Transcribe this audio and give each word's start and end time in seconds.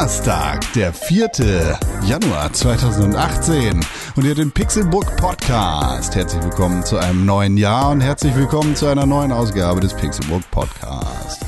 Donnerstag, 0.00 0.72
der 0.72 0.94
4. 0.94 1.78
Januar 2.06 2.50
2018 2.50 3.84
und 4.16 4.24
ihr 4.24 4.34
den 4.34 4.50
Pixelbook 4.50 5.14
Podcast. 5.18 6.14
Herzlich 6.14 6.42
willkommen 6.42 6.82
zu 6.86 6.96
einem 6.96 7.26
neuen 7.26 7.58
Jahr 7.58 7.90
und 7.90 8.00
herzlich 8.00 8.34
willkommen 8.34 8.74
zu 8.74 8.86
einer 8.86 9.04
neuen 9.04 9.30
Ausgabe 9.30 9.78
des 9.80 9.92
Pixelbook 9.92 10.50
Podcast. 10.50 11.44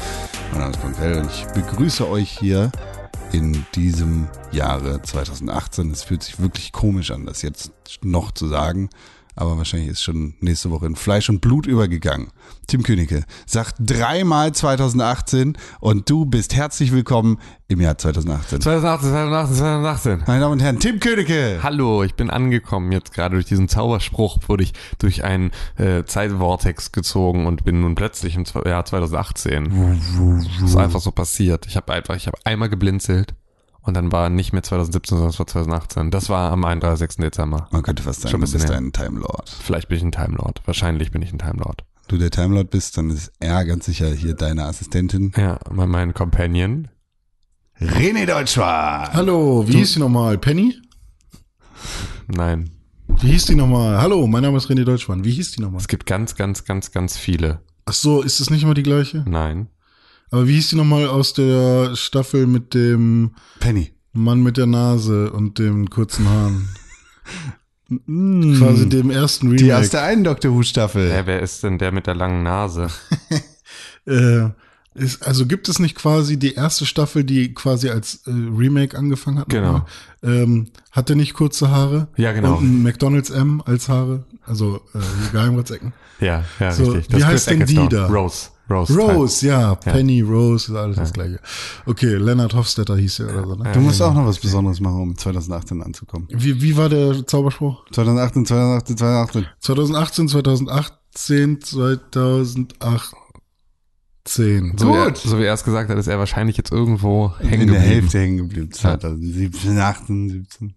Mein 0.50 0.60
Name 0.60 0.72
ist 0.72 0.82
Pankell 0.82 1.20
und 1.20 1.30
ich 1.30 1.46
begrüße 1.54 2.06
euch 2.06 2.28
hier 2.28 2.70
in 3.32 3.64
diesem 3.74 4.28
Jahre 4.50 5.00
2018. 5.00 5.90
Es 5.90 6.02
fühlt 6.02 6.22
sich 6.22 6.38
wirklich 6.38 6.72
komisch 6.72 7.10
an, 7.10 7.24
das 7.24 7.40
jetzt 7.40 7.72
noch 8.02 8.32
zu 8.32 8.48
sagen. 8.48 8.90
Aber 9.34 9.56
wahrscheinlich 9.56 9.88
ist 9.88 10.02
schon 10.02 10.34
nächste 10.40 10.70
Woche 10.70 10.86
in 10.86 10.94
Fleisch 10.94 11.30
und 11.30 11.40
Blut 11.40 11.66
übergegangen. 11.66 12.28
Tim 12.66 12.82
Königke 12.82 13.24
sagt 13.46 13.76
dreimal 13.80 14.52
2018 14.52 15.56
und 15.80 16.08
du 16.10 16.26
bist 16.26 16.54
herzlich 16.54 16.92
willkommen 16.92 17.38
im 17.68 17.80
Jahr 17.80 17.96
2018. 17.96 18.60
2018, 18.60 19.08
2018, 19.10 19.56
2018. 19.56 20.24
Meine 20.26 20.40
Damen 20.40 20.52
und 20.52 20.60
Herren, 20.60 20.78
Tim 20.78 21.00
Königke. 21.00 21.60
Hallo, 21.62 22.02
ich 22.02 22.14
bin 22.14 22.28
angekommen. 22.28 22.92
Jetzt 22.92 23.14
gerade 23.14 23.36
durch 23.36 23.46
diesen 23.46 23.68
Zauberspruch 23.68 24.38
wurde 24.48 24.64
ich 24.64 24.74
durch 24.98 25.24
einen 25.24 25.50
äh, 25.76 26.04
Zeitvortex 26.04 26.92
gezogen 26.92 27.46
und 27.46 27.64
bin 27.64 27.80
nun 27.80 27.94
plötzlich 27.94 28.36
im 28.36 28.44
Jahr 28.66 28.84
2018. 28.84 30.52
Das 30.60 30.70
ist 30.70 30.76
einfach 30.76 31.00
so 31.00 31.10
passiert. 31.10 31.66
Ich 31.66 31.76
habe 31.76 31.90
einfach, 31.92 32.16
ich 32.16 32.26
habe 32.26 32.36
einmal 32.44 32.68
geblinzelt 32.68 33.34
und 33.82 33.94
dann 33.94 34.12
war 34.12 34.28
nicht 34.30 34.52
mehr 34.52 34.62
2017, 34.62 35.16
sondern 35.16 35.30
es 35.30 35.38
war 35.38 35.46
2018. 35.46 36.10
Das 36.10 36.28
war 36.28 36.50
am 36.52 36.64
31. 36.64 37.16
Dezember. 37.18 37.68
Man 37.70 37.82
könnte 37.82 38.02
fast 38.02 38.20
sagen, 38.22 38.30
Schon 38.30 38.40
ein 38.40 38.46
du 38.46 38.52
bisschen 38.52 38.60
bist 38.60 38.72
her. 38.72 38.78
ein 38.78 38.92
Time 38.92 39.20
Lord. 39.20 39.50
Vielleicht 39.50 39.88
bin 39.88 39.98
ich 39.98 40.04
ein 40.04 40.12
Time 40.12 40.36
Lord. 40.36 40.62
Wahrscheinlich 40.66 41.10
bin 41.10 41.22
ich 41.22 41.32
ein 41.32 41.38
Time 41.38 41.58
Lord. 41.58 41.84
Du 42.08 42.16
der 42.18 42.30
Time 42.30 42.54
Lord 42.54 42.70
bist, 42.70 42.96
dann 42.98 43.10
ist 43.10 43.32
er 43.40 43.64
ganz 43.64 43.86
sicher 43.86 44.12
hier 44.12 44.34
deine 44.34 44.64
Assistentin. 44.64 45.32
Ja, 45.36 45.58
mein, 45.70 45.88
mein 45.88 46.14
Companion. 46.14 46.88
René 47.80 48.26
Deutschmann. 48.26 49.12
Hallo, 49.12 49.64
wie 49.66 49.72
hieß 49.78 49.94
die 49.94 49.98
nochmal? 50.00 50.38
Penny? 50.38 50.76
Nein. 52.28 52.70
Wie 53.20 53.30
hieß 53.32 53.46
die 53.46 53.54
nochmal? 53.54 54.00
Hallo, 54.00 54.26
mein 54.26 54.42
Name 54.42 54.56
ist 54.56 54.68
René 54.70 54.84
Deutschmann. 54.84 55.24
Wie 55.24 55.32
hieß 55.32 55.52
die 55.52 55.60
nochmal? 55.60 55.80
Es 55.80 55.88
gibt 55.88 56.06
ganz, 56.06 56.34
ganz, 56.34 56.64
ganz, 56.64 56.92
ganz 56.92 57.16
viele. 57.16 57.60
Ach 57.84 57.92
so, 57.92 58.22
ist 58.22 58.40
es 58.40 58.50
nicht 58.50 58.62
immer 58.62 58.74
die 58.74 58.82
gleiche? 58.84 59.24
Nein. 59.26 59.68
Aber 60.32 60.48
wie 60.48 60.54
hieß 60.54 60.70
die 60.70 60.76
nochmal 60.76 61.06
aus 61.06 61.34
der 61.34 61.94
Staffel 61.94 62.46
mit 62.46 62.72
dem 62.72 63.32
Penny. 63.60 63.92
Mann 64.14 64.42
mit 64.42 64.56
der 64.56 64.66
Nase 64.66 65.30
und 65.30 65.58
den 65.58 65.90
kurzen 65.90 66.28
Haaren? 66.28 66.68
Mm. 68.06 68.54
Quasi 68.56 68.88
dem 68.88 69.10
ersten 69.10 69.48
Remake. 69.48 69.64
Die 69.64 69.74
aus 69.74 69.90
der 69.90 70.02
einen 70.02 70.24
Doctor 70.24 70.52
Who 70.52 70.62
Staffel. 70.62 71.10
Ja, 71.10 71.26
wer 71.26 71.40
ist 71.40 71.62
denn 71.62 71.76
der 71.76 71.92
mit 71.92 72.06
der 72.06 72.14
langen 72.14 72.42
Nase? 72.42 72.88
äh, 74.06 74.48
ist, 74.94 75.26
also 75.26 75.44
gibt 75.44 75.68
es 75.68 75.78
nicht 75.78 75.96
quasi 75.96 76.38
die 76.38 76.54
erste 76.54 76.86
Staffel, 76.86 77.24
die 77.24 77.52
quasi 77.52 77.90
als 77.90 78.22
äh, 78.26 78.30
Remake 78.30 78.96
angefangen 78.96 79.38
hat? 79.38 79.50
Genau. 79.50 79.84
Ähm, 80.22 80.68
hat 80.90 81.10
der 81.10 81.16
nicht 81.16 81.34
kurze 81.34 81.70
Haare? 81.70 82.08
Ja, 82.16 82.32
genau. 82.32 82.56
Und 82.56 82.64
ein 82.64 82.82
McDonalds 82.82 83.28
M 83.28 83.62
als 83.66 83.90
Haare? 83.90 84.24
Also 84.46 84.80
äh, 84.94 84.98
Geheimratsecken. 85.32 85.92
Ja, 86.20 86.44
ja, 86.58 86.72
So, 86.72 86.92
richtig. 86.92 87.14
wie 87.14 87.20
ist 87.20 87.26
heißt 87.26 87.50
denn 87.50 87.66
die 87.66 87.88
da? 87.90 88.06
Rose. 88.06 88.48
Rose. 88.70 88.96
Rose, 88.96 89.46
ja, 89.46 89.74
Penny, 89.74 90.20
Rose, 90.22 90.72
ist 90.72 90.78
alles 90.78 90.96
das 90.96 91.12
gleiche. 91.12 91.40
Okay, 91.84 92.14
Leonard 92.14 92.54
Hofstetter 92.54 92.96
hieß 92.96 93.20
er 93.20 93.34
oder 93.34 93.46
so. 93.46 93.54
Ne? 93.56 93.72
Du 93.72 93.80
musst 93.80 94.00
auch 94.00 94.14
noch 94.14 94.24
was 94.26 94.38
Besonderes 94.38 94.80
machen, 94.80 95.02
um 95.02 95.18
2018 95.18 95.82
anzukommen. 95.82 96.28
Wie, 96.30 96.62
wie 96.62 96.76
war 96.76 96.88
der 96.88 97.26
Zauberspruch? 97.26 97.84
2018, 97.92 98.46
2018, 98.46 98.96
2018. 98.96 99.46
2018, 99.60 100.28
2018, 100.28 101.60
2018. 101.60 103.14
So, 104.76 104.88
wie 104.88 104.96
er, 104.96 105.14
so 105.16 105.38
wie 105.38 105.44
er 105.44 105.54
es 105.54 105.64
gesagt 105.64 105.90
hat, 105.90 105.98
ist 105.98 106.06
er 106.06 106.18
wahrscheinlich 106.18 106.56
jetzt 106.56 106.70
irgendwo 106.70 107.32
hängen 107.38 107.62
In 107.62 107.72
der 107.72 107.80
geblieben. 107.80 108.00
Hälfte 108.00 108.18
hängen 108.20 108.36
geblieben. 108.38 108.72
2017, 108.72 109.78
18, 109.78 110.30
17. 110.30 110.74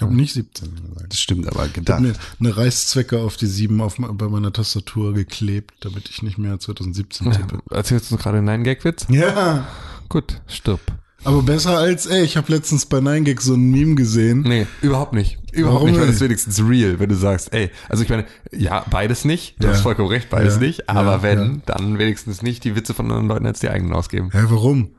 Ich 0.00 0.02
habe 0.02 0.16
nicht 0.16 0.32
17 0.32 0.74
gesagt. 0.76 1.12
Das 1.12 1.20
stimmt 1.20 1.46
aber 1.46 1.56
Ich 1.56 1.60
habe 1.60 1.72
gedacht. 1.72 2.00
mir 2.00 2.14
eine 2.40 2.56
Reißzwecke 2.56 3.18
auf 3.18 3.36
die 3.36 3.44
7 3.44 3.78
auf, 3.82 3.96
bei 3.98 4.28
meiner 4.28 4.50
Tastatur 4.50 5.12
geklebt, 5.12 5.74
damit 5.80 6.08
ich 6.08 6.22
nicht 6.22 6.38
mehr 6.38 6.58
2017 6.58 7.30
tippe. 7.32 7.58
Erzählst 7.68 8.10
du 8.10 8.16
gerade 8.16 8.38
einen 8.38 8.46
Nein-Gag-Witz? 8.46 9.06
ja, 9.10 9.66
Gut, 10.08 10.40
stirb. 10.46 10.80
aber 11.22 11.42
besser 11.42 11.76
als, 11.76 12.06
ey, 12.06 12.22
ich 12.24 12.38
habe 12.38 12.50
letztens 12.50 12.86
bei 12.86 12.96
9gag 12.96 13.42
so 13.42 13.52
ein 13.52 13.70
Meme 13.70 13.94
gesehen. 13.94 14.40
Nee, 14.40 14.66
überhaupt 14.80 15.12
nicht. 15.12 15.36
Überhaupt 15.52 15.74
Warum 15.80 15.90
nicht, 15.90 16.00
weil 16.00 16.06
das 16.06 16.16
ist 16.16 16.22
wenigstens 16.22 16.62
real, 16.66 16.98
wenn 16.98 17.10
du 17.10 17.16
sagst, 17.16 17.52
ey, 17.52 17.70
also 17.90 18.02
ich 18.02 18.08
meine, 18.08 18.24
ja, 18.52 18.86
beides 18.90 19.26
nicht, 19.26 19.56
du 19.62 19.66
Ja. 19.66 19.74
hast 19.74 19.82
vollkommen 19.82 20.08
recht, 20.08 20.30
beides 20.30 20.54
Ja. 20.54 20.60
nicht, 20.60 20.88
aber 20.88 21.16
Ja, 21.16 21.22
wenn, 21.22 21.38
ja. 21.56 21.60
dann 21.66 21.98
wenigstens 21.98 22.40
nicht 22.40 22.64
die 22.64 22.74
Witze 22.74 22.94
von 22.94 23.04
anderen 23.06 23.28
Leuten 23.28 23.44
als 23.46 23.60
die 23.60 23.68
eigenen 23.68 23.92
ausgeben. 23.92 24.30
Hä, 24.32 24.44
warum? 24.48 24.92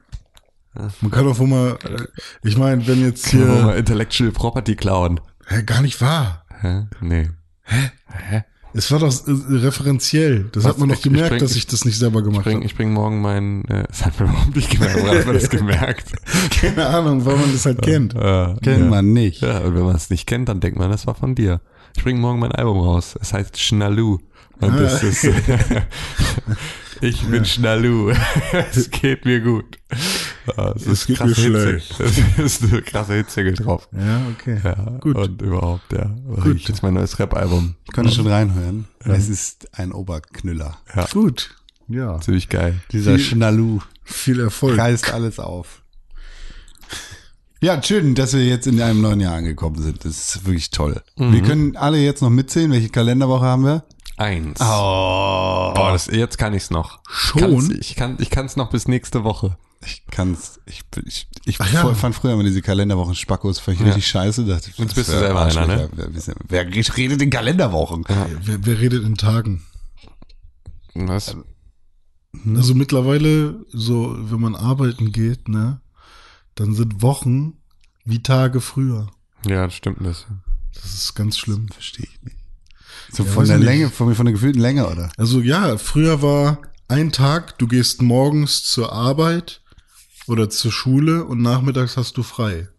Man 0.74 1.12
kann 1.12 1.26
doch 1.26 1.38
wohl 1.40 1.48
mal, 1.48 1.78
äh, 1.84 2.48
ich 2.48 2.58
meine, 2.58 2.86
wenn 2.88 3.02
jetzt 3.02 3.28
hier, 3.28 3.46
mal 3.46 3.78
Intellectual 3.78 4.32
Property 4.32 4.76
klauen. 4.76 5.20
hä, 5.48 5.64
gar 5.64 5.82
nicht 5.82 6.00
wahr. 6.02 6.46
Hä? 6.62 6.88
Nee. 7.02 7.30
Hä? 7.64 7.92
Hä? 8.08 8.44
Es 8.74 8.90
war 8.90 9.00
doch 9.00 9.12
äh, 9.28 9.32
referenziell. 9.58 10.46
Das 10.54 10.64
Was? 10.64 10.72
hat 10.72 10.78
man 10.80 10.88
doch 10.88 10.96
Ich- 10.96 11.00
ich 11.06 11.12
gemerkt, 11.12 11.32
bring- 11.32 11.40
dass 11.42 11.56
ich 11.58 11.68
das 11.68 11.84
nicht 11.84 11.98
selber 11.98 12.20
Ich 12.20 12.26
gemacht 12.26 12.44
bring, 12.46 12.56
habe. 12.58 12.66
ich 12.66 12.74
bring 12.76 12.94
morgen 12.94 13.20
mein, 13.22 13.66
äh, 13.66 13.84
das 13.90 14.06
hat 14.06 14.18
man 14.18 14.30
überhaupt 14.30 14.56
nicht 14.56 14.70
gemerkt, 14.70 14.96
woran 15.04 15.18
hat 15.18 15.26
man 15.26 15.36
das 15.36 15.50
gemerkt? 15.50 16.12
Keine 16.62 16.88
Ahnung, 16.88 17.26
weil 17.26 17.36
man 17.36 17.52
das 17.52 17.66
halt 17.66 17.82
kennt. 17.82 18.14
Äh, 18.16 18.56
Kennt 18.64 18.80
ja. 18.84 18.86
man 18.90 19.12
nicht. 19.12 19.42
Ja, 19.42 19.59
und 19.59 19.76
wenn 19.76 19.84
man 19.84 19.96
es 19.98 20.09
nicht 20.09 20.26
kennt, 20.26 20.48
dann 20.48 20.62
denkt 20.62 20.80
man, 20.80 20.90
das 20.90 21.06
war 21.06 21.16
von 21.16 21.36
dir. 21.36 21.59
Ich 21.98 22.03
bringe 22.06 22.22
morgen 22.22 22.40
mein 22.40 22.53
Album 22.53 22.80
raus. 22.80 23.18
Es 23.20 23.34
heißt 23.34 23.59
Schnalu. 23.59 24.20
Und 24.62 24.80
das 24.80 25.03
Ah. 25.03 25.08
ist, 25.08 25.24
ich 27.02 27.22
bin 27.24 27.46
Schnalu. 27.46 28.12
es 28.72 28.90
geht 28.92 29.26
mir 29.26 29.42
gut. 29.42 29.78
Ja, 30.58 30.72
es 30.74 30.86
ist 30.88 31.08
geht 31.08 31.18
krasse 31.18 31.42
Hitze. 31.42 31.82
Es 32.38 32.62
ist 32.62 32.64
eine 32.72 32.82
krasse 32.82 33.14
Hitze 33.16 33.52
drauf. 33.54 33.88
Ja, 33.92 34.22
okay. 34.34 34.60
Ja, 34.64 34.74
Gut. 35.00 35.16
Und 35.18 35.42
überhaupt, 35.42 35.92
ja. 35.94 36.06
Gut. 36.44 36.62
Jetzt 36.62 36.84
mein 36.84 36.94
neues 36.94 37.20
Rap-Album. 37.20 37.76
Ich 37.86 37.94
konnte 37.94 38.12
schon 38.12 38.28
reinhören. 38.28 38.86
Es 39.00 39.30
ist 39.30 39.68
ein 39.78 39.92
Oberknüller. 39.92 40.78
Gut. 41.12 41.56
Ja. 41.88 42.20
Ziemlich 42.22 42.48
geil. 42.50 42.80
Dieser 42.92 43.16
Viel- 43.16 43.26
Schnalu 43.26 43.80
Viel 44.04 44.40
Erfolg. 44.40 44.78
reißt 44.78 45.14
alles 45.14 45.40
auf. 45.40 45.82
Ja, 47.64 47.82
schön, 47.84 48.16
dass 48.16 48.34
wir 48.34 48.44
jetzt 48.44 48.66
in 48.66 48.82
einem 48.82 49.02
neuen 49.02 49.20
Jahr 49.20 49.36
angekommen 49.36 49.80
sind. 49.82 50.04
Das 50.04 50.36
ist 50.36 50.46
wirklich 50.46 50.72
toll. 50.72 51.02
Wir 51.16 51.42
können 51.44 51.76
alle 51.78 52.00
jetzt 52.00 52.22
noch 52.24 52.32
mitzählen. 52.32 52.72
Welche 52.72 52.90
Kalenderwoche 52.90 53.46
haben 53.46 53.64
wir? 53.66 53.84
Eins. 54.22 54.59
Oh. 54.62 55.74
Boah, 55.74 55.90
das, 55.94 56.08
jetzt 56.08 56.38
kann 56.38 56.54
ich's 56.54 56.70
noch. 56.70 57.00
Schon? 57.09 57.42
Kann's, 57.42 57.70
ich 57.70 57.96
kann 57.96 58.18
ich 58.20 58.30
kann's 58.30 58.56
noch 58.56 58.70
bis 58.70 58.88
nächste 58.88 59.24
Woche. 59.24 59.58
Ich 59.84 60.04
kann's, 60.12 60.59
ich, 60.68 60.84
ich, 61.06 61.28
ich 61.46 61.59
Ach 61.59 61.74
ja. 61.74 61.94
fand 61.96 62.14
früher 62.14 62.34
immer 62.34 62.44
diese 62.44 62.62
Kalenderwochen 62.62 63.16
Spackos 63.16 63.58
fand 63.58 63.80
ich 63.80 63.88
richtig 63.88 64.08
scheiße. 64.08 64.46
Dachte, 64.46 64.70
ich, 64.70 64.78
Jetzt 64.78 64.90
das 64.90 64.96
bist 64.96 65.09
du 65.09 65.18
selber 65.18 65.42
einer, 65.42 65.66
ne? 65.66 65.90
Wer, 65.94 66.09
wer, 66.14 66.36
wer 66.48 66.98
redet 66.98 67.20
in 67.20 67.32
Kalenderwochen? 67.32 68.06
Wer, 68.44 68.64
wer 68.64 68.80
redet 68.80 69.04
in 69.04 69.16
Tagen? 69.16 69.64
Was? 70.94 71.36
Also 72.56 72.76
mittlerweile, 72.76 73.66
so, 73.70 74.16
wenn 74.20 74.40
man 74.40 74.56
arbeiten 74.56 75.12
geht, 75.12 75.48
ne, 75.48 75.82
dann 76.53 76.76
sind 76.76 77.02
Wochen 77.02 77.53
wie 78.06 78.22
Tage 78.22 78.62
früher. 78.62 79.08
Ja, 79.48 79.66
das 79.66 79.74
stimmt 79.74 80.00
bisschen. 80.00 80.44
Das 80.76 80.94
ist 80.94 81.16
ganz 81.16 81.40
schlimm. 81.40 81.70
Verstehe 81.70 82.06
ich 82.06 82.22
nicht. 82.22 82.41
So 83.12 83.24
Ja, 83.24 83.30
von 83.30 83.46
der. 83.46 83.58
Länge, 83.58 83.90
von, 83.90 84.14
von 84.16 84.26
der 84.26 84.34
gefühlten 84.34 84.62
Länge, 84.62 84.88
oder? 84.90 85.12
Also 85.18 85.42
ja, 85.42 85.78
früher 85.78 86.22
war 86.22 86.60
ein 86.88 87.12
Tag, 87.12 87.58
du 87.58 87.68
gehst 87.68 88.02
morgens 88.02 88.64
zur 88.64 88.91
Arbeit 88.91 89.62
oder 90.28 90.50
zur 90.50 90.72
Schule 90.72 91.26
und 91.26 91.41
nachmittags 91.41 91.97
hast 91.97 92.18
du 92.18 92.24
frei. 92.24 92.70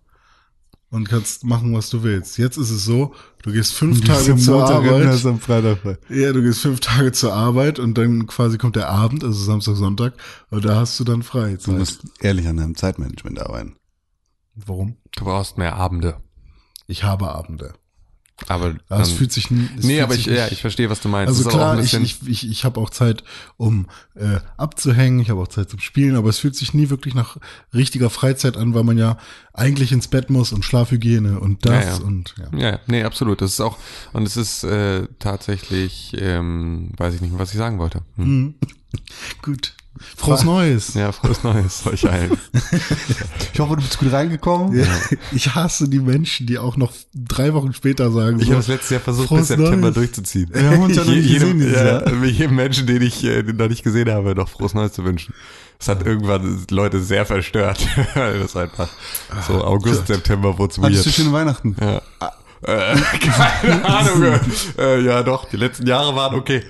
Und 0.90 1.08
kannst 1.08 1.44
machen, 1.44 1.74
was 1.74 1.88
du 1.88 2.02
willst. 2.02 2.36
Jetzt 2.36 2.58
ist 2.58 2.68
es 2.68 2.84
so, 2.84 3.14
du 3.42 3.50
gehst 3.50 3.72
fünf 3.72 4.02
Tage 4.02 4.36
zur 4.36 4.62
Arbeit. 4.62 5.24
am 5.24 5.40
Freitag 5.40 5.78
frei. 5.78 5.96
Ja, 6.10 6.34
du 6.34 6.42
gehst 6.42 6.60
fünf 6.60 6.80
Tage 6.80 7.12
zur 7.12 7.32
Arbeit 7.32 7.78
und 7.78 7.96
dann 7.96 8.26
quasi 8.26 8.58
kommt 8.58 8.76
der 8.76 8.90
Abend, 8.90 9.24
also 9.24 9.42
Samstag, 9.42 9.76
Sonntag, 9.76 10.12
und 10.50 10.66
da 10.66 10.76
hast 10.76 11.00
du 11.00 11.04
dann 11.04 11.22
frei. 11.22 11.56
Du 11.64 11.72
musst 11.72 12.02
ehrlich 12.20 12.46
an 12.46 12.58
deinem 12.58 12.74
Zeitmanagement 12.74 13.40
arbeiten. 13.40 13.76
Warum? 14.54 14.96
Du 15.16 15.24
brauchst 15.24 15.56
mehr 15.56 15.76
Abende. 15.76 16.18
Ich 16.86 17.04
habe 17.04 17.34
Abende. 17.34 17.72
Aber 18.48 18.70
es 18.70 18.76
dann- 18.88 19.04
fühlt 19.06 19.30
sich 19.30 19.50
es 19.76 19.84
Nee, 19.84 20.00
aber 20.00 20.14
ich, 20.14 20.24
sich 20.24 20.34
ja, 20.34 20.44
nicht- 20.44 20.52
ich 20.54 20.60
verstehe, 20.62 20.90
was 20.90 21.00
du 21.00 21.08
meinst. 21.08 21.28
Also 21.28 21.48
klar, 21.48 21.78
ich, 21.78 21.94
ich, 21.94 22.26
ich, 22.26 22.50
ich 22.50 22.64
habe 22.64 22.80
auch 22.80 22.90
Zeit, 22.90 23.22
um 23.56 23.86
äh, 24.16 24.40
abzuhängen, 24.56 25.20
ich 25.20 25.30
habe 25.30 25.40
auch 25.40 25.48
Zeit 25.48 25.70
zum 25.70 25.78
Spielen, 25.78 26.16
aber 26.16 26.28
es 26.28 26.38
fühlt 26.38 26.56
sich 26.56 26.74
nie 26.74 26.90
wirklich 26.90 27.14
nach 27.14 27.36
richtiger 27.72 28.10
Freizeit 28.10 28.56
an, 28.56 28.74
weil 28.74 28.82
man 28.82 28.98
ja 28.98 29.16
eigentlich 29.52 29.92
ins 29.92 30.08
Bett 30.08 30.28
muss 30.30 30.52
und 30.52 30.64
Schlafhygiene 30.64 31.38
und 31.38 31.64
das 31.66 31.84
Ja, 31.84 31.90
ja. 31.98 32.04
und 32.04 32.34
ja. 32.52 32.58
Ja, 32.58 32.78
nee, 32.88 33.04
absolut. 33.04 33.40
Das 33.42 33.52
ist 33.52 33.60
auch, 33.60 33.78
und 34.12 34.26
es 34.26 34.36
ist 34.36 34.64
äh, 34.64 35.06
tatsächlich, 35.20 36.16
ähm, 36.18 36.90
weiß 36.96 37.14
ich 37.14 37.20
nicht 37.20 37.30
mehr, 37.30 37.40
was 37.40 37.52
ich 37.52 37.58
sagen 37.58 37.78
wollte. 37.78 38.02
Hm. 38.16 38.24
Mhm. 38.40 38.54
Gut. 39.42 39.74
Frohes 40.16 40.42
Neues. 40.44 40.94
Ja, 40.94 41.12
frohes 41.12 41.42
Neues 41.44 41.86
euch 41.86 42.08
allen. 42.10 42.32
Ich 43.52 43.60
hoffe, 43.60 43.76
du 43.76 43.82
bist 43.82 43.98
gut 43.98 44.10
reingekommen. 44.12 44.76
Ja, 44.78 44.86
Ich 45.32 45.54
hasse 45.54 45.88
die 45.88 46.00
Menschen, 46.00 46.46
die 46.46 46.58
auch 46.58 46.76
noch 46.76 46.92
drei 47.14 47.52
Wochen 47.54 47.72
später 47.72 48.10
sagen, 48.10 48.38
Ich 48.40 48.46
so, 48.46 48.52
habe 48.52 48.56
das 48.60 48.68
letzte 48.68 48.94
Jahr 48.94 49.02
versucht, 49.02 49.28
bis 49.28 49.48
September 49.48 49.76
Neues. 49.88 49.94
durchzuziehen. 49.94 50.48
Wir 50.52 50.70
haben 50.70 50.82
uns 50.82 50.96
ja 50.96 51.04
noch 51.04 51.12
nicht 51.12 51.26
Je- 51.28 51.38
gesehen 51.38 51.72
ja, 51.72 51.84
Jahr. 52.00 52.24
jedem 52.24 52.56
Menschen, 52.56 52.86
den 52.86 53.02
ich 53.02 53.22
äh, 53.24 53.42
noch 53.42 53.68
nicht 53.68 53.82
gesehen 53.84 54.10
habe, 54.10 54.34
noch 54.34 54.48
frohes 54.48 54.74
Neues 54.74 54.92
zu 54.92 55.04
wünschen. 55.04 55.34
Das 55.78 55.88
hat 55.88 56.06
irgendwann 56.06 56.64
Leute 56.70 57.00
sehr 57.02 57.26
verstört. 57.26 57.78
das 58.14 58.56
einfach 58.56 58.88
so 59.46 59.62
August, 59.64 60.06
September 60.06 60.56
wurde 60.58 60.72
es 60.72 60.78
Hattest 60.78 61.00
du 61.04 61.08
weird. 61.10 61.14
schöne 61.16 61.32
Weihnachten? 61.32 61.76
Ja. 61.80 62.00
Äh, 62.64 62.96
keine 63.20 63.84
Ahnung. 63.84 64.40
äh, 64.78 65.00
ja, 65.04 65.22
doch, 65.24 65.48
die 65.50 65.56
letzten 65.56 65.86
Jahre 65.86 66.14
waren 66.14 66.36
okay. 66.36 66.62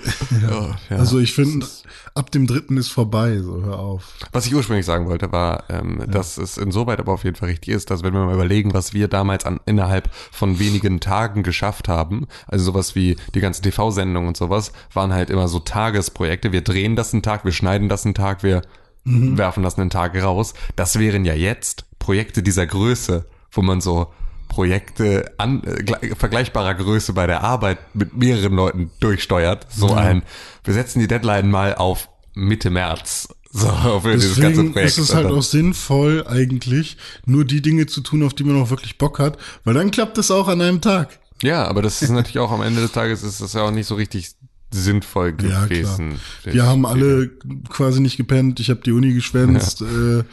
Ja, 0.43 0.77
ja. 0.89 0.97
Also 0.97 1.19
ich 1.19 1.35
finde, 1.35 1.67
ab 2.15 2.31
dem 2.31 2.47
dritten 2.47 2.77
ist 2.77 2.89
vorbei, 2.89 3.39
so 3.39 3.63
hör 3.63 3.79
auf. 3.79 4.15
Was 4.33 4.47
ich 4.47 4.55
ursprünglich 4.55 4.87
sagen 4.87 5.07
wollte, 5.07 5.33
war, 5.33 5.65
ähm, 5.71 6.05
dass 6.09 6.39
es 6.39 6.59
insoweit 6.59 7.01
aber 7.01 7.13
auf 7.13 7.25
jeden 7.25 7.37
Fall 7.37 7.51
richtig 7.51 7.75
ist, 7.75 7.91
dass 7.91 8.03
wenn 8.03 8.13
wir 8.15 8.25
mal 8.25 8.35
überlegen, 8.35 8.75
was 8.75 8.93
wir 8.93 9.09
damals 9.09 9.45
an, 9.45 9.61
innerhalb 9.67 10.11
von 10.31 10.59
wenigen 10.59 11.01
Tagen 11.01 11.43
geschafft 11.43 11.89
haben, 11.89 12.27
also 12.47 12.65
sowas 12.65 12.95
wie 12.95 13.17
die 13.35 13.41
ganzen 13.41 13.63
TV-Sendungen 13.63 14.29
und 14.29 14.37
sowas, 14.37 14.73
waren 14.93 15.13
halt 15.13 15.31
immer 15.31 15.49
so 15.49 15.59
Tagesprojekte. 15.59 16.53
Wir 16.53 16.63
drehen 16.63 16.97
das 16.97 17.13
einen 17.13 17.23
Tag, 17.23 17.45
wir 17.45 17.53
schneiden 17.53 17.89
das 17.89 18.05
einen 18.05 18.15
Tag, 18.15 18.43
wir 18.43 18.63
werfen 19.05 19.63
das 19.63 19.79
einen 19.79 19.91
Tag 19.91 20.21
raus. 20.23 20.55
Das 20.77 20.99
wären 20.99 21.25
ja 21.25 21.35
jetzt 21.35 21.87
Projekte 21.99 22.43
dieser 22.43 22.67
Größe, 22.67 23.27
wo 23.51 23.63
man 23.63 23.81
so 23.81 24.13
Projekte 24.53 25.33
an, 25.39 25.63
äh, 25.65 25.83
gle- 25.83 26.15
vergleichbarer 26.15 26.75
Größe 26.75 27.15
bei 27.15 27.27
der 27.27 27.43
Arbeit 27.43 27.79
mit 27.95 28.15
mehreren 28.17 28.55
Leuten 28.55 28.91
durchsteuert. 29.01 29.67
So 29.71 29.95
ein, 29.95 30.23
wir 30.65 30.75
setzen 30.75 31.01
die 31.01 31.09
Deadline 31.09 31.51
mal 31.51 31.75
auf 31.75 32.09
Mitte 32.35 32.69
März. 32.71 33.29
So, 33.55 34.01
für 34.01 34.15
dieses 34.15 34.41
ganze 34.41 34.65
Projekt. 34.65 34.89
ist 34.93 34.97
es 34.99 35.15
halt 35.15 35.27
auch 35.27 35.43
sinnvoll, 35.43 36.27
eigentlich 36.27 36.97
nur 37.27 37.45
die 37.45 37.61
Dinge 37.61 37.85
zu 37.85 38.01
tun, 38.01 38.23
auf 38.23 38.33
die 38.33 38.45
man 38.45 38.59
auch 38.59 38.71
wirklich 38.71 38.97
Bock 38.97 39.19
hat, 39.19 39.37
weil 39.65 39.75
dann 39.75 39.91
klappt 39.91 40.17
es 40.17 40.31
auch 40.31 40.49
an 40.49 40.63
einem 40.63 40.81
Tag. 40.81 41.19
ja, 41.43 41.67
aber 41.67 41.83
das 41.83 42.01
ist 42.01 42.09
natürlich 42.09 42.39
auch 42.39 42.51
am 42.51 42.63
Ende 42.63 42.81
des 42.81 42.93
Tages 42.93 43.23
ist 43.23 43.43
das 43.43 43.53
ja 43.53 43.61
auch 43.61 43.71
nicht 43.71 43.87
so 43.87 43.95
richtig 43.97 44.31
sinnvoll 44.73 45.35
Ja, 45.43 45.65
gewesen. 45.67 46.19
Wir 46.45 46.65
haben 46.65 46.85
alle 46.87 47.29
quasi 47.69 48.01
nicht 48.01 48.17
gepennt, 48.17 48.59
ich 48.61 48.71
habe 48.71 48.81
die 48.81 48.93
Uni 48.93 49.13
geschwänzt, 49.15 49.83
äh, 49.83 50.25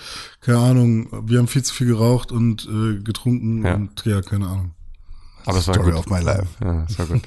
keine 0.42 0.58
Ahnung, 0.60 1.08
wir 1.30 1.40
haben 1.40 1.48
viel 1.48 1.64
zu 1.64 1.74
viel 1.74 1.88
geraucht 1.88 2.32
und 2.32 2.68
äh, 2.68 3.00
getrunken 3.04 3.66
Ja. 3.66 3.76
und 3.76 4.06
ja, 4.06 4.22
keine 4.22 4.48
Ahnung. 4.48 4.72
aber 5.46 5.58
es 5.60 5.68
war 5.68 5.76
Story 5.76 5.92
gut. 5.92 6.00
of 6.00 6.10
my 6.10 6.20
life. 6.22 6.48
Ja, 6.64 6.86
es 6.90 6.98
war 6.98 7.06
gut. 7.08 7.22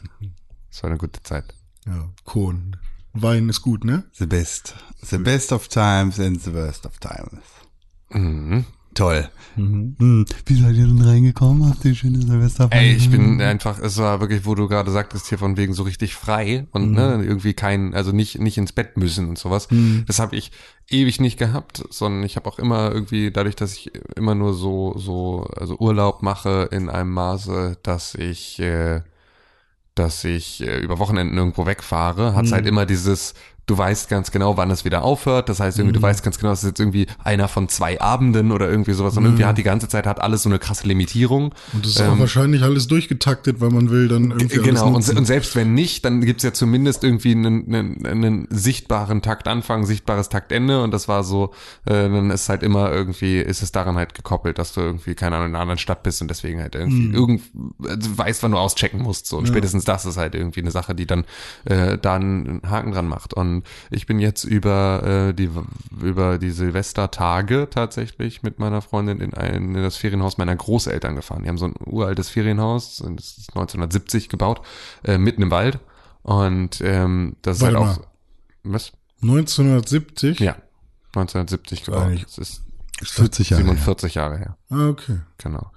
Es 0.70 0.82
war 0.82 0.90
eine 0.90 0.98
gute 0.98 1.22
Zeit. 1.22 1.54
Ja, 1.86 2.08
Kohn. 2.24 2.76
Wein 3.12 3.48
ist 3.50 3.60
gut, 3.60 3.84
ne? 3.84 4.04
The 4.14 4.26
best. 4.26 4.74
The 5.02 5.18
best 5.18 5.52
of 5.52 5.68
times 5.68 6.18
and 6.18 6.40
the 6.42 6.54
worst 6.54 6.86
of 6.86 6.98
times. 6.98 7.42
Mhm. 8.10 8.64
Toll. 8.94 9.28
Hm, 9.54 10.24
Wie 10.46 10.54
seid 10.54 10.76
ihr 10.76 10.86
denn 10.86 11.00
reingekommen? 11.00 11.68
Habt 11.68 11.84
ihr 11.84 11.94
schöne 11.94 12.20
Silvester? 12.22 12.68
Ey, 12.70 12.92
ich 12.92 13.10
bin 13.10 13.40
einfach, 13.40 13.78
es 13.78 13.98
war 13.98 14.20
wirklich, 14.20 14.46
wo 14.46 14.54
du 14.54 14.68
gerade 14.68 14.90
sagtest, 14.90 15.28
hier 15.28 15.38
von 15.38 15.56
wegen 15.56 15.74
so 15.74 15.82
richtig 15.82 16.14
frei 16.14 16.66
und 16.72 16.92
ne, 16.92 17.22
irgendwie 17.22 17.52
kein, 17.52 17.94
also 17.94 18.12
nicht 18.12 18.38
nicht 18.38 18.56
ins 18.58 18.72
Bett 18.72 18.96
müssen 18.96 19.28
und 19.28 19.38
sowas. 19.38 19.68
Das 20.06 20.18
habe 20.18 20.36
ich 20.36 20.52
ewig 20.88 21.20
nicht 21.20 21.38
gehabt, 21.38 21.84
sondern 21.90 22.22
ich 22.22 22.36
habe 22.36 22.48
auch 22.48 22.58
immer 22.58 22.90
irgendwie, 22.92 23.30
dadurch, 23.30 23.56
dass 23.56 23.74
ich 23.74 23.90
immer 24.16 24.34
nur 24.34 24.54
so 24.54 24.94
so 24.96 25.46
also 25.56 25.78
Urlaub 25.78 26.22
mache 26.22 26.68
in 26.70 26.88
einem 26.88 27.10
Maße, 27.12 27.78
dass 27.82 28.14
ich 28.14 28.58
äh, 28.58 29.02
dass 29.94 30.24
ich 30.24 30.62
äh, 30.66 30.80
über 30.80 30.98
Wochenenden 30.98 31.36
irgendwo 31.36 31.66
wegfahre, 31.66 32.34
hat's 32.34 32.52
halt 32.52 32.66
immer 32.66 32.86
dieses 32.86 33.34
Du 33.66 33.78
weißt 33.78 34.08
ganz 34.08 34.32
genau, 34.32 34.56
wann 34.56 34.70
es 34.70 34.84
wieder 34.84 35.02
aufhört. 35.02 35.48
Das 35.48 35.60
heißt, 35.60 35.78
irgendwie, 35.78 35.94
du 35.94 36.02
weißt 36.02 36.24
ganz 36.24 36.38
genau, 36.38 36.52
es 36.52 36.64
ist 36.64 36.70
jetzt 36.70 36.80
irgendwie 36.80 37.06
einer 37.22 37.46
von 37.46 37.68
zwei 37.68 38.00
Abenden 38.00 38.50
oder 38.50 38.68
irgendwie 38.68 38.92
sowas. 38.92 39.16
Und 39.16 39.24
irgendwie 39.24 39.44
hat 39.44 39.56
die 39.56 39.62
ganze 39.62 39.88
Zeit 39.88 40.04
hat 40.06 40.20
alles 40.20 40.42
so 40.42 40.48
eine 40.48 40.58
krasse 40.58 40.88
Limitierung. 40.88 41.54
Und 41.72 41.84
das 41.86 41.92
ist 41.92 42.00
auch 42.02 42.18
wahrscheinlich 42.18 42.62
alles 42.62 42.88
durchgetaktet, 42.88 43.60
weil 43.60 43.70
man 43.70 43.90
will 43.90 44.08
dann 44.08 44.32
irgendwie 44.32 44.56
Ähm, 44.56 44.62
Genau, 44.64 44.86
und, 44.88 45.08
und 45.08 45.24
selbst 45.26 45.54
wenn 45.54 45.74
nicht, 45.74 46.04
dann 46.04 46.20
gibt's 46.22 46.42
ja 46.42 46.52
zumindest 46.52 47.04
irgendwie 47.04 47.32
einen, 47.32 47.72
einen, 47.72 48.06
einen 48.06 48.46
sichtbaren 48.50 49.22
Taktanfang, 49.22 49.86
sichtbares 49.86 50.28
Taktende 50.28 50.82
und 50.82 50.90
das 50.92 51.06
war 51.06 51.22
so, 51.22 51.52
äh, 51.84 51.92
dann 51.92 52.30
ist 52.30 52.48
halt 52.48 52.62
immer 52.64 52.90
irgendwie, 52.90 53.38
ist 53.38 53.62
es 53.62 53.70
daran 53.70 53.96
halt 53.96 54.14
gekoppelt, 54.14 54.58
dass 54.58 54.72
du 54.72 54.80
irgendwie, 54.80 55.14
keine 55.14 55.36
Ahnung, 55.36 55.48
in 55.50 55.54
einer 55.54 55.62
anderen 55.62 55.78
Stadt 55.78 56.02
bist 56.02 56.20
und 56.20 56.28
deswegen 56.28 56.60
halt 56.60 56.74
irgendwie 56.74 57.04
Hm. 57.06 57.14
irgend, 57.14 57.42
also 57.86 58.18
weißt, 58.18 58.42
wann 58.42 58.52
du 58.52 58.58
auschecken 58.58 59.00
musst. 59.02 59.26
So. 59.26 59.38
Und 59.38 59.46
spätestens 59.46 59.84
das 59.84 60.04
ist 60.04 60.16
halt 60.16 60.34
irgendwie 60.34 60.60
eine 60.60 60.70
Sache, 60.70 60.94
die 60.94 61.06
dann 61.06 61.24
äh, 61.64 61.96
da 61.98 62.14
einen 62.16 62.60
Haken 62.68 62.92
dran 62.92 63.06
macht. 63.06 63.34
Und 63.34 63.51
ich 63.90 64.06
bin 64.06 64.18
jetzt 64.18 64.44
über 64.44 65.28
äh, 65.28 65.34
die 65.34 65.50
über 66.00 66.38
die 66.38 66.50
Silvestertage 66.50 67.68
tatsächlich 67.70 68.42
mit 68.42 68.58
meiner 68.58 68.80
Freundin 68.80 69.20
in, 69.20 69.34
ein, 69.34 69.74
in 69.74 69.82
das 69.82 69.96
Ferienhaus 69.96 70.38
meiner 70.38 70.56
Großeltern 70.56 71.14
gefahren. 71.14 71.42
Die 71.42 71.48
haben 71.48 71.58
so 71.58 71.66
ein 71.66 71.74
uraltes 71.84 72.28
Ferienhaus, 72.30 72.96
das 72.98 73.38
ist 73.38 73.50
1970 73.50 74.28
gebaut, 74.28 74.62
äh, 75.04 75.18
mitten 75.18 75.42
im 75.42 75.50
Wald. 75.50 75.78
Und 76.22 76.80
ähm, 76.80 77.36
das 77.42 77.58
ist 77.58 77.62
halt 77.64 77.76
auch. 77.76 77.98
Was? 78.64 78.92
1970? 79.22 80.40
Ja. 80.40 80.56
1970 81.14 81.84
gebaut. 81.84 82.22
Das 82.24 82.38
ist 82.38 82.62
40 83.02 83.50
Jahre. 83.50 83.62
47 83.64 84.14
Jahre 84.14 84.38
her. 84.38 84.56
Ah, 84.70 84.88
okay. 84.88 85.20
Genau. 85.38 85.70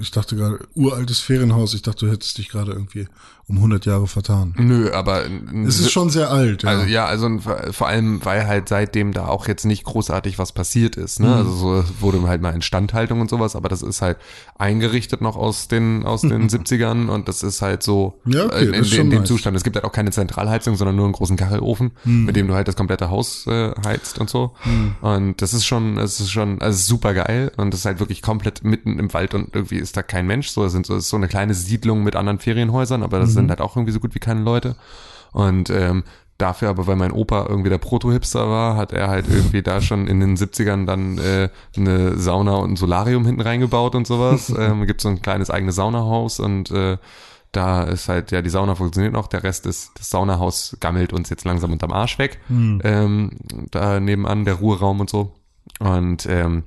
Ich 0.00 0.10
dachte 0.10 0.34
gerade, 0.34 0.66
uraltes 0.74 1.20
Ferienhaus, 1.20 1.74
ich 1.74 1.82
dachte, 1.82 2.06
du 2.06 2.12
hättest 2.12 2.38
dich 2.38 2.48
gerade 2.48 2.72
irgendwie 2.72 3.06
um 3.52 3.58
100 3.58 3.84
Jahre 3.86 4.06
vertan. 4.06 4.54
Nö, 4.56 4.90
aber 4.92 5.26
n- 5.26 5.66
Es 5.68 5.78
ist 5.78 5.92
schon 5.92 6.08
sehr 6.10 6.30
alt, 6.30 6.62
ja. 6.62 6.70
Also 6.70 6.86
ja, 6.86 7.04
also 7.06 7.28
vor 7.70 7.86
allem, 7.86 8.24
weil 8.24 8.46
halt 8.46 8.68
seitdem 8.68 9.12
da 9.12 9.26
auch 9.26 9.46
jetzt 9.46 9.64
nicht 9.66 9.84
großartig 9.84 10.38
was 10.38 10.52
passiert 10.52 10.96
ist. 10.96 11.20
Ne? 11.20 11.34
Also 11.34 11.52
so 11.52 11.84
wurde 12.00 12.22
halt 12.26 12.40
mal 12.42 12.54
Instandhaltung 12.54 13.20
und 13.20 13.28
sowas, 13.30 13.54
aber 13.54 13.68
das 13.68 13.82
ist 13.82 14.00
halt 14.02 14.16
eingerichtet 14.58 15.20
noch 15.20 15.36
aus 15.36 15.68
den 15.68 16.04
aus 16.04 16.22
den 16.22 16.48
70ern 16.50 17.08
und 17.08 17.28
das 17.28 17.42
ist 17.42 17.62
halt 17.62 17.82
so 17.82 18.20
Ja, 18.24 18.46
okay, 18.46 18.64
äh, 18.64 18.68
in, 18.68 18.74
in, 18.74 18.84
schon 18.84 19.10
dem 19.10 19.20
nice. 19.20 19.28
Zustand. 19.28 19.56
Es 19.56 19.64
gibt 19.64 19.76
halt 19.76 19.84
auch 19.84 19.92
keine 19.92 20.10
Zentralheizung, 20.10 20.76
sondern 20.76 20.96
nur 20.96 21.04
einen 21.04 21.14
großen 21.14 21.36
Kachelofen, 21.36 21.92
mit 22.04 22.36
dem 22.36 22.48
du 22.48 22.54
halt 22.54 22.68
das 22.68 22.76
komplette 22.76 23.10
Haus 23.10 23.46
äh, 23.46 23.72
heizt 23.86 24.18
und 24.18 24.30
so. 24.30 24.52
Und 25.00 25.42
das 25.42 25.52
ist 25.54 25.66
schon, 25.66 25.98
es 25.98 26.20
ist 26.20 26.30
schon, 26.30 26.60
also 26.62 26.78
super 26.78 27.14
geil 27.14 27.52
und 27.56 27.72
das 27.72 27.80
ist 27.80 27.86
halt 27.86 28.00
wirklich 28.00 28.22
komplett 28.22 28.64
mitten 28.64 28.98
im 28.98 29.12
Wald 29.12 29.34
und 29.34 29.54
irgendwie 29.54 29.76
ist 29.76 29.96
da 29.96 30.02
kein 30.02 30.26
Mensch. 30.26 30.48
So, 30.48 30.64
es 30.64 30.72
sind 30.72 30.86
so, 30.86 30.94
es 30.96 31.04
ist 31.04 31.10
so 31.10 31.16
eine 31.16 31.28
kleine 31.28 31.54
Siedlung 31.54 32.02
mit 32.02 32.16
anderen 32.16 32.38
Ferienhäusern, 32.38 33.02
aber 33.02 33.18
das 33.18 33.32
sind 33.32 33.41
halt 33.48 33.60
auch 33.60 33.76
irgendwie 33.76 33.92
so 33.92 34.00
gut 34.00 34.14
wie 34.14 34.20
keine 34.20 34.42
Leute. 34.42 34.76
Und 35.32 35.70
ähm, 35.70 36.04
dafür 36.38 36.68
aber, 36.68 36.86
weil 36.86 36.96
mein 36.96 37.12
Opa 37.12 37.46
irgendwie 37.48 37.70
der 37.70 37.78
Proto-Hipster 37.78 38.48
war, 38.48 38.76
hat 38.76 38.92
er 38.92 39.08
halt 39.08 39.26
irgendwie 39.28 39.62
da 39.62 39.80
schon 39.80 40.06
in 40.06 40.20
den 40.20 40.36
70ern 40.36 40.86
dann 40.86 41.18
äh, 41.18 41.48
eine 41.76 42.18
Sauna 42.18 42.56
und 42.56 42.72
ein 42.72 42.76
Solarium 42.76 43.24
hinten 43.24 43.40
reingebaut 43.40 43.94
und 43.94 44.06
sowas. 44.06 44.52
ähm, 44.58 44.86
gibt 44.86 45.00
so 45.00 45.08
ein 45.08 45.22
kleines 45.22 45.50
eigenes 45.50 45.76
Saunahaus 45.76 46.40
und 46.40 46.70
äh, 46.70 46.98
da 47.52 47.82
ist 47.82 48.08
halt, 48.08 48.30
ja, 48.32 48.40
die 48.40 48.50
Sauna 48.50 48.74
funktioniert 48.74 49.12
noch, 49.12 49.26
der 49.26 49.44
Rest 49.44 49.66
ist, 49.66 49.92
das 49.98 50.08
Saunahaus 50.08 50.76
gammelt 50.80 51.12
uns 51.12 51.28
jetzt 51.28 51.44
langsam 51.44 51.70
unterm 51.70 51.92
Arsch 51.92 52.18
weg. 52.18 52.40
Ähm, 52.82 53.30
da 53.70 54.00
nebenan 54.00 54.46
der 54.46 54.54
Ruheraum 54.54 55.00
und 55.00 55.10
so. 55.10 55.34
Und 55.78 56.26
ähm, 56.26 56.64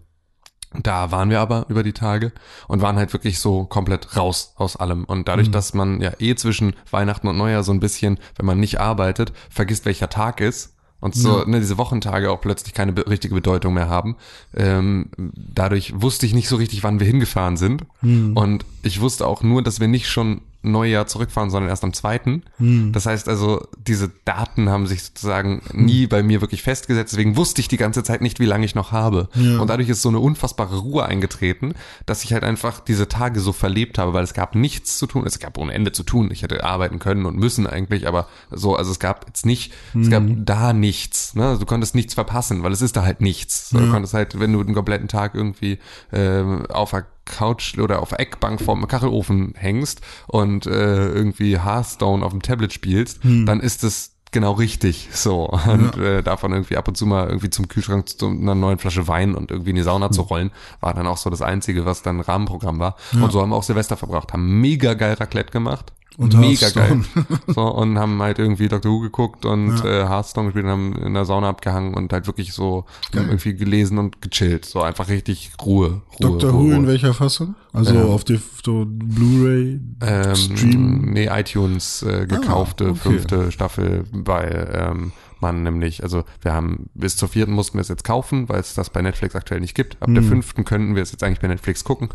da 0.84 1.12
waren 1.12 1.29
wir 1.29 1.39
aber 1.39 1.65
über 1.70 1.84
die 1.84 1.94
Tage 1.94 2.32
und 2.67 2.82
waren 2.82 2.96
halt 2.96 3.13
wirklich 3.13 3.39
so 3.39 3.65
komplett 3.65 4.15
raus 4.17 4.53
aus 4.55 4.75
allem. 4.75 5.03
Und 5.05 5.27
dadurch, 5.27 5.51
dass 5.51 5.74
man 5.74 6.01
ja 6.01 6.12
eh 6.20 6.36
zwischen 6.36 6.75
Weihnachten 6.91 7.27
und 7.27 7.38
Neujahr 7.38 7.63
so 7.63 7.72
ein 7.72 7.79
bisschen, 7.79 8.20
wenn 8.38 8.46
man 8.46 8.60
nicht 8.60 8.79
arbeitet, 8.79 9.34
vergisst, 9.50 9.86
welcher 9.86 10.10
Tag 10.10 10.41
ist 10.41 10.75
und 11.00 11.13
so 11.13 11.44
ne, 11.46 11.60
diese 11.60 11.77
Wochentage 11.77 12.32
auch 12.32 12.41
plötzlich 12.41 12.74
keine 12.74 12.94
be 12.94 13.08
richtige 13.08 13.36
Bedeutung 13.36 13.75
mehr 13.75 13.89
haben. 13.89 14.15
Ähm, 14.55 15.10
dadurch 15.17 15.94
wusste 16.01 16.25
ich 16.25 16.34
nicht 16.34 16.48
so 16.48 16.55
richtig, 16.55 16.84
wann 16.84 17.00
wir 17.00 17.08
hingefahren 17.08 17.58
sind. 17.58 17.84
Und 18.36 18.65
ich 18.82 19.01
wusste 19.01 19.27
auch 19.27 19.44
nur, 19.44 19.62
dass 19.62 19.79
wir 19.79 19.88
nicht 19.88 20.10
schon 20.10 20.41
Neujahr 20.72 21.08
zurückfahren, 21.08 21.50
sondern 21.50 21.70
erst 21.70 21.84
am 21.84 21.94
zweiten. 21.94 22.44
Das 22.92 23.06
heißt 23.06 23.30
also, 23.30 23.68
diese 23.78 24.10
Daten 24.26 24.70
haben 24.70 24.88
sich 24.88 25.04
sozusagen 25.04 25.62
nie 25.74 26.08
bei 26.08 26.24
mir 26.24 26.42
wirklich 26.42 26.64
festgesetzt. 26.64 27.14
Deswegen 27.14 27.38
wusste 27.38 27.62
ich 27.62 27.68
die 27.68 27.78
ganze 27.78 28.04
Zeit 28.04 28.22
nicht, 28.22 28.40
wie 28.40 28.46
lange 28.46 28.66
ich 28.66 28.76
noch 28.76 28.92
habe. 28.92 29.30
Und 29.60 29.68
dadurch 29.70 29.90
ist 29.90 30.02
so 30.02 30.10
eine 30.10 30.20
unfassbare 30.20 30.78
Ruhe 30.78 31.06
eingetreten, 31.06 31.74
dass 32.06 32.24
ich 32.24 32.34
halt 32.34 32.44
einfach 32.44 32.80
diese 32.80 33.08
Tage 33.08 33.40
so 33.40 33.54
verlebt 33.54 33.98
habe, 33.98 34.14
weil 34.14 34.24
es 34.24 34.34
gab 34.34 34.56
nichts 34.56 34.98
zu 34.98 35.08
tun. 35.08 35.26
Es 35.26 35.40
gab 35.40 35.58
ohne 35.58 35.74
Ende 35.74 35.92
zu 35.92 36.04
tun. 36.04 36.30
Ich 36.32 36.42
hätte 36.44 36.64
arbeiten 36.64 37.00
können 37.00 37.26
und 37.26 37.38
müssen 37.38 37.68
eigentlich, 37.68 38.08
aber 38.08 38.28
so, 38.52 38.76
also 38.76 38.92
es 38.92 39.00
gab 39.00 39.28
jetzt 39.28 39.46
nicht, 39.46 39.74
es 40.00 40.10
gab 40.10 40.24
da 40.46 40.74
nichts. 40.74 41.36
Ne? 41.36 41.46
Also 41.48 41.60
du 41.60 41.66
konntest 41.66 41.96
nichts 41.96 42.14
verpassen, 42.14 42.64
weil 42.64 42.72
es 42.72 42.82
ist 42.82 42.96
da 42.98 43.04
halt 43.04 43.22
nichts. 43.22 43.70
So, 43.70 43.78
Du 43.86 43.92
konntest 43.92 44.14
halt, 44.14 44.40
wenn 44.40 44.52
du 44.52 44.64
den 44.64 44.74
kompletten 44.74 45.08
Tag 45.08 45.36
irgendwie 45.36 45.80
ähm, 46.12 46.66
auf 46.68 46.94
Couch 47.25 47.77
oder 47.77 48.01
auf 48.01 48.12
Eckbank 48.12 48.62
vorm 48.62 48.88
Kachelofen 48.88 49.53
hängst 49.55 50.01
und 50.27 50.65
äh, 50.67 51.08
irgendwie 51.10 51.60
Hearthstone 51.60 52.25
auf 52.25 52.32
dem 52.32 52.41
Tablet 52.41 52.72
spielst, 52.74 53.20
dann 53.24 53.60
ist 53.60 53.84
es 53.84 54.15
genau 54.32 54.51
richtig. 54.51 55.10
So. 55.12 55.46
Und 55.48 55.98
äh, 55.98 56.22
davon 56.22 56.51
irgendwie 56.51 56.77
ab 56.77 56.88
und 56.88 56.96
zu 56.96 57.05
mal 57.05 57.27
irgendwie 57.27 57.50
zum 57.50 57.67
Kühlschrank 57.67 58.08
zu 58.08 58.27
einer 58.27 58.53
neuen 58.53 58.77
Flasche 58.77 59.08
Wein 59.08 59.34
und 59.34 59.50
irgendwie 59.50 59.72
in 59.72 59.77
die 59.77 59.82
Sauna 59.82 60.12
zu 60.12 60.22
rollen, 60.22 60.51
war 60.82 60.94
dann 60.94 61.08
auch 61.08 61.17
so 61.17 61.29
das 61.29 61.41
Einzige, 61.41 61.86
was 61.86 62.03
dann 62.03 62.20
Rahmenprogramm 62.20 62.77
war. 62.77 62.96
Und 63.13 63.32
so 63.32 63.41
haben 63.41 63.50
wir 63.50 63.55
auch 63.55 63.63
Silvester 63.63 63.98
verbracht, 63.98 64.34
haben 64.34 64.62
mega 64.62 64.94
geil 64.94 65.13
Raclette 65.13 65.51
gemacht. 65.51 65.94
Und 66.18 66.34
mega 66.40 66.70
geil. 66.70 67.02
So, 67.48 67.62
und 67.64 68.00
haben 68.00 68.22
halt 68.22 68.40
irgendwie 68.40 68.70
Doctor 68.70 68.90
Who 68.92 69.00
geguckt 69.02 69.46
und 69.46 69.78
Ja. 69.80 69.86
äh, 69.86 70.08
Hearthstone 70.08 70.48
gespielt 70.48 70.64
und 70.66 70.72
haben 70.72 70.96
in 70.96 71.14
der 71.14 71.26
Sauna 71.26 71.50
abgehangen 71.50 71.94
und 71.94 72.14
halt 72.14 72.26
wirklich 72.28 72.54
so 72.54 72.86
irgendwie 73.12 73.54
gelesen 73.54 73.98
und 73.98 74.22
gechillt. 74.22 74.64
So 74.64 74.82
einfach 74.82 75.10
richtig 75.10 75.52
Ruhe. 75.62 75.90
Ruhe 75.90 76.38
Dr. 76.40 76.52
Ruhe, 76.52 76.62
Who 76.64 76.72
in 76.72 76.76
Ruhe. 76.78 76.88
welcher 76.88 77.14
Fassung? 77.14 77.56
Also 77.74 77.94
Ähm, 77.94 78.10
auf 78.10 78.24
der 78.24 78.40
so 78.64 78.86
Blu-ray 78.88 79.82
ähm, 80.02 80.36
Stream. 80.36 81.02
Nee, 81.12 81.28
iTunes 81.32 82.02
äh, 82.04 82.26
gekaufte 82.28 82.86
Ah, 82.86 82.90
okay. 82.92 83.00
fünfte 83.00 83.52
Staffel, 83.52 84.06
weil 84.14 84.70
ähm, 84.74 85.12
man 85.42 85.64
nämlich, 85.64 86.02
also 86.02 86.24
wir 86.42 86.54
haben 86.54 86.90
bis 86.94 87.18
zur 87.18 87.28
vierten 87.28 87.52
mussten 87.52 87.78
wir 87.78 87.82
es 87.82 87.90
jetzt 87.90 88.06
kaufen, 88.06 88.48
weil 88.48 88.62
es 88.62 88.74
das 88.74 88.90
bei 88.90 89.02
Netflix 89.02 89.36
aktuell 89.36 89.60
nicht 89.60 89.76
gibt. 89.76 90.02
Ab 90.02 90.10
der 90.14 90.24
Mhm. 90.24 90.28
fünften 90.30 90.64
könnten 90.64 90.96
wir 90.96 91.04
es 91.04 91.12
jetzt 91.12 91.24
eigentlich 91.24 91.42
bei 91.42 91.50
Netflix 91.50 91.84
gucken, 91.84 92.08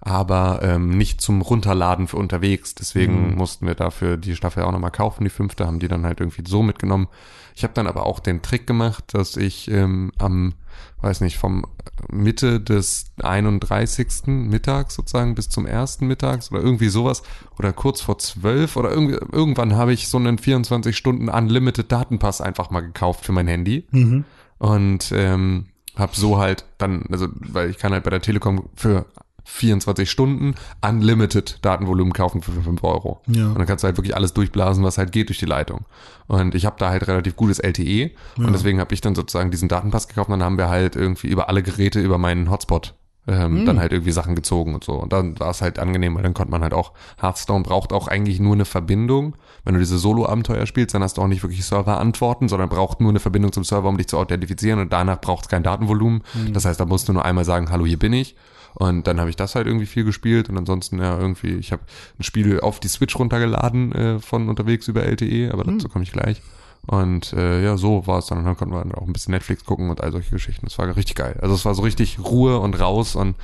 aber 0.00 0.60
ähm, 0.62 0.90
nicht 0.90 1.20
zum 1.20 1.40
Runterladen 1.42 2.06
für 2.06 2.16
unterwegs. 2.16 2.74
Deswegen 2.74 3.30
Mhm. 3.30 3.34
mussten 3.36 3.66
wir 3.66 3.74
dafür 3.74 4.16
die 4.16 4.36
Staffel 4.36 4.62
auch 4.62 4.72
nochmal 4.72 4.90
kaufen. 4.92 5.24
Die 5.24 5.30
fünfte 5.30 5.66
haben 5.66 5.80
die 5.80 5.88
dann 5.88 6.04
halt 6.06 6.20
irgendwie 6.20 6.44
so 6.46 6.62
mitgenommen. 6.62 7.08
Ich 7.54 7.64
habe 7.64 7.74
dann 7.74 7.88
aber 7.88 8.06
auch 8.06 8.20
den 8.20 8.40
Trick 8.40 8.66
gemacht, 8.68 9.04
dass 9.14 9.36
ich 9.36 9.68
ähm, 9.70 10.12
am, 10.18 10.54
weiß 11.02 11.20
nicht, 11.22 11.38
vom 11.38 11.66
Mitte 12.12 12.60
des 12.60 13.06
31. 13.20 14.26
Mittags 14.26 14.94
sozusagen 14.94 15.34
bis 15.34 15.48
zum 15.48 15.66
ersten 15.66 16.06
Mittags 16.06 16.52
oder 16.52 16.60
irgendwie 16.62 16.88
sowas 16.88 17.22
oder 17.58 17.72
kurz 17.72 18.00
vor 18.00 18.18
zwölf 18.18 18.76
oder 18.76 18.90
irgendwie, 18.90 19.16
irgendwann 19.32 19.74
habe 19.76 19.92
ich 19.92 20.08
so 20.08 20.18
einen 20.18 20.38
24 20.38 20.96
Stunden 20.96 21.28
Unlimited 21.28 21.90
Datenpass 21.90 22.40
einfach 22.40 22.70
mal 22.70 22.80
gekauft 22.82 23.24
für 23.24 23.32
mein 23.32 23.48
Handy 23.48 23.86
Mhm. 23.90 24.24
und 24.58 25.10
ähm, 25.12 25.66
habe 25.96 26.12
so 26.14 26.38
halt 26.38 26.64
dann, 26.78 27.06
also 27.10 27.26
weil 27.40 27.70
ich 27.70 27.78
kann 27.78 27.92
halt 27.92 28.04
bei 28.04 28.10
der 28.10 28.22
Telekom 28.22 28.68
für 28.76 29.06
24 29.50 30.10
Stunden 30.10 30.54
Unlimited 30.86 31.58
Datenvolumen 31.62 32.12
kaufen 32.12 32.42
für 32.42 32.52
5 32.52 32.84
Euro. 32.84 33.20
Ja. 33.26 33.46
Und 33.48 33.58
dann 33.58 33.66
kannst 33.66 33.82
du 33.82 33.86
halt 33.86 33.96
wirklich 33.96 34.14
alles 34.14 34.34
durchblasen, 34.34 34.84
was 34.84 34.98
halt 34.98 35.10
geht 35.10 35.30
durch 35.30 35.38
die 35.38 35.46
Leitung. 35.46 35.86
Und 36.26 36.54
ich 36.54 36.66
habe 36.66 36.76
da 36.78 36.90
halt 36.90 37.08
relativ 37.08 37.34
gutes 37.34 37.58
LTE 37.58 38.10
Ja. 38.36 38.46
und 38.46 38.52
deswegen 38.52 38.78
habe 38.78 38.92
ich 38.94 39.00
dann 39.00 39.14
sozusagen 39.14 39.50
diesen 39.50 39.68
Datenpass 39.68 40.06
gekauft 40.08 40.28
und 40.28 40.38
dann 40.38 40.44
haben 40.44 40.58
wir 40.58 40.68
halt 40.68 40.96
irgendwie 40.96 41.28
über 41.28 41.48
alle 41.48 41.62
Geräte 41.62 42.00
über 42.00 42.18
meinen 42.18 42.50
Hotspot 42.50 42.94
ähm, 43.26 43.66
dann 43.66 43.78
halt 43.78 43.92
irgendwie 43.92 44.12
Sachen 44.12 44.34
gezogen 44.34 44.74
und 44.74 44.84
so. 44.84 44.92
Und 44.94 45.12
dann 45.12 45.38
war 45.38 45.50
es 45.50 45.60
halt 45.60 45.78
angenehm, 45.78 46.14
weil 46.14 46.22
dann 46.22 46.32
konnte 46.34 46.50
man 46.50 46.62
halt 46.62 46.72
auch, 46.72 46.92
Hearthstone 47.20 47.62
braucht 47.62 47.92
auch 47.92 48.08
eigentlich 48.08 48.40
nur 48.40 48.54
eine 48.54 48.64
Verbindung. 48.64 49.34
Wenn 49.64 49.74
du 49.74 49.80
diese 49.80 49.98
Solo-Abenteuer 49.98 50.64
spielst, 50.66 50.94
dann 50.94 51.02
hast 51.02 51.18
du 51.18 51.22
auch 51.22 51.26
nicht 51.26 51.42
wirklich 51.42 51.62
Server-Antworten, 51.66 52.48
sondern 52.48 52.68
braucht 52.70 53.00
nur 53.02 53.10
eine 53.10 53.20
Verbindung 53.20 53.52
zum 53.52 53.64
Server, 53.64 53.88
um 53.88 53.98
dich 53.98 54.08
zu 54.08 54.16
authentifizieren 54.18 54.80
und 54.80 54.92
danach 54.94 55.20
braucht 55.20 55.44
es 55.44 55.48
kein 55.48 55.62
Datenvolumen. 55.62 56.22
Das 56.54 56.64
heißt, 56.64 56.80
da 56.80 56.86
musst 56.86 57.08
du 57.08 57.12
nur 57.12 57.24
einmal 57.24 57.44
sagen, 57.44 57.70
hallo, 57.70 57.84
hier 57.86 57.98
bin 57.98 58.12
ich. 58.14 58.34
Und 58.78 59.08
dann 59.08 59.18
habe 59.18 59.28
ich 59.28 59.34
das 59.34 59.56
halt 59.56 59.66
irgendwie 59.66 59.86
viel 59.86 60.04
gespielt 60.04 60.48
und 60.48 60.56
ansonsten 60.56 61.00
ja 61.00 61.18
irgendwie, 61.18 61.56
ich 61.56 61.72
habe 61.72 61.82
ein 62.18 62.22
Spiel 62.22 62.60
auf 62.60 62.78
die 62.78 62.86
Switch 62.86 63.18
runtergeladen 63.18 63.92
äh, 63.92 64.18
von 64.20 64.48
unterwegs 64.48 64.86
über 64.86 65.02
LTE, 65.02 65.50
aber 65.52 65.64
dazu 65.64 65.88
komme 65.88 66.04
ich 66.04 66.12
gleich. 66.12 66.40
Und 66.86 67.32
äh, 67.32 67.62
ja, 67.64 67.76
so 67.76 68.06
war 68.06 68.20
es 68.20 68.26
dann. 68.26 68.38
Und 68.38 68.44
dann 68.44 68.56
konnten 68.56 68.72
wir 68.72 68.82
dann 68.82 68.94
auch 68.94 69.06
ein 69.06 69.12
bisschen 69.12 69.32
Netflix 69.32 69.64
gucken 69.64 69.90
und 69.90 70.00
all 70.00 70.12
solche 70.12 70.30
Geschichten. 70.30 70.64
Das 70.64 70.78
war 70.78 70.94
richtig 70.96 71.16
geil. 71.16 71.36
Also 71.42 71.56
es 71.56 71.64
war 71.64 71.74
so 71.74 71.82
richtig 71.82 72.20
Ruhe 72.20 72.60
und 72.60 72.78
raus 72.78 73.16
und 73.16 73.34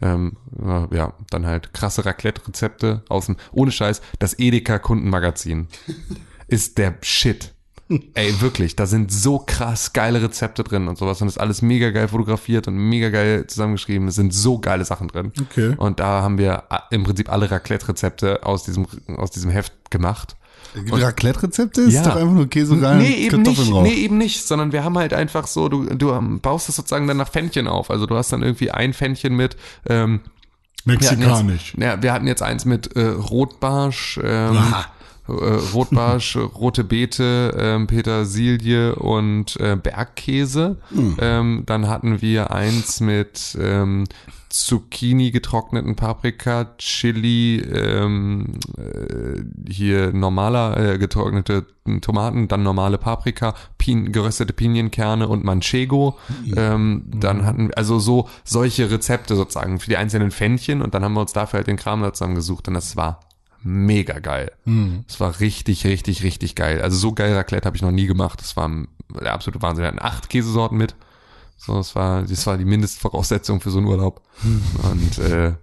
ähm, 0.00 0.36
äh, 0.62 0.96
ja, 0.96 1.12
dann 1.30 1.44
halt 1.44 1.74
krasse 1.74 2.04
Raclette-Rezepte 2.04 3.02
aus 3.08 3.26
dem, 3.26 3.36
ohne 3.50 3.72
Scheiß, 3.72 4.00
das 4.20 4.38
Edeka-Kundenmagazin 4.38 5.66
ist 6.46 6.78
der 6.78 6.94
Shit. 7.02 7.53
Ey, 8.14 8.40
wirklich, 8.40 8.76
da 8.76 8.86
sind 8.86 9.12
so 9.12 9.38
krass 9.38 9.92
geile 9.92 10.22
Rezepte 10.22 10.64
drin 10.64 10.88
und 10.88 10.96
sowas 10.98 11.20
und 11.20 11.28
ist 11.28 11.38
alles 11.38 11.60
mega 11.62 11.90
geil 11.90 12.08
fotografiert 12.08 12.66
und 12.68 12.76
mega 12.76 13.10
geil 13.10 13.46
zusammengeschrieben. 13.46 14.08
Es 14.08 14.14
sind 14.14 14.32
so 14.32 14.58
geile 14.58 14.84
Sachen 14.84 15.08
drin. 15.08 15.32
Okay. 15.40 15.74
Und 15.76 16.00
da 16.00 16.22
haben 16.22 16.38
wir 16.38 16.72
a- 16.72 16.84
im 16.90 17.04
Prinzip 17.04 17.30
alle 17.30 17.50
Raclette-Rezepte 17.50 18.44
aus 18.46 18.64
diesem, 18.64 18.86
aus 19.16 19.30
diesem 19.30 19.50
Heft 19.50 19.72
gemacht. 19.90 20.36
Raclette-Rezepte 20.90 21.82
ist 21.82 21.94
Ja. 21.94 22.02
doch 22.02 22.16
einfach 22.16 22.32
nur 22.34 22.48
Käse 22.48 22.80
rein, 22.82 22.98
Nee, 22.98 23.14
eben 23.14 23.44
Kartoffeln 23.44 23.64
nicht, 23.66 23.72
drauf. 23.72 23.82
nee, 23.84 23.94
eben 23.94 24.18
nicht, 24.18 24.46
sondern 24.46 24.72
wir 24.72 24.82
haben 24.82 24.98
halt 24.98 25.14
einfach 25.14 25.46
so, 25.46 25.68
du, 25.68 25.84
du 25.84 26.10
ähm, 26.12 26.40
baust 26.40 26.68
das 26.68 26.76
sozusagen 26.76 27.06
dann 27.06 27.16
nach 27.18 27.28
Pfännchen 27.30 27.68
auf. 27.68 27.90
Also 27.90 28.06
du 28.06 28.16
hast 28.16 28.32
dann 28.32 28.42
irgendwie 28.42 28.70
ein 28.70 28.92
Pfännchen 28.94 29.36
mit, 29.36 29.56
ähm, 29.88 30.20
wir 30.84 30.94
Mexikanisch. 30.94 31.74
Jetzt, 31.74 31.82
ja, 31.82 32.02
wir 32.02 32.12
hatten 32.12 32.26
jetzt 32.26 32.42
eins 32.42 32.64
mit 32.64 32.94
äh, 32.96 33.06
Rotbarsch, 33.08 34.18
ähm. 34.22 34.58
Äh, 35.28 35.32
Rotbarsch, 35.72 36.36
rote 36.54 36.84
Beete, 36.84 37.54
ähm, 37.58 37.86
Petersilie 37.86 38.94
und 38.96 39.58
äh, 39.60 39.76
Bergkäse. 39.76 40.76
Ähm, 41.18 41.62
dann 41.66 41.88
hatten 41.88 42.20
wir 42.20 42.50
eins 42.50 43.00
mit 43.00 43.56
ähm, 43.60 44.04
Zucchini, 44.54 45.32
getrockneten 45.32 45.96
Paprika, 45.96 46.76
Chili, 46.78 47.58
ähm, 47.58 48.60
äh, 48.78 49.42
hier 49.68 50.12
normaler 50.12 50.76
äh, 50.76 50.98
getrocknete 50.98 51.66
Tomaten, 52.00 52.46
dann 52.46 52.62
normale 52.62 52.96
Paprika, 52.96 53.54
Pin 53.78 54.12
geröstete 54.12 54.52
Pinienkerne 54.52 55.26
und 55.26 55.42
Manchego. 55.42 56.16
Ähm, 56.56 57.02
dann 57.08 57.44
hatten 57.44 57.68
wir 57.68 57.76
also 57.76 57.98
so 57.98 58.28
solche 58.44 58.92
Rezepte 58.92 59.34
sozusagen 59.34 59.80
für 59.80 59.90
die 59.90 59.96
einzelnen 59.96 60.30
Pfännchen 60.30 60.82
und 60.82 60.94
dann 60.94 61.02
haben 61.02 61.14
wir 61.14 61.20
uns 61.20 61.32
dafür 61.32 61.58
halt 61.58 61.66
den 61.66 61.76
Kram 61.76 62.02
da 62.02 62.12
zusammengesucht 62.12 62.68
und 62.68 62.74
das 62.74 62.96
war 62.96 63.18
mega 63.64 64.18
geil. 64.18 64.52
Es 65.08 65.18
war 65.20 65.40
richtig, 65.40 65.84
richtig, 65.84 66.22
richtig 66.22 66.54
geil. 66.54 66.80
Also 66.80 66.96
so 66.96 67.12
geil 67.12 67.34
Raclette 67.34 67.66
habe 67.66 67.76
ich 67.76 67.82
noch 67.82 67.90
nie 67.90 68.06
gemacht. 68.06 68.40
Das 68.40 68.56
war 68.56 68.70
der 69.20 69.32
absolute 69.32 69.62
Wahnsinn. 69.62 69.82
Wir 69.82 69.88
hatten 69.88 70.02
acht 70.02 70.28
Käsesorten 70.28 70.78
mit. 70.78 70.94
So, 71.56 71.76
das 71.76 71.94
war, 71.94 72.22
das 72.22 72.46
war 72.46 72.58
die 72.58 72.64
Mindestvoraussetzung 72.64 73.60
für 73.60 73.70
so 73.70 73.78
einen 73.78 73.86
Urlaub. 73.86 74.22
Und 74.82 75.18
äh, 75.18 75.54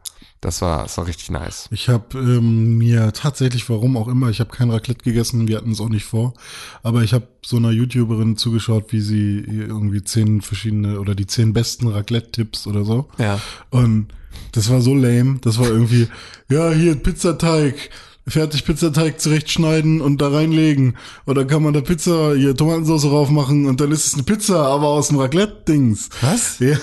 das 0.41 0.63
war, 0.63 0.84
das 0.84 0.98
war 0.98 1.05
richtig 1.05 1.29
nice. 1.29 1.70
Ich 1.72 1.88
habe 1.88 2.17
ähm, 2.17 2.79
mir 2.79 3.13
tatsächlich, 3.13 3.70
warum 3.70 3.96
auch 3.96 4.08
immer, 4.08 4.29
ich 4.29 4.39
habe 4.39 4.50
kein 4.50 4.72
Raclette 4.72 5.03
gegessen, 5.03 5.48
wir 5.48 5.58
hatten 5.58 5.72
es 5.72 5.79
auch 5.79 5.89
nicht 5.89 6.05
vor, 6.05 6.34
aber 6.81 7.03
ich 7.03 7.13
habe 7.13 7.27
so 7.46 7.58
einer 7.58 7.70
YouTuberin 7.70 8.38
zugeschaut, 8.38 8.91
wie 8.91 9.01
sie 9.01 9.39
irgendwie 9.46 10.03
zehn 10.03 10.41
verschiedene 10.41 11.00
oder 11.00 11.13
die 11.13 11.27
zehn 11.27 11.53
besten 11.53 11.88
Raclette-Tipps 11.88 12.65
oder 12.65 12.84
so. 12.84 13.08
Ja. 13.20 13.39
Und 13.70 14.08
das 14.51 14.69
war 14.69 14.81
so 14.81 14.93
lame, 14.93 15.39
das 15.41 15.59
war 15.59 15.67
irgendwie, 15.67 16.07
ja, 16.50 16.71
hier 16.71 16.95
Pizzateig, 16.95 17.89
fertig 18.31 18.65
Pizzateig 18.65 19.19
zurechtschneiden 19.19 20.01
und 20.01 20.21
da 20.21 20.29
reinlegen. 20.29 20.95
Oder 21.25 21.45
kann 21.45 21.63
man 21.63 21.73
da 21.73 21.81
Pizza, 21.81 22.33
hier 22.35 22.55
Tomatensauce 22.55 23.03
drauf 23.03 23.29
machen 23.29 23.65
und 23.65 23.79
dann 23.81 23.91
ist 23.91 24.07
es 24.07 24.13
eine 24.15 24.23
Pizza, 24.23 24.65
aber 24.65 24.88
aus 24.88 25.09
dem 25.09 25.17
Raclette-Dings. 25.19 26.09
Was? 26.21 26.59
Ja, 26.59 26.77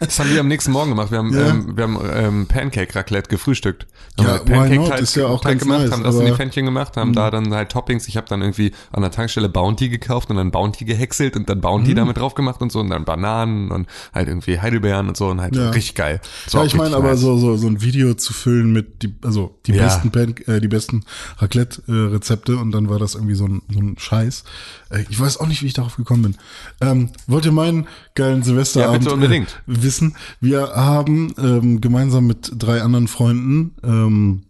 Das 0.00 0.18
haben 0.18 0.30
wir 0.30 0.40
am 0.40 0.48
nächsten 0.48 0.72
Morgen 0.72 0.90
gemacht. 0.90 1.10
Wir 1.10 1.18
haben, 1.18 1.32
Ja. 1.32 1.48
ähm, 1.50 1.76
wir 1.76 1.84
haben 1.84 1.98
ähm, 2.14 2.46
Pancake-Raclette 2.46 3.28
gefrühstückt. 3.28 3.86
Ja, 4.18 4.24
Haben 4.26 4.36
not? 4.36 4.46
Pancake-Teig 4.46 5.00
Ist 5.00 5.16
ja 5.16 5.26
auch 5.26 5.40
Teig 5.40 5.52
ganz 5.52 5.62
gemacht, 5.62 5.80
nice, 5.82 5.90
haben 5.92 6.02
das 6.02 6.16
in 6.16 6.26
die. 6.26 6.32
Pfännchen 6.32 6.64
gemacht, 6.64 6.96
haben 6.96 7.12
da 7.14 7.30
dann 7.30 7.52
halt 7.54 7.70
Toppings. 7.70 8.08
Ich 8.08 8.16
habe 8.16 8.26
dann 8.28 8.40
irgendwie 8.42 8.72
an 8.92 9.02
der 9.02 9.10
Tankstelle 9.10 9.48
Bounty 9.48 9.88
gekauft 9.88 10.30
und 10.30 10.36
dann 10.36 10.50
Bounty 10.50 10.84
gehäckselt 10.84 11.36
und 11.36 11.48
dann 11.48 11.60
Bounty 11.60 11.92
Mhm. 11.92 11.96
damit 11.96 12.16
drauf 12.18 12.34
gemacht 12.34 12.60
und 12.60 12.70
so 12.72 12.80
und 12.80 12.90
dann 12.90 13.04
Bananen 13.04 13.70
und 13.70 13.86
halt 14.14 14.28
irgendwie 14.28 14.58
Heidelbeeren 14.60 15.08
und 15.08 15.16
so 15.16 15.28
und 15.28 15.40
halt 15.40 15.54
Ja. 15.56 15.70
richtig 15.70 15.94
geil. 15.94 16.20
Ja 16.52 16.64
ich 16.64 16.74
meine 16.74 16.96
aber 16.96 17.10
nice. 17.10 17.20
so, 17.20 17.36
so, 17.38 17.56
so 17.56 17.66
ein 17.68 17.80
Video 17.80 18.14
zu 18.14 18.32
füllen 18.32 18.72
mit 18.72 19.02
die, 19.02 19.14
also 19.22 19.58
die 19.66 19.72
Ja. 19.72 19.84
besten 19.84 20.10
Pan 20.10 20.34
äh, 20.46 20.60
die 20.66 20.74
besten 20.74 21.04
Raclette-Rezepte 21.38 22.56
und 22.56 22.72
dann 22.72 22.88
war 22.88 22.98
das 22.98 23.14
irgendwie 23.14 23.34
so 23.34 23.46
ein, 23.46 23.62
so 23.72 23.78
ein 23.80 23.96
Scheiß. 23.98 24.44
Äh, 24.90 25.04
ich 25.08 25.18
weiß 25.18 25.38
auch 25.38 25.46
nicht, 25.46 25.62
wie 25.62 25.66
ich 25.66 25.74
darauf 25.74 25.96
gekommen 25.96 26.22
bin. 26.22 26.36
Ähm, 26.80 27.10
wollt 27.26 27.44
ihr 27.46 27.52
meinen 27.52 27.86
geilen 28.14 28.42
Silvesterabend 28.42 29.04
Ja. 29.04 29.12
Äh, 29.12 29.46
wissen? 29.66 30.16
Wir 30.40 30.72
haben 30.74 31.32
ähm, 31.38 31.80
gemeinsam 31.80 32.26
mit 32.26 32.52
drei 32.56 32.82
anderen 32.82 33.08
Freunden 33.08 33.74
ähm, 33.82 34.42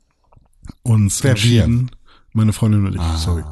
uns 0.82 1.22
Wer 1.22 1.32
entschieden. 1.32 1.90
Meine 2.32 2.52
Freundin 2.52 2.84
und 2.86 2.94
ich, 2.94 3.00
sorry. 3.18 3.44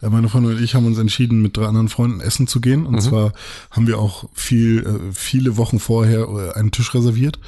Äh, 0.00 0.08
Meine 0.08 0.28
Freundin 0.28 0.56
und 0.56 0.62
ich 0.62 0.74
haben 0.74 0.84
uns 0.86 0.98
entschieden, 0.98 1.42
mit 1.42 1.56
drei 1.56 1.66
anderen 1.66 1.88
Freunden 1.88 2.20
essen 2.20 2.48
zu 2.48 2.60
gehen. 2.60 2.86
Und 2.86 3.00
zwar 3.00 3.32
haben 3.70 3.86
wir 3.86 4.00
auch 4.00 4.28
viel, 4.32 4.80
äh, 4.84 5.12
viele 5.12 5.56
Wochen 5.56 5.78
vorher 5.78 6.56
einen 6.56 6.72
Tisch 6.72 6.92
reserviert. 6.92 7.38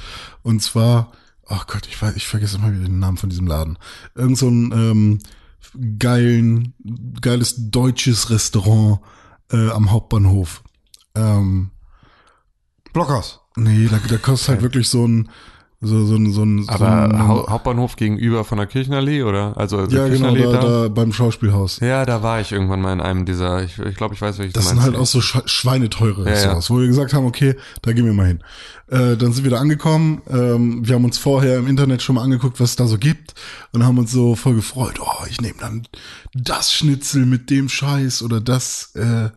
Und 0.45 0.63
zwar, 0.63 1.11
ach 1.49 1.67
Gott, 1.67 1.87
ich 1.87 2.01
weiß, 2.01 2.17
ich 2.17 2.27
vergesse 2.27 2.57
immer 2.57 2.73
wieder 2.73 2.85
den 2.85 2.99
Namen 2.99 3.17
von 3.17 3.31
diesem 3.31 3.47
Laden. 3.47 3.79
Irgend 4.15 4.39
so 4.39 4.49
ein 4.49 4.73
ähm, 4.73 5.19
geilen, 5.99 6.75
geiles 7.21 7.71
deutsches 7.71 8.31
Restaurant 8.31 9.01
äh, 9.51 9.71
am 9.71 9.91
Hauptbahnhof. 9.91 10.63
Ähm, 11.15 11.71
Blockhaus. 12.93 13.41
nee, 13.57 13.89
da, 13.89 13.99
da 14.09 14.17
kostet 14.19 14.49
halt 14.49 14.63
wirklich 14.63 14.89
so 14.89 15.07
ein, 15.07 15.29
so, 15.85 16.05
so 16.05 16.17
ein, 16.17 16.33
so 16.33 16.43
ein, 16.43 16.65
so 16.65 16.71
Aber 16.71 17.05
ein, 17.05 17.29
Hau 17.29 17.49
Hauptbahnhof 17.49 17.97
gegenüber 17.97 18.45
von 18.45 18.59
der 18.59 18.67
Kirchenallee, 18.67 19.23
oder? 19.23 19.57
Also 19.57 19.81
ja, 19.81 19.87
genau, 19.87 20.07
Kirchenallee 20.07 20.43
da, 20.45 20.61
da 20.61 20.89
beim 20.89 21.13
Schauspielhaus. 21.13 21.81
Ja, 21.81 22.05
da 22.05 22.23
war 22.23 22.41
ich 22.41 22.53
irgendwann 22.53 22.81
mal 22.81 22.93
in 22.93 23.01
einem 23.01 23.25
dieser, 23.25 23.63
ich, 23.63 23.79
ich 23.79 23.97
glaube, 23.97 24.15
ich 24.15 24.21
weiß, 24.21 24.39
welches 24.39 24.55
Das 24.55 24.69
sind 24.69 24.83
halt 24.83 24.97
auch 24.97 25.07
so 25.07 25.21
Sch 25.21 25.39
schweineteure 25.47 26.21
Ja, 26.21 26.25
ja. 26.25 26.31
Restaurants, 26.33 26.71
wo 26.71 26.81
wir 26.81 26.87
gesagt 26.87 27.13
haben, 27.13 27.27
okay, 27.27 27.57
da 27.83 27.93
gehen 27.93 28.07
wir 28.07 28.15
mal 28.15 28.27
hin. 28.27 28.41
Äh, 28.89 29.17
dann 29.17 29.33
sind 29.33 29.45
wir 29.45 29.51
da 29.51 29.59
angekommen. 29.59 30.23
Ähm, 30.29 30.87
wir 30.87 30.95
haben 30.97 31.05
uns 31.05 31.19
vorher 31.19 31.59
im 31.59 31.67
Internet 31.67 32.03
schon 32.03 32.17
mal 32.17 32.23
angeguckt, 32.23 32.61
was 32.61 32.71
es 32.71 32.77
da 32.77 32.87
so 32.87 32.99
gibt 32.99 33.35
und 33.73 33.85
haben 33.85 33.99
uns 33.99 34.13
so 34.13 34.35
voll 34.35 34.55
gefreut. 34.55 35.01
Oh, 35.01 35.25
ich 35.29 35.41
nehme 35.41 35.55
dann 35.61 35.87
das 36.35 36.73
Schnitzel 36.73 37.27
mit 37.27 37.51
dem 37.51 37.69
Scheiß 37.69 38.23
oder 38.23 38.41
das, 38.41 38.95
äh, 38.95 39.31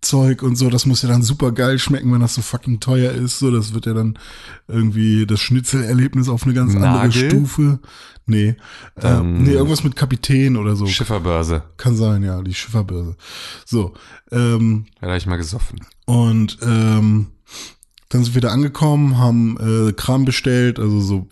Zeug 0.00 0.42
und 0.42 0.56
so, 0.56 0.70
das 0.70 0.86
muss 0.86 1.02
ja 1.02 1.08
dann 1.08 1.22
super 1.22 1.50
geil 1.52 1.78
schmecken, 1.78 2.12
wenn 2.12 2.20
das 2.20 2.34
so 2.34 2.42
fucking 2.42 2.78
teuer 2.80 3.12
ist. 3.12 3.38
So, 3.40 3.50
das 3.50 3.74
wird 3.74 3.86
ja 3.86 3.94
dann 3.94 4.18
irgendwie 4.68 5.26
das 5.26 5.40
Schnitzelerlebnis 5.40 6.28
auf 6.28 6.44
eine 6.44 6.54
ganz 6.54 6.74
andere 6.74 6.92
Nagel? 6.92 7.30
Stufe. 7.30 7.80
Nee. 8.26 8.56
Ähm, 9.02 9.42
nee, 9.42 9.52
irgendwas 9.52 9.82
mit 9.84 9.96
Kapitän 9.96 10.56
oder 10.56 10.76
so. 10.76 10.86
Schifferbörse. 10.86 11.62
Kann 11.78 11.96
sein, 11.96 12.22
ja, 12.22 12.42
die 12.42 12.54
Schifferbörse. 12.54 13.16
So. 13.64 13.94
Ähm, 14.30 14.86
Da 15.00 15.08
hab 15.08 15.16
ich 15.16 15.26
mal 15.26 15.36
gesoffen. 15.36 15.80
und 16.04 16.58
ähm, 16.62 17.28
dann 18.08 18.24
sind 18.24 18.34
wir 18.34 18.40
da 18.40 18.48
angekommen, 18.48 19.18
haben 19.18 19.88
äh, 19.88 19.92
Kram 19.92 20.24
bestellt, 20.24 20.78
also 20.78 21.00
so 21.00 21.28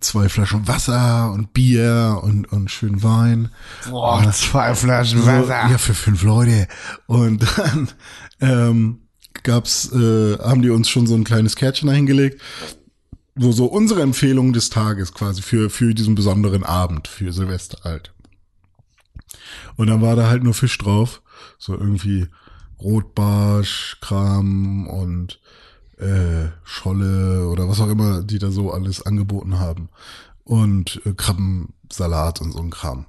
zwei 0.00 0.28
Flaschen 0.28 0.66
Wasser 0.66 1.32
und 1.32 1.52
Bier 1.52 2.20
und, 2.22 2.52
und 2.52 2.70
schön 2.70 3.02
Wein. 3.02 3.50
Boah, 3.88 4.28
zwei 4.32 4.74
Flaschen 4.74 5.22
So, 5.22 5.30
ja, 5.30 5.78
für 5.78 5.94
fünf 5.94 6.22
Leute. 6.24 6.66
Und 7.06 7.46
dann 7.56 7.88
ähm, 8.40 9.00
gab's, 9.44 9.92
äh, 9.92 10.38
haben 10.38 10.62
die 10.62 10.70
uns 10.70 10.88
schon 10.88 11.06
so 11.06 11.14
ein 11.14 11.24
kleines 11.24 11.54
Kärtchen 11.54 11.86
dahingelegt, 11.86 12.40
wo 13.36 13.52
so 13.52 13.66
unsere 13.66 14.02
Empfehlung 14.02 14.52
des 14.52 14.70
Tages 14.70 15.14
quasi 15.14 15.40
für, 15.42 15.70
für 15.70 15.94
diesen 15.94 16.16
besonderen 16.16 16.64
Abend, 16.64 17.06
für 17.06 17.32
Silvester 17.32 17.78
halt. 17.84 18.12
Und 19.76 19.86
dann 19.86 20.02
war 20.02 20.16
da 20.16 20.28
halt 20.28 20.42
nur 20.42 20.54
Fisch 20.54 20.76
drauf. 20.78 21.22
So 21.58 21.74
irgendwie 21.74 22.26
Rotbarsch, 22.80 23.98
Kram 24.00 24.88
und 24.88 25.40
äh, 25.98 26.48
Scholle 26.64 27.48
oder 27.48 27.68
was 27.68 27.80
auch 27.80 27.88
immer, 27.88 28.22
die 28.22 28.38
da 28.38 28.50
so 28.50 28.72
alles 28.72 29.02
angeboten 29.04 29.58
haben. 29.58 29.88
Und 30.44 31.02
äh, 31.04 31.12
Krabbensalat 31.12 32.40
und 32.40 32.52
so 32.52 32.60
ein 32.60 32.70
Kram. 32.70 33.06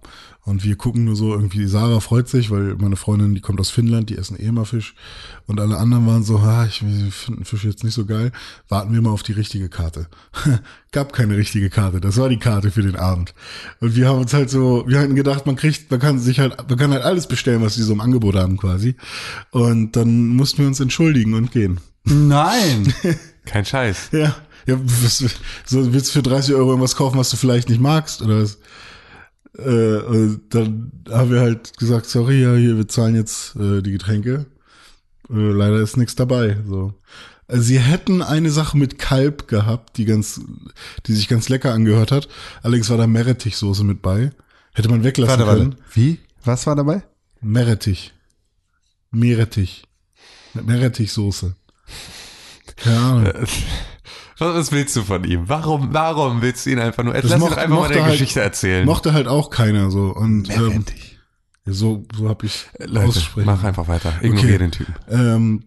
Und 0.50 0.64
wir 0.64 0.78
gucken 0.78 1.04
nur 1.04 1.16
so 1.16 1.32
irgendwie, 1.32 1.68
Sarah 1.68 2.00
freut 2.00 2.28
sich, 2.28 2.50
weil 2.50 2.76
meine 2.76 2.96
Freundin, 2.96 3.36
die 3.36 3.40
kommt 3.40 3.60
aus 3.60 3.70
Finnland, 3.70 4.10
die 4.10 4.18
essen 4.18 4.36
eh 4.36 4.48
immer 4.48 4.66
Fisch. 4.66 4.96
Und 5.46 5.60
alle 5.60 5.78
anderen 5.78 6.08
waren 6.08 6.24
so, 6.24 6.42
ha, 6.42 6.66
ich 6.66 6.82
wir 6.82 7.12
finden 7.12 7.46
Fisch 7.46 7.66
jetzt 7.66 7.84
nicht 7.84 7.94
so 7.94 8.08
geil. 8.08 8.32
Warten 8.68 8.92
wir 8.92 9.02
mal 9.02 9.12
auf 9.12 9.22
die 9.22 9.34
richtige 9.34 9.70
Karte. 9.70 10.08
Gab 10.92 11.14
keine 11.14 11.38
richtige 11.38 11.70
Karte. 11.70 12.02
Das 12.02 12.18
war 12.18 12.30
die 12.30 12.40
Karte 12.40 12.72
für 12.72 12.82
den 12.82 12.96
Abend. 12.96 13.36
Und 13.80 13.96
wir 13.96 14.08
haben 14.08 14.22
uns 14.22 14.34
halt 14.34 14.50
so, 14.50 14.86
wir 14.88 15.00
hatten 15.00 15.14
gedacht, 15.14 15.46
man 15.46 15.56
kriegt, 15.56 15.92
man 15.92 16.00
kann 16.00 16.18
sich 16.18 16.40
halt, 16.40 16.58
man 16.68 16.80
kann 16.80 16.94
halt 16.94 17.04
alles 17.04 17.28
bestellen, 17.28 17.62
was 17.62 17.76
die 17.76 17.84
so 17.84 17.94
im 17.94 18.02
Angebot 18.02 18.36
haben 18.36 18.58
quasi. 18.58 18.96
Und 19.52 19.96
dann 19.96 20.30
mussten 20.30 20.60
wir 20.60 20.68
uns 20.68 20.80
entschuldigen 20.80 21.36
und 21.36 21.52
gehen. 21.52 21.80
Nein. 22.04 22.94
Kein 23.46 23.66
Scheiß. 23.66 24.10
Ja. 24.12 24.36
Ja, 24.66 24.78
was, 24.80 25.18
so 25.66 25.94
willst 25.94 26.10
du 26.10 26.20
für 26.20 26.22
30 26.24 26.54
Euro 26.54 26.70
irgendwas 26.70 26.96
kaufen, 26.96 27.18
was 27.18 27.30
du 27.32 27.38
vielleicht 27.38 27.70
nicht 27.70 27.82
magst, 27.82 28.22
oder 28.22 28.44
was? 28.44 28.60
Äh, 29.58 30.38
dann 30.50 30.92
haben 31.10 31.32
wir 31.32 31.40
halt 31.40 31.78
gesagt, 31.78 32.06
sorry, 32.06 32.44
ja, 32.44 32.54
hier, 32.56 32.78
wir 32.78 32.88
zahlen 32.88 33.16
jetzt 33.16 33.56
äh, 33.56 33.82
die 33.82 33.92
Getränke. 33.92 34.46
Äh, 35.30 35.34
leider 35.34 35.80
ist 35.80 35.98
nichts 35.98 36.16
dabei. 36.16 36.58
So. 36.68 36.94
Also 37.48 37.64
sie 37.64 37.80
hätten 37.80 38.22
eine 38.22 38.52
Sache 38.52 38.78
mit 38.78 39.00
Kalb 39.00 39.48
gehabt, 39.48 39.98
die 39.98 40.06
ganz, 40.06 40.40
die 41.08 41.14
sich 41.14 41.28
ganz 41.28 41.50
lecker 41.50 41.74
angehört 41.74 42.12
hat. 42.12 42.28
Allerdings 42.62 42.90
war 42.90 42.98
da 42.98 43.08
Meerrettichsoße 43.08 43.84
mit 43.84 44.02
bei. 44.04 44.32
Hätte 44.74 44.90
man 44.90 45.04
weglassen 45.04 45.40
Warte, 45.40 45.52
können. 45.52 45.72
warte. 45.72 45.84
Wie? 45.96 46.20
Was 46.44 46.68
war 46.68 46.76
dabei? 46.76 47.04
Meerrettich. 47.42 48.14
Meerrettich. 49.12 49.84
Mit 50.54 50.68
Meerrettichsoße. 50.68 51.56
Ahnung. 52.86 53.32
Was, 54.38 54.72
willst 54.72 54.96
du 54.96 55.02
von 55.04 55.24
ihm? 55.26 55.44
Warum, 55.50 55.90
warum 55.92 56.42
willst 56.42 56.66
du 56.66 56.70
ihn 56.70 56.80
einfach 56.80 57.04
nur, 57.04 57.14
lass 57.14 57.26
ihn 57.30 57.40
moch- 57.40 57.50
doch 57.50 57.58
einfach 57.58 57.76
mal 57.82 57.90
deine 57.90 58.04
halt- 58.04 58.14
Geschichte 58.14 58.40
erzählen. 58.40 58.86
Mochte 58.86 59.12
halt 59.14 59.28
auch 59.28 59.50
keiner 59.50 59.92
so. 59.92 60.04
Und 60.16 60.50
ähm, 60.50 60.86
ja, 61.66 61.74
so, 61.74 62.06
so 62.16 62.30
hab 62.30 62.44
ich 62.44 62.68
Leute, 62.80 63.08
aussprechen. 63.08 63.46
mach 63.46 63.64
einfach 63.66 63.88
weiter. 63.90 64.14
Ignoriere 64.22 64.48
Okay. 64.48 64.58
den 64.60 64.72
Typen. 64.72 64.96
Ähm, 65.10 65.64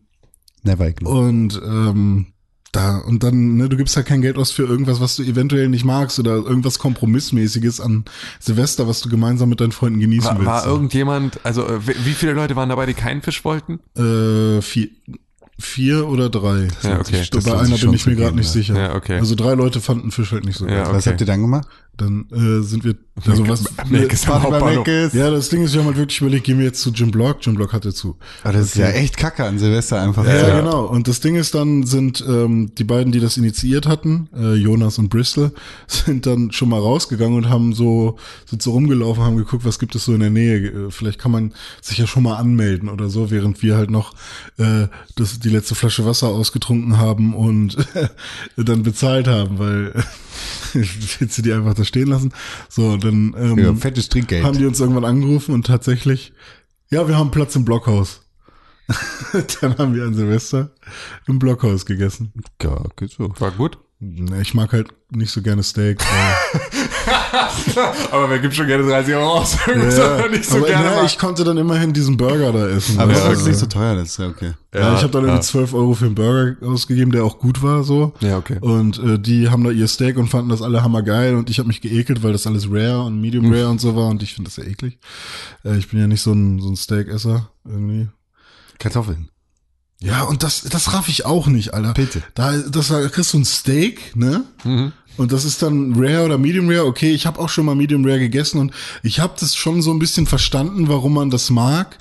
Never 0.63 0.89
ignore. 0.89 1.19
und 1.29 1.61
ähm, 1.63 2.27
da 2.71 2.97
und 2.99 3.23
dann, 3.23 3.57
ne, 3.59 3.69
du 3.69 3.77
gibst 3.77 3.95
halt 3.97 4.07
kein 4.07 4.23
Geld 4.23 4.39
aus 4.39 4.51
für 4.53 4.63
irgendwas, 4.63 5.01
was 5.01 5.17
du 5.17 5.23
eventuell 5.23 5.69
nicht 5.69 5.85
magst 5.85 6.19
oder 6.19 6.31
irgendwas 6.37 6.79
Kompromissmäßiges 6.79 7.79
an 7.81 8.07
Silvester, 8.41 8.89
was 8.89 9.03
du 9.03 9.11
gemeinsam 9.11 9.51
mit 9.51 9.61
deinen 9.61 9.73
Freunden 9.73 10.01
genießen 10.01 10.31
War, 10.31 10.37
willst. 10.39 10.47
war 10.47 10.67
irgendjemand, 10.67 11.41
also 11.45 11.67
äh, 11.67 11.87
wie 11.87 12.07
wie 12.07 12.15
viele 12.15 12.33
Leute 12.33 12.57
waren 12.57 12.71
dabei, 12.71 12.87
die 12.87 12.95
keinen 12.95 13.21
Fisch 13.21 13.45
wollten? 13.45 13.81
äh, 13.99 14.63
vier, 14.63 14.89
vier 15.59 16.09
oder 16.09 16.31
drei. 16.31 16.69
Ja, 16.83 17.01
okay. 17.01 17.25
Bei 17.45 17.59
einer 17.59 17.77
bin 17.77 17.93
ich 17.95 18.07
mir 18.07 18.17
gerade 18.17 18.37
nicht 18.37 18.49
sicher. 18.49 18.77
Ja, 18.77 18.95
okay. 18.95 19.19
Also 19.19 19.35
drei 19.35 19.55
Leute 19.55 19.81
fanden 19.81 20.11
Fisch 20.11 20.33
halt 20.33 20.45
nicht 20.45 20.57
so 20.57 20.67
Ja, 20.67 20.85
geil. 20.85 20.95
Was 20.95 21.03
okay. 21.03 21.11
habt 21.11 21.21
ihr 21.21 21.27
dann 21.27 21.43
gemacht? 21.43 21.69
Dann 21.99 22.27
äh, 22.33 22.63
sind 22.63 22.85
wir, 22.85 22.95
also 23.27 23.47
was, 23.47 23.67
am 23.79 23.91
Party 23.91 24.17
bei 24.27 24.41
Hauptbahnhof. 24.41 24.87
Mc's. 24.87 25.13
ja, 25.13 25.31
das 25.31 25.51
Ding 25.51 25.63
ist, 25.63 25.75
wir 25.75 25.81
haben 25.81 25.89
halt 25.89 25.99
wirklich 25.99 26.21
überlegt, 26.23 26.45
gehen 26.45 26.59
wir 26.59 26.65
jetzt 26.65 26.81
zu 26.81 26.91
Jim 26.91 27.11
Block? 27.11 27.37
Jim 27.43 27.55
Block 27.55 27.75
hatte 27.75 27.93
zu. 27.93 28.17
Aber 28.43 28.55
das 28.55 28.69
ist 28.69 28.77
ja 28.77 28.89
echt 28.89 29.19
kacke 29.19 29.45
an 29.45 29.59
Silvester 29.59 30.01
einfach. 30.01 30.25
Ja, 30.27 30.49
Ja. 30.49 30.61
genau. 30.61 30.87
Und 30.87 31.07
das 31.07 31.21
Ding 31.21 31.37
ist 31.37 31.55
dann, 31.55 31.85
sind 31.85 32.25
ähm, 32.27 32.75
die 32.77 32.85
beiden, 32.85 33.13
die 33.13 33.21
das 33.21 33.37
initiiert 33.37 33.87
hatten, 33.87 34.31
äh, 34.35 34.55
Jonas 34.55 34.99
und 34.99 35.11
Bristol, 35.11 35.53
sind 35.87 36.25
dann 36.25 36.51
schon 36.51 36.71
mal 36.71 36.81
rausgegangen 36.81 37.37
und 37.37 37.51
haben 37.51 37.75
so, 37.75 38.17
sind 38.47 38.63
so 38.63 38.71
rumgelaufen, 38.73 39.23
haben 39.23 39.37
geguckt, 39.37 39.67
was 39.67 39.79
gibt 39.79 39.95
es 39.95 40.07
so 40.07 40.15
in 40.15 40.21
der 40.21 40.31
Nähe. 40.31 40.59
Äh, 40.69 40.91
Vielleicht 40.91 41.19
kann 41.19 41.31
man 41.31 41.53
sich 41.83 41.99
ja 41.99 42.07
schon 42.07 42.23
mal 42.23 42.37
anmelden 42.37 42.89
oder 42.89 43.11
so, 43.11 43.31
während 43.31 43.63
wir 43.63 43.77
halt 43.77 43.91
noch 43.91 44.15
äh, 44.57 44.87
das, 45.17 45.39
die 45.41 45.51
letzte 45.51 45.75
Flasche 45.75 46.07
Wasser 46.07 46.29
ausgetrunken 46.29 46.97
haben 46.97 47.35
und 47.35 47.77
dann 48.57 48.83
bezahlt 48.83 49.29
haben, 49.29 49.59
weil 49.59 49.93
willst 50.73 51.39
du 51.39 51.43
die 51.43 51.53
einfach 51.53 51.75
da 51.75 51.85
stehen 51.85 52.09
lassen? 52.09 52.33
So, 52.69 52.97
dann 52.97 53.35
ähm, 53.39 53.59
Ja, 53.59 53.75
fettes 53.75 54.09
Trinkgeld. 54.09 54.45
haben 54.45 54.59
die 54.59 54.67
uns 54.67 54.81
irgendwann 54.81 55.05
angerufen 55.05 55.55
und 55.55 55.67
tatsächlich, 55.67 56.33
ja, 56.91 57.07
wir 57.09 57.17
haben 57.17 57.31
Platz 57.31 57.57
im 57.57 57.65
Blockhaus. 57.65 58.21
Dann 59.61 59.79
haben 59.79 59.95
wir 59.95 60.05
an 60.05 60.13
Silvester 60.15 60.73
im 61.27 61.39
Blockhaus 61.39 61.87
gegessen. 61.87 62.33
Ja, 62.61 62.83
geht 62.97 63.11
so. 63.13 63.33
War 63.39 63.53
gut. 63.53 63.79
Ich 64.41 64.53
mag 64.55 64.73
halt 64.73 64.89
nicht 65.11 65.31
so 65.31 65.41
gerne 65.41 65.63
Steak. 65.63 66.03
Aber 68.11 68.31
wer 68.31 68.39
gibt 68.39 68.55
schon 68.55 68.67
gerne 68.67 68.85
30 68.85 69.15
Euro 69.15 69.39
aus? 69.39 69.57
ja, 69.67 70.15
aber 70.17 70.29
na, 70.29 71.05
ich 71.05 71.19
konnte 71.19 71.45
dann 71.45 71.57
immerhin 71.57 71.93
diesen 71.93 72.17
Burger 72.17 72.53
da 72.53 72.69
essen. 72.69 72.99
Aber 72.99 73.13
es 73.13 73.25
du, 73.25 73.31
ist 73.31 73.47
nicht 73.47 73.59
so 73.59 73.67
teuer, 73.67 73.95
das 73.95 74.11
ist 74.11 74.19
ja 74.19 74.29
okay. 74.29 74.53
ja, 74.75 74.95
ich 74.95 75.03
habe 75.03 75.13
dann 75.13 75.25
irgendwie 75.25 75.43
12 75.43 75.75
Euro 75.75 75.95
für 75.95 76.07
einen 76.07 76.15
Burger 76.15 76.57
ausgegeben, 76.67 77.13
der 77.13 77.25
auch 77.25 77.39
gut 77.39 77.63
war 77.63 77.83
so. 77.85 78.13
Ja, 78.21 78.39
okay. 78.39 78.59
Und 78.61 78.99
äh, 78.99 79.19
die 79.19 79.51
haben 79.51 79.65
da 79.65 79.71
ihr 79.71 79.89
Steak 79.89 80.17
und 80.17 80.29
fanden 80.29 80.51
das 80.51 80.63
alle 80.63 80.83
hammergeil 80.83 81.35
und 81.35 81.51
ich 81.51 81.59
habe 81.59 81.69
mich 81.69 81.81
geekelt, 81.81 82.23
weil 82.23 82.33
das 82.33 82.47
alles 82.47 82.67
rare 82.71 83.03
und 83.03 83.21
medium 83.21 83.53
rare 83.53 83.69
und 83.69 83.81
so 83.81 83.97
war 83.97 84.09
und 84.09 84.23
ich 84.23 84.35
finde 84.35 84.51
das 84.51 84.57
ja 84.57 84.65
eklig. 84.65 84.99
Äh, 85.65 85.77
ich 85.79 85.89
bin 85.89 86.01
ja 86.01 86.07
nicht 86.07 86.23
so 86.23 86.33
ein, 86.33 86.61
so 86.61 86.69
ein 86.69 86.77
Steakesser 86.77 87.51
irgendwie. 87.65 88.09
Kartoffeln. 88.79 89.29
Ja, 90.03 90.25
und 90.25 90.43
das, 90.43 90.63
das 90.63 90.93
raff 90.93 91.09
ich 91.09 91.25
auch 91.25 91.47
nicht, 91.47 91.75
Alter. 91.75 91.95
Bitte. 91.95 92.23
Da, 92.35 92.59
das, 92.59 92.89
da 92.89 93.07
kriegst 93.09 93.33
du 93.33 93.39
ein 93.39 93.45
Steak, 93.45 94.17
ne? 94.17 94.45
Und 95.17 95.33
das 95.33 95.45
ist 95.45 95.63
dann 95.63 95.95
Rare 95.97 96.25
oder 96.25 96.39
Medium 96.39 96.69
Rare. 96.69 96.87
Okay, 96.87 97.13
ich 97.13 97.27
habe 97.27 97.39
auch 97.39 97.49
schon 97.49 97.67
mal 97.67 97.75
Medium 97.75 98.05
Rare 98.05 98.19
gegessen 98.19 98.59
und 98.59 98.73
ich 99.03 99.21
habe 99.21 99.35
das 99.39 99.55
schon 99.55 99.83
so 99.83 99.91
ein 99.91 99.99
bisschen 99.99 100.27
verstanden, 100.27 100.89
warum 100.89 101.15
man 101.15 101.31
das 101.31 101.51
mag. 101.51 101.99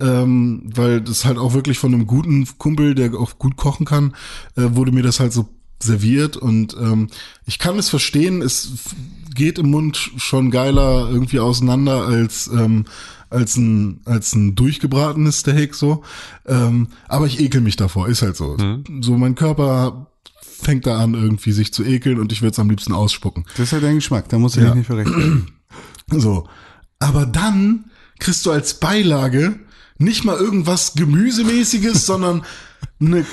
Ähm, 0.00 0.62
weil 0.64 1.00
das 1.00 1.24
halt 1.24 1.38
auch 1.38 1.54
wirklich 1.54 1.78
von 1.78 1.94
einem 1.94 2.06
guten 2.06 2.48
Kumpel, 2.58 2.94
der 2.94 3.14
auch 3.14 3.38
gut 3.38 3.56
kochen 3.56 3.86
kann, 3.86 4.16
äh, 4.56 4.62
wurde 4.70 4.90
mir 4.90 5.02
das 5.02 5.20
halt 5.20 5.32
so 5.32 5.48
serviert 5.80 6.36
und 6.36 6.76
ähm, 6.80 7.08
ich 7.46 7.58
kann 7.58 7.78
es 7.78 7.88
verstehen, 7.88 8.42
es 8.42 8.72
geht 9.34 9.58
im 9.58 9.70
Mund 9.70 9.96
schon 10.16 10.50
geiler 10.50 11.08
irgendwie 11.10 11.40
auseinander 11.40 12.06
als 12.06 12.48
ähm, 12.48 12.86
als 13.30 13.56
ein 13.56 14.00
als 14.04 14.34
ein 14.34 14.54
durchgebratenes 14.54 15.40
Steak 15.40 15.74
so, 15.74 16.02
ähm, 16.46 16.88
aber 17.08 17.26
ich 17.26 17.40
ekel 17.40 17.60
mich 17.60 17.76
davor, 17.76 18.08
ist 18.08 18.22
halt 18.22 18.36
so. 18.36 18.56
So 19.00 19.16
mein 19.16 19.34
Körper 19.34 20.06
fängt 20.62 20.86
da 20.86 20.98
an 20.98 21.14
irgendwie 21.14 21.52
sich 21.52 21.72
zu 21.72 21.84
ekeln 21.84 22.18
und 22.18 22.32
ich 22.32 22.40
würde 22.42 22.52
es 22.52 22.58
am 22.58 22.70
liebsten 22.70 22.92
ausspucken. 22.92 23.44
Das 23.56 23.64
ist 23.66 23.72
ja 23.72 23.80
dein 23.80 23.96
Geschmack, 23.96 24.28
da 24.28 24.38
musst 24.38 24.56
du 24.56 24.60
Ja. 24.60 24.66
dich 24.68 24.76
nicht 24.76 24.86
verrechnen. 24.86 25.50
So. 26.10 26.46
Aber 26.98 27.24
dann 27.26 27.86
kriegst 28.18 28.44
du 28.44 28.50
als 28.50 28.74
Beilage 28.78 29.58
nicht 29.98 30.24
mal 30.24 30.36
irgendwas 30.36 30.94
Gemüsemäßiges, 30.94 32.04
sondern 32.06 32.42
eine 33.00 33.24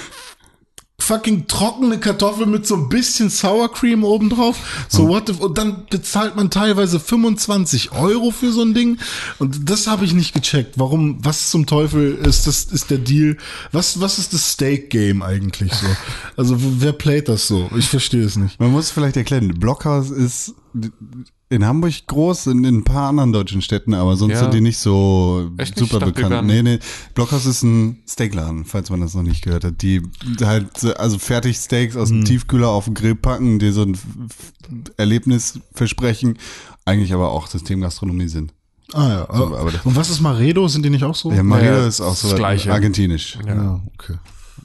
fucking 1.04 1.48
trockene 1.48 2.00
Kartoffel 2.00 2.46
mit 2.46 2.68
so 2.68 2.76
ein 2.76 2.90
bisschen 2.90 3.30
Sour 3.30 3.72
Cream 3.72 4.04
obendrauf. 4.04 4.86
So 4.88 5.08
what 5.08 5.28
the, 5.28 5.34
und 5.34 5.58
dann 5.58 5.86
bezahlt 5.90 6.36
man 6.36 6.50
teilweise 6.50 7.00
25 7.00 7.92
Euro 7.92 8.32
für 8.32 8.52
so 8.52 8.62
ein 8.62 8.74
Ding. 8.74 8.98
Und 9.38 9.70
das 9.70 9.88
habe 9.88 10.06
ich 10.06 10.14
nicht 10.14 10.34
gecheckt. 10.34 10.78
Warum, 10.78 11.24
was 11.24 11.50
zum 11.52 11.66
Teufel 11.66 12.16
ist 12.16 12.48
das, 12.48 12.66
ist 12.66 12.90
der 12.90 13.00
Deal? 13.00 13.38
Was, 13.72 14.00
was 14.02 14.20
ist 14.20 14.34
das 14.34 14.52
Steak 14.52 14.90
Game 14.90 15.22
eigentlich 15.22 15.74
so? 15.74 15.88
Also 16.38 16.56
wer 16.60 16.94
playt 16.94 17.30
das 17.30 17.48
so? 17.48 17.70
Ich 17.78 17.88
verstehe 17.88 18.24
es 18.24 18.36
nicht. 18.36 18.60
Man 18.60 18.72
muss 18.72 18.92
vielleicht 18.92 19.18
erklären, 19.18 19.60
Blockhaus 19.60 20.12
ist 20.12 20.54
in 21.52 21.66
Hamburg 21.66 22.06
groß, 22.06 22.48
in, 22.48 22.64
in 22.64 22.78
ein 22.78 22.84
paar 22.84 23.10
anderen 23.10 23.32
deutschen 23.34 23.62
Städten, 23.64 23.94
aber 23.96 24.16
sonst 24.16 24.34
Ja. 24.34 24.40
sind 24.42 24.54
die 24.54 24.62
nicht 24.62 24.78
so 24.78 25.50
Echt 25.58 25.76
nicht? 25.80 25.90
super 25.92 26.06
die 26.06 26.12
bekannt. 26.12 26.46
Nee, 26.46 26.62
nee. 26.62 26.80
Blockhaus 27.16 27.46
ist 27.48 27.64
ein 27.64 28.04
Steakladen, 28.08 28.66
falls 28.66 28.90
man 28.92 29.02
das 29.02 29.16
noch 29.16 29.24
nicht 29.24 29.44
gehört 29.44 29.64
hat. 29.64 29.82
Die 29.82 30.02
halt, 30.42 30.86
also 31.00 31.18
fertig 31.18 31.58
Steaks 31.58 31.96
aus 31.96 32.10
Hm. 32.10 32.20
dem 32.22 32.26
Tiefkühler 32.26 32.68
auf 32.70 32.86
den 32.86 32.94
Grill 32.94 33.16
packen, 33.16 33.58
die 33.58 33.72
so 33.72 33.82
ein 33.82 33.98
Erlebnis 34.98 35.60
versprechen, 35.74 36.38
eigentlich 36.86 37.14
aber 37.14 37.32
auch 37.32 37.48
Systemgastronomie 37.48 38.28
sind. 38.28 38.54
Ah 38.94 39.08
ja. 39.10 39.28
So, 39.36 39.46
aber 39.58 39.72
und 39.84 39.96
was 39.96 40.10
ist 40.10 40.20
Maredo? 40.22 40.68
Sind 40.68 40.84
die 40.84 40.90
nicht 40.90 41.04
auch 41.04 41.16
so? 41.16 41.32
Ja, 41.32 41.44
Maria 41.44 41.78
Ja, 41.80 41.88
ist 41.88 42.02
auch 42.02 42.10
das 42.10 42.22
so 42.22 42.36
Gleiche. 42.36 42.72
argentinisch. 42.72 43.38
Ja, 43.46 43.82
okay. 43.94 44.16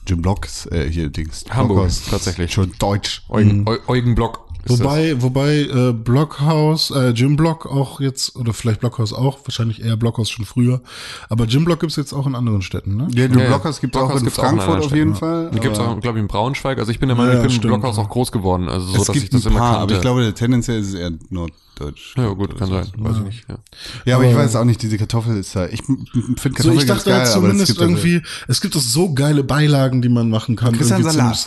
Jim 0.07 0.21
Block 0.21 0.45
ist 0.45 0.71
äh, 0.71 0.89
hier 0.91 1.09
Dings. 1.09 1.45
Hamburg, 1.49 1.77
Blockhaus. 1.77 2.03
tatsächlich. 2.09 2.51
Schon 2.53 2.71
deutsch. 2.79 3.23
Eugen, 3.29 3.67
Eu- 3.67 3.77
Eugen 3.87 4.13
Block. 4.15 4.44
Ist 4.65 4.79
Wobei, 4.83 5.21
wobei 5.21 5.61
äh, 5.61 5.93
Blockhaus, 5.93 6.91
äh, 6.91 7.09
Jim 7.09 7.35
Block 7.35 7.65
auch 7.65 7.99
jetzt, 8.01 8.35
oder 8.35 8.53
vielleicht 8.53 8.79
Blockhaus 8.79 9.13
auch, 9.13 9.39
wahrscheinlich 9.45 9.83
eher 9.83 9.95
Blockhaus 9.97 10.29
schon 10.29 10.45
früher, 10.45 10.81
aber 11.29 11.45
Jim 11.45 11.65
Block 11.65 11.79
gibt's 11.81 11.95
jetzt 11.95 12.13
auch 12.13 12.25
in 12.27 12.35
anderen 12.35 12.61
Städten, 12.61 12.95
ne? 12.95 13.07
Ja, 13.13 13.27
du 13.27 13.39
Ja. 13.39 13.47
Blockhaus 13.47 13.79
gibt 13.79 13.95
es 13.95 14.01
auch 14.01 14.07
Blockhaus 14.07 14.21
in 14.21 14.25
gibt's 14.25 14.39
auch 14.39 14.43
in 14.51 14.59
Frankfurt 14.59 14.85
auf 14.85 14.95
jeden 14.95 15.15
Fall. 15.15 15.49
Das 15.51 15.61
gibt's 15.61 15.79
auch, 15.79 15.99
glaube 16.01 16.17
ich, 16.17 16.21
in 16.23 16.27
Braunschweig. 16.27 16.79
Also 16.79 16.91
ich 16.91 16.99
bin 16.99 17.09
der 17.09 17.15
Meinung, 17.17 17.33
Ja, 17.33 17.39
ich 17.39 17.43
bin 17.47 17.51
im 17.51 17.57
stimmt, 17.57 17.73
Blockhaus 17.73 17.97
ja. 17.97 18.03
auch 18.03 18.09
groß 18.09 18.31
geworden. 18.31 18.67
Also 18.69 18.87
so, 18.87 19.01
es 19.01 19.07
dass 19.07 19.15
ich 19.15 19.21
gibt 19.23 19.33
das 19.35 19.45
ein 19.45 19.51
immer 19.51 19.59
paar, 19.59 19.69
kannte. 19.77 19.83
aber 19.83 19.95
ich 19.95 20.01
glaube, 20.01 20.33
tendenziell 20.33 20.79
ist 20.79 20.87
es 20.89 20.93
eher 20.95 21.11
norddeutsch. 21.29 22.15
ja, 22.17 22.27
gut, 22.29 22.57
kann 22.57 22.69
sein. 22.69 22.87
Weiß 22.97 23.17
ich 23.17 23.23
nicht. 23.23 23.45
Ja. 23.49 23.57
Ja, 24.05 24.15
aber 24.15 24.25
ich 24.25 24.33
Aber- 24.33 24.43
weiß 24.43 24.55
auch 24.55 24.65
nicht, 24.65 24.81
diese 24.81 24.97
Kartoffel 24.97 25.37
ist 25.37 25.55
da. 25.55 25.67
Ich 25.67 25.83
finde 25.83 26.05
So, 26.11 26.49
Kartoffel 26.49 26.71
ich 26.81 26.87
ganz 26.87 27.03
dachte 27.03 27.09
geil, 27.11 27.19
halt 27.19 27.27
aber 27.27 27.27
es 27.27 27.33
zumindest 27.33 27.67
gibt 27.67 27.81
irgendwie, 27.81 28.21
es 28.47 28.61
gibt 28.61 28.75
doch 28.75 28.81
so 28.81 29.13
geile 29.13 29.43
Beilagen, 29.43 30.01
die 30.01 30.09
man 30.09 30.29
machen 30.29 30.55
kann. 30.55 30.73
Christian 30.75 31.03
Salat. 31.03 31.45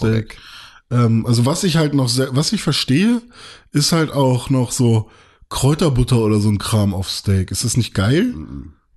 Ähm, 0.91 1.27
also 1.27 1.45
was 1.47 1.65
ich 1.65 1.77
halt 1.77 1.95
noch, 1.95 2.09
sehr, 2.09 2.35
was 2.35 2.53
ich 2.53 2.63
verstehe, 2.63 3.23
ist 3.73 3.93
halt 3.93 4.11
auch 4.13 4.51
noch 4.51 4.73
so 4.73 5.11
Kräuterbutter 5.51 6.19
oder 6.19 6.41
so 6.41 6.49
ein 6.49 6.59
Kram 6.59 6.95
auf 6.95 7.11
Steak. 7.11 7.51
Ist 7.51 7.65
das 7.65 7.77
nicht 7.77 7.95
geil? 7.95 8.35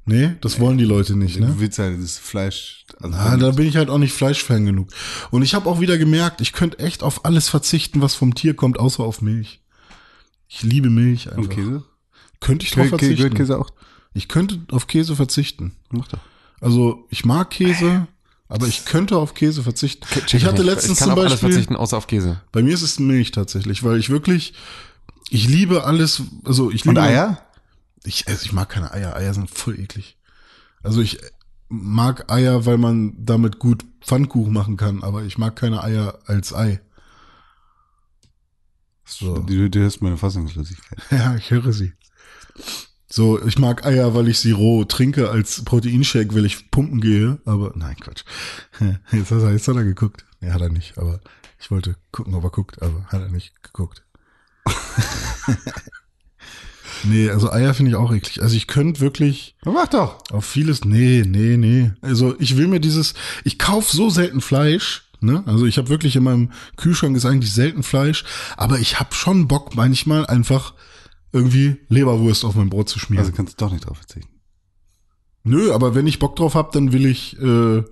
Nee, 0.05 0.35
das 0.41 0.59
wollen 0.59 0.77
die 0.77 0.85
Leute 0.85 1.15
nicht, 1.15 1.39
ne? 1.39 1.47
Du 1.47 1.59
willst 1.59 1.79
halt 1.79 2.01
das 2.01 2.17
Fleisch. 2.17 2.85
Also 2.99 3.15
Ah, 3.17 3.37
da 3.37 3.51
bin 3.51 3.67
ich 3.67 3.77
halt 3.77 3.89
auch 3.89 3.99
nicht 3.99 4.13
Fleischfan 4.13 4.65
genug. 4.65 4.89
Und 5.29 5.43
ich 5.43 5.53
habe 5.53 5.69
auch 5.69 5.79
wieder 5.79 5.97
gemerkt, 5.97 6.41
ich 6.41 6.53
könnte 6.53 6.79
echt 6.79 7.03
auf 7.03 7.23
alles 7.25 7.49
verzichten, 7.49 8.01
was 8.01 8.15
vom 8.15 8.33
Tier 8.35 8.55
kommt, 8.55 8.79
außer 8.79 9.03
auf 9.03 9.21
Milch. 9.21 9.61
Ich 10.49 10.63
liebe 10.63 10.89
Milch 10.89 11.27
einfach. 11.29 11.37
und 11.43 11.49
Käse? 11.49 11.83
Könnte 12.39 12.65
ich 12.65 12.71
drauf 12.71 12.87
Kä- 12.87 12.89
verzichten. 12.89 13.33
Käse 13.35 13.59
auch? 13.59 13.69
Ich 14.13 14.27
könnte 14.27 14.59
auf 14.71 14.87
Käse 14.87 15.15
verzichten. 15.15 15.75
Mach 15.91 16.07
doch. 16.07 16.19
Also 16.59 17.05
ich 17.09 17.23
mag 17.23 17.49
Käse, 17.51 18.07
aber 18.51 18.67
ich 18.67 18.85
könnte 18.85 19.17
auf 19.17 19.33
Käse 19.33 19.63
verzichten. 19.63 20.05
Check 20.25 20.33
Ich 20.33 20.45
hatte 20.45 20.57
nicht. 20.63 20.65
letztens 20.65 20.93
ich 20.93 20.99
kann 20.99 21.05
zum 21.07 21.13
auf 21.13 21.19
alles 21.19 21.31
Beispiel, 21.33 21.51
verzichten, 21.51 21.75
außer 21.75 21.97
auf 21.97 22.07
Käse. 22.07 22.41
bei 22.51 22.61
mir 22.61 22.73
ist 22.73 22.81
es 22.81 22.99
Milch 22.99 23.31
tatsächlich, 23.31 23.83
weil 23.83 23.97
ich 23.97 24.09
wirklich, 24.09 24.53
ich 25.29 25.47
liebe 25.47 25.85
alles, 25.85 26.21
also 26.43 26.69
ich 26.69 26.83
liebe 26.83 26.99
Und 26.99 27.05
Eier? 27.05 27.41
Ich, 28.03 28.27
also 28.27 28.43
ich 28.43 28.51
mag 28.51 28.67
keine 28.69 28.91
Eier. 28.91 29.15
Eier 29.15 29.33
sind 29.33 29.49
voll 29.49 29.79
eklig. 29.79 30.17
Also 30.83 31.01
ich 31.01 31.19
mag 31.69 32.29
Eier, 32.31 32.65
weil 32.65 32.77
man 32.77 33.13
damit 33.17 33.57
gut 33.59 33.85
Pfannkuchen 34.01 34.51
machen 34.51 34.75
kann, 34.75 35.01
aber 35.03 35.23
ich 35.23 35.37
mag 35.37 35.55
keine 35.55 35.83
Eier 35.83 36.19
als 36.25 36.53
Ei. 36.53 36.81
So. 39.05 39.39
Du, 39.39 39.69
du 39.69 39.79
hörst 39.79 40.01
meine 40.01 40.17
Fassungslosigkeit. 40.17 40.99
Ja, 41.11 41.35
ich 41.35 41.51
höre 41.51 41.71
sie. 41.71 41.93
So, 43.13 43.45
ich 43.45 43.59
mag 43.59 43.85
Eier, 43.85 44.15
weil 44.15 44.29
ich 44.29 44.39
sie 44.39 44.51
roh 44.51 44.85
trinke 44.85 45.29
als 45.29 45.65
Proteinshake, 45.65 46.33
weil 46.33 46.45
ich 46.45 46.71
pumpen 46.71 47.01
gehe, 47.01 47.39
aber 47.43 47.73
nein, 47.75 47.97
Quatsch. 47.99 48.23
Jetzt 49.11 49.31
hat 49.31 49.41
er, 49.41 49.51
jetzt 49.51 49.67
hat 49.67 49.75
er 49.75 49.83
geguckt. 49.83 50.23
Nee, 50.39 50.51
hat 50.51 50.61
er 50.61 50.69
nicht, 50.69 50.97
aber 50.97 51.19
ich 51.59 51.69
wollte 51.69 51.97
gucken, 52.13 52.33
ob 52.35 52.45
er 52.45 52.51
guckt, 52.51 52.81
aber 52.81 53.03
hat 53.07 53.21
er 53.21 53.27
nicht 53.27 53.61
geguckt. 53.63 54.03
nee, 57.03 57.29
also 57.29 57.51
Eier 57.51 57.73
finde 57.73 57.91
ich 57.91 57.97
auch 57.97 58.13
eklig. 58.13 58.41
Also 58.41 58.55
ich 58.55 58.67
könnte 58.67 59.01
wirklich 59.01 59.57
Mach 59.65 59.87
doch. 59.87 60.23
auf 60.31 60.45
vieles, 60.45 60.85
nee, 60.85 61.25
nee, 61.27 61.57
nee. 61.57 61.91
Also 62.01 62.39
ich 62.39 62.55
will 62.55 62.67
mir 62.67 62.79
dieses, 62.79 63.13
ich 63.43 63.59
kauf 63.59 63.91
so 63.91 64.09
selten 64.09 64.39
Fleisch, 64.39 65.03
ne? 65.19 65.43
Also 65.47 65.65
ich 65.65 65.77
habe 65.77 65.89
wirklich 65.89 66.15
in 66.15 66.23
meinem 66.23 66.51
Kühlschrank 66.77 67.17
ist 67.17 67.25
eigentlich 67.25 67.51
selten 67.51 67.83
Fleisch, 67.83 68.23
aber 68.55 68.79
ich 68.79 69.01
habe 69.01 69.13
schon 69.13 69.49
Bock 69.49 69.75
manchmal 69.75 70.25
einfach 70.27 70.73
irgendwie 71.33 71.77
Leberwurst 71.89 72.43
auf 72.45 72.55
mein 72.55 72.69
Brot 72.69 72.89
zu 72.89 72.99
schmieren. 72.99 73.25
Also 73.25 73.35
kannst 73.35 73.59
du 73.59 73.65
doch 73.65 73.71
nicht 73.71 73.85
drauf 73.87 73.97
verzichten. 73.97 74.29
Nö, 75.43 75.71
aber 75.73 75.95
wenn 75.95 76.05
ich 76.07 76.19
Bock 76.19 76.35
drauf 76.35 76.53
hab, 76.55 76.71
dann 76.71 76.91
will 76.93 77.05
ich 77.05 77.35
äh, 77.41 77.83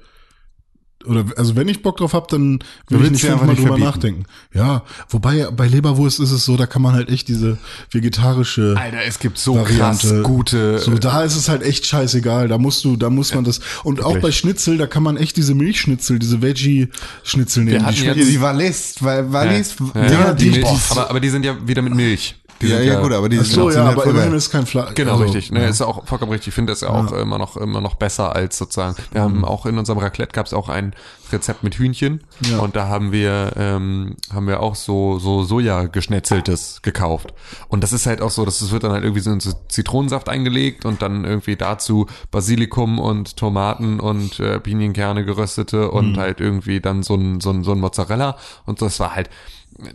oder 1.06 1.24
also 1.38 1.56
wenn 1.56 1.70
ich 1.70 1.82
Bock 1.82 1.96
drauf 1.96 2.12
hab, 2.14 2.28
dann 2.28 2.60
will 2.90 3.06
ich 3.06 3.12
nicht 3.12 3.22
fünfmal 3.22 3.48
nicht 3.48 3.60
drüber 3.60 3.70
verbieten. 3.70 3.88
nachdenken. 3.88 4.24
Ja, 4.54 4.84
wobei 5.08 5.50
bei 5.50 5.66
Leberwurst 5.68 6.20
ist 6.20 6.32
es 6.32 6.44
so, 6.44 6.58
da 6.58 6.66
kann 6.68 6.82
man 6.82 6.94
halt 6.94 7.08
echt 7.10 7.30
diese 7.30 7.58
vegetarische 7.90 8.76
Alter, 8.78 9.04
es 9.06 9.18
gibt 9.20 9.38
so 9.38 9.56
Variante. 9.56 10.08
krass 10.08 10.24
gute. 10.24 10.80
So, 10.80 10.96
da 10.98 11.24
ist 11.24 11.38
es 11.38 11.48
halt 11.48 11.64
echt 11.64 11.86
scheißegal. 11.86 12.50
Da 12.50 12.58
musst 12.58 12.84
du, 12.84 12.98
da 12.98 13.10
muss 13.10 13.34
man 13.34 13.46
das. 13.46 13.62
Und 13.86 14.04
auch 14.04 14.18
bei 14.18 14.32
Schnitzel, 14.34 14.78
da 14.78 14.88
kann 14.88 15.02
man 15.04 15.16
echt 15.16 15.38
diese 15.38 15.56
Milchschnitzel, 15.56 16.20
diese 16.20 16.42
Veggie-Schnitzel 16.42 17.64
nehmen. 17.64 17.86
hatten 17.86 17.96
Die 17.96 18.04
Ja, 18.06 18.14
die 18.14 18.42
Wallis, 18.42 18.96
weil 19.00 19.32
Wallis, 19.32 19.76
ja, 19.96 20.02
ja, 20.04 20.12
Ja, 20.12 20.34
die, 20.34 20.44
die- 20.46 20.50
Milch, 20.52 20.64
boah. 20.66 20.82
aber, 20.90 21.10
aber 21.12 21.20
die 21.22 21.30
sind 21.30 21.46
ja 21.46 21.66
wieder 21.66 21.82
mit 21.82 21.96
Milch. 21.96 22.36
Die 22.62 22.68
ja, 22.68 22.78
sind 22.78 22.88
ja, 22.88 23.02
gut, 23.02 23.14
aber 23.14 23.30
die 23.30 23.40
Ach 23.40 23.46
so, 23.46 23.70
sind 23.70 23.80
ja, 23.80 23.88
halt 23.88 23.98
aber 23.98 24.06
immerhin 24.06 24.30
geil. 24.30 24.38
ist 24.38 24.52
kein 24.52 24.66
Fleisch. 24.66 24.94
Genau, 24.96 25.14
also, 25.14 25.24
richtig. 25.24 25.52
Ne, 25.52 25.62
ja. 25.62 25.68
ist 25.70 25.80
ja 25.80 25.86
auch 25.86 26.06
vollkommen 26.06 26.32
richtig. 26.32 26.50
Ich 26.50 26.54
finde 26.54 26.74
das 26.74 26.82
ja 26.82 26.90
auch 26.90 27.12
immer 27.14 27.38
noch 27.38 27.56
immer 27.58 27.82
noch 27.82 27.96
besser 27.96 28.36
als 28.36 28.58
sozusagen. 28.58 28.96
Wir 29.12 29.22
haben 29.22 29.46
auch 29.46 29.66
in 29.66 29.78
unserem 29.78 30.00
Raclette 30.00 30.34
gab 30.34 30.46
es 30.46 30.54
auch 30.54 30.68
ein 30.68 30.94
Rezept 31.32 31.64
mit 31.64 31.76
Hühnchen 31.76 32.22
Ja. 32.42 32.60
und 32.60 32.76
da 32.76 32.88
haben 32.88 33.12
wir 33.12 33.54
ähm, 33.56 34.16
haben 34.34 34.48
wir 34.48 34.62
auch 34.62 34.76
so 34.76 35.20
so 35.20 35.44
Soja 35.44 35.84
geschnetzeltes 35.84 36.82
gekauft 36.82 37.34
und 37.68 37.84
das 37.84 37.94
ist 37.94 38.08
halt 38.08 38.22
auch 38.22 38.32
so, 38.32 38.46
das 38.46 38.72
wird 38.72 38.84
dann 38.84 38.92
halt 38.92 39.04
irgendwie 39.04 39.22
so 39.22 39.32
in 39.32 39.40
Zitronensaft 39.40 40.28
eingelegt 40.28 40.86
und 40.86 41.02
dann 41.02 41.26
irgendwie 41.26 41.56
dazu 41.56 42.08
Basilikum 42.32 43.00
und 43.00 43.38
Tomaten 43.38 44.00
und 44.00 44.40
äh, 44.40 44.60
Pinienkerne 44.60 45.24
geröstete 45.24 45.92
und 45.92 46.18
halt 46.18 46.42
irgendwie 46.42 46.80
dann 46.82 47.04
so 47.04 47.16
ein 47.16 47.40
so 47.42 47.52
ein 47.52 47.64
so 47.64 47.72
ein 47.72 47.80
Mozzarella 47.80 48.36
und 48.66 48.82
das 48.82 49.00
war 49.00 49.16
halt 49.16 49.30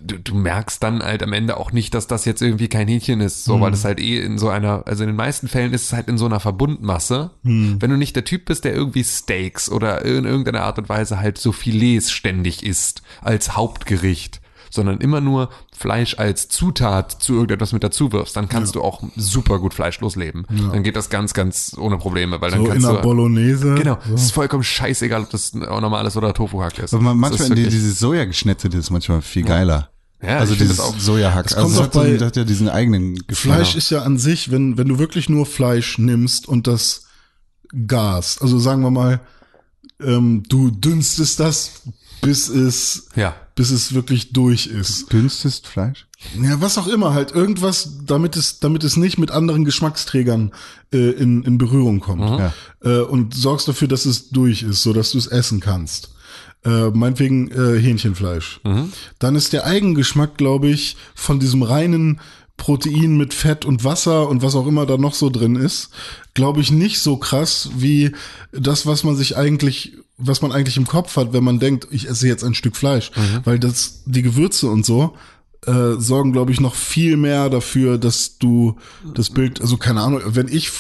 du, 0.02 0.18
du 0.18 0.34
merkst 0.34 0.82
dann 0.82 1.02
halt 1.02 1.22
am 1.22 1.32
Ende 1.32 1.56
auch 1.56 1.72
nicht, 1.72 1.94
dass 1.94 2.06
das 2.06 2.24
jetzt 2.24 2.42
irgendwie 2.42 2.68
kein 2.68 2.88
Hähnchen 2.88 3.20
ist, 3.20 3.44
so, 3.44 3.60
weil 3.60 3.70
das 3.70 3.84
halt 3.84 4.00
eh 4.00 4.20
in 4.20 4.38
so 4.38 4.48
einer, 4.48 4.82
also 4.86 5.02
in 5.02 5.08
den 5.10 5.16
meisten 5.16 5.48
Fällen 5.48 5.72
ist 5.72 5.84
es 5.84 5.92
halt 5.92 6.08
in 6.08 6.18
so 6.18 6.26
einer 6.26 6.40
Verbundmasse. 6.40 7.30
Wenn 7.80 7.90
du 7.90 7.96
nicht 7.96 8.16
der 8.16 8.24
Typ 8.24 8.46
bist, 8.46 8.64
der 8.64 8.74
irgendwie 8.74 9.04
Steaks 9.04 9.70
oder 9.70 10.04
in 10.04 10.24
irgendeiner 10.24 10.62
Art 10.62 10.78
und 10.78 10.88
Weise 10.88 11.20
halt 11.20 11.38
so 11.38 11.52
Filets 11.52 12.10
ständig 12.10 12.64
isst 12.64 13.02
als 13.20 13.56
Hauptgericht, 13.56 14.40
sondern 14.70 14.98
immer 14.98 15.20
nur 15.20 15.50
Fleisch 15.76 16.18
als 16.18 16.48
Zutat 16.48 17.10
zu 17.20 17.34
irgendetwas 17.34 17.72
mit 17.72 17.82
dazu 17.82 18.12
wirfst, 18.12 18.36
dann 18.36 18.48
kannst 18.48 18.74
du 18.76 18.82
auch 18.82 19.02
super 19.16 19.58
gut 19.58 19.74
fleischlos 19.74 20.14
leben. 20.16 20.44
Dann 20.72 20.82
geht 20.84 20.94
das 20.96 21.10
ganz, 21.10 21.34
ganz 21.34 21.74
ohne 21.76 21.98
Probleme, 21.98 22.40
weil 22.40 22.50
dann 22.52 22.60
so 22.60 22.66
in 22.66 22.72
kannst 22.72 22.86
der 22.86 22.94
du 22.96 23.02
Bolognese. 23.02 23.74
Genau, 23.74 23.98
So. 24.08 24.14
es 24.14 24.22
ist 24.24 24.30
vollkommen 24.30 24.62
scheißegal, 24.62 25.22
ob 25.24 25.30
das 25.30 25.52
normales 25.52 26.16
oder 26.16 26.32
Tofuhack 26.32 26.78
ist. 26.78 26.94
Aber 26.94 27.02
man, 27.14 27.20
Das 27.32 27.40
ist 27.40 27.48
manchmal, 27.48 27.64
die, 27.64 27.70
dieses 27.70 27.98
Soja-Geschnetzelte 27.98 28.78
ist 28.78 28.90
manchmal 28.90 29.20
viel 29.22 29.42
geiler. 29.42 29.90
Ja, 30.22 30.38
also 30.38 30.54
dieses 30.54 30.80
auch- 30.80 30.96
Sojahack. 30.98 31.48
Das 31.48 31.54
Also 31.54 31.66
kommt 31.66 31.72
es 31.72 31.76
doch 31.78 31.84
hat, 31.86 31.92
so, 31.92 32.00
bei- 32.00 32.16
das 32.16 32.26
hat 32.28 32.36
ja 32.36 32.44
diesen 32.44 32.68
eigenen 32.68 33.14
Geschmack. 33.26 33.56
Fleisch 33.56 33.74
ist 33.74 33.90
ja 33.90 34.02
an 34.02 34.16
sich, 34.16 34.50
wenn, 34.50 34.78
wenn 34.78 34.88
du 34.88 34.98
wirklich 34.98 35.28
nur 35.28 35.44
Fleisch 35.44 35.98
nimmst 35.98 36.48
und 36.48 36.66
das 36.66 37.06
Gas, 37.86 38.38
also 38.40 38.58
sagen 38.58 38.82
wir 38.82 38.90
mal, 38.90 39.20
ähm, 40.00 40.42
du 40.48 40.70
dünstest 40.70 41.40
das, 41.40 41.82
bis 42.24 42.48
es, 42.48 43.08
ja. 43.14 43.34
bis 43.54 43.70
es 43.70 43.94
wirklich 43.94 44.32
durch 44.32 44.66
ist. 44.66 45.12
Dünstest 45.12 45.66
Fleisch? 45.66 46.06
Ja, 46.40 46.60
was 46.60 46.78
auch 46.78 46.86
immer, 46.86 47.12
halt 47.12 47.32
irgendwas, 47.32 47.98
damit 48.06 48.36
es, 48.36 48.58
damit 48.58 48.82
es 48.82 48.96
nicht 48.96 49.18
mit 49.18 49.30
anderen 49.30 49.64
Geschmacksträgern 49.64 50.52
äh, 50.92 51.10
in, 51.10 51.42
in 51.42 51.58
Berührung 51.58 52.00
kommt. 52.00 52.22
Ja. 52.22 52.54
Äh, 52.82 53.00
und 53.02 53.34
sorgst 53.34 53.68
dafür, 53.68 53.88
dass 53.88 54.06
es 54.06 54.30
durch 54.30 54.62
ist, 54.62 54.82
so 54.82 54.92
dass 54.92 55.12
du 55.12 55.18
es 55.18 55.26
essen 55.26 55.60
kannst. 55.60 56.10
Äh, 56.64 56.88
meinetwegen 56.90 57.50
äh, 57.50 57.78
Hähnchenfleisch. 57.78 58.60
Dann 59.18 59.36
ist 59.36 59.52
der 59.52 59.66
Eigengeschmack, 59.66 60.38
glaube 60.38 60.68
ich, 60.68 60.96
von 61.14 61.38
diesem 61.38 61.62
reinen 61.62 62.20
Protein 62.56 63.16
mit 63.16 63.34
Fett 63.34 63.64
und 63.64 63.84
Wasser 63.84 64.28
und 64.28 64.42
was 64.42 64.54
auch 64.54 64.66
immer 64.66 64.86
da 64.86 64.96
noch 64.96 65.14
so 65.14 65.28
drin 65.28 65.56
ist, 65.56 65.90
glaube 66.34 66.60
ich 66.60 66.70
nicht 66.70 67.00
so 67.00 67.16
krass 67.16 67.70
wie 67.76 68.12
das, 68.52 68.86
was 68.86 69.04
man 69.04 69.16
sich 69.16 69.36
eigentlich, 69.36 69.98
was 70.16 70.42
man 70.42 70.52
eigentlich 70.52 70.76
im 70.76 70.86
Kopf 70.86 71.16
hat, 71.16 71.32
wenn 71.32 71.44
man 71.44 71.58
denkt, 71.58 71.88
ich 71.90 72.08
esse 72.08 72.28
jetzt 72.28 72.44
ein 72.44 72.54
Stück 72.54 72.76
Fleisch, 72.76 73.10
weil 73.44 73.58
das 73.58 74.02
die 74.06 74.22
Gewürze 74.22 74.68
und 74.68 74.86
so 74.86 75.16
äh, 75.66 75.94
sorgen, 75.98 76.32
glaube 76.32 76.52
ich, 76.52 76.60
noch 76.60 76.74
viel 76.74 77.16
mehr 77.16 77.48
dafür, 77.50 77.98
dass 77.98 78.38
du 78.38 78.76
das 79.14 79.30
Bild, 79.30 79.60
also 79.60 79.76
keine 79.76 80.02
Ahnung, 80.02 80.20
wenn 80.26 80.48
ich 80.48 80.70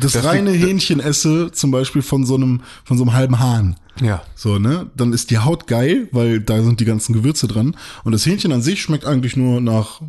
das, 0.00 0.12
Das 0.12 0.24
reine 0.24 0.52
liegt- 0.52 0.64
Hähnchen 0.66 1.00
esse, 1.00 1.52
zum 1.52 1.70
Beispiel 1.70 2.02
von 2.02 2.24
so 2.24 2.34
einem, 2.36 2.62
von 2.84 2.96
so 2.96 3.04
einem 3.04 3.12
halben 3.12 3.38
Hahn, 3.38 3.76
Ja. 4.00 4.22
so, 4.34 4.58
ne, 4.58 4.90
dann 4.96 5.12
ist 5.12 5.30
die 5.30 5.38
Haut 5.38 5.66
geil, 5.66 6.08
weil 6.12 6.40
da 6.40 6.62
sind 6.62 6.80
die 6.80 6.84
ganzen 6.86 7.12
Gewürze 7.12 7.46
dran. 7.48 7.76
Und 8.04 8.12
das 8.12 8.24
Hähnchen 8.24 8.52
an 8.52 8.62
sich 8.62 8.80
schmeckt 8.80 9.04
eigentlich 9.04 9.36
nur 9.36 9.60
nach 9.60 10.00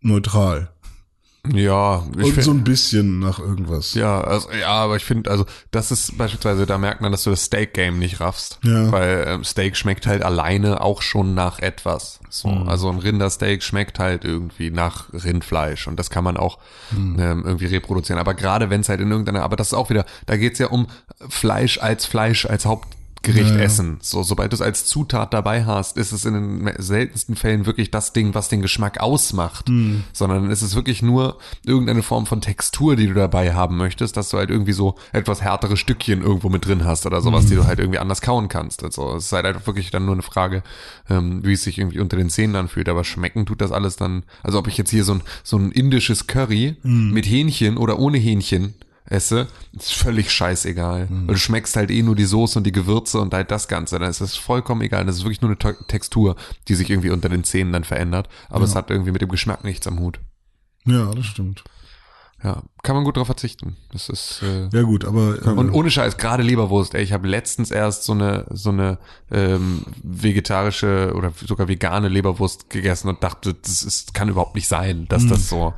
neutral. 0.00 0.70
Ja, 1.50 2.04
ich 2.18 2.36
Und 2.36 2.42
so 2.44 2.52
ein 2.52 2.62
bisschen 2.62 3.18
nach 3.18 3.40
irgendwas. 3.40 3.94
Ja, 3.94 4.20
also, 4.20 4.48
ja, 4.52 4.68
aber 4.68 4.94
ich 4.94 5.04
finde, 5.04 5.28
also 5.28 5.44
das 5.72 5.90
ist 5.90 6.16
beispielsweise, 6.16 6.66
da 6.66 6.78
merkt 6.78 7.00
man, 7.00 7.10
dass 7.10 7.24
du 7.24 7.30
das 7.30 7.42
Steak-Game 7.44 7.98
nicht 7.98 8.20
raffst. 8.20 8.60
Ja. 8.62 8.92
Weil 8.92 9.24
ähm, 9.26 9.42
Steak 9.44 9.76
schmeckt 9.76 10.06
halt 10.06 10.22
alleine 10.22 10.80
auch 10.80 11.02
schon 11.02 11.34
nach 11.34 11.58
etwas. 11.58 12.20
So, 12.30 12.48
Mhm. 12.48 12.68
Also 12.68 12.88
ein 12.90 12.98
Rindersteak 12.98 13.64
schmeckt 13.64 13.98
halt 13.98 14.24
irgendwie 14.24 14.70
nach 14.70 15.12
Rindfleisch 15.12 15.88
und 15.88 15.98
das 15.98 16.10
kann 16.10 16.22
man 16.22 16.36
auch 16.36 16.58
Mhm. 16.92 17.16
ähm, 17.18 17.42
irgendwie 17.44 17.66
reproduzieren. 17.66 18.20
Aber 18.20 18.34
gerade 18.34 18.70
wenn 18.70 18.82
es 18.82 18.88
halt 18.88 19.00
in 19.00 19.10
irgendeiner, 19.10 19.42
aber 19.42 19.56
das 19.56 19.68
ist 19.68 19.74
auch 19.74 19.90
wieder, 19.90 20.04
da 20.26 20.36
geht's 20.36 20.60
ja 20.60 20.68
um 20.68 20.86
Fleisch 21.28 21.78
als 21.78 22.06
Fleisch, 22.06 22.46
als 22.46 22.66
Gericht 23.22 23.50
Ja, 23.54 23.60
essen. 23.60 23.98
So, 24.02 24.22
sobald 24.22 24.52
du 24.52 24.56
es 24.56 24.60
als 24.62 24.86
Zutat 24.86 25.32
dabei 25.32 25.64
hast, 25.64 25.96
ist 25.96 26.12
es 26.12 26.24
in 26.24 26.34
den 26.34 26.72
seltensten 26.78 27.36
Fällen 27.36 27.66
wirklich 27.66 27.90
das 27.90 28.12
Ding, 28.12 28.34
was 28.34 28.48
den 28.48 28.62
Geschmack 28.62 29.00
ausmacht. 29.00 29.68
Hm. 29.68 30.04
Sondern 30.12 30.50
es 30.50 30.62
ist 30.62 30.74
wirklich 30.74 31.02
nur 31.02 31.38
irgendeine 31.64 32.02
Form 32.02 32.26
von 32.26 32.40
Textur, 32.40 32.96
die 32.96 33.06
du 33.06 33.14
dabei 33.14 33.54
haben 33.54 33.76
möchtest, 33.76 34.16
dass 34.16 34.28
du 34.30 34.38
halt 34.38 34.50
irgendwie 34.50 34.72
so 34.72 34.96
etwas 35.12 35.40
härtere 35.42 35.76
Stückchen 35.76 36.22
irgendwo 36.22 36.48
mit 36.48 36.66
drin 36.66 36.84
hast 36.84 37.06
oder 37.06 37.20
sowas, 37.22 37.42
Hm. 37.44 37.50
die 37.50 37.56
du 37.56 37.66
halt 37.66 37.78
irgendwie 37.78 37.98
anders 37.98 38.20
kauen 38.20 38.48
kannst. 38.48 38.82
Also 38.84 39.14
es 39.16 39.26
ist 39.26 39.32
halt 39.32 39.46
einfach 39.46 39.66
wirklich 39.66 39.90
dann 39.90 40.04
nur 40.04 40.14
eine 40.14 40.22
Frage, 40.22 40.62
ähm, 41.08 41.44
wie 41.44 41.52
es 41.52 41.62
sich 41.62 41.78
irgendwie 41.78 42.00
unter 42.00 42.16
den 42.16 42.30
Zähnen 42.30 42.56
anfühlt. 42.56 42.88
Aber 42.88 43.04
schmecken 43.04 43.46
tut 43.46 43.60
das 43.60 43.72
alles 43.72 43.96
dann, 43.96 44.24
also 44.42 44.58
ob 44.58 44.66
ich 44.68 44.76
jetzt 44.76 44.90
hier 44.90 45.04
so 45.04 45.14
ein, 45.14 45.22
so 45.44 45.56
ein 45.56 45.70
indisches 45.72 46.26
Curry 46.26 46.76
Hm. 46.82 47.10
mit 47.12 47.26
Hähnchen 47.26 47.76
oder 47.76 47.98
ohne 47.98 48.18
Hähnchen 48.18 48.74
esse, 49.04 49.48
ist 49.72 49.94
völlig 49.94 50.30
scheißegal. 50.30 51.08
Hm. 51.08 51.26
Weil 51.28 51.34
du 51.34 51.40
schmeckst 51.40 51.76
halt 51.76 51.90
eh 51.90 52.02
nur 52.02 52.16
die 52.16 52.24
Soße 52.24 52.58
und 52.58 52.64
die 52.64 52.72
Gewürze 52.72 53.20
und 53.20 53.34
halt 53.34 53.50
das 53.50 53.68
Ganze. 53.68 53.98
Dann 53.98 54.10
ist 54.10 54.20
es 54.20 54.36
vollkommen 54.36 54.82
egal. 54.82 55.04
Das 55.04 55.16
ist 55.16 55.24
wirklich 55.24 55.40
nur 55.42 55.50
eine 55.50 55.58
Te- 55.58 55.76
Textur, 55.88 56.36
die 56.68 56.74
sich 56.74 56.90
irgendwie 56.90 57.10
unter 57.10 57.28
den 57.28 57.44
Zähnen 57.44 57.72
dann 57.72 57.84
verändert. 57.84 58.28
Aber 58.48 58.64
es 58.64 58.74
hat 58.74 58.90
irgendwie 58.90 59.12
mit 59.12 59.22
dem 59.22 59.28
Geschmack 59.28 59.64
nichts 59.64 59.86
am 59.86 59.98
Hut. 59.98 60.20
Ja, 60.84 61.12
das 61.14 61.26
stimmt. 61.26 61.64
Ja, 62.44 62.60
kann 62.82 62.96
man 62.96 63.04
gut 63.04 63.16
drauf 63.16 63.26
verzichten. 63.26 63.76
Das 63.92 64.08
ist 64.08 64.42
äh, 64.42 64.68
Ja 64.72 64.82
gut, 64.82 65.04
aber 65.04 65.38
und 65.46 65.70
ohne 65.70 65.92
Scheiß, 65.92 66.16
gerade 66.16 66.42
Leberwurst, 66.42 66.92
ey, 66.94 67.02
ich 67.04 67.12
habe 67.12 67.28
letztens 67.28 67.70
erst 67.70 68.02
so 68.02 68.14
eine 68.14 68.46
so 68.50 68.70
eine 68.70 68.98
ähm, 69.30 69.82
vegetarische 70.02 71.12
oder 71.14 71.32
sogar 71.46 71.68
vegane 71.68 72.08
Leberwurst 72.08 72.68
gegessen 72.68 73.08
und 73.08 73.22
dachte, 73.22 73.54
das 73.54 73.84
ist, 73.84 74.12
kann 74.14 74.28
überhaupt 74.28 74.56
nicht 74.56 74.66
sein, 74.66 75.06
dass 75.08 75.24
das 75.26 75.48
so 75.48 75.72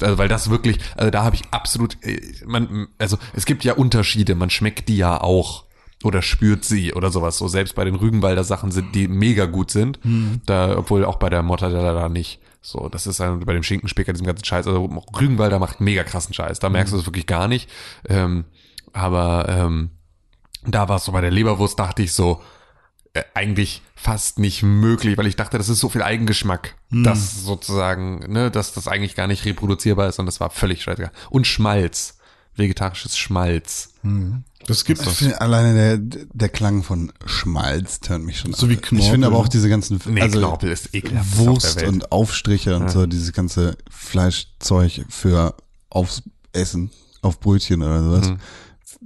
also 0.00 0.18
weil 0.18 0.28
das 0.28 0.50
wirklich, 0.50 0.78
also 0.96 1.10
da 1.10 1.24
habe 1.24 1.36
ich 1.36 1.42
absolut 1.50 1.96
äh, 2.02 2.20
man 2.46 2.88
also 2.98 3.18
es 3.34 3.46
gibt 3.46 3.64
ja 3.64 3.74
Unterschiede, 3.74 4.34
man 4.34 4.50
schmeckt 4.50 4.88
die 4.88 4.96
ja 4.96 5.20
auch 5.20 5.64
oder 6.04 6.22
spürt 6.22 6.64
sie 6.64 6.94
oder 6.94 7.10
sowas. 7.10 7.38
So 7.38 7.48
selbst 7.48 7.74
bei 7.74 7.84
den 7.84 7.96
Rügenwalder 7.96 8.44
Sachen 8.44 8.70
sind 8.70 8.94
die 8.94 9.08
mega 9.08 9.46
gut 9.46 9.70
sind, 9.70 9.98
da 10.46 10.76
obwohl 10.78 11.04
auch 11.04 11.16
bei 11.16 11.28
der 11.28 11.42
Mortadella 11.42 11.92
da 11.92 12.08
nicht. 12.08 12.40
So, 12.60 12.88
das 12.88 13.06
ist 13.06 13.20
halt 13.20 13.44
bei 13.46 13.52
dem 13.52 13.62
Schinkenspicker, 13.62 14.12
diesem 14.12 14.26
ganzen 14.26 14.44
Scheiß. 14.44 14.66
Also 14.66 14.84
Rügenwalder 15.18 15.58
macht 15.58 15.80
mega 15.80 16.04
krassen 16.04 16.34
Scheiß. 16.34 16.58
Da 16.58 16.68
merkst 16.68 16.92
du 16.92 16.98
es 16.98 17.06
wirklich 17.06 17.26
gar 17.26 17.48
nicht. 17.48 17.68
Ähm, 18.08 18.44
aber 18.92 19.46
ähm, 19.48 19.90
da 20.66 20.88
war 20.88 20.96
es 20.96 21.04
so 21.04 21.12
bei 21.12 21.20
der 21.20 21.30
Leberwurst, 21.30 21.78
dachte 21.78 22.02
ich 22.02 22.12
so, 22.12 22.42
eigentlich 23.34 23.82
fast 23.96 24.38
nicht 24.38 24.62
möglich, 24.62 25.18
weil 25.18 25.26
ich 25.26 25.36
dachte, 25.36 25.58
das 25.58 25.68
ist 25.68 25.80
so 25.80 25.88
viel 25.88 26.02
Eigengeschmack, 26.02 26.76
dass 26.90 27.42
sozusagen, 27.42 28.30
ne, 28.32 28.50
dass 28.50 28.72
das 28.72 28.86
eigentlich 28.88 29.14
gar 29.16 29.26
nicht 29.26 29.44
reproduzierbar 29.44 30.08
ist 30.08 30.18
und 30.18 30.26
das 30.26 30.40
war 30.40 30.50
völlig 30.50 30.82
scheißegal. 30.82 31.10
Und 31.30 31.46
Schmalz, 31.46 32.18
vegetarisches 32.54 33.16
Schmalz. 33.18 33.90
das 34.66 34.84
gibt 34.84 35.00
Ich 35.04 35.08
finde 35.08 35.40
alleine 35.40 35.74
der, 35.98 36.26
der 36.32 36.48
Klang 36.48 36.82
von 36.82 37.12
Schmalz 37.26 38.00
tönt 38.00 38.24
mich 38.24 38.38
schon 38.38 38.52
So 38.52 38.66
ab. 38.66 38.70
wie 38.70 38.74
Ich 38.74 38.82
Knorpel, 38.82 39.10
finde 39.10 39.26
aber 39.26 39.36
auch 39.38 39.44
ne? 39.44 39.50
diese 39.50 39.68
ganzen 39.68 40.00
Nee, 40.06 40.20
also 40.22 40.38
Knorpel 40.38 40.70
ist 40.70 40.94
ekelhaft 40.94 41.36
Wurst 41.38 41.82
und 41.82 42.12
Aufstriche 42.12 42.76
und 42.76 42.90
so, 42.90 43.06
dieses 43.06 43.32
ganze 43.32 43.76
Fleischzeug 43.90 45.04
für 45.08 45.54
aufs 45.90 46.22
Essen, 46.52 46.90
auf 47.22 47.40
Brötchen 47.40 47.82
oder 47.82 48.02
sowas, 48.02 48.28
Mhm. 48.30 48.38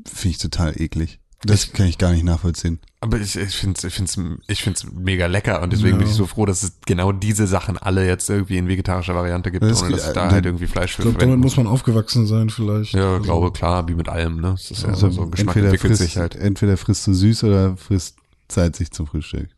finde 0.07 0.29
ich 0.31 0.39
total 0.39 0.81
eklig. 0.81 1.19
Das 1.45 1.73
kann 1.73 1.87
ich 1.87 1.99
gar 1.99 2.13
nicht 2.13 2.25
nachvollziehen. 2.25 2.79
Aber 3.01 3.19
ich, 3.19 3.35
ich 3.37 3.57
finde 3.57 3.87
ich 3.87 3.93
find's, 3.95 4.17
ich 4.47 4.63
find's 4.63 4.85
mega 4.93 5.27
lecker 5.27 5.61
und 5.63 5.73
deswegen 5.73 5.99
bin 5.99 6.07
ich 6.07 6.13
so 6.15 6.27
froh, 6.27 6.47
dass 6.47 6.63
es 6.63 6.75
genau 6.87 7.11
diese 7.11 7.49
Sachen 7.49 7.77
alle 7.77 8.07
jetzt 8.07 8.31
irgendwie 8.31 8.59
in 8.59 8.69
vegetarischer 8.69 9.15
Variante 9.17 9.51
gibt, 9.51 9.65
Das 9.65 9.83
ohne 9.83 9.97
dass 9.97 10.07
ich 10.07 10.13
da 10.13 10.31
halt 10.31 10.47
irgendwie 10.47 10.69
Fleisch 10.69 10.93
für 10.95 11.03
ich 11.03 11.09
glaube, 11.09 11.19
damit 11.19 11.41
muss 11.41 11.57
man 11.57 11.67
aufgewachsen 11.67 12.29
sein 12.29 12.49
vielleicht. 12.49 12.93
Ja, 12.93 13.15
Also, 13.15 13.23
glaube 13.25 13.51
klar, 13.51 13.89
wie 13.89 13.95
mit 13.95 14.09
allem, 14.09 14.41
ne? 14.41 14.53
Es 14.53 14.71
ist 14.71 14.85
ja 14.85 14.91
Also 14.91 15.11
so, 15.11 15.27
Geschmack 15.27 15.57
entweder, 15.57 15.73
entwickelt 15.73 15.99
frisst, 15.99 16.03
sich 16.03 16.17
halt. 16.17 16.37
entweder 16.37 16.77
frisst 16.77 17.07
du 17.09 17.13
süß 17.15 17.43
oder 17.45 17.77
frisst 17.77 18.19
salzig 18.49 18.93
zum 18.93 19.09
Frühstück. 19.09 19.49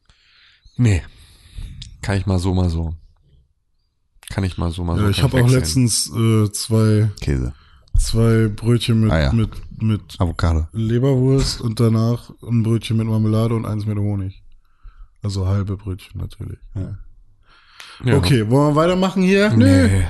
Nee. 0.77 1.03
Kann 2.01 2.17
ich 2.17 2.25
mal 2.25 2.39
so, 2.39 2.55
mal 2.55 2.71
so. 2.71 2.95
Kann 4.31 4.45
ich 4.45 4.57
mal 4.57 4.71
so, 4.71 4.85
mal 4.85 4.97
so. 4.97 5.03
Ja, 5.05 5.11
ich 5.11 5.19
kann 5.19 5.33
habe 5.33 5.45
auch 5.45 5.51
letztens 5.51 6.11
äh, 6.17 6.51
zwei, 6.51 7.11
Käse. 7.21 7.53
Zwei 7.99 8.49
Brötchen 8.49 9.01
mit, 9.01 9.13
Ah, 9.13 9.21
ja. 9.23 9.33
mit, 9.33 9.51
mit 9.83 10.03
Avocado. 10.19 10.67
Leberwurst 10.73 11.61
und 11.61 11.81
danach 11.81 12.31
ein 12.43 12.63
Brötchen 12.63 12.97
mit 12.97 13.07
Marmelade 13.07 13.55
und 13.55 13.67
eins 13.67 13.87
mit 13.87 13.99
Honig. 13.99 14.43
Also 15.23 15.47
halbe 15.47 15.77
Brötchen 15.77 16.21
natürlich. 16.21 16.59
Ja. 16.75 16.99
Ja. 18.05 18.17
Okay, 18.17 18.51
wollen 18.51 18.75
wir 18.75 18.77
weitermachen 18.77 19.23
hier? 19.23 19.51
Nee. 19.51 20.07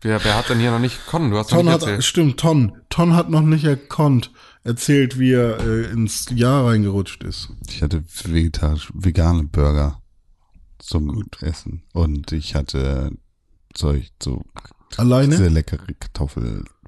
Wer, 0.00 0.22
wer 0.24 0.36
hat 0.36 0.48
denn 0.48 0.58
hier 0.60 0.70
noch 0.70 0.78
nicht 0.80 1.06
Con? 1.06 1.30
Du 1.30 1.36
hast 1.38 1.50
noch 1.50 1.58
Ton 1.58 1.66
nicht 1.66 1.74
hat, 1.74 1.82
erzählt. 1.82 2.04
stimmt, 2.04 2.40
Ton. 2.40 2.72
Ton 2.88 3.14
hat 3.14 3.30
noch 3.30 3.40
nicht 3.42 3.64
erkonnt, 3.64 4.30
erzählt, 4.64 5.18
wie 5.18 5.32
er 5.32 5.58
äh, 5.60 5.90
ins 5.90 6.26
Jahr 6.30 6.66
reingerutscht 6.66 7.22
ist. 7.24 7.50
Ich 7.68 7.82
hatte 7.82 8.04
vegetarisch 8.24 8.90
vegane 8.94 9.44
Burger 9.44 10.00
zum 10.78 11.24
Essen. 11.40 11.82
Und 11.92 12.30
ich 12.32 12.54
hatte 12.54 13.10
Zeug, 13.74 14.08
so 14.22 14.44
Alleine? 14.96 15.36
sehr 15.36 15.50
leckere 15.50 15.84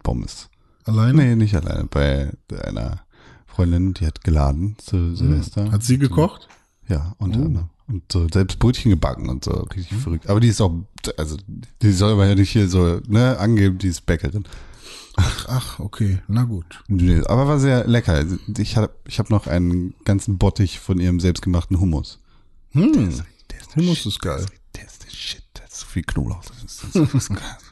Kartoffelpommes. 0.04 0.48
Alleine? 0.84 1.22
Nee, 1.24 1.36
nicht 1.36 1.54
alleine. 1.54 1.84
Bei 1.84 2.30
einer 2.64 3.00
Freundin, 3.46 3.94
die 3.94 4.06
hat 4.06 4.24
geladen 4.24 4.76
zu 4.78 5.14
Silvester. 5.14 5.64
Hm. 5.66 5.72
Hat 5.72 5.82
sie 5.82 5.98
gekocht? 5.98 6.48
Ja, 6.88 7.14
unter 7.18 7.40
Oh. 7.40 7.44
anderem. 7.44 7.68
Und 7.86 8.04
so 8.12 8.26
selbst 8.32 8.58
Brötchen 8.60 8.90
gebacken 8.90 9.28
und 9.28 9.44
so. 9.44 9.50
Richtig 9.74 9.98
verrückt. 9.98 10.28
Aber 10.28 10.38
die 10.38 10.48
ist 10.48 10.60
auch, 10.60 10.72
also 11.16 11.36
die 11.82 11.90
soll 11.92 12.12
aber 12.12 12.26
ja 12.28 12.36
nicht 12.36 12.50
hier 12.50 12.68
so, 12.68 13.00
ne, 13.08 13.36
angeben, 13.38 13.78
die 13.78 13.88
ist 13.88 14.06
Bäckerin. 14.06 14.44
Ach, 15.16 15.80
okay, 15.80 16.20
na 16.28 16.44
gut. 16.44 16.82
Nee, 16.86 17.20
aber 17.26 17.48
war 17.48 17.58
sehr 17.58 17.86
lecker. 17.88 18.12
Also 18.12 18.36
Ich 18.58 18.76
habe 18.76 18.90
ich 19.06 19.18
hab 19.18 19.28
noch 19.28 19.48
einen 19.48 19.94
ganzen 20.04 20.38
Bottich 20.38 20.78
von 20.78 21.00
ihrem 21.00 21.18
selbstgemachten 21.18 21.80
Hummus. 21.80 22.20
Hm, 22.70 22.92
Der 22.92 23.08
ist 23.08 23.24
der 23.50 23.76
Hummus 23.82 23.98
Shit. 23.98 24.06
ist 24.06 24.20
geil. 24.22 24.46
Der 24.76 24.86
ist 24.86 25.04
der 25.04 25.10
Shit. 25.10 25.42
Da 25.54 25.64
ist 25.64 25.80
so 25.80 25.86
viel 25.86 26.04
Knoblauch. 26.04 26.42
Das 26.44 26.62
ist, 26.62 26.84
das 26.94 27.12
ist 27.14 27.28
krass. 27.30 27.62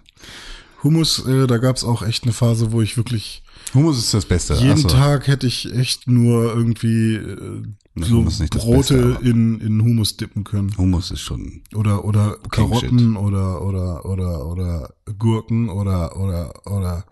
Hummus, 0.82 1.26
äh, 1.26 1.46
da 1.46 1.58
gab's 1.58 1.84
auch 1.84 2.02
echt 2.02 2.24
eine 2.24 2.32
Phase, 2.32 2.72
wo 2.72 2.80
ich 2.80 2.96
wirklich 2.96 3.42
Hummus 3.74 3.98
ist 3.98 4.14
das 4.14 4.24
Beste. 4.24 4.54
jeden 4.54 4.76
so. 4.78 4.88
Tag 4.88 5.26
hätte 5.26 5.46
ich 5.46 5.72
echt 5.74 6.08
nur 6.08 6.54
irgendwie 6.54 7.16
äh, 7.16 7.62
so 7.96 8.22
Brote 8.50 8.96
Beste, 8.96 9.28
in, 9.28 9.60
in 9.60 9.82
Hummus 9.82 10.16
dippen 10.16 10.44
können. 10.44 10.76
Hummus 10.76 11.10
ist 11.10 11.20
schon. 11.20 11.62
Oder 11.74 12.04
oder 12.04 12.36
Karotten 12.50 13.16
oder 13.16 13.62
oder 13.62 14.04
oder 14.04 14.46
oder 14.46 14.94
Gurken 15.18 15.68
oder 15.68 16.16
oder 16.16 16.66
oder 16.66 17.04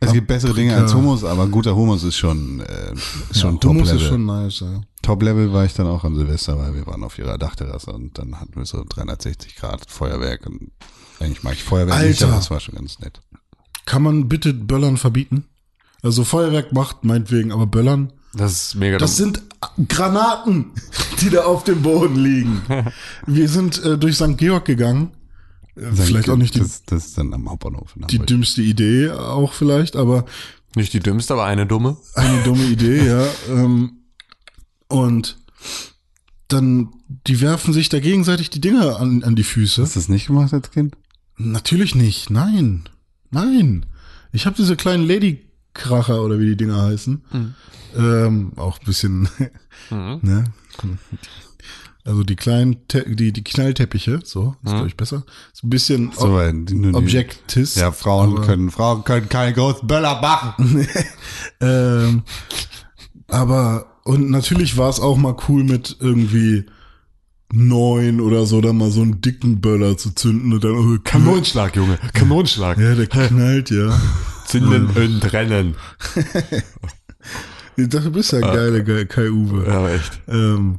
Es 0.00 0.12
gibt 0.12 0.26
bessere 0.26 0.54
Dinge 0.54 0.76
als 0.76 0.94
Hummus, 0.94 1.24
aber 1.24 1.46
guter 1.46 1.74
Hummus 1.74 2.02
ist 2.02 2.16
schon, 2.16 2.60
äh, 2.60 2.92
ist 3.30 3.40
schon 3.40 3.54
ja, 3.54 3.60
Top 3.60 3.70
Hummus 3.70 3.88
Level. 3.88 4.02
ist 4.02 4.08
schon 4.08 4.26
nice, 4.26 4.60
ja. 4.60 4.80
Top 5.02 5.22
Level 5.22 5.52
war 5.52 5.64
ich 5.64 5.74
dann 5.74 5.86
auch 5.86 6.04
an 6.04 6.16
Silvester, 6.16 6.58
weil 6.58 6.74
wir 6.74 6.86
waren 6.86 7.04
auf 7.04 7.18
ihrer 7.18 7.38
Dachterrasse 7.38 7.92
und 7.92 8.18
dann 8.18 8.40
hatten 8.40 8.56
wir 8.56 8.66
so 8.66 8.84
360 8.86 9.56
Grad 9.56 9.88
Feuerwerk 9.88 10.46
und 10.46 10.72
eigentlich 11.20 11.42
mag 11.42 11.54
ich 11.54 11.62
Feuerwerk 11.64 11.98
nicht, 12.02 12.22
Alter. 12.22 12.26
aber 12.26 12.36
das 12.36 12.50
war 12.50 12.60
schon 12.60 12.74
ganz 12.74 12.98
nett. 13.00 13.20
Kann 13.84 14.02
man 14.02 14.28
bitte 14.28 14.52
Böllern 14.54 14.96
verbieten? 14.96 15.44
Also 16.02 16.24
Feuerwerk 16.24 16.72
macht 16.72 17.04
meinetwegen, 17.04 17.52
aber 17.52 17.66
Böllern, 17.66 18.12
Das 18.34 18.52
ist 18.52 18.74
mega 18.74 18.98
das 18.98 19.16
dumm. 19.16 19.34
sind 19.78 19.88
Granaten, 19.88 20.72
die 21.20 21.30
da 21.30 21.44
auf 21.44 21.64
dem 21.64 21.82
Boden 21.82 22.16
liegen. 22.16 22.62
Wir 23.26 23.48
sind 23.48 23.82
äh, 23.84 23.96
durch 23.98 24.16
St. 24.16 24.36
Georg 24.36 24.64
gegangen. 24.64 25.12
Äh, 25.76 25.92
vielleicht 25.92 26.28
auch 26.30 26.36
nicht 26.36 26.54
die, 26.54 26.60
das, 26.60 26.84
das 26.84 27.06
ist 27.06 27.18
dann 27.18 27.32
am 27.34 27.48
Hauptbahnhof 27.50 27.96
in 27.96 28.06
die 28.08 28.18
dümmste 28.18 28.62
Idee, 28.62 29.10
auch 29.10 29.52
vielleicht, 29.52 29.96
aber 29.96 30.24
Nicht 30.74 30.92
die 30.92 31.00
dümmste, 31.00 31.34
aber 31.34 31.44
eine 31.44 31.66
dumme. 31.66 31.96
eine 32.14 32.42
dumme 32.44 32.64
Idee, 32.70 33.06
ja. 33.06 33.26
Ähm, 33.48 33.98
und 34.88 35.38
dann, 36.48 36.90
die 37.26 37.40
werfen 37.40 37.72
sich 37.74 37.88
da 37.88 37.98
gegenseitig 37.98 38.50
die 38.50 38.60
Dinger 38.60 39.00
an, 39.00 39.24
an 39.24 39.34
die 39.34 39.42
Füße. 39.42 39.82
Hast 39.82 39.96
du 39.96 40.00
das 40.00 40.08
nicht 40.08 40.28
gemacht 40.28 40.52
als 40.52 40.70
Kind? 40.70 40.96
Natürlich 41.38 41.94
nicht, 41.94 42.30
nein. 42.30 42.88
Nein. 43.30 43.86
Ich 44.32 44.46
habe 44.46 44.56
diese 44.56 44.76
kleinen 44.76 45.06
Ladykracher 45.06 46.22
oder 46.22 46.38
wie 46.38 46.46
die 46.46 46.56
Dinger 46.56 46.82
heißen. 46.82 47.22
Ähm, 47.96 48.52
auch 48.56 48.78
ein 48.78 48.84
bisschen, 48.86 49.28
Mhm. 49.90 50.18
ne? 50.22 50.44
Also 52.04 52.22
die 52.22 52.36
kleinen, 52.36 52.86
Te 52.88 53.04
die, 53.14 53.32
die 53.32 53.42
Knallteppiche, 53.42 54.20
so, 54.24 54.54
ist 54.64 54.70
glaube 54.72 54.86
ich 54.86 54.96
besser. 54.96 55.24
So 55.52 55.66
ein 55.66 55.70
bisschen 55.70 56.12
So, 56.16 56.38
Objektis. 56.94 57.74
Ja, 57.74 57.90
Frauen 57.92 58.40
können, 58.42 58.70
Frauen 58.70 59.02
können 59.04 59.28
keine 59.28 59.52
großen 59.52 59.86
Böller 59.88 60.20
machen. 60.20 60.86
ähm, 61.60 62.22
aber, 63.28 63.86
und 64.04 64.30
natürlich 64.30 64.76
war 64.76 64.88
es 64.88 65.00
auch 65.00 65.16
mal 65.16 65.36
cool 65.48 65.64
mit 65.64 65.96
irgendwie 65.98 66.66
neun 67.52 68.20
oder 68.20 68.44
so, 68.46 68.60
da 68.60 68.72
mal 68.72 68.90
so 68.90 69.02
einen 69.02 69.20
dicken 69.20 69.60
Böller 69.60 69.96
zu 69.96 70.14
zünden 70.14 70.52
und 70.52 70.64
dann, 70.64 70.72
oh, 70.72 70.98
Kanonschlag, 71.04 71.76
Junge. 71.76 71.98
Kanonschlag. 72.12 72.78
Ja, 72.78 72.94
der 72.94 73.06
knallt, 73.06 73.70
ja. 73.70 73.98
Zünden 74.46 74.86
und 74.86 75.32
rennen. 75.32 75.74
Ich 77.78 77.88
dachte, 77.90 78.04
du 78.06 78.12
bist 78.12 78.32
ja 78.32 78.38
ein 78.38 78.54
geiler 78.54 78.80
Ge- 78.80 79.04
Kai 79.04 79.28
Uwe. 79.30 79.66
Ja, 79.66 79.86
echt. 79.90 80.18
Ähm, 80.28 80.78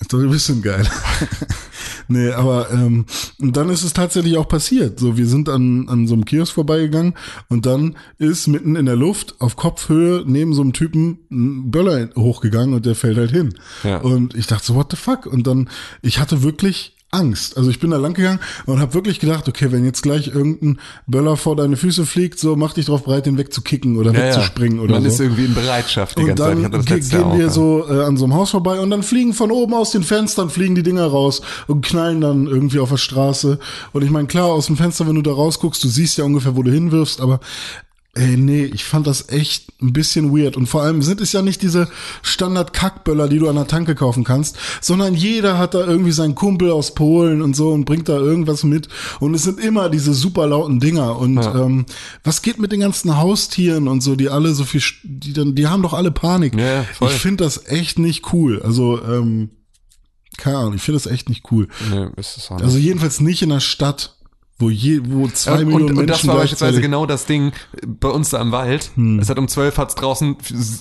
ist 0.00 0.12
doch 0.12 0.20
ein 0.20 0.30
bisschen 0.30 0.62
geil. 0.62 0.86
Nee, 2.08 2.30
aber 2.30 2.70
ähm, 2.70 3.06
und 3.40 3.56
dann 3.56 3.68
ist 3.68 3.82
es 3.82 3.92
tatsächlich 3.92 4.36
auch 4.36 4.48
passiert. 4.48 5.00
So, 5.00 5.16
wir 5.16 5.26
sind 5.26 5.48
an, 5.48 5.88
an 5.88 6.06
so 6.06 6.14
einem 6.14 6.24
Kiosk 6.24 6.54
vorbeigegangen 6.54 7.14
und 7.48 7.66
dann 7.66 7.96
ist 8.18 8.46
mitten 8.46 8.76
in 8.76 8.86
der 8.86 8.96
Luft 8.96 9.40
auf 9.40 9.56
Kopfhöhe 9.56 10.22
neben 10.26 10.54
so 10.54 10.62
einem 10.62 10.72
Typen 10.72 11.18
ein 11.30 11.70
Böller 11.70 12.10
hochgegangen 12.16 12.74
und 12.74 12.86
der 12.86 12.94
fällt 12.94 13.16
halt 13.16 13.32
hin. 13.32 13.54
Ja. 13.82 13.98
Und 13.98 14.34
ich 14.34 14.46
dachte 14.46 14.66
so, 14.66 14.74
what 14.74 14.90
the 14.90 14.96
fuck? 14.96 15.26
Und 15.26 15.46
dann, 15.46 15.68
ich 16.02 16.18
hatte 16.18 16.42
wirklich 16.42 16.95
Angst. 17.16 17.56
Also 17.56 17.70
ich 17.70 17.80
bin 17.80 17.90
da 17.90 17.96
lang 17.96 18.14
gegangen 18.14 18.40
und 18.66 18.80
habe 18.80 18.94
wirklich 18.94 19.18
gedacht, 19.18 19.48
okay, 19.48 19.72
wenn 19.72 19.84
jetzt 19.84 20.02
gleich 20.02 20.28
irgendein 20.28 20.78
Böller 21.06 21.36
vor 21.36 21.56
deine 21.56 21.76
Füße 21.76 22.06
fliegt, 22.06 22.38
so 22.38 22.56
mach 22.56 22.74
dich 22.74 22.86
drauf 22.86 23.04
bereit, 23.04 23.26
den 23.26 23.38
wegzukicken 23.38 23.96
oder 23.96 24.12
wegzuspringen 24.14 24.80
oder 24.80 24.92
Man 24.92 25.02
so. 25.02 25.08
ist 25.08 25.20
irgendwie 25.20 25.46
in 25.46 25.54
Bereitschaft 25.54 26.18
die 26.18 26.22
Und 26.22 26.28
ganze 26.28 26.42
Zeit. 26.42 26.58
Ich 26.58 26.62
dann 26.62 26.72
hatte 26.72 26.84
das 26.84 26.88
letzte 26.88 27.16
gehen 27.16 27.24
auch, 27.24 27.36
wir 27.36 27.44
ja. 27.46 27.50
so 27.50 27.86
äh, 27.88 28.04
an 28.04 28.16
so 28.16 28.24
einem 28.24 28.34
Haus 28.34 28.50
vorbei 28.50 28.80
und 28.80 28.90
dann 28.90 29.02
fliegen 29.02 29.32
von 29.32 29.50
oben 29.50 29.74
aus 29.74 29.90
den 29.90 30.02
Fenstern, 30.02 30.50
fliegen 30.50 30.74
die 30.74 30.82
Dinger 30.82 31.06
raus 31.06 31.42
und 31.66 31.84
knallen 31.84 32.20
dann 32.20 32.46
irgendwie 32.46 32.78
auf 32.78 32.90
der 32.90 32.96
Straße. 32.96 33.58
Und 33.92 34.04
ich 34.04 34.10
meine, 34.10 34.26
klar, 34.26 34.46
aus 34.46 34.66
dem 34.66 34.76
Fenster, 34.76 35.06
wenn 35.06 35.14
du 35.14 35.22
da 35.22 35.32
rausguckst, 35.32 35.82
du 35.82 35.88
siehst 35.88 36.18
ja 36.18 36.24
ungefähr, 36.24 36.56
wo 36.56 36.62
du 36.62 36.70
hinwirfst, 36.70 37.20
aber 37.20 37.40
ey, 38.16 38.36
nee, 38.36 38.64
ich 38.64 38.84
fand 38.84 39.06
das 39.06 39.28
echt 39.28 39.80
ein 39.80 39.92
bisschen 39.92 40.36
weird. 40.36 40.56
Und 40.56 40.66
vor 40.66 40.82
allem 40.82 41.02
sind 41.02 41.20
es 41.20 41.32
ja 41.32 41.42
nicht 41.42 41.62
diese 41.62 41.88
Standard-Kackböller, 42.22 43.28
die 43.28 43.38
du 43.38 43.48
an 43.48 43.56
der 43.56 43.66
Tanke 43.66 43.94
kaufen 43.94 44.24
kannst, 44.24 44.56
sondern 44.80 45.14
jeder 45.14 45.58
hat 45.58 45.74
da 45.74 45.86
irgendwie 45.86 46.12
seinen 46.12 46.34
Kumpel 46.34 46.70
aus 46.70 46.94
Polen 46.94 47.42
und 47.42 47.54
so 47.54 47.72
und 47.72 47.84
bringt 47.84 48.08
da 48.08 48.16
irgendwas 48.16 48.64
mit. 48.64 48.88
Und 49.20 49.34
es 49.34 49.42
sind 49.42 49.60
immer 49.60 49.90
diese 49.90 50.14
super 50.14 50.46
lauten 50.46 50.80
Dinger. 50.80 51.18
Und 51.18 51.38
ähm, 51.38 51.86
was 52.24 52.42
geht 52.42 52.58
mit 52.58 52.72
den 52.72 52.80
ganzen 52.80 53.16
Haustieren 53.16 53.86
und 53.88 54.02
so, 54.02 54.16
die 54.16 54.30
alle 54.30 54.54
so 54.54 54.64
viel, 54.64 54.82
die 55.02 55.32
dann, 55.32 55.54
die 55.54 55.66
haben 55.66 55.82
doch 55.82 55.92
alle 55.92 56.10
Panik. 56.10 56.56
Ja, 56.56 56.82
ja, 56.82 56.86
ich 57.02 57.12
finde 57.12 57.44
das 57.44 57.66
echt 57.66 57.98
nicht 57.98 58.32
cool. 58.32 58.62
Also, 58.62 59.02
ähm, 59.04 59.50
keine 60.38 60.58
Ahnung, 60.58 60.74
ich 60.74 60.82
finde 60.82 61.00
das 61.00 61.10
echt 61.10 61.28
nicht 61.28 61.50
cool. 61.50 61.68
Nee, 61.90 62.08
ist 62.16 62.36
es 62.36 62.50
auch 62.50 62.56
nicht. 62.56 62.64
Also 62.64 62.78
jedenfalls 62.78 63.20
nicht 63.20 63.42
in 63.42 63.48
der 63.50 63.60
Stadt, 63.60 64.15
wo 64.58 64.70
je, 64.70 65.00
wo 65.04 65.28
zwei 65.28 65.58
und, 65.58 65.66
Millionen 65.66 65.90
und, 65.90 65.98
und 65.98 66.06
das 66.10 66.26
war 66.26 66.36
beispielsweise 66.36 66.80
genau 66.80 67.04
das 67.04 67.26
Ding 67.26 67.52
bei 67.86 68.08
uns 68.08 68.30
da 68.30 68.40
im 68.40 68.52
Wald. 68.52 68.90
Hm. 68.94 69.18
Es 69.18 69.28
hat 69.28 69.38
um 69.38 69.48
zwölf 69.48 69.76
hat's 69.76 69.94
draußen 69.94 70.36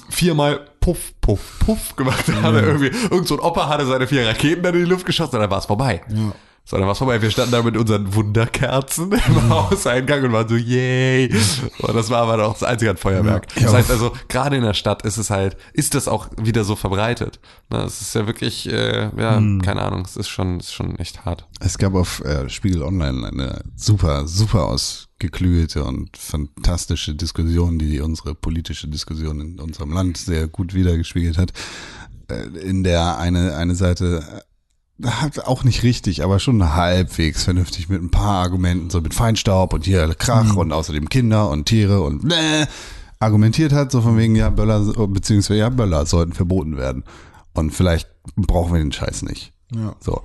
viermal 0.10 0.70
Puff, 0.80 1.14
Puff, 1.20 1.60
Puff 1.60 1.96
gemacht. 1.96 2.24
Da 2.28 2.42
hatte 2.42 2.60
irgendwie, 2.60 2.92
irgend 3.10 3.28
so 3.28 3.36
ein 3.36 3.40
Opa 3.40 3.68
hatte 3.68 3.86
seine 3.86 4.08
vier 4.08 4.28
Raketen 4.28 4.64
dann 4.64 4.76
in 4.76 4.86
die 4.86 4.90
Luft 4.90 5.06
geschossen 5.06 5.36
und 5.36 5.42
dann 5.42 5.50
war 5.50 5.58
es 5.58 5.66
vorbei. 5.66 6.02
Ja. 6.10 6.34
So, 6.68 6.78
dann 6.78 6.88
war's 6.88 6.98
vorbei. 6.98 7.22
Wir 7.22 7.30
standen 7.30 7.52
da 7.52 7.62
mit 7.62 7.78
unseren 7.78 8.14
Wunderkerzen 8.16 9.12
im 9.12 9.20
Hm. 9.36 9.50
Hauseingang 9.50 10.24
und 10.24 10.34
waren 10.34 10.48
so, 10.50 10.56
yay. 10.56 11.32
Und 11.78 11.96
das 11.96 12.10
war 12.10 12.24
aber 12.28 12.44
auch 12.48 12.54
das 12.54 12.64
einzige 12.64 12.90
an 12.90 12.98
Feuerwerk. 12.98 13.46
Ja. 13.56 13.64
Das 13.64 13.74
heißt 13.74 13.92
also, 13.92 14.12
gerade 14.30 14.56
in 14.56 14.64
der 14.64 14.74
Stadt 14.74 15.04
ist 15.04 15.18
es 15.18 15.30
halt, 15.30 15.58
ist 15.74 15.94
das 15.94 16.08
auch 16.08 16.28
wieder 16.42 16.64
so 16.64 16.76
verbreitet. 16.76 17.40
Na, 17.70 17.84
Es 17.86 18.02
ist 18.02 18.16
ja 18.16 18.26
wirklich, 18.26 18.68
äh, 18.68 19.12
ja, 19.16 19.38
Hm. 19.38 19.62
keine 19.62 19.84
Ahnung, 19.84 20.04
es 20.06 20.18
ist 20.18 20.28
schon, 20.28 20.60
ist 20.60 20.74
schon 20.74 20.96
echt 20.98 21.24
hart. 21.24 21.48
Es 21.60 21.78
gab 21.78 21.94
auf 21.94 22.22
äh, 22.22 22.50
Spiegel 22.50 22.82
Online 22.82 23.28
eine 23.28 23.62
super, 23.76 24.28
super 24.28 24.66
ausgeklügelte 24.66 25.84
und 25.84 26.18
fantastische 26.18 27.14
Diskussion, 27.14 27.78
die 27.78 28.00
unsere 28.02 28.34
politische 28.34 28.88
Diskussion 28.88 29.40
in 29.40 29.60
unserem 29.60 29.92
Land 29.94 30.18
sehr 30.18 30.48
gut 30.48 30.74
wiedergespiegelt 30.74 31.38
hat. 31.38 31.52
Äh, 32.28 32.48
in 32.60 32.84
der 32.84 33.20
eine, 33.20 33.56
eine 33.56 33.76
Seite 33.76 34.44
hat 35.04 35.40
auch 35.40 35.64
nicht 35.64 35.84
richtig, 35.84 36.24
aber 36.24 36.40
schon 36.40 36.74
halbwegs 36.74 37.44
vernünftig 37.44 37.90
mit 37.90 38.02
ein 38.02 38.12
paar 38.12 38.44
Argumenten, 38.44 38.90
so 38.90 39.02
mit 39.02 39.14
Feinstaub 39.14 39.74
und 39.74 39.86
hier 39.86 40.14
Krach 40.16 40.56
und 40.56 40.72
außerdem 40.72 41.10
Kinder 41.10 41.50
und 41.50 41.66
Tiere 41.66 42.02
und 42.02 42.32
äh, 42.32 42.66
argumentiert 43.20 43.74
hat, 43.74 43.92
so 43.92 44.02
von 44.02 44.18
wegen, 44.18 44.36
ja, 44.36 44.50
Böller, 44.50 44.80
beziehungsweise 45.08 45.60
ja, 45.60 45.70
Böller 45.70 46.06
sollten 46.06 46.34
verboten 46.34 46.78
werden. 46.78 47.04
Und 47.54 47.72
vielleicht 47.72 48.10
brauchen 48.36 48.74
wir 48.74 48.80
den 48.80 48.92
Scheiß 48.92 49.24
nicht. 49.24 49.54
Ja. 49.74 49.96
So. 50.00 50.22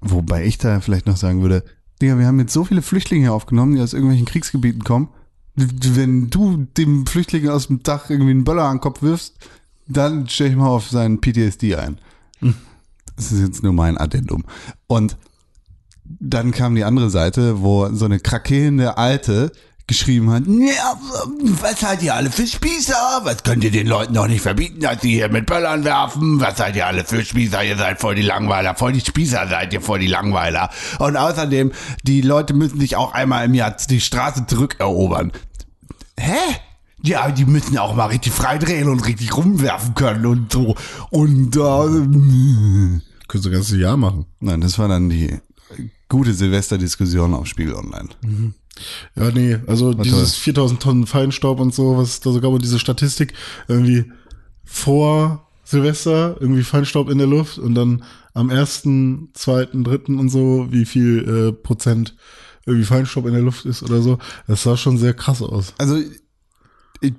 Wobei 0.00 0.44
ich 0.44 0.58
da 0.58 0.80
vielleicht 0.80 1.06
noch 1.06 1.16
sagen 1.16 1.42
würde, 1.42 1.64
Digga, 2.00 2.18
wir 2.18 2.26
haben 2.26 2.38
jetzt 2.38 2.52
so 2.52 2.64
viele 2.64 2.82
Flüchtlinge 2.82 3.32
aufgenommen, 3.32 3.74
die 3.74 3.80
aus 3.80 3.94
irgendwelchen 3.94 4.26
Kriegsgebieten 4.26 4.84
kommen. 4.84 5.08
Wenn 5.54 6.28
du 6.28 6.66
dem 6.76 7.06
Flüchtling 7.06 7.48
aus 7.48 7.68
dem 7.68 7.82
Dach 7.82 8.10
irgendwie 8.10 8.32
einen 8.32 8.44
Böller 8.44 8.64
an 8.64 8.76
den 8.76 8.82
Kopf 8.82 9.02
wirfst, 9.02 9.36
dann 9.88 10.28
stell 10.28 10.50
ich 10.50 10.56
mal 10.56 10.68
auf 10.68 10.90
seinen 10.90 11.20
PTSD 11.20 11.76
ein. 11.76 11.98
Das 13.16 13.32
ist 13.32 13.40
jetzt 13.40 13.62
nur 13.62 13.72
mein 13.72 13.98
Addendum. 13.98 14.44
Und 14.86 15.16
dann 16.04 16.52
kam 16.52 16.74
die 16.74 16.84
andere 16.84 17.10
Seite, 17.10 17.62
wo 17.62 17.88
so 17.92 18.04
eine 18.04 18.20
krakelnde 18.20 18.96
Alte 18.96 19.50
geschrieben 19.86 20.30
hat, 20.32 20.42
ja, 20.46 20.98
was 21.62 21.80
seid 21.80 22.02
ihr 22.02 22.14
alle 22.14 22.30
für 22.30 22.46
Spießer? 22.46 23.20
Was 23.22 23.44
könnt 23.44 23.62
ihr 23.62 23.70
den 23.70 23.86
Leuten 23.86 24.14
doch 24.14 24.26
nicht 24.26 24.40
verbieten, 24.40 24.80
dass 24.80 25.00
sie 25.00 25.14
hier 25.14 25.28
mit 25.28 25.46
Böllern 25.46 25.84
werfen? 25.84 26.40
Was 26.40 26.58
seid 26.58 26.74
ihr 26.74 26.86
alle 26.86 27.04
für 27.04 27.24
Spießer? 27.24 27.62
Ihr 27.62 27.76
seid 27.76 28.00
voll 28.00 28.16
die 28.16 28.22
Langweiler, 28.22 28.74
voll 28.74 28.92
die 28.92 29.00
Spießer 29.00 29.46
seid 29.48 29.72
ihr, 29.72 29.80
voll 29.80 30.00
die 30.00 30.08
Langweiler. 30.08 30.70
Und 30.98 31.16
außerdem, 31.16 31.70
die 32.02 32.20
Leute 32.20 32.52
müssen 32.52 32.80
sich 32.80 32.96
auch 32.96 33.12
einmal 33.12 33.44
im 33.44 33.54
Jahr 33.54 33.76
die 33.88 34.00
Straße 34.00 34.46
zurückerobern. 34.46 35.30
Hä? 36.18 36.34
Ja, 37.02 37.30
die 37.30 37.44
müssen 37.44 37.76
auch 37.78 37.94
mal 37.94 38.06
richtig 38.06 38.32
frei 38.32 38.58
drehen 38.58 38.88
und 38.88 39.06
richtig 39.06 39.36
rumwerfen 39.36 39.94
können 39.94 40.26
und 40.26 40.52
so. 40.52 40.74
Und 41.10 41.56
äh, 41.56 41.60
Können 41.60 43.02
sie 43.28 43.50
das 43.50 43.50
ganze 43.50 43.78
Jahr 43.78 43.96
machen. 43.96 44.26
Nein, 44.40 44.60
das 44.60 44.78
war 44.78 44.88
dann 44.88 45.08
die 45.08 45.38
gute 46.08 46.32
Silvesterdiskussion 46.32 47.34
auf 47.34 47.46
Spiegel 47.46 47.74
Online. 47.74 48.08
Ja, 49.14 49.30
nee, 49.30 49.58
also 49.66 49.94
dieses 49.94 50.34
4000 50.36 50.82
Tonnen 50.82 51.06
Feinstaub 51.06 51.60
und 51.60 51.74
so, 51.74 51.96
was 51.96 52.08
es 52.08 52.20
da 52.20 52.30
sogar 52.32 52.50
und 52.50 52.62
diese 52.62 52.78
Statistik 52.78 53.34
irgendwie 53.68 54.10
vor 54.64 55.48
Silvester 55.64 56.36
irgendwie 56.40 56.62
Feinstaub 56.62 57.10
in 57.10 57.18
der 57.18 57.26
Luft 57.26 57.58
und 57.58 57.74
dann 57.74 58.04
am 58.34 58.50
ersten, 58.50 59.30
zweiten, 59.34 59.82
dritten 59.82 60.18
und 60.18 60.28
so, 60.28 60.68
wie 60.70 60.84
viel 60.84 61.48
äh, 61.48 61.52
Prozent 61.52 62.14
irgendwie 62.66 62.84
Feinstaub 62.84 63.26
in 63.26 63.32
der 63.32 63.42
Luft 63.42 63.64
ist 63.64 63.82
oder 63.82 64.02
so. 64.02 64.18
Das 64.46 64.62
sah 64.62 64.76
schon 64.76 64.98
sehr 64.98 65.14
krass 65.14 65.42
aus. 65.42 65.72
Also 65.78 65.98
ich, 67.00 67.14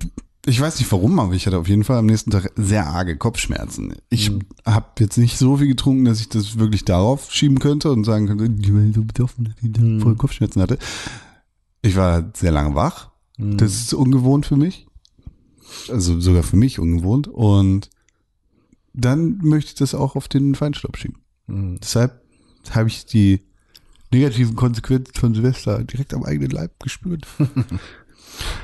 ich 0.46 0.60
weiß 0.60 0.78
nicht 0.78 0.90
warum, 0.92 1.18
aber 1.18 1.34
ich 1.34 1.46
hatte 1.46 1.58
auf 1.58 1.68
jeden 1.68 1.84
Fall 1.84 1.98
am 1.98 2.06
nächsten 2.06 2.30
Tag 2.30 2.50
sehr 2.56 2.86
arge 2.86 3.16
Kopfschmerzen. 3.16 3.94
Ich 4.10 4.30
Mhm. 4.30 4.40
habe 4.64 4.86
jetzt 5.00 5.18
nicht 5.18 5.36
so 5.38 5.56
viel 5.56 5.66
getrunken, 5.68 6.04
dass 6.04 6.20
ich 6.20 6.28
das 6.28 6.58
wirklich 6.58 6.84
darauf 6.84 7.32
schieben 7.32 7.58
könnte 7.58 7.90
und 7.92 8.04
sagen 8.04 8.26
könnte, 8.26 8.44
ich 8.62 8.72
war 8.72 8.82
so 8.94 9.04
betroffen, 9.04 9.44
dass 9.44 9.54
ich 9.62 9.72
da 9.72 9.80
Mhm. 9.82 10.00
voll 10.00 10.16
Kopfschmerzen 10.16 10.62
hatte. 10.62 10.78
Ich 11.82 11.96
war 11.96 12.30
sehr 12.34 12.52
lange 12.52 12.74
wach. 12.74 13.10
Mhm. 13.36 13.56
Das 13.58 13.74
ist 13.74 13.94
ungewohnt 13.94 14.46
für 14.46 14.56
mich. 14.56 14.86
Also 15.90 16.18
sogar 16.20 16.42
für 16.42 16.56
mich 16.56 16.78
ungewohnt. 16.78 17.28
Und 17.28 17.90
dann 18.94 19.38
möchte 19.42 19.68
ich 19.70 19.74
das 19.76 19.94
auch 19.94 20.16
auf 20.16 20.28
den 20.28 20.54
Feinstaub 20.54 20.96
schieben. 20.96 21.18
Mhm. 21.46 21.78
Deshalb 21.80 22.22
habe 22.70 22.88
ich 22.88 23.06
die 23.06 23.42
negativen 24.10 24.56
Konsequenzen 24.56 25.12
von 25.14 25.34
Silvester 25.34 25.84
direkt 25.84 26.14
am 26.14 26.24
eigenen 26.24 26.50
Leib 26.50 26.80
gespürt. 26.80 27.26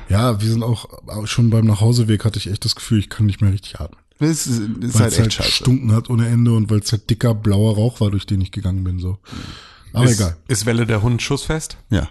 Ja, 0.09 0.41
wir 0.41 0.49
sind 0.49 0.63
auch 0.63 0.85
auch 1.07 1.27
schon 1.27 1.49
beim 1.49 1.65
Nachhauseweg 1.65 2.23
hatte 2.25 2.39
ich 2.39 2.47
echt 2.49 2.65
das 2.65 2.75
Gefühl, 2.75 2.99
ich 2.99 3.09
kann 3.09 3.25
nicht 3.25 3.41
mehr 3.41 3.51
richtig 3.51 3.79
atmen. 3.79 3.99
Das 4.19 4.29
ist, 4.29 4.47
ist 4.47 4.59
Weil 4.59 4.61
halt 4.61 4.81
es 4.81 4.99
halt 4.99 5.19
echt 5.19 5.33
scheiße. 5.33 5.51
stunken 5.51 5.91
hat 5.91 6.09
ohne 6.09 6.27
Ende 6.27 6.53
und 6.53 6.69
weil 6.69 6.79
es 6.79 6.91
halt 6.91 7.09
dicker 7.09 7.33
blauer 7.33 7.75
Rauch 7.75 7.99
war, 7.99 8.11
durch 8.11 8.25
den 8.25 8.39
ich 8.41 8.51
gegangen 8.51 8.83
bin, 8.83 8.99
so. 8.99 9.17
Aber 9.93 10.05
ist, 10.05 10.19
egal. 10.19 10.37
Ist 10.47 10.65
Welle 10.65 10.85
der 10.85 11.01
Hund 11.01 11.21
schussfest? 11.21 11.77
Ja, 11.89 12.09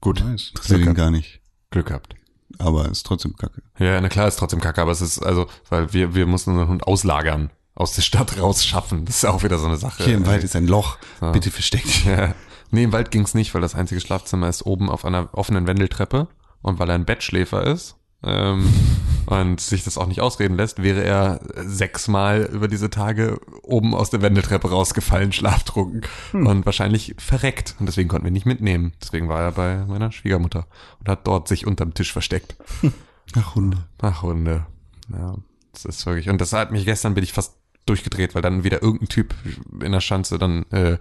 Gut. 0.00 0.22
Nice. 0.24 0.50
interessiert 0.50 0.80
ihn 0.80 0.94
gar 0.94 1.10
nicht. 1.10 1.40
Glück 1.70 1.86
gehabt. 1.86 2.14
Aber 2.58 2.88
ist 2.90 3.04
trotzdem 3.04 3.36
kacke. 3.36 3.62
Ja, 3.78 4.00
na 4.00 4.08
klar, 4.08 4.28
ist 4.28 4.38
trotzdem 4.38 4.60
kacke, 4.60 4.80
aber 4.80 4.92
es 4.92 5.00
ist, 5.00 5.18
also, 5.18 5.46
weil 5.68 5.92
wir, 5.92 6.14
wir 6.14 6.26
mussten 6.26 6.50
unseren 6.52 6.68
Hund 6.68 6.86
auslagern, 6.86 7.50
aus 7.74 7.92
der 7.92 8.02
Stadt 8.02 8.40
rausschaffen. 8.40 9.04
Das 9.04 9.16
ist 9.16 9.24
auch 9.26 9.42
wieder 9.42 9.58
so 9.58 9.66
eine 9.66 9.76
Sache. 9.76 10.04
Hier 10.04 10.14
im 10.14 10.26
Wald 10.26 10.42
ist 10.44 10.56
ein 10.56 10.66
Loch. 10.66 10.96
Ja. 11.20 11.32
Bitte 11.32 11.50
versteck 11.50 11.82
dich. 11.82 12.04
Ja. 12.04 12.34
Nee, 12.70 12.84
im 12.84 12.92
Wald 12.92 13.10
ging's 13.10 13.34
nicht, 13.34 13.54
weil 13.54 13.60
das 13.60 13.74
einzige 13.74 14.00
Schlafzimmer 14.00 14.48
ist 14.48 14.64
oben 14.64 14.88
auf 14.90 15.04
einer 15.04 15.28
offenen 15.32 15.66
Wendeltreppe 15.66 16.28
und 16.66 16.78
weil 16.78 16.88
er 16.88 16.96
ein 16.96 17.04
Bettschläfer 17.04 17.64
ist 17.64 17.96
ähm, 18.24 18.68
und 19.26 19.60
sich 19.60 19.84
das 19.84 19.98
auch 19.98 20.06
nicht 20.06 20.20
ausreden 20.20 20.56
lässt, 20.56 20.82
wäre 20.82 21.02
er 21.02 21.40
sechsmal 21.54 22.42
über 22.52 22.68
diese 22.68 22.90
Tage 22.90 23.40
oben 23.62 23.94
aus 23.94 24.10
der 24.10 24.20
Wendeltreppe 24.20 24.68
rausgefallen, 24.68 25.32
schlaftrunken 25.32 26.02
und 26.32 26.66
wahrscheinlich 26.66 27.14
verreckt. 27.18 27.76
Und 27.78 27.86
deswegen 27.86 28.08
konnten 28.08 28.24
wir 28.24 28.32
nicht 28.32 28.46
mitnehmen. 28.46 28.92
Deswegen 29.00 29.28
war 29.28 29.40
er 29.40 29.52
bei 29.52 29.84
meiner 29.86 30.12
Schwiegermutter 30.12 30.66
und 30.98 31.08
hat 31.08 31.26
dort 31.26 31.48
sich 31.48 31.66
unterm 31.66 31.94
Tisch 31.94 32.12
versteckt. 32.12 32.56
Ach, 33.36 33.54
Hunde. 33.54 33.78
Ach, 34.00 34.22
Hunde. 34.22 34.66
Ja, 35.12 35.36
das 35.72 35.84
ist 35.84 36.06
wirklich. 36.06 36.28
Und 36.28 36.40
das 36.40 36.52
hat 36.52 36.72
mich 36.72 36.84
gestern 36.84 37.14
bin 37.14 37.24
ich 37.24 37.32
fast 37.32 37.56
durchgedreht, 37.86 38.34
weil 38.34 38.42
dann 38.42 38.64
wieder 38.64 38.82
irgendein 38.82 39.08
Typ 39.08 39.34
in 39.80 39.92
der 39.92 40.00
Schanze 40.00 40.38
dann 40.38 40.64
äh, 40.72 40.98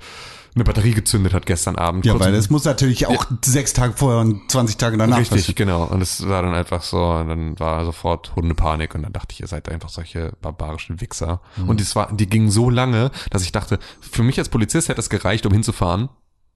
eine 0.56 0.64
Batterie 0.64 0.92
gezündet 0.94 1.34
hat 1.34 1.46
gestern 1.46 1.76
Abend. 1.76 2.06
Ja, 2.06 2.18
weil 2.18 2.32
das 2.32 2.50
muss 2.50 2.64
natürlich 2.64 3.08
auch 3.08 3.26
sechs 3.44 3.74
Tage 3.74 3.94
vorher 3.94 4.22
und 4.22 4.50
20 4.50 4.78
Tage 4.78 4.98
danach 4.98 5.18
Richtig, 5.18 5.40
passieren. 5.40 5.56
genau. 5.58 5.84
Und 5.84 6.02
es 6.02 6.26
war 6.28 6.42
dann 6.44 6.54
einfach 6.54 6.82
so, 6.82 6.98
und 7.04 7.28
dann 7.28 7.60
war 7.60 7.84
sofort 7.84 8.36
Hundepanik 8.38 8.96
und 8.96 9.04
dann 9.04 9.12
dachte 9.12 9.34
ich, 9.34 9.42
ihr 9.42 9.48
seid 9.48 9.68
einfach 9.70 9.90
solche 9.90 10.32
barbarischen 10.42 11.02
Wichser. 11.02 11.42
Mhm. 11.58 11.70
Und 11.70 11.82
das 11.82 11.96
war, 11.98 12.14
die 12.14 12.28
ging 12.28 12.50
so 12.50 12.70
lange, 12.70 13.12
dass 13.32 13.44
ich 13.44 13.52
dachte, 13.52 13.80
für 14.00 14.24
mich 14.24 14.40
als 14.40 14.48
Polizist 14.48 14.88
hätte 14.88 15.02
es 15.02 15.10
gereicht, 15.10 15.46
um 15.46 15.52
hinzufahren 15.52 16.08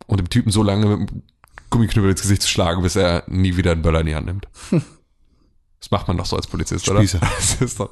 und 0.08 0.18
dem 0.18 0.30
Typen 0.30 0.52
so 0.52 0.64
lange 0.64 0.86
mit 0.86 1.10
dem 1.10 1.24
Gummiknüppel 1.70 2.12
ins 2.12 2.22
Gesicht 2.22 2.42
zu 2.44 2.48
schlagen, 2.48 2.82
bis 2.82 2.96
er 2.96 3.23
nie 3.28 3.58
wieder 3.58 3.73
einen 3.73 3.82
Böller 3.82 4.00
in 4.00 4.06
die 4.08 4.15
Hand 4.15 4.26
nimmt. 4.28 4.48
Das 5.82 5.92
macht 5.92 6.10
man 6.10 6.17
doch 6.17 6.26
so 6.26 6.36
als 6.36 6.46
Polizist, 6.46 6.86
Spießer. 6.88 7.19
oder? 7.62 7.69
Doch, 7.78 7.90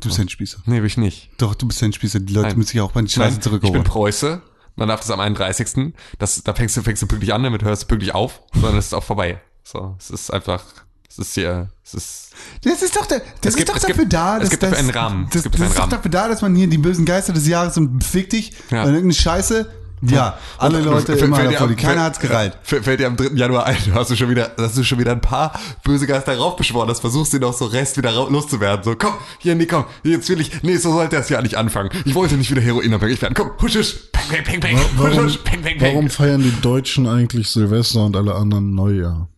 Du 0.00 0.08
bist 0.08 0.18
ein 0.18 0.30
Spießer. 0.30 0.60
nee, 0.64 0.78
will 0.78 0.86
ich 0.86 0.96
nicht. 0.96 1.30
Doch, 1.36 1.54
du 1.54 1.68
bist 1.68 1.82
ein 1.82 1.92
Spießer. 1.92 2.20
Die 2.20 2.32
Leute 2.32 2.48
Nein. 2.48 2.56
müssen 2.56 2.70
sich 2.70 2.80
auch 2.80 2.92
bei 2.92 3.02
die 3.02 3.08
Straße 3.10 3.28
Nein, 3.28 3.36
ich 3.38 3.40
zurückholen. 3.44 3.74
bin 3.74 3.84
Preuße. 3.84 4.40
Man 4.78 4.88
darf 4.88 5.00
das 5.00 5.10
am 5.10 5.20
31. 5.20 5.92
Das, 6.18 6.42
da 6.42 6.54
fängst 6.54 6.76
du, 6.76 6.82
fängst 6.82 7.02
du 7.02 7.06
pünktlich 7.06 7.34
an, 7.34 7.42
damit 7.42 7.62
hörst 7.62 7.82
du 7.82 7.86
pünktlich 7.86 8.14
auf, 8.14 8.40
sondern 8.54 8.76
es 8.78 8.86
ist 8.86 8.94
auch 8.94 9.04
vorbei. 9.04 9.40
So, 9.64 9.96
es 9.98 10.08
ist 10.10 10.30
einfach, 10.32 10.62
es 11.08 11.18
ist 11.18 11.34
hier, 11.34 11.68
es 11.84 11.94
ist, 11.94 12.30
Das 12.64 12.80
ist 12.82 12.96
doch, 12.96 13.04
der, 13.06 13.18
das 13.40 13.54
Es 13.54 13.56
gibt- 13.56 13.58
ist 13.58 13.68
doch 13.68 13.76
es 13.76 13.82
dafür 13.82 13.94
gibt- 14.04 14.12
da, 14.12 14.36
es 14.36 14.40
dass 14.42 14.50
gibt 14.50 14.62
das, 14.62 14.70
dafür 14.70 14.78
einen 14.84 14.90
Rahmen. 14.90 15.24
Es 15.26 15.30
Das, 15.32 15.42
gibt 15.42 15.54
das 15.56 15.60
einen 15.60 15.70
ist 15.70 15.76
doch 15.76 15.82
Rahmen. 15.82 15.90
dafür 15.90 16.10
da, 16.10 16.28
dass 16.28 16.42
man 16.42 16.54
hier 16.54 16.68
die 16.68 16.78
bösen 16.78 17.04
Geister 17.04 17.32
des 17.32 17.46
Jahres 17.46 17.76
und 17.76 18.02
fick 18.04 18.30
dich 18.30 18.52
Ja. 18.70 18.82
und 18.82 18.88
irgendeine 18.94 19.14
Scheiße. 19.14 19.70
Ja, 20.02 20.38
alle 20.58 20.78
Und- 20.78 20.84
Leute 20.84 21.06
fällt- 21.06 21.22
immer 21.22 21.36
fällt 21.36 21.48
dir 21.48 21.52
davor, 21.54 21.66
am- 21.68 21.76
die 21.76 21.82
keiner 21.82 21.92
fällt- 21.94 22.04
hat's 22.04 22.20
gereilt. 22.20 22.58
Fällt, 22.62 23.00
dir 23.00 23.06
am 23.06 23.16
3. 23.16 23.36
Januar 23.36 23.66
ein, 23.66 23.76
du 23.86 23.94
hast 23.94 24.10
du 24.10 24.16
schon 24.16 24.30
wieder, 24.30 24.52
hast 24.58 24.76
du 24.76 24.84
schon 24.84 24.98
wieder 24.98 25.12
ein 25.12 25.20
paar 25.20 25.58
böse 25.84 26.06
Geister 26.06 26.36
raufbeschworen, 26.36 26.88
das 26.88 27.00
versuchst 27.00 27.32
du 27.32 27.38
noch 27.38 27.52
so 27.52 27.66
Rest 27.66 27.96
wieder 27.96 28.12
loszuwerden. 28.12 28.84
So, 28.84 28.94
komm, 28.96 29.14
hier, 29.38 29.54
nee, 29.54 29.66
komm, 29.66 29.84
jetzt 30.04 30.28
will 30.28 30.40
ich, 30.40 30.62
nee, 30.62 30.76
so 30.76 30.92
sollte 30.92 31.16
das 31.16 31.28
ja 31.28 31.42
nicht 31.42 31.56
anfangen. 31.56 31.90
Ich 32.04 32.14
wollte 32.14 32.36
nicht 32.36 32.50
wieder 32.50 32.60
heroinabhängig 32.62 33.20
werden. 33.22 33.34
Komm, 33.34 33.50
husch, 33.60 33.76
husch, 33.76 33.96
peng, 34.12 34.44
peng, 34.44 34.44
peng, 34.44 34.60
peng, 34.60 34.78
Warum, 34.96 35.24
husch, 35.24 35.38
peng, 35.38 35.62
peng, 35.62 35.78
peng. 35.78 35.94
warum 35.94 36.10
feiern 36.10 36.42
die 36.42 36.54
Deutschen 36.60 37.06
eigentlich 37.08 37.48
Silvester 37.48 38.04
und 38.04 38.16
alle 38.16 38.34
anderen 38.34 38.74
Neujahr? 38.74 39.28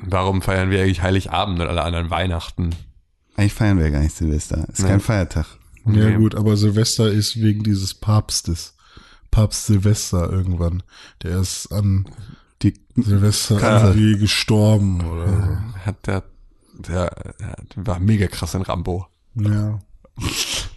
Warum 0.00 0.42
feiern 0.42 0.70
wir 0.70 0.82
eigentlich 0.82 1.02
Heiligabend 1.02 1.60
und 1.60 1.66
alle 1.66 1.82
anderen 1.82 2.08
Weihnachten? 2.10 2.70
Eigentlich 3.36 3.52
feiern 3.54 3.78
wir 3.78 3.90
gar 3.90 4.00
nicht 4.00 4.14
Silvester. 4.16 4.66
Ist 4.72 4.80
Nee. 4.82 4.88
kein 4.88 5.00
Feiertag. 5.00 5.46
Ja 5.84 5.92
Nee. 6.10 6.16
gut, 6.16 6.34
aber 6.34 6.56
Silvester 6.56 7.10
ist 7.10 7.40
wegen 7.42 7.62
dieses 7.62 7.94
Papstes. 7.94 8.74
Papst 9.30 9.66
Silvester 9.66 10.30
irgendwann. 10.30 10.82
Der 11.22 11.38
ist 11.40 11.70
an 11.72 12.06
Die, 12.62 12.74
Silvester 12.96 13.60
irgendwie 13.94 14.18
gestorben 14.18 15.00
oder 15.04 15.62
Hat 15.84 16.06
der, 16.06 16.24
der, 16.74 17.10
der 17.38 17.56
war 17.76 18.00
mega 18.00 18.26
krass 18.26 18.54
in 18.54 18.62
Rambo. 18.62 19.06
so. 19.34 19.48
Ja. 19.48 19.78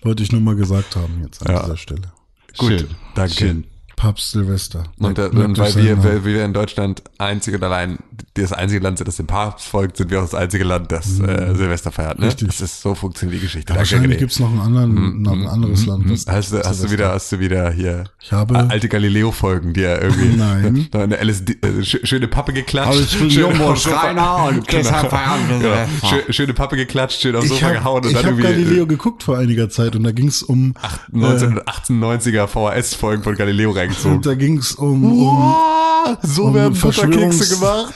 Wollte 0.04 0.22
ich 0.24 0.32
nur 0.32 0.42
mal 0.42 0.56
gesagt 0.56 0.96
haben 0.96 1.22
jetzt 1.24 1.46
an 1.48 1.56
Ja. 1.56 1.62
dieser 1.64 1.78
Stelle. 1.78 2.12
Gut, 2.58 2.70
Schön. 2.80 2.88
danke. 3.16 3.34
Schön. 3.34 3.68
Papst 3.96 4.32
Silvester. 4.32 4.84
Und, 5.00 5.20
äh, 5.20 5.24
euch 5.24 5.58
weil 5.58 5.76
wir, 5.76 6.04
weil 6.04 6.26
wir 6.26 6.44
in 6.46 6.54
Deutschland 6.54 7.04
einzig 7.18 7.54
und 7.56 7.64
allein 7.64 7.98
das 8.36 8.54
einzige 8.54 8.82
Land 8.84 8.98
sind, 8.98 9.08
das 9.08 9.18
dem 9.18 9.28
Papst 9.28 9.68
folgt, 9.68 9.98
sind 9.98 10.10
wir 10.10 10.20
auch 10.20 10.24
das 10.24 10.34
einzige 10.36 10.64
Land, 10.64 10.92
das 10.92 11.20
äh, 11.20 11.54
Silvester 11.56 11.92
feiert. 11.92 12.18
Ne? 12.20 12.28
Richtig. 12.28 12.48
Das 12.48 12.62
ist 12.62 12.82
so 12.82 12.96
funktioniert 12.96 13.40
die 13.40 13.46
Geschichte. 13.46 13.76
Wahrscheinlich 13.76 14.18
gibt's 14.20 14.40
noch 14.40 14.50
einen 14.50 14.60
anderen, 14.62 14.92
Mhm, 14.94 15.22
noch 15.22 15.34
ein 15.34 15.48
anderes 15.48 15.86
Land. 15.86 16.10
das 16.10 16.26
Hast 16.28 16.52
du, 16.54 16.60
hast 16.64 16.84
du 16.84 16.92
wieder, 16.92 17.12
hast 17.14 17.32
du 17.32 17.40
wieder 17.40 17.72
hier 17.72 18.06
Ich 18.20 18.32
habe, 18.32 18.58
alte 18.70 18.88
Galileo-Folgen, 18.90 19.74
die 19.74 19.84
er 19.84 20.02
irgendwie 20.02 20.36
Nein. 20.38 20.88
noch 20.94 21.02
eine 21.02 21.18
LSD, 21.24 21.54
äh, 21.62 21.68
schö- 21.82 22.06
schöne 22.06 22.28
Pappe 22.28 22.54
geklatscht. 22.54 23.14
Jumbo 23.30 23.76
Schreiner 23.76 24.46
und 24.46 24.66
deshalb 24.72 25.10
feiern 25.10 25.40
wir 25.50 25.60
Genau. 25.60 25.76
Silvester. 25.76 26.08
Schö- 26.08 26.34
Schöne 26.34 26.54
Pappe 26.54 26.76
geklatscht, 26.78 27.22
schön 27.22 27.36
aufs 27.36 27.46
ich 27.46 27.52
Sofa 27.52 27.66
habe 27.66 27.76
gehauen 27.76 28.04
und 28.06 28.12
ich 28.12 28.16
hab 28.18 28.24
irgendwie 28.26 28.44
äh, 28.46 28.52
Galileo 28.54 28.88
geguckt 28.88 29.24
vor 29.24 29.38
einiger 29.38 29.70
Zeit 29.70 29.96
und 29.96 30.04
da 30.04 30.12
ging's 30.12 30.42
um, 30.44 30.74
1998er 31.14 32.48
VHS-Folgen 32.48 33.24
von 33.24 33.36
Galileo 33.36 33.70
und 33.72 33.76
reingezogen. 33.92 34.22
da 34.22 34.36
ging's 34.36 34.74
um, 34.76 35.04
um 35.04 35.20
Wow, 35.20 36.18
so 36.24 36.46
um 36.46 36.54
werden 36.54 36.74
Butterkekse 36.80 37.44
Verschwörungs- 37.44 37.60
gemacht. 37.60 37.94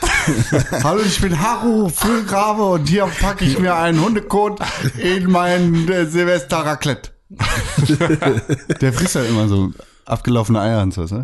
Hallo, 0.83 1.01
ich 1.05 1.19
bin 1.21 1.39
Haru 1.41 1.89
Füllgrabe 1.89 2.63
und 2.63 2.87
hier 2.89 3.05
packe 3.19 3.45
ich 3.45 3.59
mir 3.59 3.75
einen 3.75 4.01
Hundekot 4.03 4.59
in 4.97 5.29
mein 5.31 5.87
äh, 5.89 6.05
Silvester-Raclette. 6.05 7.11
Der 8.81 8.93
frisst 8.93 9.15
halt 9.15 9.29
immer 9.29 9.47
so 9.47 9.71
abgelaufene 10.05 10.59
Eier 10.61 10.83
und 10.83 10.93
so, 10.93 11.03
ne? 11.03 11.23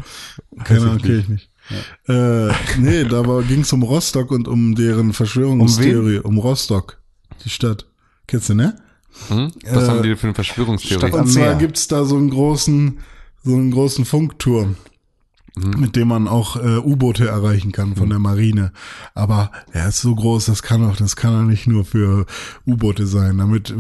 Keine 0.64 0.82
Ahnung, 0.82 0.98
kenn 1.00 1.20
ich 1.20 1.30
nicht. 1.30 1.50
Äh, 2.08 2.52
nee, 2.80 3.04
da 3.06 3.26
war, 3.28 3.44
ging's 3.44 3.72
um 3.72 3.84
Rostock 3.84 4.32
und 4.32 4.48
um 4.48 4.76
deren 4.76 5.14
Verschwörungstheorie. 5.14 6.20
Um, 6.20 6.38
Rostock, 6.40 6.98
die 7.46 7.50
Stadt. 7.50 7.86
Kennst 8.28 8.50
du, 8.50 8.56
ne? 8.56 8.76
Hm? 9.30 9.52
Was 9.70 9.84
Äh, 9.84 9.88
haben 9.88 10.04
die 10.04 10.16
für 10.16 10.28
eine 10.28 10.34
Verschwörungstheorie? 10.34 11.08
Stadt- 11.08 11.14
Und 11.14 11.28
zwar 11.28 11.56
gibt's 11.56 11.88
da 11.88 12.04
so 12.04 12.18
einen 12.18 12.30
großen, 12.32 13.00
so 13.44 13.54
einen 13.56 13.72
großen 13.72 14.06
Funkturm, 14.06 14.76
mit 15.56 15.96
dem 15.98 16.08
man 16.08 16.28
auch 16.30 16.56
äh, 16.56 16.78
U-Boote 16.78 17.28
erreichen 17.28 17.72
kann 17.74 17.96
von 17.96 18.10
der 18.10 18.20
Marine. 18.20 18.72
Aber 19.16 19.52
er 19.74 19.90
ist 19.90 20.00
so 20.02 20.16
groß, 20.16 20.46
das 20.46 20.64
kann 20.64 20.84
auch, 20.90 20.96
das 20.96 21.16
kann 21.18 21.36
auch 21.38 21.46
nicht 21.48 21.68
nur 21.68 21.84
für 21.84 22.26
U-Boote 22.66 23.06
sein. 23.06 23.38
Damit 23.40 23.74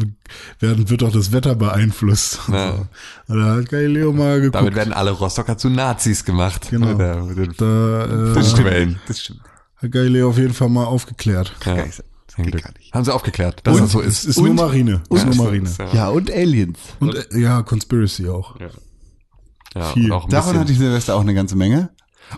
werden, 0.59 0.89
wird 0.89 1.03
auch 1.03 1.11
das 1.13 1.31
Wetter 1.31 1.55
beeinflusst. 1.55 2.39
und 2.47 2.55
Ja. 2.55 2.71
so. 3.27 3.33
Und 3.33 3.39
da 3.39 3.55
hat 3.55 3.69
Galileo 3.69 4.11
mal 4.11 4.41
geguckt. 4.41 4.55
Damit 4.55 4.75
werden 4.75 4.93
alle 4.93 5.11
Rostocker 5.11 5.57
zu 5.57 5.69
Nazis 5.69 6.25
gemacht. 6.25 6.67
Genau. 6.71 6.93
Den 6.95 7.53
da 7.57 8.05
äh, 8.05 8.33
Fischquellen. 8.33 8.99
Das 9.07 9.21
stimmt. 9.21 9.39
hat 9.77 9.91
Galileo 9.91 10.29
auf 10.29 10.37
jeden 10.37 10.53
Fall 10.53 10.69
mal 10.69 10.85
aufgeklärt. 10.85 11.55
Ja. 11.65 11.75
Das 11.75 12.01
nicht. 12.37 12.63
Haben 12.93 13.05
sie 13.05 13.13
aufgeklärt, 13.13 13.59
dass 13.65 13.75
Und 13.75 13.81
das 13.83 13.91
so 13.91 13.99
ist. 13.99 14.23
ist 14.23 14.37
nur 14.39 14.53
Marine. 14.53 15.01
Ist 15.09 15.25
nur 15.25 15.35
Ja, 15.35 15.43
Marine. 15.43 15.65
ist- 15.69 15.79
ist- 15.79 15.93
Ja, 15.93 16.09
und 16.09 16.31
Aliens. 16.31 16.79
Und 16.99 17.13
äh, 17.15 17.39
ja, 17.39 17.61
Conspiracy 17.61 18.29
auch. 18.29 18.57
Ja, 18.59 18.69
viel. 19.93 20.11
auch 20.11 20.25
ein 20.25 20.29
Davon 20.29 20.51
bisschen- 20.51 20.59
hatte 20.61 20.71
ich 20.71 20.77
Silvester 20.77 21.15
auch 21.15 21.21
eine 21.21 21.33
ganze 21.33 21.55
Menge. 21.55 21.89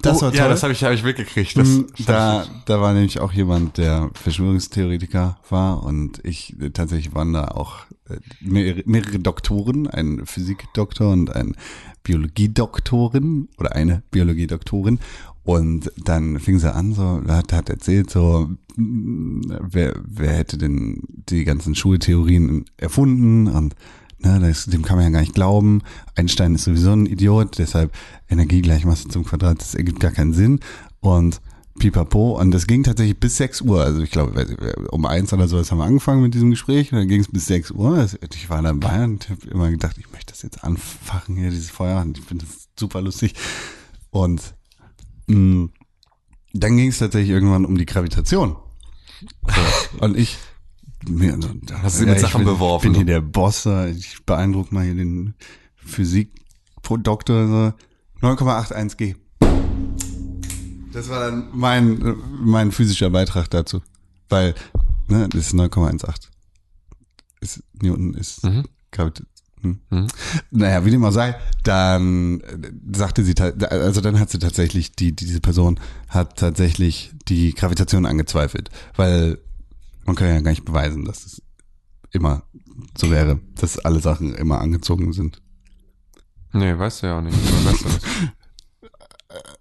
Das 0.02 0.18
oh, 0.18 0.22
war 0.24 0.32
toll. 0.32 0.40
Ja, 0.40 0.48
das 0.48 0.64
habe 0.64 0.74
ich, 0.74 0.84
hab 0.84 0.92
ich 0.92 1.04
mitgekriegt. 1.04 1.56
Das, 1.56 1.68
Mm, 1.68 1.82
da, 2.08 2.46
da 2.66 2.82
war 2.82 2.94
nämlich 2.94 3.20
auch 3.20 3.32
jemand, 3.32 3.78
der 3.78 4.10
Verschwörungstheoretiker 4.16 5.38
war 5.50 5.84
und 5.84 6.20
ich 6.24 6.60
äh, 6.60 6.72
tatsächlich 6.72 7.14
waren 7.14 7.32
da 7.34 7.50
auch 7.50 7.82
äh, 8.10 8.16
mehrere, 8.42 8.82
mehrere 8.86 9.20
Doktoren, 9.20 9.86
ein 9.88 10.26
Physikdoktor 10.26 11.12
und 11.12 11.36
ein 11.36 11.56
Biologiedoktorin 12.02 13.50
oder 13.58 13.76
eine 13.76 14.04
Biologiedoktorin 14.12 15.00
und 15.44 15.92
dann 15.98 16.40
fing 16.40 16.60
sie 16.60 16.74
an, 16.74 16.94
so, 16.94 17.22
hat, 17.28 17.54
hat 17.54 17.70
erzählt, 17.70 18.10
so, 18.10 18.50
mm, 18.76 19.42
wer, 19.62 19.94
wer 20.06 20.32
hätte 20.32 20.58
denn 20.58 21.02
die 21.30 21.44
ganzen 21.44 21.76
Schultheorien 21.76 22.66
erfunden 22.78 23.48
und 23.48 23.76
ne, 24.24 24.40
das, 24.40 24.66
dem 24.66 24.84
kann 24.84 24.98
man 24.98 25.06
ja 25.06 25.12
gar 25.12 25.22
nicht 25.22 25.36
glauben. 25.36 25.82
Einstein 26.16 26.56
ist 26.56 26.64
sowieso 26.64 26.92
ein 26.92 27.06
Idiot, 27.06 27.58
deshalb 27.58 27.92
Energie 28.30 28.62
gleich 28.62 28.86
Masse 28.86 29.08
zum 29.10 29.26
Quadrat, 29.26 29.62
das 29.62 29.76
ergibt 29.76 30.00
gar 30.00 30.12
keinen 30.12 30.34
Sinn. 30.34 30.60
Und 31.00 31.42
pipapo, 31.80 32.40
und 32.40 32.52
das 32.52 32.68
ging 32.68 32.84
tatsächlich 32.84 33.20
bis 33.20 33.38
6 33.38 33.62
Uhr. 33.62 33.84
Also 33.84 34.02
ich 34.02 34.12
glaube, 34.12 34.86
um 34.92 35.06
eins 35.06 35.34
oder 35.34 35.48
so 35.48 35.58
haben 35.58 35.78
wir 35.78 35.86
angefangen 35.86 36.22
mit 36.22 36.34
diesem 36.34 36.52
Gespräch 36.52 36.92
und 36.92 37.00
dann 37.00 37.08
ging 37.08 37.22
es 37.22 37.28
bis 37.28 37.48
6 37.48 37.72
Uhr. 37.72 38.08
Ich 38.34 38.50
war 38.50 38.62
dabei 38.62 39.04
und 39.04 39.30
habe 39.30 39.48
immer 39.48 39.70
gedacht, 39.72 39.98
ich 39.98 40.12
möchte 40.12 40.34
das 40.34 40.44
jetzt 40.44 40.64
anfachen 40.64 41.36
hier, 41.36 41.50
dieses 41.50 41.72
Feuer. 41.72 42.02
Und 42.02 42.18
ich 42.18 42.24
finde 42.24 42.46
das 42.46 42.70
super 42.80 43.02
lustig. 43.02 43.34
Und 44.12 44.54
mh, 45.28 45.70
dann 46.54 46.78
ging 46.78 46.90
es 46.90 47.00
tatsächlich 47.00 47.32
irgendwann 47.32 47.66
um 47.66 47.78
die 47.78 47.86
Gravitation. 47.86 48.56
So, 49.22 50.06
und 50.06 50.18
ich 50.18 50.38
Hast 51.82 51.96
du 51.96 52.00
sie 52.00 52.06
mit 52.06 52.16
ich 52.16 52.22
Sachen 52.22 52.44
bin, 52.46 52.54
beworfen, 52.54 52.84
bin 52.88 52.94
hier 52.96 53.06
ne? 53.06 53.12
der 53.12 53.22
Boss, 53.22 53.64
da. 53.64 53.88
ich 53.88 54.24
beeindruck 54.26 54.72
mal 54.72 54.84
hier 54.84 54.96
den 54.96 55.34
Physik-Doktor, 55.78 57.48
so 57.48 57.74
9,81 58.28 58.96
G. 58.98 59.16
Das 60.94 61.10
war 61.10 61.20
dann 61.32 61.50
mein, 61.54 62.16
mein 62.40 62.72
physischer 62.72 63.10
Beitrag 63.10 63.50
dazu. 63.50 63.82
Weil, 64.30 64.54
ne, 65.08 65.28
das 65.30 65.48
ist 65.48 65.54
9,18. 65.56 66.28
Ist, 67.42 67.64
Newton 67.82 68.14
ist 68.14 68.44
Mhm. 68.44 68.64
Gravita- 68.92 69.24
hm. 69.62 69.80
Mhm. 69.90 70.08
Naja, 70.52 70.86
wie 70.86 70.92
dem 70.92 71.04
auch 71.06 71.12
sei, 71.12 71.36
dann 71.64 72.42
äh, 72.42 72.72
sagte 72.96 73.24
sie, 73.24 73.34
also 73.40 74.02
dann 74.02 74.20
hat 74.20 74.30
sie 74.30 74.40
tatsächlich, 74.40 74.92
die, 74.92 75.16
diese 75.16 75.40
Person 75.40 75.80
hat 76.10 76.38
tatsächlich 76.38 77.12
die 77.28 77.54
Gravitation 77.54 78.06
angezweifelt, 78.06 78.70
weil 78.96 79.40
man 80.06 80.16
kann 80.16 80.28
ja 80.28 80.42
gar 80.42 80.52
nicht 80.52 80.66
beweisen, 80.66 81.06
dass 81.06 81.26
es 81.26 81.42
immer 82.12 82.44
so 82.98 83.10
wäre, 83.10 83.40
dass 83.56 83.80
alle 83.80 84.00
Sachen 84.00 84.36
immer 84.36 84.62
angezogen 84.62 85.14
sind. 85.14 85.42
nee, 86.52 86.78
weißt 86.78 87.04
du 87.04 87.08
ja 87.08 87.18
auch 87.18 87.22
nicht. 87.22 87.38
Weißt 87.66 87.86
du 87.86 87.90
das? 87.90 88.02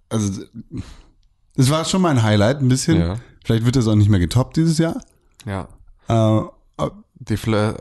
Also, 0.09 0.43
es 1.55 1.69
war 1.69 1.85
schon 1.85 2.01
mal 2.01 2.09
ein 2.09 2.23
Highlight, 2.23 2.59
ein 2.59 2.67
bisschen. 2.67 2.99
Ja. 2.99 3.15
Vielleicht 3.43 3.65
wird 3.65 3.75
das 3.75 3.87
auch 3.87 3.95
nicht 3.95 4.09
mehr 4.09 4.19
getoppt 4.19 4.57
dieses 4.57 4.77
Jahr. 4.77 5.01
Ja. 5.45 5.67
Äh, 6.07 6.49
The 7.25 7.35
uh, 7.35 7.73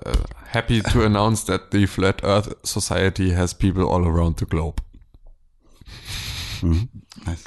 happy 0.46 0.82
to 0.82 1.02
announce 1.04 1.44
that 1.46 1.72
the 1.72 1.86
Flat 1.86 2.22
Earth 2.22 2.54
Society 2.64 3.30
has 3.30 3.54
people 3.54 3.88
all 3.88 4.06
around 4.06 4.38
the 4.38 4.46
globe. 4.46 4.80
mhm. 6.60 6.88
nice. 7.26 7.44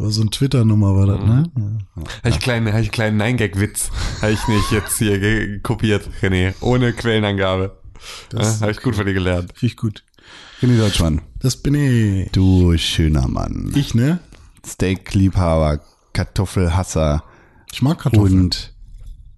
Aber 0.00 0.10
so 0.10 0.22
ein 0.22 0.30
Twitter-Nummer 0.30 0.96
war 0.96 1.06
das, 1.06 1.20
ne? 1.20 1.50
Ja. 1.54 2.02
Habe 2.24 2.28
ich 2.30 2.38
kleinen, 2.38 2.74
ich 2.82 2.90
kleinen 2.90 3.18
Nein-Gag-Witz. 3.18 3.90
Habe 4.22 4.32
ich 4.32 4.48
nicht 4.48 4.72
jetzt 4.72 4.96
hier 4.96 5.60
kopiert, 5.60 6.08
René. 6.22 6.54
Ohne 6.62 6.94
Quellenangabe. 6.94 7.78
Das 8.30 8.54
Ja, 8.54 8.60
Habe 8.62 8.72
ich 8.72 8.80
gut 8.80 8.96
von 8.96 9.04
dir 9.04 9.12
gelernt. 9.12 9.52
Richtig 9.60 9.76
gut. 9.76 10.02
René 10.62 10.78
Deutschmann. 10.78 11.20
Das 11.40 11.58
bin 11.58 11.74
ich. 11.74 12.32
Du 12.32 12.74
schöner 12.78 13.28
Mann. 13.28 13.72
Ich, 13.74 13.94
ne? 13.94 14.20
Steak-Liebhaber, 14.66 15.80
Kartoffelhasser 16.14 17.22
Ich 17.70 17.82
mag 17.82 17.98
Kartoffeln. 17.98 18.40
und 18.44 18.72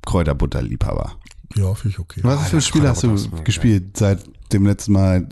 Kräuterbutterliebhaber. 0.07 1.17
ja, 1.57 1.75
finde 1.75 1.89
ich 1.89 1.99
okay. 1.99 2.21
Was 2.23 2.51
für 2.51 2.59
ein 2.59 2.63
Spiel 2.63 2.87
hast 2.87 3.03
du 3.03 3.17
gespielt 3.43 3.97
seit 3.97 4.21
dem 4.53 4.65
letzten 4.65 4.93
Mal, 4.93 5.29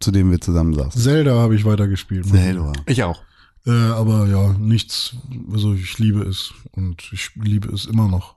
zu 0.00 0.10
dem 0.10 0.30
wir 0.30 0.40
zusammen 0.40 0.72
saßen? 0.72 0.98
Zelda 1.02 1.34
habe 1.34 1.54
ich 1.54 1.66
weitergespielt. 1.66 2.26
Zelda. 2.26 2.72
Ich 2.86 3.02
auch. 3.02 3.20
Äh, 3.66 3.70
aber 3.70 4.26
ja, 4.26 4.52
nichts, 4.58 5.16
also 5.50 5.72
ich 5.74 5.98
liebe 5.98 6.22
es 6.22 6.52
und 6.72 7.10
ich 7.12 7.30
liebe 7.36 7.72
es 7.72 7.86
immer 7.86 8.08
noch. 8.08 8.33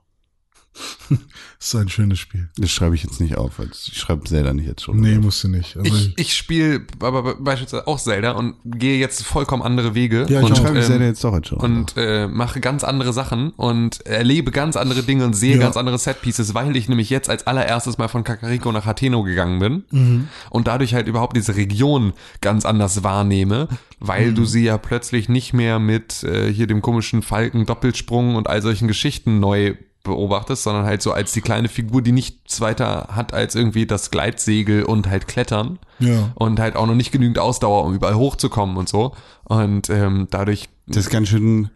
Das 1.08 1.18
ist 1.68 1.74
ein 1.74 1.88
schönes 1.88 2.18
Spiel. 2.18 2.48
Das 2.56 2.70
schreibe 2.70 2.94
ich 2.94 3.02
jetzt 3.02 3.20
nicht 3.20 3.36
auf, 3.36 3.58
weil 3.58 3.68
ich 3.72 3.98
schreibe 3.98 4.24
Zelda 4.24 4.52
nicht 4.52 4.66
jetzt 4.66 4.82
schon. 4.82 5.00
Nee, 5.00 5.16
musst 5.18 5.42
du 5.44 5.48
nicht. 5.48 5.76
Also 5.76 5.92
Ich, 5.94 6.12
ich 6.16 6.34
spiele 6.34 6.82
aber 7.00 7.34
beispielsweise 7.36 7.86
auch 7.86 7.98
Zelda 7.98 8.32
und 8.32 8.54
gehe 8.64 8.98
jetzt 8.98 9.22
vollkommen 9.24 9.62
andere 9.62 9.94
Wege 9.94 10.26
Ja, 10.28 10.40
ich 10.40 10.46
und, 10.46 10.56
schreibe 10.58 10.78
ähm, 10.78 10.84
Zelda 10.84 11.04
jetzt 11.06 11.24
doch 11.24 11.34
jetzt 11.34 11.48
schon. 11.48 11.58
und 11.58 11.94
äh, 11.96 12.28
mache 12.28 12.60
ganz 12.60 12.84
andere 12.84 13.12
Sachen 13.12 13.50
und 13.50 14.04
erlebe 14.06 14.50
ganz 14.50 14.76
andere 14.76 15.02
Dinge 15.02 15.24
und 15.24 15.34
sehe 15.34 15.54
Ja. 15.56 15.60
ganz 15.60 15.76
andere 15.76 15.98
Setpieces, 15.98 16.54
weil 16.54 16.76
ich 16.76 16.88
nämlich 16.88 17.10
jetzt 17.10 17.28
als 17.30 17.46
allererstes 17.46 17.98
mal 17.98 18.08
von 18.08 18.24
Kakariko 18.24 18.70
nach 18.72 18.84
Hateno 18.86 19.22
gegangen 19.22 19.58
bin 19.58 19.84
Mhm. 19.90 20.28
und 20.50 20.66
dadurch 20.68 20.94
halt 20.94 21.06
überhaupt 21.08 21.36
diese 21.36 21.56
Region 21.56 22.12
ganz 22.40 22.64
anders 22.64 23.02
wahrnehme, 23.02 23.68
weil 24.00 24.30
Mhm. 24.30 24.34
du 24.36 24.44
sie 24.44 24.64
ja 24.64 24.78
plötzlich 24.78 25.28
nicht 25.28 25.52
mehr 25.54 25.78
mit 25.78 26.22
äh, 26.22 26.52
hier 26.52 26.66
dem 26.66 26.82
komischen 26.82 27.22
Falken 27.22 27.66
Doppelsprung 27.66 28.36
und 28.36 28.48
all 28.48 28.62
solchen 28.62 28.88
Geschichten 28.88 29.40
neu 29.40 29.74
beobachtest, 30.08 30.64
sondern 30.64 30.84
halt 30.84 31.00
so 31.02 31.12
als 31.12 31.32
die 31.32 31.40
kleine 31.40 31.68
Figur, 31.68 32.02
die 32.02 32.12
nichts 32.12 32.60
weiter 32.60 33.08
hat 33.12 33.32
als 33.32 33.54
irgendwie 33.54 33.86
das 33.86 34.10
Gleitsegel 34.10 34.82
und 34.82 35.08
halt 35.08 35.28
Klettern 35.28 35.78
Ja. 36.00 36.30
und 36.34 36.58
halt 36.58 36.74
auch 36.76 36.86
noch 36.86 36.94
nicht 36.96 37.12
genügend 37.12 37.38
Ausdauer, 37.38 37.84
um 37.84 37.94
überall 37.94 38.16
hochzukommen 38.16 38.76
und 38.76 38.88
so. 38.88 39.12
Und 39.44 39.88
ähm, 39.90 40.26
dadurch 40.30 40.68
das 40.86 41.04
ist 41.04 41.10
ganz 41.10 41.28
schön 41.28 41.70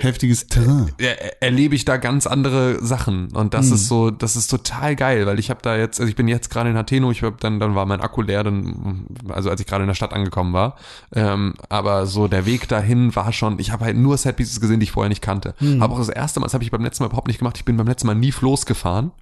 heftiges 0.00 0.46
Terrain. 0.46 0.90
er, 0.98 1.42
erlebe 1.42 1.74
ich 1.74 1.84
da 1.84 1.96
ganz 1.96 2.26
andere 2.26 2.84
Sachen 2.84 3.28
und 3.32 3.54
das 3.54 3.70
ist 3.70 3.88
so, 3.88 4.10
das 4.10 4.36
ist 4.36 4.48
total 4.48 4.96
geil, 4.96 5.26
weil 5.26 5.38
ich 5.38 5.50
habe 5.50 5.60
da 5.62 5.76
jetzt, 5.76 6.00
also 6.00 6.08
ich 6.08 6.16
bin 6.16 6.28
jetzt 6.28 6.50
gerade 6.50 6.70
in 6.70 6.76
Atheno, 6.76 7.10
ich 7.10 7.22
hab 7.22 7.40
dann, 7.40 7.60
dann 7.60 7.74
war 7.74 7.86
mein 7.86 8.00
Akku 8.00 8.22
leer, 8.22 8.44
dann, 8.44 9.06
also 9.28 9.50
als 9.50 9.60
ich 9.60 9.66
gerade 9.66 9.84
in 9.84 9.88
der 9.88 9.94
Stadt 9.94 10.12
angekommen 10.12 10.52
war, 10.52 10.76
ähm, 11.14 11.54
aber 11.68 12.06
so 12.06 12.28
der 12.28 12.46
Weg 12.46 12.68
dahin 12.68 13.14
war 13.16 13.32
schon, 13.32 13.58
ich 13.58 13.72
habe 13.72 13.84
halt 13.84 13.96
nur 13.96 14.16
Setpieces 14.16 14.60
gesehen, 14.60 14.80
die 14.80 14.84
ich 14.84 14.92
vorher 14.92 15.08
nicht 15.08 15.22
kannte. 15.22 15.54
Habe 15.80 15.94
auch 15.94 15.98
das 15.98 16.08
erste 16.08 16.40
Mal, 16.40 16.46
das 16.46 16.54
habe 16.54 16.64
ich 16.64 16.70
beim 16.70 16.82
letzten 16.82 17.02
Mal 17.02 17.08
überhaupt 17.08 17.28
nicht 17.28 17.38
gemacht, 17.38 17.56
ich 17.56 17.64
bin 17.64 17.76
beim 17.76 17.86
letzten 17.86 18.06
Mal 18.06 18.14
nie 18.14 18.32
Floß 18.32 18.66
gefahren. 18.66 19.12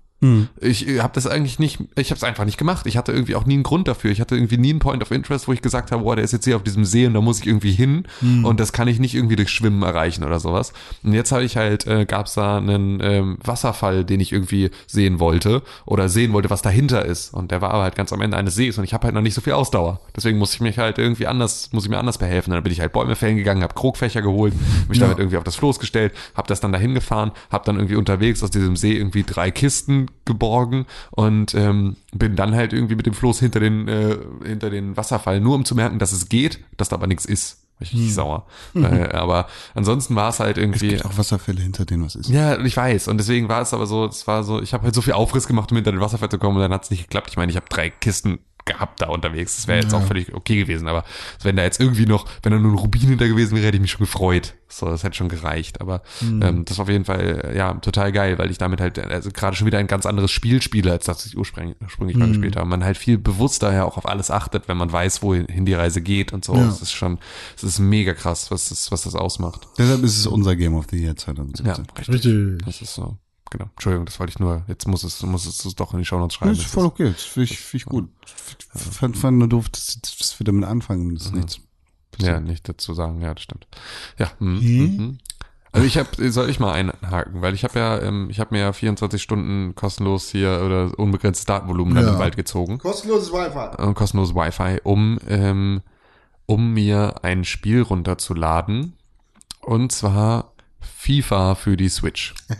Ich 0.60 0.86
habe 1.00 1.12
das 1.14 1.26
eigentlich 1.26 1.58
nicht, 1.58 1.80
ich 1.96 2.10
habe 2.10 2.16
es 2.16 2.22
einfach 2.22 2.44
nicht 2.44 2.56
gemacht. 2.56 2.86
Ich 2.86 2.96
hatte 2.96 3.10
irgendwie 3.12 3.34
auch 3.34 3.44
nie 3.44 3.54
einen 3.54 3.64
Grund 3.64 3.88
dafür. 3.88 4.12
Ich 4.12 4.20
hatte 4.20 4.36
irgendwie 4.36 4.56
nie 4.56 4.70
einen 4.70 4.78
Point 4.78 5.02
of 5.02 5.10
Interest, 5.10 5.48
wo 5.48 5.52
ich 5.52 5.62
gesagt 5.62 5.90
habe, 5.90 6.04
boah, 6.04 6.14
der 6.14 6.24
ist 6.24 6.32
jetzt 6.32 6.44
hier 6.44 6.54
auf 6.54 6.62
diesem 6.62 6.84
See 6.84 7.06
und 7.06 7.14
da 7.14 7.20
muss 7.20 7.40
ich 7.40 7.46
irgendwie 7.46 7.72
hin 7.72 8.04
und 8.44 8.60
das 8.60 8.72
kann 8.72 8.86
ich 8.86 9.00
nicht 9.00 9.14
irgendwie 9.14 9.34
durch 9.36 9.50
Schwimmen 9.50 9.82
erreichen 9.82 10.22
oder 10.22 10.38
sowas. 10.38 10.72
Und 11.02 11.12
jetzt 11.12 11.32
habe 11.32 11.42
ich 11.42 11.56
halt, 11.56 11.86
äh, 11.88 12.04
gab 12.06 12.26
es 12.26 12.34
da 12.34 12.58
einen 12.58 13.00
ähm, 13.02 13.38
Wasserfall, 13.42 14.04
den 14.04 14.20
ich 14.20 14.32
irgendwie 14.32 14.70
sehen 14.86 15.18
wollte 15.18 15.62
oder 15.86 16.08
sehen 16.08 16.32
wollte, 16.32 16.50
was 16.50 16.62
dahinter 16.62 17.04
ist. 17.04 17.34
Und 17.34 17.50
der 17.50 17.60
war 17.60 17.72
aber 17.72 17.82
halt 17.82 17.96
ganz 17.96 18.12
am 18.12 18.20
Ende 18.20 18.36
eines 18.36 18.54
Sees 18.54 18.78
und 18.78 18.84
ich 18.84 18.94
habe 18.94 19.04
halt 19.06 19.14
noch 19.14 19.22
nicht 19.22 19.34
so 19.34 19.40
viel 19.40 19.54
Ausdauer. 19.54 20.00
Deswegen 20.16 20.38
muss 20.38 20.54
ich 20.54 20.60
mich 20.60 20.78
halt 20.78 20.98
irgendwie 20.98 21.26
anders, 21.26 21.70
muss 21.72 21.84
ich 21.84 21.90
mir 21.90 21.98
anders 21.98 22.18
behelfen. 22.18 22.52
Dann 22.52 22.62
bin 22.62 22.72
ich 22.72 22.80
halt 22.80 22.92
Bäume 22.92 23.16
fällen 23.16 23.36
gegangen, 23.36 23.62
habe 23.64 23.74
Krogfächer 23.74 24.22
geholt, 24.22 24.54
mich 24.88 24.98
Ja. 24.98 25.06
damit 25.06 25.18
irgendwie 25.18 25.36
auf 25.36 25.44
das 25.44 25.56
Floß 25.56 25.80
gestellt, 25.80 26.12
habe 26.36 26.46
das 26.46 26.60
dann 26.60 26.70
dahin 26.72 26.94
gefahren, 26.94 27.32
habe 27.50 27.64
dann 27.66 27.76
irgendwie 27.76 27.96
unterwegs 27.96 28.42
aus 28.44 28.50
diesem 28.50 28.76
See 28.76 28.92
irgendwie 28.96 29.24
drei 29.24 29.50
Kisten 29.50 30.06
geborgen 30.24 30.86
und 31.10 31.54
ähm, 31.54 31.96
bin 32.12 32.36
dann 32.36 32.54
halt 32.54 32.72
irgendwie 32.72 32.94
mit 32.96 33.06
dem 33.06 33.14
Floß 33.14 33.40
hinter 33.40 33.60
den 33.60 33.88
äh, 33.88 34.18
hinter 34.44 34.70
den 34.70 34.96
Wasserfall, 34.96 35.40
nur 35.40 35.54
um 35.54 35.64
zu 35.64 35.74
merken, 35.74 35.98
dass 35.98 36.12
es 36.12 36.28
geht, 36.28 36.60
dass 36.76 36.88
da 36.88 36.96
aber 36.96 37.06
nichts 37.06 37.24
ist. 37.24 37.58
War 37.78 37.86
ich 37.86 37.92
richtig 37.94 38.14
sauer. 38.14 38.46
Äh, 38.74 39.08
aber 39.12 39.46
ansonsten 39.74 40.14
war 40.14 40.28
es 40.28 40.40
halt 40.40 40.56
Es 40.56 40.62
irgendwie. 40.62 40.88
gibt 40.88 41.04
auch 41.04 41.18
Wasserfälle, 41.18 41.60
hinter 41.60 41.84
denen 41.84 42.04
was 42.04 42.14
ist. 42.14 42.28
Ja, 42.28 42.58
ich 42.58 42.76
weiß. 42.76 43.08
Und 43.08 43.18
deswegen 43.18 43.48
war 43.48 43.62
es 43.62 43.74
aber 43.74 43.86
so, 43.86 44.04
es 44.04 44.26
war 44.26 44.44
so, 44.44 44.62
ich 44.62 44.72
habe 44.72 44.84
halt 44.84 44.94
so 44.94 45.02
viel 45.02 45.14
Aufriss 45.14 45.46
gemacht, 45.48 45.70
um 45.72 45.76
hinter 45.76 45.90
den 45.90 46.00
Wasserfall 46.00 46.28
zu 46.28 46.38
kommen 46.38 46.56
und 46.56 46.62
dann 46.62 46.72
hat 46.72 46.84
es 46.84 46.90
nicht 46.90 47.02
geklappt. 47.02 47.28
Ich 47.30 47.36
meine, 47.36 47.50
ich 47.50 47.56
habe 47.56 47.66
drei 47.68 47.90
Kisten 47.90 48.38
gehabt 48.64 49.02
da 49.02 49.08
unterwegs. 49.08 49.56
Das 49.56 49.66
wäre 49.68 49.80
jetzt 49.80 49.92
Ja. 49.92 49.98
auch 49.98 50.02
völlig 50.04 50.32
okay 50.34 50.56
gewesen. 50.56 50.88
Aber 50.88 51.04
wenn 51.42 51.56
da 51.56 51.62
jetzt 51.64 51.80
irgendwie 51.80 52.06
noch, 52.06 52.26
wenn 52.42 52.52
da 52.52 52.58
nur 52.58 52.72
ein 52.72 52.78
Rubin 52.78 53.00
hinter 53.08 53.28
gewesen 53.28 53.54
wäre, 53.56 53.66
hätte 53.66 53.76
ich 53.76 53.82
mich 53.82 53.90
schon 53.90 54.00
gefreut. 54.06 54.54
So, 54.68 54.86
das 54.86 55.04
hätte 55.04 55.16
schon 55.16 55.28
gereicht. 55.28 55.80
Aber 55.82 56.02
ähm, 56.22 56.64
das 56.64 56.78
war 56.78 56.84
auf 56.84 56.88
jeden 56.88 57.04
Fall 57.04 57.42
äh, 57.44 57.56
ja 57.56 57.74
total 57.74 58.10
geil, 58.12 58.38
weil 58.38 58.50
ich 58.50 58.56
damit 58.58 58.80
halt 58.80 58.98
also 58.98 59.30
gerade 59.30 59.54
schon 59.56 59.66
wieder 59.66 59.78
ein 59.78 59.86
ganz 59.86 60.06
anderes 60.06 60.30
Spiel 60.30 60.62
spiele, 60.62 60.90
als 60.92 61.04
das 61.04 61.26
ich 61.26 61.36
ursprünglich, 61.36 61.76
ursprünglich 61.82 62.16
mal 62.16 62.28
gespielt 62.28 62.56
habe. 62.56 62.66
Man 62.66 62.82
halt 62.84 62.96
viel 62.96 63.18
bewusster 63.18 63.72
ja 63.72 63.84
auch 63.84 63.98
auf 63.98 64.06
alles 64.08 64.30
achtet, 64.30 64.68
wenn 64.68 64.76
man 64.78 64.90
weiß, 64.90 65.22
wohin 65.22 65.66
die 65.66 65.74
Reise 65.74 66.00
geht 66.00 66.32
und 66.32 66.44
so. 66.44 66.54
Ja. 66.54 66.64
Das 66.64 66.80
ist 66.80 66.92
schon, 66.92 67.18
es 67.56 67.64
ist 67.64 67.80
mega 67.80 68.14
krass, 68.14 68.50
was 68.50 68.70
das, 68.70 68.90
was 68.90 69.02
das 69.02 69.14
ausmacht. 69.14 69.68
Deshalb 69.76 70.02
ist 70.04 70.16
es 70.18 70.26
unser 70.26 70.56
Game 70.56 70.74
of 70.74 70.86
the 70.90 70.96
Year 70.96 71.16
2017. 71.16 71.66
Ja, 71.66 71.72
richtig. 71.98 72.14
Richtig. 72.14 72.62
Das 72.64 72.80
ist 72.80 72.94
so. 72.94 73.18
Genau. 73.52 73.66
Entschuldigung, 73.74 74.06
das 74.06 74.18
wollte 74.18 74.30
ich 74.30 74.38
nur, 74.38 74.64
jetzt 74.66 74.88
muss 74.88 75.04
es, 75.04 75.22
muss 75.22 75.44
es 75.44 75.74
doch 75.74 75.92
in 75.92 75.98
die 75.98 76.06
Shownotes 76.06 76.38
Das 76.38 76.48
schreiben. 76.48 76.52
ist 76.58 76.64
voll 76.72 76.86
okay, 76.86 77.10
das 77.12 77.22
finde 77.22 77.52
ich, 77.52 77.58
find 77.60 77.82
ich 77.82 77.86
gut. 77.86 78.08
Ich 78.24 78.80
fand, 78.80 79.14
fand 79.16 79.36
nur 79.36 79.48
doof, 79.48 79.68
dass, 79.68 80.00
dass 80.00 80.40
wir 80.40 80.44
damit 80.44 80.64
anfangen, 80.64 81.14
das 81.14 81.26
ist 81.26 81.34
nichts. 81.34 81.60
ja, 82.18 82.40
nicht 82.40 82.66
dazu 82.66 82.94
sagen, 82.94 83.20
ja, 83.20 83.34
das 83.34 83.42
stimmt. 83.42 83.66
Ja. 84.18 84.30
hm, 84.38 84.58
Hm? 84.60 84.96
mhm. 84.96 85.18
Also 85.74 85.86
ich 85.86 85.96
habe, 85.98 86.30
soll 86.30 86.48
ich 86.50 86.60
mal 86.60 86.72
einhaken, 86.72 87.40
weil 87.42 87.52
ich 87.54 87.64
habe 87.64 87.78
ja, 87.78 87.98
ähm, 88.00 88.28
ich 88.30 88.40
habe 88.40 88.54
mir 88.54 88.60
ja 88.60 88.72
24 88.72 89.22
Stunden 89.22 89.74
kostenlos 89.74 90.30
hier 90.30 90.62
oder 90.64 90.98
unbegrenztes 90.98 91.44
Datenvolumen 91.46 91.94
dann 91.94 92.04
Ja. 92.06 92.12
im 92.14 92.18
Wald 92.18 92.36
gezogen. 92.36 92.78
Kostenloses 92.78 93.32
Wi-Fi. 93.32 93.82
äh, 93.82 93.94
kostenloses 93.94 94.34
Wi-Fi, 94.34 94.80
um, 94.82 95.18
ähm, 95.28 95.80
um 96.46 96.72
mir 96.74 97.22
ein 97.24 97.44
Spiel 97.44 97.80
runterzuladen. 97.82 98.94
Und 99.60 99.92
zwar 99.92 100.52
FIFA 100.80 101.54
für 101.54 101.76
die 101.78 101.88
Switch. 101.88 102.34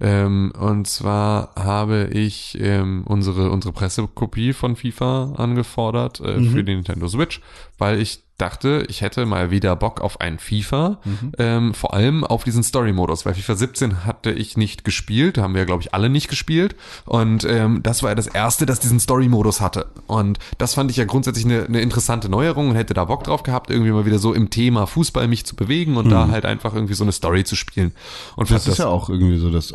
ähm, 0.00 0.52
und 0.58 0.86
zwar 0.86 1.54
habe 1.56 2.08
ich 2.12 2.58
ähm, 2.60 3.04
unsere, 3.06 3.50
unsere 3.50 3.72
Pressekopie 3.72 4.52
von 4.52 4.76
FIFA 4.76 5.34
angefordert 5.36 6.20
äh, 6.20 6.42
für 6.42 6.64
die 6.64 6.74
Nintendo 6.74 7.06
Switch, 7.08 7.40
weil 7.78 8.00
ich 8.00 8.22
dachte, 8.40 8.86
ich 8.88 9.02
hätte 9.02 9.26
mal 9.26 9.50
wieder 9.50 9.76
Bock 9.76 10.00
auf 10.00 10.20
ein 10.20 10.38
FIFA, 10.38 11.00
ähm, 11.38 11.74
vor 11.74 11.92
allem 11.92 12.24
auf 12.24 12.44
diesen 12.44 12.62
Story-Modus, 12.62 13.26
weil 13.26 13.34
FIFA 13.34 13.54
17 13.54 14.04
hatte 14.06 14.30
ich 14.32 14.56
nicht 14.56 14.84
gespielt, 14.84 15.38
haben 15.38 15.54
wir, 15.54 15.66
glaube 15.66 15.82
ich, 15.82 15.92
alle 15.92 16.08
nicht 16.08 16.28
gespielt. 16.28 16.74
Und 17.04 17.44
ähm, 17.44 17.82
das 17.82 18.02
war 18.02 18.10
ja 18.10 18.14
das 18.14 18.26
erste, 18.26 18.66
das 18.66 18.80
diesen 18.80 18.98
Story-Modus 18.98 19.60
hatte. 19.60 19.86
Und 20.06 20.38
das 20.58 20.74
fand 20.74 20.90
ich 20.90 20.96
ja 20.96 21.04
grundsätzlich 21.04 21.44
eine, 21.44 21.64
eine 21.64 21.80
interessante 21.80 22.28
Neuerung 22.28 22.70
und 22.70 22.76
hätte 22.76 22.94
da 22.94 23.04
Bock 23.04 23.24
drauf 23.24 23.42
gehabt, 23.42 23.70
irgendwie 23.70 23.92
mal 23.92 24.06
wieder 24.06 24.18
so 24.18 24.32
im 24.32 24.48
Thema 24.48 24.86
Fußball 24.86 25.28
mich 25.28 25.44
zu 25.44 25.54
bewegen 25.54 25.96
und 25.96 26.08
da 26.10 26.28
halt 26.28 26.46
einfach 26.46 26.74
irgendwie 26.74 26.94
so 26.94 27.04
eine 27.04 27.12
Story 27.12 27.44
zu 27.44 27.56
spielen. 27.56 27.92
Und 28.36 28.50
Das 28.50 28.66
ist 28.66 28.78
ja 28.78 28.86
auch 28.86 29.10
irgendwie 29.10 29.36
so 29.36 29.50
das 29.50 29.74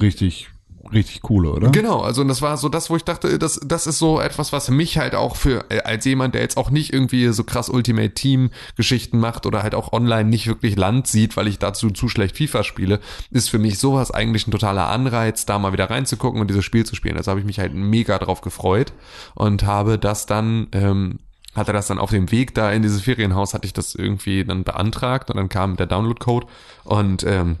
richtig, 0.00 0.48
richtig 0.92 1.22
coole, 1.22 1.50
oder? 1.50 1.70
Genau, 1.70 2.00
also 2.00 2.24
das 2.24 2.42
war 2.42 2.56
so 2.56 2.68
das, 2.68 2.90
wo 2.90 2.96
ich 2.96 3.04
dachte, 3.04 3.38
das, 3.38 3.60
das 3.64 3.86
ist 3.86 3.98
so 3.98 4.20
etwas, 4.20 4.52
was 4.52 4.70
mich 4.70 4.98
halt 4.98 5.14
auch 5.14 5.36
für, 5.36 5.64
äh, 5.70 5.80
als 5.80 6.04
jemand, 6.04 6.34
der 6.34 6.42
jetzt 6.42 6.56
auch 6.56 6.70
nicht 6.70 6.92
irgendwie 6.92 7.28
so 7.28 7.44
krass 7.44 7.68
Ultimate 7.68 8.14
Team 8.14 8.50
Geschichten 8.76 9.18
macht 9.18 9.46
oder 9.46 9.62
halt 9.62 9.74
auch 9.74 9.92
online 9.92 10.28
nicht 10.28 10.46
wirklich 10.46 10.76
Land 10.76 11.06
sieht, 11.06 11.36
weil 11.36 11.48
ich 11.48 11.58
dazu 11.58 11.90
zu 11.90 12.08
schlecht 12.08 12.36
FIFA 12.36 12.64
spiele, 12.64 13.00
ist 13.30 13.50
für 13.50 13.58
mich 13.58 13.78
sowas 13.78 14.10
eigentlich 14.10 14.46
ein 14.46 14.52
totaler 14.52 14.88
Anreiz, 14.88 15.46
da 15.46 15.58
mal 15.58 15.72
wieder 15.72 15.90
reinzugucken 15.90 16.40
und 16.40 16.48
dieses 16.48 16.64
Spiel 16.64 16.84
zu 16.84 16.94
spielen. 16.94 17.16
Also 17.16 17.30
habe 17.30 17.40
ich 17.40 17.46
mich 17.46 17.58
halt 17.58 17.74
mega 17.74 18.18
drauf 18.18 18.40
gefreut 18.40 18.92
und 19.34 19.64
habe 19.64 19.98
das 19.98 20.26
dann, 20.26 20.68
ähm, 20.72 21.18
hatte 21.54 21.72
das 21.72 21.88
dann 21.88 21.98
auf 21.98 22.10
dem 22.10 22.30
Weg 22.30 22.54
da 22.54 22.70
in 22.70 22.82
dieses 22.82 23.02
Ferienhaus, 23.02 23.54
hatte 23.54 23.66
ich 23.66 23.72
das 23.72 23.94
irgendwie 23.94 24.44
dann 24.44 24.64
beantragt 24.64 25.30
und 25.30 25.36
dann 25.36 25.48
kam 25.48 25.76
der 25.76 25.86
Download-Code 25.86 26.46
und 26.84 27.24
ähm, 27.24 27.56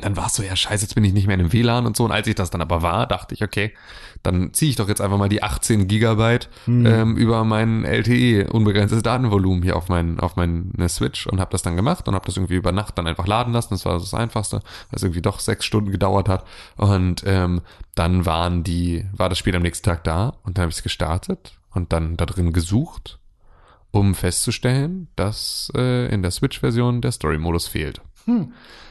dann 0.00 0.16
war 0.16 0.26
es 0.26 0.34
so, 0.34 0.42
ja 0.42 0.54
scheiße, 0.54 0.84
jetzt 0.84 0.94
bin 0.94 1.04
ich 1.04 1.14
nicht 1.14 1.26
mehr 1.26 1.34
in 1.38 1.44
dem 1.44 1.52
WLAN 1.52 1.86
und 1.86 1.96
so. 1.96 2.04
Und 2.04 2.12
als 2.12 2.26
ich 2.26 2.34
das 2.34 2.50
dann 2.50 2.60
aber 2.60 2.82
war, 2.82 3.06
dachte 3.06 3.34
ich, 3.34 3.42
okay, 3.42 3.72
dann 4.22 4.52
ziehe 4.52 4.70
ich 4.70 4.76
doch 4.76 4.88
jetzt 4.88 5.00
einfach 5.00 5.16
mal 5.16 5.30
die 5.30 5.42
18 5.42 5.88
Gigabyte 5.88 6.50
ähm, 6.86 7.16
über 7.16 7.42
mein 7.44 7.84
LTE, 7.84 8.50
unbegrenztes 8.50 9.02
Datenvolumen 9.02 9.62
hier 9.62 9.76
auf 9.76 9.88
mein, 9.88 10.20
auf 10.20 10.36
meine 10.36 10.88
Switch 10.88 11.26
und 11.26 11.40
habe 11.40 11.50
das 11.52 11.62
dann 11.62 11.76
gemacht 11.76 12.06
und 12.06 12.14
habe 12.14 12.26
das 12.26 12.36
irgendwie 12.36 12.56
über 12.56 12.70
Nacht 12.70 12.98
dann 12.98 13.06
einfach 13.06 13.26
laden 13.26 13.52
lassen. 13.54 13.74
Das 13.74 13.86
war 13.86 13.94
das 13.98 14.12
Einfachste, 14.12 14.60
es 14.92 15.02
irgendwie 15.02 15.22
doch 15.22 15.40
sechs 15.40 15.64
Stunden 15.64 15.90
gedauert 15.90 16.28
hat. 16.28 16.44
Und 16.76 17.24
ähm, 17.26 17.62
dann 17.94 18.26
waren 18.26 18.64
die, 18.64 19.06
war 19.12 19.30
das 19.30 19.38
Spiel 19.38 19.56
am 19.56 19.62
nächsten 19.62 19.84
Tag 19.84 20.04
da 20.04 20.34
und 20.42 20.58
dann 20.58 20.62
habe 20.62 20.70
ich 20.70 20.76
es 20.76 20.82
gestartet 20.82 21.54
und 21.72 21.92
dann 21.92 22.16
da 22.16 22.26
drin 22.26 22.52
gesucht, 22.52 23.18
um 23.90 24.14
festzustellen, 24.14 25.08
dass 25.16 25.72
äh, 25.74 26.12
in 26.12 26.22
der 26.22 26.30
Switch-Version 26.30 27.00
der 27.00 27.12
Story-Modus 27.12 27.68
fehlt. 27.68 28.02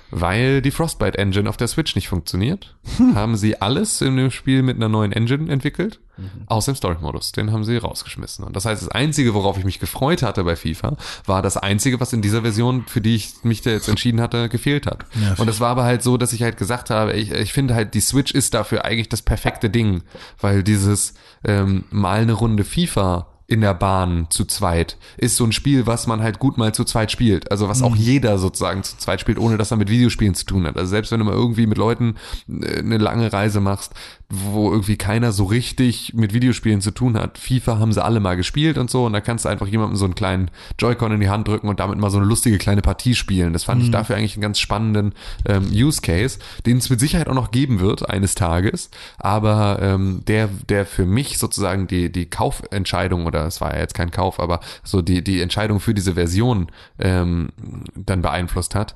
Weil 0.10 0.62
die 0.62 0.72
Frostbite 0.72 1.18
Engine 1.18 1.50
auf 1.50 1.58
der 1.58 1.68
Switch 1.68 1.96
nicht 1.96 2.08
funktioniert, 2.08 2.76
haben 3.16 3.36
sie 3.36 3.62
alles 3.62 4.02
in 4.02 4.16
dem 4.16 4.32
Spiel 4.32 4.64
mit 4.64 4.78
einer 4.78 4.88
neuen 4.88 5.12
Engine 5.12 5.52
entwickelt, 5.52 6.00
außer 6.48 6.72
dem 6.72 6.78
Story-Modus. 6.78 7.34
Den 7.34 7.52
haben 7.52 7.66
sie 7.66 7.76
rausgeschmissen. 7.78 8.46
Und 8.46 8.56
das 8.56 8.66
heißt, 8.66 8.82
das 8.82 8.90
Einzige, 8.90 9.34
worauf 9.34 9.58
ich 9.58 9.66
mich 9.66 9.80
gefreut 9.80 10.24
hatte 10.24 10.44
bei 10.46 10.56
FIFA, 10.56 10.96
war 11.26 11.42
das 11.42 11.58
Einzige, 11.58 12.00
was 12.00 12.14
in 12.14 12.22
dieser 12.22 12.42
Version, 12.42 12.86
für 12.88 13.02
die 13.02 13.16
ich 13.16 13.34
mich 13.44 13.62
da 13.62 13.72
jetzt 13.72 13.90
entschieden 13.90 14.22
hatte, 14.22 14.48
gefehlt 14.48 14.86
hat. 14.86 15.06
Ja. 15.22 15.36
Und 15.38 15.50
es 15.50 15.60
war 15.60 15.70
aber 15.70 15.84
halt 15.84 16.04
so, 16.04 16.18
dass 16.18 16.32
ich 16.32 16.42
halt 16.42 16.58
gesagt 16.58 16.90
habe, 16.90 17.14
ich, 17.14 17.32
ich 17.32 17.52
finde 17.52 17.76
halt, 17.76 17.94
die 17.94 18.02
Switch 18.02 18.32
ist 18.32 18.54
dafür 18.54 18.86
eigentlich 18.86 19.10
das 19.10 19.22
perfekte 19.22 19.70
Ding, 19.70 20.04
weil 20.40 20.64
dieses 20.64 21.16
ähm, 21.44 21.84
mal 21.90 22.22
eine 22.22 22.34
Runde 22.34 22.64
FIFA 22.64 23.28
in 23.48 23.62
der 23.62 23.74
Bahn 23.74 24.28
zu 24.30 24.44
zweit 24.44 24.98
ist 25.16 25.38
so 25.38 25.46
ein 25.46 25.54
Spiel, 25.54 25.88
was 25.88 26.06
man 26.06 26.22
halt 26.22 26.38
gut 26.38 26.58
mal 26.58 26.74
zu 26.74 26.84
zweit 26.84 27.12
spielt. 27.12 27.50
Also 27.50 27.70
was 27.70 27.82
auch 27.82 27.96
jeder 27.96 28.38
sozusagen 28.38 28.84
zu 28.84 28.98
zweit 28.98 29.22
spielt, 29.22 29.40
ohne 29.40 29.58
dass 29.58 29.72
er 29.72 29.78
mit 29.78 29.90
Videospielen 29.90 30.36
zu 30.36 30.46
tun 30.46 30.68
hat. 30.68 30.76
Also 30.78 30.90
selbst 30.90 31.12
wenn 31.12 31.20
du 31.20 31.26
mal 31.26 31.34
irgendwie 31.34 31.66
mit 31.66 31.78
Leuten 31.78 32.16
äh, 32.50 32.80
eine 32.80 32.98
lange 32.98 33.32
Reise 33.32 33.62
machst, 33.62 33.94
wo 34.30 34.70
irgendwie 34.72 34.98
keiner 34.98 35.32
so 35.32 35.46
richtig 35.46 36.14
mit 36.14 36.34
Videospielen 36.34 36.82
zu 36.82 36.92
tun 36.92 37.18
hat. 37.18 37.38
FIFA 37.38 37.80
haben 37.80 37.94
sie 37.94 38.04
alle 38.04 38.20
mal 38.20 38.36
gespielt 38.36 38.78
und 38.78 38.90
so 38.90 39.06
und 39.06 39.14
da 39.14 39.22
kannst 39.22 39.46
du 39.46 39.50
einfach 39.50 39.68
jemandem 39.68 39.96
so 39.96 40.04
einen 40.04 40.16
kleinen 40.16 40.52
Joy-Con 40.78 41.14
in 41.14 41.22
die 41.22 41.30
Hand 41.30 41.48
drücken 41.48 41.70
und 41.70 41.80
damit 41.80 41.98
mal 41.98 42.10
so 42.10 42.18
eine 42.18 42.26
lustige 42.26 42.58
kleine 42.58 42.82
Partie 42.82 43.16
spielen. 43.16 43.54
Das 43.54 43.64
fand 43.64 43.82
ich 43.82 43.92
dafür 43.92 44.18
eigentlich 44.18 44.36
einen 44.36 44.42
ganz 44.42 44.60
spannenden 44.60 45.14
ähm, 45.46 45.70
Use 45.72 46.02
Case, 46.02 46.40
den 46.66 46.78
es 46.78 46.90
mit 46.90 47.00
Sicherheit 47.00 47.30
auch 47.30 47.34
noch 47.34 47.52
geben 47.52 47.80
wird 47.80 48.10
eines 48.10 48.36
Tages, 48.36 48.90
aber 49.18 49.80
ähm, 49.82 50.24
der, 50.28 50.50
der 50.68 50.86
für 50.86 51.06
mich 51.06 51.38
sozusagen 51.38 51.88
die, 51.88 52.12
die 52.12 52.26
Kaufentscheidung 52.26 53.26
oder 53.26 53.37
es 53.46 53.62
war 53.62 53.74
ja 53.74 53.80
jetzt 53.80 53.94
kein 53.94 54.12
Kauf, 54.12 54.40
aber 54.40 54.60
so 54.84 55.02
die, 55.02 55.24
die 55.24 55.42
Entscheidung 55.42 55.80
für 55.80 55.94
diese 55.94 56.14
Version 56.14 56.68
ähm, 57.00 57.50
dann 57.96 58.22
beeinflusst 58.22 58.76
hat, 58.76 58.96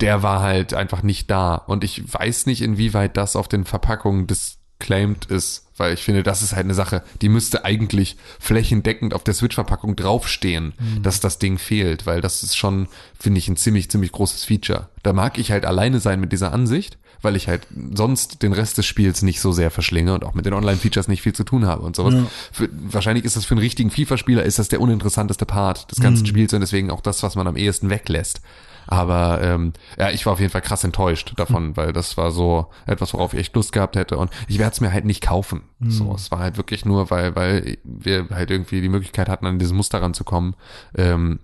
der 0.00 0.22
war 0.22 0.40
halt 0.40 0.74
einfach 0.74 1.02
nicht 1.02 1.30
da. 1.30 1.54
Und 1.54 1.84
ich 1.84 2.12
weiß 2.12 2.46
nicht, 2.46 2.62
inwieweit 2.62 3.16
das 3.16 3.36
auf 3.36 3.48
den 3.48 3.64
Verpackungen 3.64 4.26
disclaimed 4.26 5.26
ist, 5.26 5.63
weil 5.76 5.94
ich 5.94 6.02
finde, 6.02 6.22
das 6.22 6.42
ist 6.42 6.54
halt 6.54 6.64
eine 6.64 6.74
Sache, 6.74 7.02
die 7.20 7.28
müsste 7.28 7.64
eigentlich 7.64 8.16
flächendeckend 8.38 9.14
auf 9.14 9.24
der 9.24 9.34
Switch-Verpackung 9.34 9.96
draufstehen, 9.96 10.74
dass 11.02 11.20
das 11.20 11.38
Ding 11.38 11.58
fehlt, 11.58 12.06
weil 12.06 12.20
das 12.20 12.42
ist 12.42 12.56
schon, 12.56 12.88
finde 13.18 13.38
ich, 13.38 13.48
ein 13.48 13.56
ziemlich, 13.56 13.90
ziemlich 13.90 14.12
großes 14.12 14.44
Feature. 14.44 14.88
Da 15.02 15.12
mag 15.12 15.38
ich 15.38 15.50
halt 15.50 15.64
alleine 15.64 16.00
sein 16.00 16.20
mit 16.20 16.32
dieser 16.32 16.52
Ansicht, 16.52 16.98
weil 17.22 17.36
ich 17.36 17.48
halt 17.48 17.66
sonst 17.94 18.42
den 18.42 18.52
Rest 18.52 18.78
des 18.78 18.86
Spiels 18.86 19.22
nicht 19.22 19.40
so 19.40 19.50
sehr 19.50 19.70
verschlinge 19.70 20.14
und 20.14 20.24
auch 20.24 20.34
mit 20.34 20.46
den 20.46 20.52
Online-Features 20.52 21.08
nicht 21.08 21.22
viel 21.22 21.32
zu 21.32 21.44
tun 21.44 21.66
habe 21.66 21.82
und 21.82 21.96
sowas. 21.96 22.14
Ja. 22.14 22.26
Für, 22.52 22.68
wahrscheinlich 22.72 23.24
ist 23.24 23.36
das 23.36 23.44
für 23.46 23.54
einen 23.54 23.60
richtigen 23.60 23.90
FIFA-Spieler 23.90 24.44
ist 24.44 24.58
das 24.58 24.68
der 24.68 24.80
uninteressanteste 24.80 25.46
Part 25.46 25.90
des 25.90 26.00
ganzen 26.00 26.26
Spiels 26.26 26.52
und 26.52 26.60
deswegen 26.60 26.90
auch 26.90 27.00
das, 27.00 27.22
was 27.22 27.34
man 27.34 27.46
am 27.46 27.56
ehesten 27.56 27.90
weglässt. 27.90 28.40
Aber 28.86 29.40
ähm, 29.42 29.72
ja, 29.98 30.10
ich 30.10 30.26
war 30.26 30.34
auf 30.34 30.40
jeden 30.40 30.52
Fall 30.52 30.62
krass 30.62 30.84
enttäuscht 30.84 31.32
davon, 31.36 31.76
weil 31.76 31.92
das 31.92 32.16
war 32.16 32.30
so 32.30 32.66
etwas, 32.86 33.14
worauf 33.14 33.34
ich 33.34 33.40
echt 33.40 33.54
Lust 33.56 33.72
gehabt 33.72 33.96
hätte. 33.96 34.16
Und 34.16 34.30
ich 34.48 34.58
werde 34.58 34.72
es 34.72 34.80
mir 34.80 34.92
halt 34.92 35.04
nicht 35.04 35.22
kaufen. 35.22 35.62
So, 35.86 36.14
es 36.14 36.30
war 36.30 36.38
halt 36.38 36.56
wirklich 36.56 36.84
nur, 36.84 37.10
weil, 37.10 37.36
weil 37.36 37.78
wir 37.84 38.28
halt 38.30 38.50
irgendwie 38.50 38.80
die 38.80 38.88
Möglichkeit 38.88 39.28
hatten, 39.28 39.46
an 39.46 39.58
dieses 39.58 39.74
Muster 39.74 40.00
ranzukommen. 40.00 40.56
Ähm, 40.96 41.40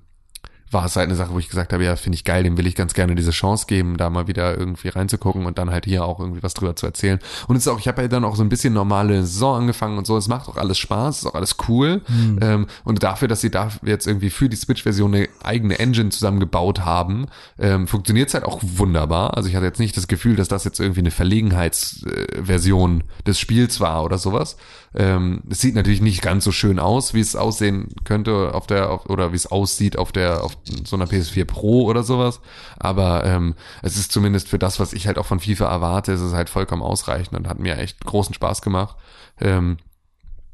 war 0.70 0.84
es 0.84 0.96
halt 0.96 1.08
eine 1.08 1.16
Sache, 1.16 1.32
wo 1.32 1.38
ich 1.38 1.48
gesagt 1.48 1.72
habe, 1.72 1.84
ja, 1.84 1.96
finde 1.96 2.16
ich 2.16 2.24
geil, 2.24 2.44
dem 2.44 2.56
will 2.56 2.66
ich 2.66 2.74
ganz 2.74 2.94
gerne 2.94 3.14
diese 3.14 3.32
Chance 3.32 3.66
geben, 3.66 3.96
da 3.96 4.08
mal 4.08 4.28
wieder 4.28 4.56
irgendwie 4.56 4.88
reinzugucken 4.88 5.46
und 5.46 5.58
dann 5.58 5.70
halt 5.70 5.84
hier 5.84 6.04
auch 6.04 6.20
irgendwie 6.20 6.42
was 6.42 6.54
drüber 6.54 6.76
zu 6.76 6.86
erzählen. 6.86 7.18
Und 7.48 7.56
es 7.56 7.66
ist 7.66 7.68
auch, 7.68 7.80
ich 7.80 7.88
habe 7.88 8.02
ja 8.02 8.08
dann 8.08 8.24
auch 8.24 8.36
so 8.36 8.42
ein 8.42 8.48
bisschen 8.48 8.72
normale 8.72 9.22
Saison 9.22 9.56
angefangen 9.62 9.98
und 9.98 10.06
so, 10.06 10.16
es 10.16 10.28
macht 10.28 10.48
auch 10.48 10.56
alles 10.56 10.78
Spaß, 10.78 11.18
ist 11.18 11.26
auch 11.26 11.34
alles 11.34 11.56
cool. 11.68 12.02
Ähm, 12.40 12.66
und 12.84 13.02
dafür, 13.02 13.26
dass 13.28 13.40
sie 13.40 13.50
da 13.50 13.70
jetzt 13.82 14.06
irgendwie 14.06 14.30
für 14.30 14.48
die 14.48 14.56
Switch-Version 14.56 15.14
eine 15.14 15.28
eigene 15.42 15.78
Engine 15.78 16.10
zusammengebaut 16.10 16.84
haben, 16.84 17.26
ähm, 17.58 17.88
funktioniert 17.88 18.28
es 18.28 18.34
halt 18.34 18.44
auch 18.44 18.60
wunderbar. 18.62 19.36
Also 19.36 19.48
ich 19.48 19.56
hatte 19.56 19.66
jetzt 19.66 19.80
nicht 19.80 19.96
das 19.96 20.06
Gefühl, 20.06 20.36
dass 20.36 20.48
das 20.48 20.64
jetzt 20.64 20.78
irgendwie 20.78 21.00
eine 21.00 21.10
Verlegenheitsversion 21.10 23.04
des 23.26 23.38
Spiels 23.38 23.80
war 23.80 24.04
oder 24.04 24.18
sowas. 24.18 24.56
Ähm, 24.94 25.42
es 25.48 25.60
sieht 25.60 25.74
natürlich 25.76 26.00
nicht 26.00 26.20
ganz 26.20 26.42
so 26.44 26.50
schön 26.50 26.78
aus, 26.80 27.14
wie 27.14 27.20
es 27.20 27.36
aussehen 27.36 27.88
könnte 28.04 28.54
auf 28.54 28.66
der, 28.66 28.90
auf, 28.90 29.06
oder 29.08 29.30
wie 29.32 29.36
es 29.36 29.46
aussieht 29.46 29.96
auf 29.96 30.10
der, 30.10 30.42
auf 30.42 30.56
so 30.84 30.96
einer 30.96 31.06
PS4 31.06 31.44
Pro 31.44 31.84
oder 31.84 32.02
sowas. 32.02 32.40
Aber 32.78 33.24
ähm, 33.24 33.54
es 33.82 33.96
ist 33.96 34.10
zumindest 34.10 34.48
für 34.48 34.58
das, 34.58 34.80
was 34.80 34.92
ich 34.92 35.06
halt 35.06 35.18
auch 35.18 35.26
von 35.26 35.38
FIFA 35.40 35.66
erwarte, 35.70 36.12
ist 36.12 36.20
es 36.20 36.32
halt 36.32 36.50
vollkommen 36.50 36.82
ausreichend 36.82 37.38
und 37.38 37.48
hat 37.48 37.60
mir 37.60 37.76
echt 37.78 38.04
großen 38.04 38.34
Spaß 38.34 38.62
gemacht. 38.62 38.96
Ähm, 39.40 39.78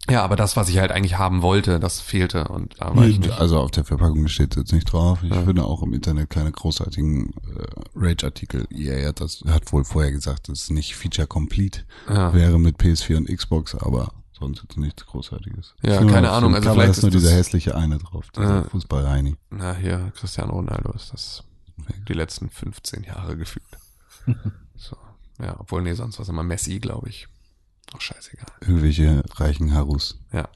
ja, 0.09 0.23
aber 0.23 0.37
das, 0.37 0.57
was 0.57 0.69
ich 0.69 0.79
halt 0.79 0.93
eigentlich 0.93 1.19
haben 1.19 1.43
wollte, 1.43 1.81
das 1.81 2.01
fehlte 2.01 2.47
und 2.49 2.77
da 2.79 2.93
nicht. 2.95 3.29
Also 3.41 3.59
auf 3.59 3.73
der 3.73 3.85
Verpackung 3.85 4.29
steht 4.29 4.55
jetzt 4.55 4.73
nicht 4.73 4.93
drauf. 4.93 5.19
Ich 5.25 5.35
finde 5.35 5.65
auch 5.65 5.83
im 5.83 5.93
Internet 5.95 6.31
keine 6.31 6.53
großartigen 6.53 7.31
äh, 7.31 7.65
Rage-Artikel. 7.97 8.69
EA 8.71 9.09
hat 9.09 9.21
das 9.21 9.43
hat 9.49 9.73
wohl 9.73 9.85
vorher 9.85 10.13
gesagt, 10.13 10.49
dass 10.49 10.63
es 10.63 10.71
nicht 10.71 10.95
Feature 10.95 11.27
Complete 11.27 11.81
Ja. 12.09 12.33
wäre 12.33 12.61
mit 12.61 12.77
PS4 12.79 13.17
und 13.17 13.29
Xbox, 13.29 13.75
aber 13.75 14.13
sonst 14.39 14.63
jetzt 14.63 14.77
nichts 14.77 15.05
Großartiges. 15.07 15.75
Ja, 15.83 15.95
Ist 15.95 16.01
nur 16.03 16.11
keine 16.11 16.31
Ahnung, 16.31 16.55
also 16.55 16.73
vielleicht 16.73 16.91
ist 16.91 17.03
nur 17.03 17.11
dieser 17.11 17.33
hässliche 17.33 17.75
eine 17.77 17.99
drauf, 17.99 18.31
dieser 18.37 18.57
Ja. 18.57 18.63
Fußball-Heini. 18.65 19.37
Na, 19.51 19.75
hier, 19.75 20.13
Cristiano 20.17 20.53
Ronaldo 20.53 20.93
ist 20.93 21.13
das 21.13 21.45
die 22.09 22.13
letzten 22.15 22.49
15 22.49 23.05
Jahre 23.05 23.37
gefühlt. 23.37 23.65
so. 24.77 24.97
Ja, 25.41 25.57
obwohl, 25.59 25.83
nee, 25.83 25.93
sonst 25.95 26.19
war 26.19 26.23
es 26.23 26.29
immer 26.29 26.43
Messi, 26.43 26.79
glaube 26.79 27.09
ich. 27.09 27.29
Auch 27.95 28.01
scheißegal. 28.01 28.47
Irgendwelche 28.61 29.23
reichen 29.37 29.73
Harus. 29.75 30.19
Ja. 30.33 30.49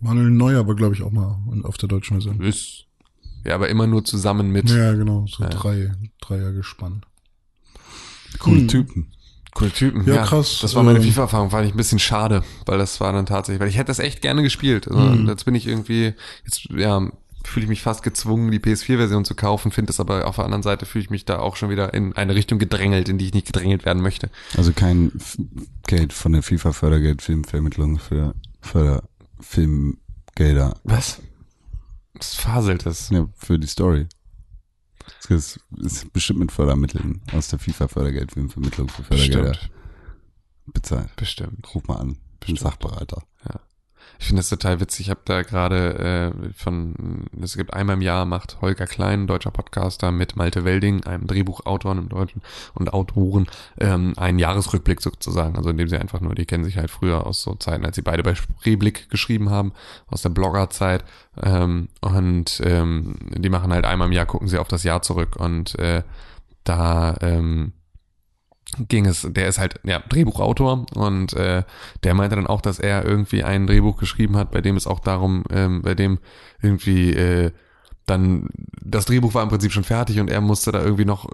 Manuel 0.00 0.30
Neuer 0.30 0.66
war, 0.66 0.74
glaube 0.74 0.94
ich, 0.94 1.02
auch 1.02 1.10
mal 1.10 1.38
auf 1.64 1.78
der 1.78 1.88
deutschen 1.88 2.20
Version. 2.20 2.40
Ist. 2.42 2.84
Ja, 3.44 3.54
aber 3.54 3.68
immer 3.68 3.86
nur 3.86 4.04
zusammen 4.04 4.50
mit 4.50 4.68
Ja, 4.70 4.92
genau, 4.92 5.26
so 5.26 5.42
Ja. 5.44 5.48
drei, 5.50 5.92
Dreier 6.20 6.52
gespannt. 6.52 7.06
Coole 8.38 8.60
Hm. 8.60 8.68
Typen. 8.68 9.12
Coolen 9.56 9.72
Typen. 9.72 10.06
Ja, 10.06 10.24
krass. 10.24 10.58
Das 10.62 10.74
war 10.74 10.82
meine 10.82 10.98
Ähm, 10.98 11.04
FIFA-Erfahrung, 11.04 11.50
fand 11.50 11.66
ich 11.66 11.74
ein 11.74 11.76
bisschen 11.76 11.98
schade, 11.98 12.42
weil 12.66 12.78
das 12.78 13.00
war 13.00 13.12
dann 13.12 13.26
tatsächlich, 13.26 13.60
weil 13.60 13.68
ich 13.68 13.76
hätte 13.76 13.88
das 13.88 13.98
echt 13.98 14.22
gerne 14.22 14.42
gespielt. 14.42 14.88
Also 14.88 15.00
Mhm. 15.00 15.28
Jetzt 15.28 15.44
bin 15.44 15.54
ich 15.54 15.66
irgendwie, 15.66 16.14
jetzt, 16.44 16.64
ja, 16.70 17.00
fühle 17.44 17.64
ich 17.64 17.68
mich 17.68 17.82
fast 17.82 18.02
gezwungen, 18.02 18.50
die 18.50 18.58
PS4-Version 18.58 19.24
zu 19.24 19.34
kaufen, 19.34 19.70
finde 19.70 19.90
es 19.90 20.00
aber 20.00 20.26
auf 20.26 20.36
der 20.36 20.44
anderen 20.44 20.62
Seite 20.64 20.84
fühle 20.84 21.04
ich 21.04 21.10
mich 21.10 21.24
da 21.24 21.38
auch 21.38 21.56
schon 21.56 21.70
wieder 21.70 21.94
in 21.94 22.12
eine 22.14 22.34
Richtung 22.34 22.58
gedrängelt, 22.58 23.08
in 23.08 23.18
die 23.18 23.26
ich 23.26 23.34
nicht 23.34 23.46
gedrängelt 23.46 23.84
werden 23.84 24.02
möchte. 24.02 24.30
Also 24.56 24.72
kein 24.72 25.12
F 25.16 25.38
Geld 25.86 26.12
von 26.12 26.32
der 26.32 26.42
FIFA 26.42 26.72
Fördergeld 26.72 27.22
Filmvermittlung 27.22 27.98
für 27.98 28.34
Förderfilmgelder. 28.60 30.74
Was? 30.84 31.20
Das 32.14 32.34
faselt 32.34 32.86
es. 32.86 33.10
Ja, 33.10 33.28
für 33.36 33.58
die 33.58 33.66
Story. 33.68 34.06
Das 35.28 35.30
ist, 35.30 36.12
bestimmt 36.12 36.40
mit 36.40 36.52
Fördermitteln 36.52 37.22
aus 37.32 37.48
der 37.48 37.58
FIFA 37.58 37.88
Fördergeld 37.88 38.32
Filmvermittlung 38.32 38.88
für 38.88 39.02
Fördergelder 39.02 39.50
Bestimmt. 39.50 39.72
bezahlt. 40.66 41.16
Bestimmt. 41.16 41.74
Ruf 41.74 41.86
mal 41.88 41.96
an. 41.96 42.18
Ich 42.40 42.46
bin 42.46 42.56
Sachberater. 42.56 43.22
Ich 44.18 44.26
finde 44.26 44.40
das 44.40 44.48
total 44.48 44.80
witzig. 44.80 45.06
Ich 45.06 45.10
habe 45.10 45.20
da 45.24 45.42
gerade 45.42 46.32
äh, 46.34 46.52
von, 46.54 47.26
es 47.40 47.56
gibt 47.56 47.74
einmal 47.74 47.96
im 47.96 48.02
Jahr 48.02 48.24
macht 48.24 48.60
Holger 48.60 48.86
Klein, 48.86 49.26
deutscher 49.26 49.50
Podcaster, 49.50 50.10
mit 50.10 50.36
Malte 50.36 50.64
Welding, 50.64 51.04
einem 51.04 51.26
Drehbuchautor 51.26 51.92
im 51.92 52.08
Deutschen 52.08 52.42
und 52.74 52.92
Autoren, 52.92 53.46
ähm, 53.78 54.14
einen 54.16 54.38
Jahresrückblick 54.38 55.00
sozusagen. 55.00 55.56
Also 55.56 55.70
indem 55.70 55.88
sie 55.88 55.98
einfach 55.98 56.20
nur, 56.20 56.34
die 56.34 56.46
kennen 56.46 56.64
sich 56.64 56.76
halt 56.76 56.90
früher 56.90 57.26
aus 57.26 57.42
so 57.42 57.54
Zeiten, 57.54 57.84
als 57.84 57.96
sie 57.96 58.02
beide 58.02 58.22
bei 58.22 58.34
Spreeblick 58.34 59.10
geschrieben 59.10 59.50
haben, 59.50 59.72
aus 60.08 60.22
der 60.22 60.30
Bloggerzeit. 60.30 61.04
Ähm, 61.42 61.88
und 62.00 62.60
ähm, 62.64 63.16
die 63.36 63.50
machen 63.50 63.72
halt 63.72 63.84
einmal 63.84 64.08
im 64.08 64.12
Jahr, 64.12 64.26
gucken 64.26 64.48
sie 64.48 64.58
auf 64.58 64.68
das 64.68 64.82
Jahr 64.82 65.02
zurück 65.02 65.36
und 65.36 65.78
äh, 65.78 66.02
da 66.64 67.16
ähm, 67.20 67.72
ging 68.88 69.06
es, 69.06 69.26
der 69.30 69.48
ist 69.48 69.58
halt 69.58 69.80
ja, 69.84 70.00
Drehbuchautor 70.00 70.86
und 70.94 71.32
äh, 71.34 71.62
der 72.04 72.14
meinte 72.14 72.36
dann 72.36 72.46
auch, 72.46 72.60
dass 72.60 72.78
er 72.78 73.04
irgendwie 73.04 73.44
ein 73.44 73.66
Drehbuch 73.66 73.96
geschrieben 73.96 74.36
hat, 74.36 74.50
bei 74.50 74.60
dem 74.60 74.76
es 74.76 74.86
auch 74.86 75.00
darum, 75.00 75.44
ähm, 75.50 75.82
bei 75.82 75.94
dem 75.94 76.18
irgendwie 76.60 77.12
äh, 77.12 77.52
dann 78.06 78.48
das 78.80 79.04
Drehbuch 79.04 79.34
war 79.34 79.42
im 79.42 79.48
Prinzip 79.48 79.72
schon 79.72 79.84
fertig 79.84 80.20
und 80.20 80.30
er 80.30 80.40
musste 80.40 80.70
da 80.70 80.80
irgendwie 80.80 81.04
noch 81.04 81.28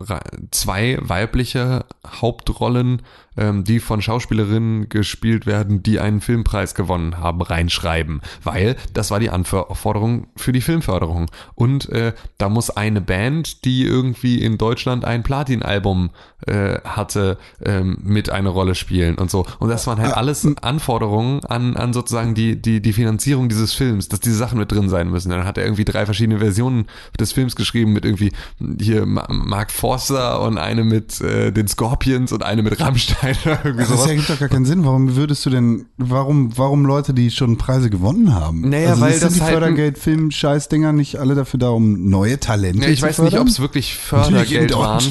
zwei 0.51 0.97
weibliche 1.01 1.85
Hauptrollen, 2.07 3.03
ähm, 3.37 3.65
die 3.65 3.81
von 3.81 4.03
Schauspielerinnen 4.03 4.89
gespielt 4.89 5.47
werden, 5.47 5.83
die 5.83 6.01
einen 6.01 6.21
Filmpreis 6.21 6.75
gewonnen 6.75 7.19
haben, 7.19 7.43
reinschreiben, 7.43 8.21
weil 8.43 8.77
das 8.93 9.11
war 9.11 9.21
die 9.21 9.31
Anforderung 9.31 10.27
für 10.37 10.53
die 10.53 10.61
Filmförderung. 10.61 11.31
Und 11.55 11.89
äh, 11.89 12.13
da 12.39 12.49
muss 12.49 12.71
eine 12.71 13.01
Band, 13.01 13.65
die 13.65 13.85
irgendwie 13.85 14.43
in 14.43 14.59
Deutschland 14.59 15.05
ein 15.05 15.23
Platin-Album 15.23 16.11
äh, 16.47 16.81
hatte, 16.85 17.39
ähm, 17.65 17.99
mit 18.03 18.31
eine 18.31 18.49
Rolle 18.49 18.75
spielen 18.75 19.17
und 19.17 19.31
so. 19.31 19.47
Und 19.59 19.69
das 19.69 19.87
waren 19.87 19.99
halt 19.99 20.17
alles 20.17 20.47
Anforderungen 20.61 21.45
an, 21.45 21.77
an 21.77 21.93
sozusagen 21.93 22.35
die, 22.35 22.61
die, 22.61 22.83
die 22.83 22.93
Finanzierung 22.93 23.49
dieses 23.49 23.73
Films, 23.73 24.09
dass 24.09 24.21
diese 24.21 24.37
Sachen 24.37 24.59
mit 24.59 24.73
drin 24.73 24.89
sein 24.89 25.11
müssen. 25.11 25.31
Dann 25.31 25.45
hat 25.45 25.57
er 25.57 25.65
irgendwie 25.65 25.85
drei 25.85 26.05
verschiedene 26.05 26.41
Versionen 26.41 26.87
des 27.19 27.33
Films 27.33 27.57
geschrieben 27.57 27.93
mit 27.93 28.05
irgendwie 28.05 28.33
hier 28.81 29.07
Ma- 29.07 29.29
Mark 29.31 29.71
Forster 29.71 30.43
und 30.43 30.59
eine 30.59 30.85
mit 30.85 31.21
äh, 31.21 31.53
den 31.53 31.69
Scorpions 31.69 32.33
und 32.33 32.43
eine 32.43 32.63
mit 32.63 32.81
Rammstein 32.81 33.22
oder 33.23 33.61
irgendwie 33.65 33.79
Das 33.85 33.89
sowas. 33.89 34.07
ergibt 34.09 34.31
doch 34.31 34.39
gar 34.39 34.49
keinen 34.49 34.65
Sinn. 34.65 34.85
Warum 34.85 35.17
würdest 35.17 35.45
du 35.47 35.51
denn, 35.51 35.87
warum, 35.97 36.57
warum 36.59 36.85
Leute, 36.85 37.15
die 37.15 37.31
schon 37.31 37.57
Preise 37.59 37.91
gewonnen 37.91 38.35
haben? 38.35 38.69
Naja, 38.69 38.91
also 38.91 39.01
weil 39.01 39.13
sind 39.13 39.23
das 39.25 39.35
die 39.35 39.41
halt 39.43 39.53
Fördergeld-Film-Scheißdinger 39.53 40.93
nicht 40.93 41.17
alle 41.19 41.35
dafür 41.35 41.59
da, 41.59 41.69
um 41.71 42.09
neue 42.09 42.39
Talente 42.41 42.85
Ja, 42.85 42.91
ich 42.91 43.01
zu 43.01 43.07
weiß 43.07 43.19
nicht, 43.19 43.31
fördern? 43.31 43.43
ob 43.43 43.49
es 43.49 43.61
wirklich 43.61 43.95
Fördergeld 43.97 44.75
waren. 44.75 45.03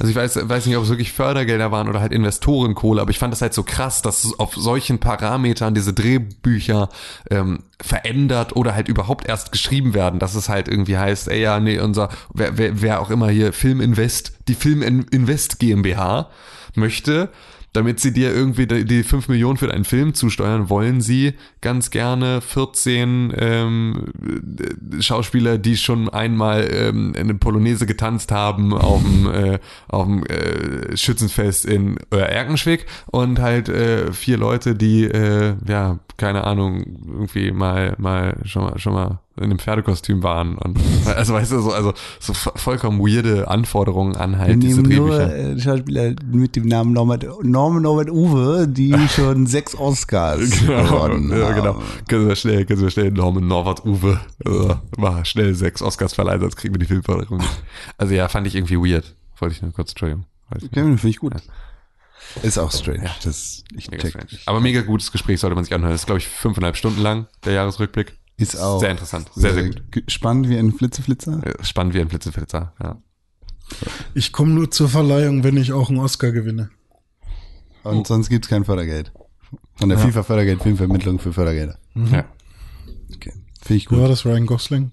Also 0.00 0.10
ich 0.10 0.14
weiß, 0.16 0.48
weiß 0.48 0.66
nicht, 0.66 0.76
ob 0.76 0.84
es 0.84 0.88
wirklich 0.88 1.12
Fördergelder 1.12 1.70
waren 1.70 1.88
oder 1.88 2.00
halt 2.00 2.12
Investorenkohle, 2.12 3.00
aber 3.00 3.10
ich 3.10 3.18
fand 3.18 3.32
das 3.32 3.42
halt 3.42 3.54
so 3.54 3.62
krass, 3.62 4.02
dass 4.02 4.38
auf 4.38 4.54
solchen 4.54 4.98
Parametern 4.98 5.74
diese 5.74 5.92
Drehbücher 5.92 6.88
ähm, 7.30 7.60
verändert 7.80 8.56
oder 8.56 8.74
halt 8.74 8.88
überhaupt 8.88 9.28
erst 9.28 9.52
geschrieben 9.52 9.94
werden, 9.94 10.18
dass 10.18 10.34
es 10.34 10.48
halt 10.48 10.68
irgendwie 10.68 10.96
heißt, 10.98 11.28
ey 11.28 11.40
ja, 11.42 11.60
nee, 11.60 11.78
unser, 11.78 12.08
wer, 12.34 12.58
wer, 12.58 12.82
wer 12.82 13.00
auch 13.00 13.10
immer 13.10 13.28
hier 13.28 13.52
Film 13.52 13.80
Invest, 13.80 14.32
die 14.48 14.54
Film 14.54 14.82
Invest 14.82 15.58
GmbH 15.58 16.28
möchte 16.74 17.30
damit 17.72 18.00
sie 18.00 18.12
dir 18.12 18.34
irgendwie 18.34 18.66
die, 18.66 18.84
die 18.84 19.02
5 19.02 19.28
Millionen 19.28 19.56
für 19.56 19.68
deinen 19.68 19.84
Film 19.84 20.14
zusteuern, 20.14 20.70
wollen 20.70 21.00
sie 21.00 21.34
ganz 21.60 21.90
gerne 21.90 22.40
14 22.40 23.34
ähm, 23.36 24.04
äh, 24.58 25.02
Schauspieler, 25.02 25.58
die 25.58 25.76
schon 25.76 26.08
einmal 26.08 26.68
ähm, 26.72 27.14
eine 27.16 27.34
Polonaise 27.34 27.86
getanzt 27.86 28.32
haben 28.32 28.72
auf 28.72 29.02
dem, 29.02 29.30
äh, 29.32 29.58
auf 29.88 30.06
dem 30.06 30.24
äh, 30.26 30.96
Schützenfest 30.96 31.64
in 31.64 31.98
äh, 32.12 32.18
Erkenschwick. 32.18 32.86
Und 33.06 33.38
halt 33.38 33.68
äh, 33.68 34.12
vier 34.12 34.38
Leute, 34.38 34.74
die, 34.74 35.04
äh, 35.04 35.54
ja, 35.66 35.98
keine 36.16 36.44
Ahnung, 36.44 36.84
irgendwie 37.06 37.52
mal, 37.52 37.94
mal 37.98 38.36
schon 38.44 38.64
mal, 38.64 38.78
schon 38.78 38.94
mal 38.94 39.20
in 39.38 39.44
einem 39.44 39.58
Pferdekostüm 39.58 40.22
waren 40.22 40.56
und 40.58 40.78
also 41.06 41.34
weißt 41.34 41.52
du 41.52 41.60
so 41.60 41.72
also 41.72 41.94
so 42.20 42.32
vollkommen 42.32 43.00
weirde 43.00 43.48
Anforderungen 43.48 44.16
an 44.16 44.32
Wir 44.32 44.38
halt 44.38 44.62
diese 44.62 44.82
nehmen 44.82 45.06
nur 45.06 45.16
Drehbücher. 45.18 45.36
äh, 45.56 45.60
Schauspieler 45.60 46.14
mit 46.30 46.56
dem 46.56 46.66
Namen 46.66 46.92
Norman, 46.92 47.20
Norman 47.42 47.82
Norbert 47.82 48.10
Uwe, 48.10 48.68
die 48.68 48.94
schon 49.14 49.46
sechs 49.46 49.74
Oscars 49.74 50.50
gewonnen 50.60 51.30
ja, 51.30 51.46
haben. 51.48 51.54
genau. 51.54 51.82
Können 52.08 52.28
wir 52.28 52.36
schnell, 52.36 52.64
können 52.64 52.82
wir 52.82 52.90
schnell 52.90 53.10
Norman 53.10 53.46
Norwart 53.46 53.84
Uwe, 53.84 54.20
also, 54.44 54.76
mal 54.96 55.24
schnell 55.24 55.54
sechs 55.54 55.82
Oscars 55.82 56.14
verleihen, 56.14 56.40
sonst 56.40 56.56
kriegen 56.56 56.74
wir 56.74 56.78
die 56.78 56.86
Filmförderung 56.86 57.38
nicht. 57.38 57.62
Also 57.96 58.14
ja, 58.14 58.28
fand 58.28 58.46
ich 58.46 58.54
irgendwie 58.54 58.76
weird. 58.76 59.14
Wollte 59.38 59.54
ich 59.54 59.62
nur 59.62 59.72
kurz, 59.72 59.90
Entschuldigung. 59.90 60.24
Okay, 60.50 60.68
finde 60.72 61.08
ich 61.08 61.18
gut. 61.18 61.34
Ist 62.42 62.58
auch 62.58 62.70
strange. 62.72 63.08
Das, 63.24 63.64
ich 63.74 63.90
Mega 63.90 64.02
check. 64.02 64.10
strange. 64.10 64.40
Aber 64.46 64.60
mega 64.60 64.82
gutes 64.82 65.12
Gespräch 65.12 65.40
sollte 65.40 65.54
man 65.54 65.64
sich 65.64 65.72
anhören. 65.74 65.92
Das 65.92 66.02
ist, 66.02 66.06
glaube 66.06 66.18
ich, 66.18 66.28
fünfeinhalb 66.28 66.76
Stunden 66.76 67.00
lang, 67.00 67.26
der 67.44 67.54
Jahresrückblick. 67.54 68.18
Ist 68.38 68.56
auch 68.58 68.80
Sehr 68.80 68.90
interessant. 68.92 69.30
Sehr, 69.34 69.52
sehr 69.52 69.64
gut. 69.64 69.82
ge- 69.92 70.04
Spannend 70.08 70.48
wie 70.48 70.56
ein 70.56 70.72
Flitzeflitzer. 70.72 71.44
Äh, 71.44 71.64
Spannend 71.64 71.94
wie 71.94 72.00
ein 72.00 72.08
Blitzeflitzer, 72.08 72.72
ja. 72.82 73.02
Ich 74.14 74.32
komme 74.32 74.52
nur 74.52 74.70
zur 74.70 74.88
Verleihung, 74.88 75.44
wenn 75.44 75.56
ich 75.58 75.72
auch 75.72 75.90
einen 75.90 75.98
Oscar 75.98 76.30
gewinne. 76.32 76.70
Und 77.82 78.06
sonst 78.06 78.28
gibt's 78.30 78.48
kein 78.48 78.64
Fördergeld. 78.64 79.12
Von 79.76 79.88
der 79.90 79.98
FIFA 79.98 80.22
Fördergeld, 80.22 80.62
Filmvermittlung 80.62 81.18
für 81.18 81.32
Fördergelder. 81.32 81.78
ja. 81.94 82.24
Okay. 83.14 83.32
Finde 83.62 83.76
ich 83.82 83.90
Wie 83.90 83.94
war 83.96 84.02
gut. 84.02 84.10
das 84.10 84.24
Ryan 84.24 84.46
Gosling? 84.46 84.92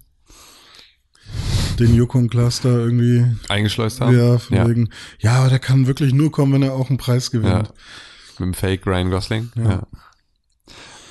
Den 1.80 1.93
Joko 1.93 2.18
und 2.18 2.30
Klaas 2.30 2.62
da 2.62 2.70
irgendwie, 2.70 3.26
Eingeschleust 3.50 4.00
haben. 4.00 4.18
ja, 4.18 4.38
von 4.38 4.56
ja. 4.58 4.68
wegen, 4.68 4.89
ja, 5.20 5.34
aber 5.39 5.50
der 5.50 5.60
kann 5.60 5.88
wirklich 5.88 6.14
nur 6.14 6.32
kommen, 6.32 6.54
wenn 6.54 6.64
er 6.64 6.74
auch 6.74 6.88
einen 6.89 6.98
Preis 6.98 7.30
ja. 7.34 7.39
gewinnt. 7.39 7.74
Mit 8.39 8.48
dem 8.48 8.54
Fake 8.54 8.88
Ryan 8.88 9.10
Gosling. 9.12 9.52
Ja. 9.56 9.86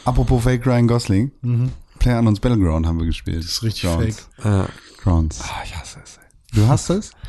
Apropos 0.07 0.43
Fake 0.43 0.66
Ryan 0.66 0.87
Gosling. 0.89 1.32
Mhm. 1.43 1.70
Player 2.05 2.18
Unknowns 2.18 2.40
Battleground 2.40 2.86
haben 2.86 2.98
wir 2.98 3.07
gespielt. 3.07 3.38
Das 3.38 3.46
ist 3.46 3.62
richtig 3.62 3.82
Grounds. 3.84 4.28
fake. 4.36 4.44
Ja. 4.44 4.68
Grounds. 5.02 5.40
Ah, 5.42 5.62
ich 5.64 5.74
hasse 5.76 5.98
es. 6.05 6.18
Du 6.55 6.68
hast 6.68 6.88
es? 6.90 7.11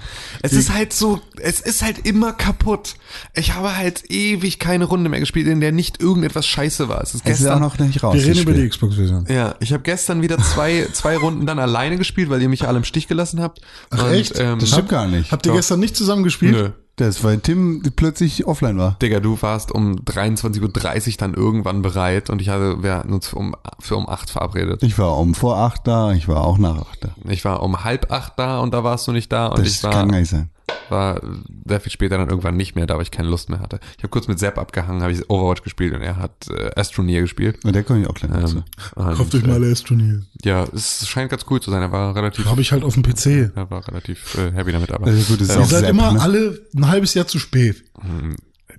Es 0.44 0.54
ist 0.54 0.72
halt 0.72 0.94
so, 0.94 1.20
es 1.42 1.60
ist 1.62 1.82
halt 1.82 2.06
immer 2.06 2.32
kaputt. 2.32 2.94
Ich 3.34 3.56
habe 3.56 3.76
halt 3.76 4.04
ewig 4.12 4.60
keine 4.60 4.86
Runde 4.86 5.10
mehr 5.10 5.20
gespielt, 5.20 5.48
in 5.48 5.60
der 5.60 5.72
nicht 5.72 6.00
irgendetwas 6.00 6.46
scheiße 6.46 6.88
war. 6.90 7.02
Es 7.02 7.16
ist 7.16 7.26
Es 7.26 7.40
ist 7.40 7.48
auch 7.48 7.54
gestern. 7.58 7.62
noch 7.62 7.80
nicht 7.80 8.04
raus. 8.04 8.14
Wir 8.14 8.24
reden 8.24 8.42
über 8.42 8.54
die. 8.54 8.70
Xbox-Version. 8.70 9.26
ja, 9.30 9.56
ich 9.60 9.74
habe 9.74 9.82
gestern 9.82 10.22
wieder 10.22 10.38
zwei, 10.38 10.88
zwei 10.94 11.18
Runden 11.18 11.48
dann 11.48 11.58
alleine 11.58 11.98
gespielt, 11.98 12.30
weil 12.30 12.42
ihr 12.44 12.50
mich 12.50 12.68
alle 12.68 12.78
im 12.78 12.84
Stich 12.84 13.08
gelassen 13.08 13.42
habt. 13.42 13.62
Ach, 13.90 14.12
echt? 14.12 14.38
Ähm, 14.38 14.60
Das 14.60 14.70
stimmt 14.70 14.90
gar 14.90 15.08
nicht. 15.08 15.32
Habt 15.32 15.48
ihr 15.48 15.54
Doch. 15.54 15.58
gestern 15.58 15.80
nicht 15.80 15.96
zusammen 15.96 16.24
gespielt? 16.24 16.52
nö. 16.52 16.70
Das, 16.98 17.24
weil 17.24 17.40
Tim 17.40 17.82
plötzlich 17.96 18.48
offline 18.48 18.78
war. 18.78 18.98
Digga, 19.02 19.20
du 19.20 19.42
warst 19.42 19.72
um 19.72 19.98
23.30 19.98 20.62
Uhr 21.08 21.14
dann 21.18 21.34
irgendwann 21.34 21.82
bereit 21.82 22.30
und 22.30 22.42
ich 22.42 22.50
hatte, 22.50 22.82
wir 22.84 22.96
hatten 22.96 23.14
uns 23.14 23.28
für 23.28 23.36
um, 23.36 23.56
für 23.80 23.98
um 23.98 24.08
8 24.08 24.30
verabredet. 24.30 24.82
Ich 24.82 24.98
war 24.98 25.18
um 25.18 25.36
vor 25.36 25.58
acht 25.58 25.88
da, 25.88 26.14
ich 26.14 26.28
war 26.28 26.44
auch 26.46 26.58
nach 26.58 26.80
acht 26.80 27.04
da. 27.04 27.10
Ich 27.30 27.44
war 27.44 27.64
um 27.64 27.84
halb 27.84 28.12
acht 28.12 28.34
da 28.38 28.60
und 28.60 28.74
da 28.74 28.84
warst 28.84 29.08
du 29.08 29.12
nicht 29.12 29.32
da 29.32 29.48
und 29.48 29.60
Das 29.60 29.68
ich 29.68 29.84
war, 29.84 29.92
kann 29.92 30.10
gar 30.10 30.20
nicht 30.20 30.30
sein. 30.30 30.50
War 30.90 31.22
sehr 31.68 31.80
viel 31.80 31.92
später 31.92 32.18
dann 32.18 32.30
irgendwann 32.30 32.56
nicht 32.56 32.76
mehr 32.76 32.86
da, 32.88 32.96
weil 32.96 33.04
ich 33.04 33.12
keine 33.12 33.30
Lust 33.30 33.50
mehr 33.50 33.60
hatte. 33.60 33.80
Ich 33.98 34.04
habe 34.04 34.10
kurz 34.10 34.28
mit 34.28 34.40
Sepp 34.40 34.58
abgehangen, 34.58 35.02
habe 35.02 35.12
ich 35.12 35.30
Overwatch 35.30 35.64
gespielt 35.64 35.94
und 35.94 36.02
er 36.02 36.18
hat 36.18 36.48
äh, 36.50 36.72
Astroneer 36.76 37.22
gespielt. 37.22 37.64
Und 37.64 37.76
der 37.76 37.84
komme 37.84 38.02
ich 38.02 38.08
auch 38.08 38.14
gleich. 38.14 38.32
Ähm, 38.32 38.64
und, 38.96 39.16
Kauft 39.16 39.36
euch 39.36 39.46
mal 39.46 39.64
äh, 39.64 39.70
das 39.70 39.84
Turnier. 39.84 40.24
Ja, 40.44 40.66
es 40.74 41.08
scheint 41.08 41.32
ganz 41.32 41.46
cool 41.50 41.62
zu 41.62 41.72
sein. 41.72 41.82
Er 41.82 41.92
war 41.92 42.16
relativ, 42.16 42.46
Habe 42.46 42.62
ich 42.62 42.72
halt 42.72 42.84
auf 42.84 42.94
dem 42.94 43.04
PC. 43.04 43.52
er 43.56 43.70
war 43.70 43.88
relativ 43.88 44.38
äh, 44.38 44.52
happy 44.52 44.72
damit. 44.72 44.92
Aber 44.92 45.08
ist 45.08 45.28
gut, 45.28 45.42
ist 45.42 45.50
äh, 45.50 45.54
Ihr 45.54 45.62
auch 45.62 45.66
seid 45.66 45.82
Sepp, 45.82 45.90
immer 45.90 46.14
ne? 46.14 46.22
alle 46.22 46.60
ein 46.76 46.88
halbes 46.88 47.14
Jahr 47.14 47.28
zu 47.28 47.40
spät. 47.40 47.84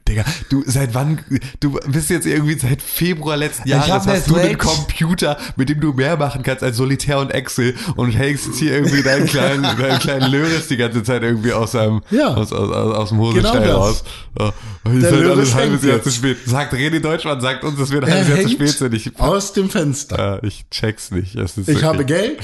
Digga, 0.09 0.25
du 0.51 0.63
seit 0.67 0.95
wann, 0.95 1.19
du 1.59 1.81
bist 1.89 2.11
jetzt 2.11 2.27
irgendwie 2.27 2.57
seit 2.59 2.81
Februar 2.81 3.37
letzten 3.37 3.69
Jahres 3.69 4.07
hast 4.07 4.31
du 4.31 4.37
eine 4.37 4.51
einen. 4.51 4.59
Computer, 4.59 5.37
mit 5.57 5.69
dem 5.69 5.81
du 5.81 5.93
mehr 5.93 6.17
machen 6.17 6.45
kannst 6.45 6.63
als 6.63 6.77
Solitär 6.77 7.19
und 7.19 7.31
Excel 7.33 7.75
und 7.97 8.13
hängst 8.13 8.47
jetzt 8.47 8.59
hier 8.59 8.73
irgendwie 8.73 9.03
deinen 9.03 9.27
kleinen, 9.27 9.63
deinen 9.65 9.99
kleinen 9.99 10.31
Löris 10.31 10.69
die 10.69 10.77
ganze 10.77 11.03
Zeit 11.03 11.23
irgendwie 11.25 11.53
aus 11.53 11.73
seinem, 11.73 12.03
Ja. 12.11 12.29
aus, 12.35 12.53
aus, 12.53 12.71
aus, 12.71 12.95
aus 12.97 13.09
dem 13.09 13.19
Hosenstall 13.19 13.63
Genau 13.63 13.79
raus. 13.79 14.05
Oh, 14.39 14.51
ich 14.95 15.01
Der 15.01 15.11
seid 15.11 15.25
alles 15.27 15.55
halbes 15.55 15.83
Jahr 15.85 16.03
zu 16.03 16.11
spät. 16.11 16.39
Sagt 16.47 16.73
René 16.73 17.01
Deutschmann, 17.01 17.41
sagt 17.41 17.65
uns, 17.65 17.79
dass 17.79 17.91
wir 17.91 18.03
ein 18.03 18.11
halbes 18.11 18.29
Jahr 18.29 18.41
zu 18.43 18.49
spät 18.51 18.69
sind. 18.71 18.95
Ich, 18.95 19.19
aus 19.19 19.53
dem 19.55 19.69
Fenster. 19.71 20.41
äh, 20.43 20.47
ich 20.47 20.67
check's 20.71 21.11
nicht. 21.11 21.35
Ich 21.35 21.57
wirklich- 21.57 21.83
habe 21.83 22.05
Geld 22.05 22.39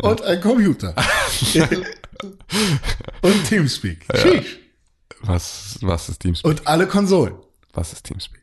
und 0.00 0.22
ein 0.22 0.40
Computer. 0.40 0.94
und 3.22 3.44
Teamspeak. 3.48 4.06
Sheesh. 4.14 4.58
Was, 5.22 5.78
was 5.80 6.08
ist 6.08 6.20
Teamspeak? 6.20 6.50
Und 6.50 6.66
alle 6.66 6.86
Konsolen. 6.86 7.34
Was 7.72 7.92
ist 7.92 8.04
Teamspeak? 8.04 8.42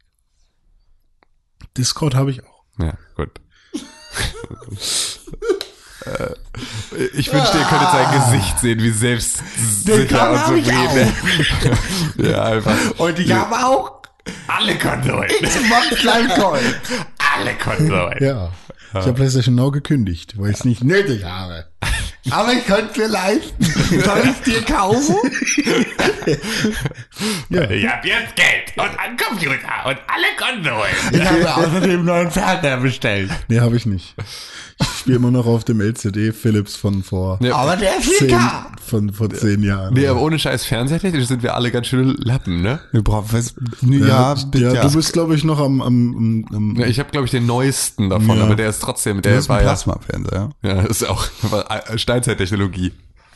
Discord 1.78 2.16
habe 2.16 2.32
ich 2.32 2.44
auch. 2.44 2.64
Ja, 2.80 2.94
gut. 3.16 3.32
Äh, 6.06 6.36
ich 7.16 7.32
wünschte, 7.34 7.58
ihr 7.58 7.66
könntet 7.66 7.92
sein 7.92 8.22
Gesicht 8.22 8.60
sehen, 8.60 8.80
wie 8.80 8.92
selbstsicher 8.92 10.06
Kram 10.06 10.54
und 10.54 10.58
ich 10.58 10.66
zufrieden. 10.66 11.14
ja, 12.32 12.44
einfach. 12.44 13.00
Und 13.00 13.20
ich 13.20 13.32
habe 13.32 13.56
auch 13.56 14.02
alle 14.48 14.78
Konsolen. 14.78 15.32
Kleinkoll. 15.96 16.60
alle 17.18 17.56
Konsolen. 17.56 18.24
Ja. 18.24 18.52
Ich 19.02 19.08
habe 19.08 19.14
PlayStation 19.14 19.56
Now 19.56 19.72
gekündigt, 19.72 20.38
weil 20.38 20.52
ich 20.52 20.58
es 20.58 20.66
nicht 20.66 20.84
nötig 20.84 21.24
habe. 21.26 21.66
Aber 22.32 22.54
ich 22.54 22.66
könnte 22.66 23.00
mir 23.00 23.08
leisten. 23.08 23.64
Soll 24.04 24.22
ich 24.26 24.42
dir 24.54 24.62
kaufen? 24.64 25.16
Ja. 27.50 27.70
Ich 27.70 27.88
hab 27.88 28.04
jetzt 28.04 28.36
Geld 28.36 28.74
und 28.78 29.00
einen 29.00 29.16
Computer 29.16 29.86
und 29.86 29.98
alle 30.08 30.36
Konsolen. 30.38 30.92
Ich 31.12 31.24
habe 31.24 31.56
außerdem 31.56 31.92
einen 31.92 32.06
neuen 32.06 32.32
Fernseher 32.32 32.78
bestellt. 32.78 33.32
Nee, 33.48 33.60
habe 33.60 33.78
ich 33.78 33.86
nicht. 33.86 34.16
Ich 34.82 34.88
spiele 35.00 35.18
immer 35.18 35.32
noch 35.32 35.46
auf 35.46 35.64
dem 35.64 35.80
LCD 35.82 36.32
Philips 36.34 36.76
von 36.76 37.02
vor 37.04 37.40
Ja. 37.42 37.56
Aber 37.56 37.78
der 37.78 37.98
ist 37.98 38.18
zehn, 38.18 38.30
4K. 38.32 38.42
von 38.82 39.14
vor 39.14 39.30
zehn 39.30 39.64
Jahren. 39.64 39.94
Nee, 39.94 40.08
aber 40.08 40.22
ohne 40.22 40.38
scheiß 40.38 40.66
Fernsehtechnisch 40.66 41.28
sind 41.28 41.44
wir 41.44 41.56
alle 41.56 41.72
ganz 41.72 41.88
schöne 41.88 42.14
Lappen, 42.18 42.62
ne? 42.62 42.80
Wir 42.92 43.02
brauchen 43.04 43.28
was. 43.32 43.54
ja, 43.82 44.06
Ja, 44.08 44.34
bitte. 44.52 44.74
ja, 44.76 44.82
du 44.88 44.94
bist, 44.94 45.14
glaube 45.14 45.36
ich, 45.36 45.44
noch 45.44 45.60
am, 45.60 45.82
am, 45.82 46.46
am, 46.52 46.56
am 46.56 46.76
Ja, 46.76 46.88
ich 46.88 47.00
habe, 47.00 47.10
glaube 47.12 47.26
ich, 47.26 47.32
den 47.32 47.46
neuesten 47.46 48.10
davon, 48.10 48.38
Ja. 48.38 48.44
aber 48.46 48.56
der 48.56 48.68
ist 48.70 48.82
trotzdem, 48.82 49.22
der 49.22 49.32
der 49.34 49.40
ist 49.40 49.46
ein 49.46 49.50
war 49.50 49.58
ja, 49.62 49.64
Plasmafernseher. 49.68 50.50
ja, 50.64 50.82
ist 50.82 51.08
auch 51.08 51.26
war 51.44 51.66
Steinzeittechnologie. 51.98 52.92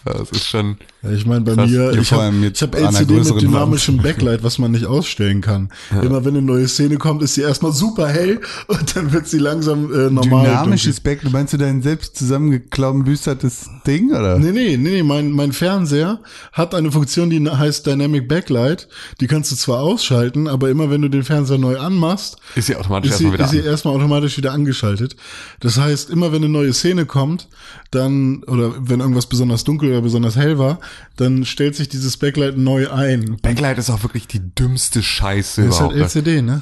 Das 0.06 0.32
ist 0.32 0.48
schon, 0.48 0.78
Ja, 1.04 1.12
ich 1.12 1.26
meine, 1.26 1.42
bei 1.42 1.54
Krass. 1.56 1.70
mir, 1.70 1.92
Ja, 1.94 2.00
ich 2.00 2.12
habe 2.12 2.24
hab 2.52 2.76
LCD 2.76 3.14
mit 3.14 3.42
dynamischem 3.42 3.98
Backlight, 3.98 4.44
was 4.44 4.58
man 4.58 4.72
nicht 4.72 4.86
ausstellen 4.86 5.42
kann. 5.42 5.70
Immer 6.02 6.24
wenn 6.26 6.36
eine 6.36 6.42
neue 6.42 6.68
Szene 6.68 6.98
kommt, 6.98 7.22
ist 7.22 7.36
sie 7.36 7.42
erstmal 7.42 7.72
super 7.74 8.08
hell 8.08 8.40
und 8.68 8.96
dann 8.96 9.12
wird 9.12 9.28
sie 9.28 9.40
langsam 9.40 9.94
äh, 9.94 10.10
normal. 10.10 10.46
Dynamisches 10.46 11.00
Backlight. 11.00 11.34
Meinst 11.34 11.54
du 11.54 11.58
dein 11.58 11.82
selbst 11.82 12.16
zusammengeklaubenbüstertes 12.18 13.70
Ding, 13.86 14.12
oder? 14.12 14.40
Nee, 14.40 14.52
nee, 14.52 14.78
nee, 14.78 14.90
nee, 14.90 15.04
mein, 15.04 15.32
mein 15.32 15.52
Fernseher 15.52 16.20
hat 16.52 16.74
eine 16.74 16.92
Funktion, 16.92 17.30
die 17.30 17.48
heißt 17.50 17.86
Dynamic 17.86 18.28
Backlight. 18.28 18.88
Die 19.20 19.28
kannst 19.28 19.52
du 19.52 19.56
zwar 19.56 19.80
ausschalten, 19.82 20.48
aber 20.48 20.70
immer 20.70 20.90
wenn 20.90 21.02
du 21.02 21.10
den 21.10 21.24
Fernseher 21.24 21.58
neu 21.58 21.78
anmachst, 21.78 22.38
ist 22.56 22.68
sie 22.68 22.76
automatisch 22.76 23.12
ist 23.12 23.18
sie, 23.20 23.26
erstmal 23.26 23.34
wieder 23.34 23.46
ist 23.46 23.52
sie 23.52 23.70
erstmal 23.70 23.96
automatisch 23.96 24.38
wieder 24.38 24.52
angeschaltet. 24.54 25.16
Das 25.60 25.78
heißt, 25.78 26.10
immer 26.10 26.32
wenn 26.32 26.44
eine 26.44 26.50
neue 26.50 26.74
Szene 26.74 27.06
kommt, 27.06 27.48
dann, 27.92 28.44
oder 28.44 28.74
wenn 28.80 29.00
irgendwas 29.00 29.26
besonders 29.28 29.64
dunkel 29.64 29.89
oder 29.90 30.02
besonders 30.02 30.36
hell 30.36 30.58
war, 30.58 30.80
dann 31.18 31.46
stellt 31.46 31.76
sich 31.76 31.90
dieses 31.90 32.18
Backlight 32.18 32.58
neu 32.58 32.90
ein. 32.90 33.38
Backlight 33.42 33.78
ist 33.78 33.90
auch 33.90 34.04
wirklich 34.04 34.28
die 34.28 34.40
dümmste 34.56 35.02
Scheiße 35.04 35.64
Das 35.66 35.76
ist 35.76 35.82
halt 35.82 35.92
überhaupt. 35.92 36.16
LCD, 36.16 36.42
ne? 36.42 36.62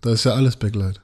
Da 0.00 0.12
ist 0.12 0.24
ja 0.24 0.32
alles 0.32 0.56
Backlight. 0.56 1.00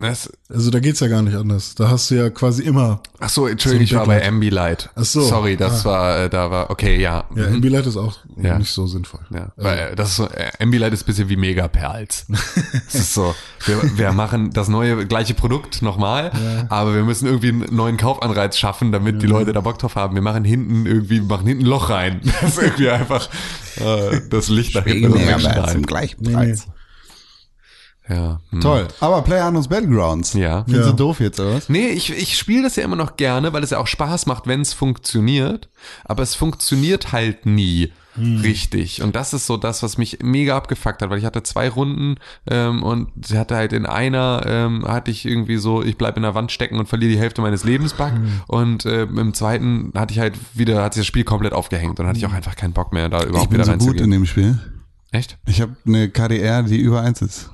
Das, 0.00 0.32
Also 0.48 0.70
da 0.70 0.80
geht's 0.80 1.00
ja 1.00 1.08
gar 1.08 1.20
nicht 1.20 1.36
anders. 1.36 1.74
Da 1.74 1.90
hast 1.90 2.10
du 2.10 2.14
ja 2.14 2.30
quasi 2.30 2.62
immer. 2.62 3.02
ach 3.18 3.28
so, 3.28 3.46
Entschuldigung, 3.46 3.84
ich 3.84 3.90
So 3.90 3.96
war 3.96 4.06
bei. 4.06 4.26
Ambilight. 4.26 4.88
Ach 4.94 5.04
so. 5.04 5.20
Sorry, 5.20 5.58
das 5.58 5.84
war, 5.84 6.24
äh, 6.24 6.30
da 6.30 6.50
war, 6.50 6.70
okay, 6.70 6.98
ja. 6.98 7.24
Ja, 7.36 7.48
mhm. 7.48 7.56
Ambilight 7.56 7.86
ist 7.86 7.98
auch 7.98 8.16
Ja. 8.42 8.58
nicht 8.58 8.70
so 8.70 8.86
sinnvoll. 8.86 9.20
Ja, 9.30 9.52
weil 9.56 9.78
äh, 9.78 9.96
das 9.96 10.08
ist 10.10 10.16
so, 10.16 10.26
äh, 10.26 10.50
Ambilight 10.58 10.94
ist 10.94 11.02
ein 11.02 11.06
bisschen 11.06 11.28
wie 11.28 11.36
Megaperls. 11.36 12.24
Es 12.88 12.94
ist 12.94 13.14
so, 13.14 13.34
wir, 13.66 13.98
wir 13.98 14.12
machen 14.12 14.50
das 14.52 14.68
neue 14.68 15.06
gleiche 15.06 15.34
Produkt 15.34 15.82
nochmal, 15.82 16.32
aber 16.70 16.94
wir 16.94 17.04
müssen 17.04 17.26
irgendwie 17.26 17.50
einen 17.50 17.66
neuen 17.76 17.96
Kaufanreiz 17.98 18.56
schaffen, 18.56 18.90
damit 18.92 19.20
die 19.22 19.26
Leute 19.26 19.52
da 19.52 19.60
Bock 19.60 19.78
drauf 19.78 19.96
haben. 19.96 20.14
Wir 20.14 20.22
machen 20.22 20.44
hinten 20.44 20.86
irgendwie, 20.86 21.20
machen 21.20 21.46
hinten 21.46 21.64
ein 21.64 21.68
Loch 21.68 21.90
rein. 21.90 22.20
Das 22.40 22.56
ist 22.56 22.62
irgendwie 22.62 22.88
einfach 22.90 23.28
äh, 23.76 24.20
das 24.30 24.48
Licht 24.48 24.74
nach 24.74 24.84
hinten 24.84 25.12
wegstrahlen. 25.14 25.82
gleichen 25.82 26.22
Nee, 26.22 26.34
nee. 26.34 26.54
Ja. 28.10 28.40
hm. 28.50 28.60
Toll. 28.60 28.88
Aber 29.00 29.22
PlayerUnknown's 29.22 29.68
Battlegrounds. 29.68 30.34
Ja. 30.34 30.64
Findest 30.64 30.86
Ja. 30.86 30.90
du 30.90 30.96
doof 30.96 31.20
jetzt, 31.20 31.38
oder 31.40 31.54
was? 31.54 31.68
Nee, 31.68 31.88
ich, 31.90 32.10
ich 32.10 32.36
spiele 32.36 32.64
das 32.64 32.76
ja 32.76 32.82
immer 32.84 32.96
noch 32.96 33.16
gerne, 33.16 33.52
weil 33.52 33.62
es 33.62 33.70
ja 33.70 33.78
auch 33.78 33.86
Spaß 33.86 34.26
macht, 34.26 34.46
wenn 34.46 34.60
es 34.60 34.72
funktioniert. 34.74 35.68
Aber 36.04 36.22
es 36.22 36.34
funktioniert 36.34 37.12
halt 37.12 37.46
nie. 37.46 37.92
richtig. 38.18 39.02
Und 39.02 39.14
das 39.14 39.32
ist 39.32 39.46
so 39.46 39.56
das, 39.56 39.82
was 39.84 39.96
mich 39.96 40.18
mega 40.22 40.56
abgefuckt 40.56 41.00
hat, 41.00 41.10
weil 41.10 41.18
ich 41.18 41.24
hatte 41.24 41.42
zwei 41.44 41.68
Runden 41.68 42.16
ähm, 42.50 42.82
und 42.82 43.08
sie 43.24 43.38
hatte 43.38 43.54
halt 43.54 43.72
in 43.72 43.86
einer 43.86 44.42
ähm, 44.46 44.84
hatte 44.86 45.12
ich 45.12 45.24
irgendwie 45.24 45.56
so, 45.58 45.82
ich 45.82 45.96
bleib 45.96 46.16
in 46.16 46.24
der 46.24 46.34
Wand 46.34 46.50
stecken 46.50 46.78
und 46.78 46.88
verliere 46.88 47.12
die 47.12 47.18
Hälfte 47.18 47.40
meines 47.40 47.62
Lebens 47.62 47.92
Bug 47.94 48.10
und 48.48 48.84
ähm, 48.84 49.16
im 49.16 49.32
zweiten 49.32 49.92
hatte 49.94 50.12
ich 50.12 50.18
halt 50.18 50.34
wieder, 50.54 50.82
hat 50.82 50.94
sich 50.94 51.02
das 51.02 51.06
Spiel 51.06 51.22
komplett 51.24 51.52
aufgehängt 51.52 52.00
und 52.00 52.06
hatte 52.08 52.18
ich 52.18 52.26
auch 52.26 52.32
einfach 52.32 52.56
keinen 52.56 52.72
Bock 52.72 52.92
mehr, 52.92 53.08
da 53.08 53.20
Ich 53.20 53.26
überhaupt 53.26 53.50
bin 53.50 53.60
wieder 53.60 53.78
so 53.80 53.86
gut 53.86 54.00
in 54.00 54.10
dem 54.10 54.26
Spiel. 54.26 54.58
Echt? 55.12 55.38
Ich 55.46 55.60
habe 55.60 55.76
eine 55.86 56.08
KDR, 56.10 56.64
die 56.64 56.78
über 56.78 57.00
eins 57.02 57.22
ist. 57.22 57.50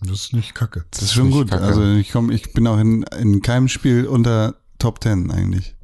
Das 0.00 0.10
ist 0.10 0.32
nicht 0.32 0.54
kacke. 0.54 0.84
Das 0.90 1.02
ist 1.02 1.12
schon 1.12 1.30
gut. 1.30 1.50
kacke. 1.50 1.64
Also 1.64 1.82
ich 1.94 2.12
komm, 2.12 2.30
ich 2.30 2.52
bin 2.52 2.66
auch 2.66 2.78
in, 2.78 3.02
in 3.18 3.42
keinem 3.42 3.68
Spiel 3.68 4.06
unter 4.06 4.56
Top 4.78 5.02
10 5.02 5.30
eigentlich. 5.30 5.74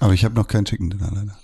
Aber 0.00 0.14
ich 0.14 0.24
habe 0.24 0.34
noch 0.34 0.48
keinen 0.48 0.64
Chicken 0.64 0.90
Dinner 0.90 1.10
leider. 1.12 1.38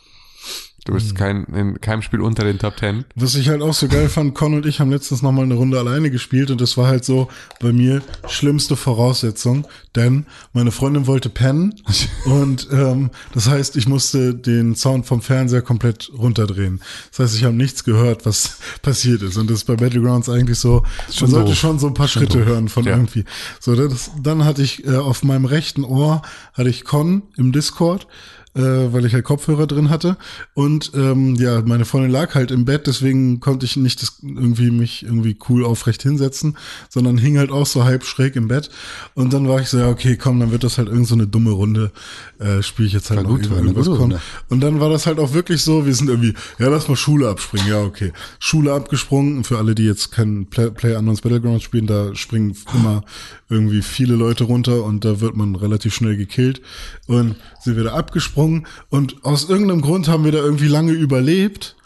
Du 0.85 0.93
bist 0.93 1.15
kein, 1.15 1.45
in 1.45 1.81
keinem 1.81 2.03
Spiel 2.03 2.21
unter 2.21 2.45
den 2.45 2.59
Top 2.59 2.77
Ten. 2.77 3.07
Was 3.15 3.35
ich 3.37 3.49
halt 3.49 3.63
auch 3.63 3.73
so 3.73 3.89
geil 3.89 4.11
fand, 4.11 4.35
Con 4.35 4.53
und 4.53 4.67
ich 4.67 4.81
haben 4.81 4.91
letztens 4.91 5.23
noch 5.23 5.33
mal 5.33 5.43
eine 5.43 5.55
Runde 5.55 5.79
alleine 5.79 6.11
gespielt 6.11 6.51
und 6.51 6.61
das 6.61 6.77
war 6.77 6.89
halt 6.89 7.07
so 7.07 7.29
bei 7.59 7.73
mir 7.73 8.03
schlimmste 8.29 8.77
Voraussetzung, 8.77 9.67
denn 9.97 10.27
meine 10.53 10.71
Freundin 10.73 11.07
wollte 11.07 11.31
pennen 11.31 11.75
und 12.27 12.69
ähm, 12.71 13.11
das 13.33 13.49
heißt, 13.49 13.77
ich 13.77 13.89
musste 13.89 14.35
den 14.35 14.75
Sound 14.75 15.07
vom 15.07 15.23
Fernseher 15.23 15.63
komplett 15.63 16.11
runterdrehen. 16.19 16.81
Das 17.11 17.21
heißt, 17.21 17.37
ich 17.37 17.45
habe 17.45 17.55
nichts 17.57 17.85
gehört, 17.85 18.27
was 18.27 18.59
passiert 18.83 19.23
ist 19.23 19.39
und 19.39 19.49
das 19.49 19.59
ist 19.59 19.65
bei 19.65 19.77
Battlegrounds 19.77 20.29
eigentlich 20.29 20.59
so, 20.59 20.85
schon 21.11 21.29
man 21.29 21.31
sollte 21.31 21.51
doof. 21.53 21.59
schon 21.59 21.79
so 21.79 21.87
ein 21.87 21.95
paar 21.95 22.09
Schritte 22.09 22.45
hören 22.45 22.69
von 22.69 22.85
Ja. 22.85 22.91
irgendwie. 22.93 23.25
So, 23.59 23.75
das, 23.75 24.11
dann 24.23 24.45
hatte 24.45 24.61
ich 24.63 24.87
äh, 24.87 24.97
auf 24.97 25.23
meinem 25.25 25.47
rechten 25.47 25.83
Ohr 25.83 26.21
hatte 26.53 26.69
ich 26.69 26.85
Con 26.85 27.23
im 27.39 27.53
Discord 27.53 28.07
äh, 28.55 28.61
weil 28.93 29.05
ich 29.05 29.15
halt 29.15 29.25
Kopfhörer 29.25 29.67
drin 29.67 29.91
hatte. 29.91 30.17
Und 30.55 30.93
ähm, 30.95 31.35
ja, 31.37 31.63
meine 31.63 31.85
Freundin 31.85 32.11
lag 32.11 32.35
halt 32.35 32.51
im 32.51 32.65
Bett, 32.65 32.87
deswegen 32.87 33.41
konnte 33.41 33.67
ich 33.67 33.77
nicht 33.77 34.03
das 34.03 34.19
irgendwie 34.23 34.71
mich 34.71 35.03
irgendwie 35.03 35.37
cool 35.49 35.65
aufrecht 35.65 36.03
hinsetzen, 36.03 36.57
sondern 36.89 37.19
hing 37.19 37.39
halt 37.39 37.51
auch 37.51 37.67
so 37.67 37.85
halb 37.85 38.05
schräg 38.05 38.37
im 38.37 38.49
Bett. 38.49 38.71
Und 39.15 39.33
dann 39.33 39.49
war 39.49 39.61
ich 39.61 39.69
so, 39.69 39.79
ja, 39.79 39.89
okay, 39.89 40.17
komm, 40.17 40.41
dann 40.41 40.51
wird 40.51 40.65
das 40.65 40.79
halt 40.79 40.89
irgend 40.89 41.09
so 41.09 41.15
eine 41.15 41.27
dumme 41.27 41.51
Runde, 41.51 41.93
äh, 42.39 42.63
spiele 42.63 42.89
ich 42.89 42.95
jetzt 42.95 43.11
halt 43.11 43.25
gut, 43.25 43.47
über 43.47 43.57
irgendwas. 43.57 43.89
Runde. 43.89 44.21
Und 44.49 44.61
dann 44.61 44.81
war 44.81 44.91
das 44.91 45.07
halt 45.07 45.19
auch 45.19 45.35
wirklich 45.35 45.63
so, 45.63 45.87
wir 45.87 45.95
sind 45.95 46.09
irgendwie, 46.09 46.35
ja, 46.59 46.69
lass 46.69 46.89
mal 46.89 46.97
Schule 46.97 47.29
abspringen, 47.29 47.69
ja, 47.69 47.83
okay. 47.83 48.13
Schule 48.39 48.73
abgesprungen, 48.73 49.45
für 49.45 49.59
alle, 49.59 49.75
die 49.75 49.85
jetzt 49.85 50.13
keinen 50.13 50.47
Play, 50.47 50.71
Play 50.71 50.97
Unknowns 50.97 51.21
Battlegrounds 51.21 51.65
spielen, 51.65 51.87
da 51.87 52.15
springen 52.15 52.57
immer 52.73 53.03
irgendwie 53.49 53.83
viele 53.83 54.15
Leute 54.15 54.45
runter 54.45 54.85
und 54.85 55.05
da 55.05 55.21
wird 55.21 55.37
man 55.37 55.55
relativ 55.55 55.95
schnell 55.95 56.17
gekillt. 56.17 56.61
Und 57.07 57.37
sind 57.61 57.77
wir 57.77 57.85
da 57.85 57.93
abgesprungen 58.45 58.67
und 58.91 59.25
aus 59.25 59.49
irgendeinem 59.49 59.81
Grund 59.81 60.09
haben 60.09 60.25
wir 60.25 60.33
da 60.33 60.39
irgendwie 60.39 60.69
lange 60.69 60.93
überlebt. 60.93 61.77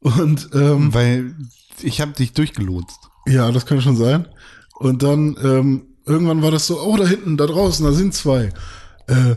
Und 0.00 0.50
ähm, 0.54 0.94
Weil 0.94 1.34
ich 1.82 2.00
habe 2.00 2.12
dich 2.12 2.32
durchgelotst. 2.32 2.98
ja, 3.26 3.50
das 3.50 3.66
kann 3.66 3.80
schon 3.80 3.96
sein. 3.96 4.28
Und 4.78 5.02
dann 5.02 5.36
ähm, 5.42 5.82
irgendwann 6.06 6.42
war 6.42 6.50
das 6.50 6.66
so, 6.66 6.80
oh, 6.80 6.96
da 6.96 7.06
hinten, 7.06 7.36
da 7.36 7.46
draußen, 7.46 7.84
da 7.84 7.92
sind 7.92 8.14
zwei. 8.14 8.52
Äh, 9.08 9.36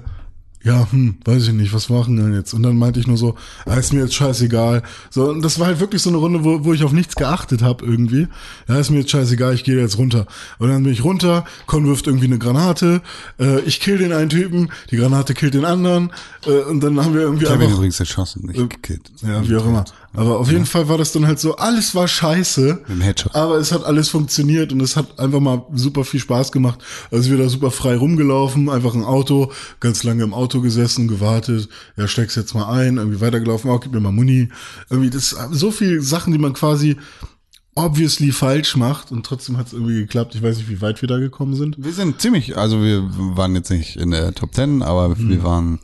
ja, 0.64 0.88
hm, 0.92 1.16
weiß 1.26 1.48
ich 1.48 1.54
nicht, 1.54 1.74
was 1.74 1.90
machen 1.90 2.18
wir 2.18 2.24
denn 2.24 2.36
jetzt? 2.36 2.54
Und 2.54 2.64
dann 2.64 2.78
meinte 2.78 3.00
ich 3.00 3.08
nur 3.08 3.18
so, 3.18 3.36
ah, 3.66 3.76
ist 3.76 3.94
mir 3.94 4.02
jetzt 4.02 4.14
scheißegal. 4.14 4.84
So, 5.10 5.30
und 5.30 5.42
das 5.42 5.60
war 5.60 5.68
halt 5.68 5.80
wirklich 5.80 6.02
so 6.02 6.10
eine 6.10 6.20
Runde, 6.20 6.44
wo, 6.44 6.64
wo 6.64 6.74
ich 6.74 6.84
auf 6.84 6.92
nichts 6.92 7.16
geachtet 7.16 7.64
habe 7.64 7.86
irgendwie. 7.86 8.28
Ja, 8.68 8.78
ist 8.78 8.92
mir 8.92 9.00
jetzt 9.00 9.12
scheißegal, 9.12 9.56
ich 9.56 9.64
gehe 9.64 9.80
jetzt 9.80 9.98
runter. 9.98 10.28
Und 10.60 10.70
dann 10.70 10.84
bin 10.84 10.94
ich 10.94 11.04
runter, 11.04 11.46
Con 11.66 11.88
wirft 11.88 12.06
irgendwie 12.06 12.28
eine 12.28 12.38
Granate, 12.38 13.02
äh, 13.40 13.62
ich 13.62 13.80
kill 13.80 13.98
den 13.98 14.14
einen 14.14 14.30
Typen, 14.30 14.70
die 14.92 14.98
Granate 14.98 15.34
killt 15.34 15.56
den 15.56 15.66
anderen, 15.66 16.12
äh, 16.46 16.52
und 16.64 16.82
dann 16.82 17.04
haben 17.04 17.14
wir 17.14 17.22
irgendwie 17.22 17.46
Ich 17.46 17.50
habe 17.50 17.64
ihn 17.64 17.66
einfach 17.66 17.78
übrigens 17.78 18.00
erschossen, 18.00 18.46
nicht 18.46 18.70
gekillt. 18.70 19.12
ja, 19.22 19.48
wie 19.48 19.56
auch 19.56 19.66
immer. 19.66 19.86
Aber 20.14 20.40
auf 20.40 20.52
jeden 20.52 20.66
Fall 20.66 20.90
war 20.90 20.98
das 20.98 21.14
dann 21.14 21.26
halt 21.26 21.40
so, 21.40 21.56
alles 21.56 21.96
war 21.96 22.08
scheiße. 22.08 22.84
Aber 23.34 23.56
es 23.56 23.72
hat 23.72 23.86
alles 23.86 24.10
funktioniert 24.10 24.74
und 24.74 24.82
es 24.82 24.98
hat 24.98 25.20
einfach 25.20 25.40
mal 25.40 25.66
super 25.74 26.04
viel 26.04 26.20
Spaß 26.20 26.52
gemacht. 26.52 26.80
Also 27.12 27.32
wir 27.32 27.38
da 27.38 27.48
super 27.48 27.72
frei 27.72 27.96
rumgelaufen, 27.96 28.70
einfach 28.70 28.94
ein 28.94 29.06
Auto, 29.06 29.52
ganz 29.80 30.04
lange 30.04 30.24
im 30.24 30.34
Auto 30.34 30.60
gesessen, 30.60 31.08
gewartet, 31.08 31.70
ja, 31.96 32.08
steck's 32.08 32.36
jetzt 32.36 32.54
mal 32.54 32.70
ein, 32.70 32.98
irgendwie 32.98 33.22
weitergelaufen, 33.22 33.72
auch 33.72 33.80
gib 33.80 33.94
mir 33.94 34.02
mal 34.02 34.12
Muni. 34.12 34.50
Irgendwie 34.90 35.10
das 35.10 35.36
so 35.52 35.72
viel 35.72 36.02
Sachen, 36.02 36.34
die 36.34 36.40
man 36.40 36.54
quasi 36.54 36.98
obviously 37.76 38.34
falsch 38.34 38.76
macht 38.76 39.12
und 39.12 39.26
trotzdem 39.26 39.58
hat 39.58 39.68
es 39.68 39.74
irgendwie 39.74 39.96
geklappt. 39.96 40.36
Ich 40.36 40.44
weiß 40.44 40.58
nicht, 40.58 40.70
wie 40.70 40.82
weit 40.82 41.02
wir 41.02 41.08
da 41.08 41.20
gekommen 41.20 41.56
sind. 41.56 41.78
Wir 41.80 41.94
sind 41.94 42.20
ziemlich, 42.20 42.58
also 42.58 42.82
wir 42.82 43.10
waren 43.38 43.56
jetzt 43.56 43.72
nicht 43.72 43.96
in 43.96 44.12
der 44.12 44.34
Top 44.34 44.54
10, 44.54 44.82
aber 44.82 45.18
wir 45.18 45.44
waren 45.44 45.80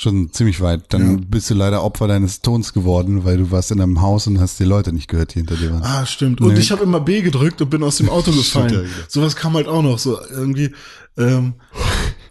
schon 0.00 0.32
ziemlich 0.32 0.60
weit. 0.60 0.84
Dann 0.94 1.10
Ja. 1.18 1.24
bist 1.28 1.50
du 1.50 1.54
leider 1.54 1.82
Opfer 1.82 2.06
deines 2.06 2.40
Tons 2.40 2.72
geworden, 2.72 3.24
weil 3.24 3.36
du 3.36 3.50
warst 3.50 3.72
in 3.72 3.80
einem 3.80 4.00
Haus 4.00 4.28
und 4.28 4.38
hast 4.40 4.60
die 4.60 4.64
Leute 4.64 4.92
nicht 4.92 5.08
gehört, 5.08 5.34
die 5.34 5.40
hinter 5.40 5.56
dir 5.56 5.72
waren. 5.72 5.82
Ah, 5.82 6.06
stimmt. 6.06 6.40
Und 6.40 6.54
Nee. 6.54 6.60
ich 6.60 6.70
habe 6.70 6.84
immer 6.84 7.00
B 7.00 7.20
gedrückt 7.20 7.60
und 7.60 7.68
bin 7.68 7.82
aus 7.82 7.96
dem 7.96 8.08
Auto 8.08 8.30
Stimmt 8.32 8.44
gefallen. 8.44 8.72
ja 8.74 8.80
wieder. 8.82 8.90
Sowas 9.08 9.34
kam 9.34 9.54
halt 9.54 9.66
auch 9.66 9.82
noch 9.82 9.98
so 9.98 10.16
irgendwie. 10.30 10.70
Ähm, 11.16 11.54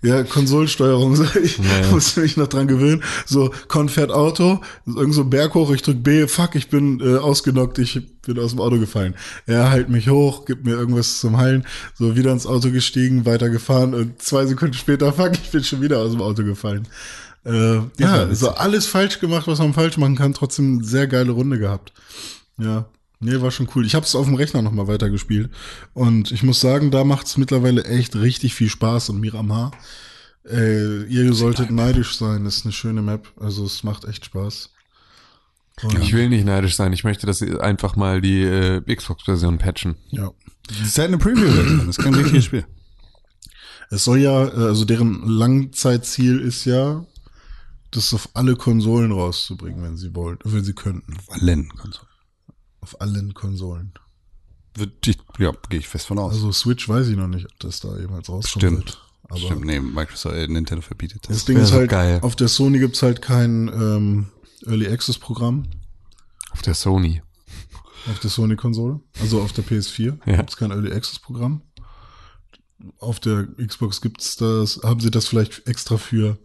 ja, 0.01 0.23
Konsolensteuerung. 0.23 1.15
So, 1.17 1.25
ich 1.43 1.57
Ja. 1.57 1.91
musste 1.91 2.21
mich 2.21 2.37
noch 2.37 2.47
dran 2.47 2.67
gewöhnen. 2.69 3.03
So, 3.25 3.51
Con 3.67 3.89
fährt 3.89 4.11
Auto, 4.11 4.61
irgend 4.85 5.13
so 5.13 5.25
Berg 5.25 5.53
hoch, 5.55 5.69
ich 5.71 5.81
drück 5.81 6.01
B, 6.03 6.25
fuck, 6.27 6.55
ich 6.55 6.69
bin 6.69 7.01
äh, 7.01 7.17
ausgenockt, 7.17 7.79
ich 7.79 7.99
bin 8.21 8.39
aus 8.39 8.51
dem 8.51 8.61
Auto 8.61 8.79
gefallen. 8.79 9.15
Er 9.45 9.69
heilt 9.71 9.89
mich 9.89 10.07
hoch, 10.07 10.45
gibt 10.45 10.63
mir 10.65 10.71
irgendwas 10.75 11.19
zum 11.19 11.35
Heilen, 11.35 11.65
so 11.95 12.15
wieder 12.15 12.31
ins 12.31 12.45
Auto 12.47 12.71
gestiegen, 12.71 13.25
weitergefahren 13.25 13.93
und 13.93 14.21
zwei 14.21 14.45
Sekunden 14.45 14.75
später, 14.75 15.11
fuck, 15.11 15.31
ich 15.33 15.51
bin 15.51 15.65
schon 15.65 15.81
wieder 15.81 15.99
aus 15.99 16.11
dem 16.11 16.21
Auto 16.21 16.45
gefallen. 16.45 16.87
Äh, 17.47 17.75
ja, 17.97 18.25
witzig. 18.25 18.39
so 18.39 18.49
alles 18.49 18.85
falsch 18.87 19.19
gemacht, 19.19 19.47
was 19.47 19.59
man 19.59 19.73
falsch 19.73 19.97
machen 19.97 20.15
kann, 20.15 20.33
trotzdem 20.33 20.79
eine 20.79 20.83
sehr 20.83 21.07
geile 21.07 21.31
Runde 21.31 21.57
gehabt. 21.57 21.93
Ja. 22.57 22.85
Nee, 23.19 23.41
war 23.41 23.49
schon 23.51 23.69
cool. 23.73 23.85
Ich 23.85 23.95
habe 23.95 24.05
es 24.05 24.13
auf 24.15 24.25
dem 24.25 24.35
Rechner 24.35 24.61
nochmal 24.61 24.87
weitergespielt. 24.87 25.49
Und 25.93 26.31
ich 26.31 26.43
muss 26.43 26.59
sagen, 26.59 26.91
da 26.91 27.03
macht 27.03 27.25
es 27.25 27.37
mittlerweile 27.37 27.83
echt 27.85 28.15
richtig 28.15 28.53
viel 28.53 28.69
Spaß. 28.69 29.09
Und 29.09 29.19
Miramar, 29.21 29.71
äh, 30.47 31.03
ihr 31.05 31.33
solltet 31.33 31.71
neidisch 31.71 32.17
sein. 32.17 32.43
Das 32.43 32.57
ist 32.57 32.65
eine 32.65 32.73
schöne 32.73 33.01
Map. 33.01 33.27
Also 33.39 33.65
es 33.65 33.83
macht 33.83 34.05
echt 34.05 34.25
Spaß. 34.25 34.69
Und, 35.83 35.99
Ich 35.99 36.13
will 36.13 36.29
nicht 36.29 36.45
neidisch 36.45 36.75
sein. 36.75 36.93
Ich 36.93 37.03
möchte, 37.03 37.25
dass 37.25 37.39
sie 37.39 37.59
einfach 37.59 37.95
mal 37.95 38.21
die 38.21 38.43
äh, 38.43 38.81
Xbox-Version 38.95 39.57
patchen. 39.57 39.95
ja. 40.11 40.31
Das 40.67 40.85
ist 40.85 40.97
halt 40.97 41.07
eine 41.07 41.17
Preview-Version, 41.17 41.87
das 41.87 41.97
ist 41.97 42.03
kein 42.03 42.13
richtiges 42.13 42.43
Spiel. 42.43 42.65
Es 43.89 44.03
soll 44.03 44.19
ja, 44.19 44.47
äh, 44.47 44.67
also 44.67 44.83
deren 44.83 45.25
Langzeitziel 45.25 46.41
ist 46.41 46.65
ja, 46.65 47.05
das 47.91 48.13
auf 48.13 48.29
alle 48.33 48.55
Konsolen 48.55 49.11
rauszubringen, 49.11 49.81
wenn 49.83 49.97
sie 49.97 50.13
wollen, 50.15 50.37
wenn 50.43 50.63
sie 50.63 50.73
könnten. 50.73 51.17
Allen 51.29 51.69
Konsolen. 51.69 52.07
Auf 52.81 53.01
allen 53.01 53.33
Konsolen. 53.33 53.93
Ich, 55.05 55.17
ja, 55.39 55.51
gehe 55.69 55.79
ich 55.79 55.87
fest 55.87 56.05
von 56.05 56.19
aus. 56.19 56.33
Also 56.33 56.51
Switch 56.51 56.87
weiß 56.87 57.07
ich 57.07 57.17
noch 57.17 57.27
nicht, 57.27 57.45
ob 57.45 57.59
das 57.59 57.79
da 57.79 57.97
jemals 57.97 58.29
rauskommt. 58.29 58.63
Stimmt. 58.63 59.01
Aber 59.29 59.39
Stimmt, 59.39 59.65
nee, 59.65 59.79
Microsoft, 59.79 60.35
äh, 60.35 60.47
Nintendo 60.47 60.81
verbietet 60.81 61.23
das. 61.23 61.37
Das 61.37 61.45
Ding 61.45 61.57
ist 61.57 61.71
halt, 61.73 61.89
geil. 61.89 62.19
auf 62.21 62.35
der 62.35 62.47
Sony 62.47 62.79
gibt's 62.79 63.01
halt 63.01 63.21
kein 63.21 63.67
ähm, 63.69 64.27
Early 64.65 64.87
Access 64.87 65.17
Programm. 65.17 65.65
Auf 66.51 66.61
der 66.61 66.75
Sony. 66.75 67.21
Auf 68.09 68.19
der 68.19 68.29
Sony-Konsole, 68.29 69.01
also 69.19 69.41
auf 69.41 69.51
der 69.51 69.65
PS4 69.65 70.17
Ja. 70.25 70.37
gibt's 70.37 70.55
kein 70.55 70.71
Early 70.71 70.93
Access 70.93 71.19
Programm. 71.19 71.61
Auf 72.99 73.19
der 73.19 73.47
Xbox 73.57 73.99
gibt's 73.99 74.37
das, 74.37 74.79
haben 74.83 74.99
sie 75.01 75.11
das 75.11 75.27
vielleicht 75.27 75.67
extra 75.67 75.97
für 75.97 76.37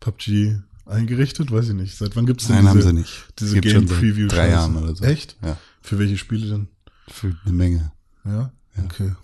PUBG 0.00 0.58
eingerichtet? 0.86 1.50
Weiß 1.50 1.68
ich 1.68 1.74
nicht. 1.74 1.96
Seit 1.96 2.14
wann 2.16 2.26
gibt's 2.26 2.46
denn 2.46 2.56
Nein, 2.64 2.74
diese, 2.74 2.88
haben 2.88 2.96
sie 2.96 3.00
nicht. 3.00 3.26
diese 3.38 3.60
Gibt 3.60 3.74
Game 3.74 3.86
Preview? 3.86 4.28
drei 4.28 4.50
Jahren 4.50 4.76
oder 4.76 4.94
so. 4.94 5.04
Echt? 5.04 5.36
Ja, 5.42 5.56
Für 5.82 5.98
welche 5.98 6.16
Spiele 6.18 6.48
denn? 6.48 6.68
für 7.08 7.36
eine 7.44 7.52
Menge. 7.54 7.92
Ja? 8.24 8.52
Okay. 8.84 9.14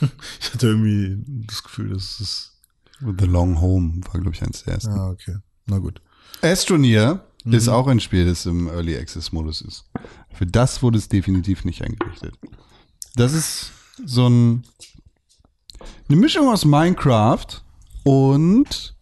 ich 0.40 0.52
hatte 0.52 0.66
irgendwie 0.68 1.16
das 1.46 1.62
Gefühl, 1.62 1.90
dass 1.90 2.20
es, 2.20 2.52
The 3.00 3.24
Long 3.26 3.60
Home 3.60 4.00
war, 4.12 4.20
glaube 4.20 4.34
ich, 4.36 4.42
eins 4.42 4.62
der 4.64 4.74
ersten. 4.74 4.90
ah, 4.92 5.08
okay. 5.10 5.36
Na 5.66 5.78
gut. 5.78 6.00
Astroneer 6.42 7.24
Mhm. 7.42 7.54
ist 7.54 7.68
auch 7.68 7.86
ein 7.86 8.00
Spiel, 8.00 8.26
das 8.26 8.44
im 8.44 8.68
Early 8.68 8.98
Access 8.98 9.32
Modus 9.32 9.62
ist. 9.62 9.86
Für 10.34 10.44
das 10.44 10.82
wurde 10.82 10.98
es 10.98 11.08
definitiv 11.08 11.64
nicht 11.64 11.80
eingerichtet. 11.82 12.34
Das 13.14 13.32
ist 13.32 13.72
so 14.04 14.28
ein, 14.28 14.62
eine 16.10 16.18
Mischung 16.18 16.48
aus 16.50 16.66
Minecraft 16.66 17.46
und 18.04 18.94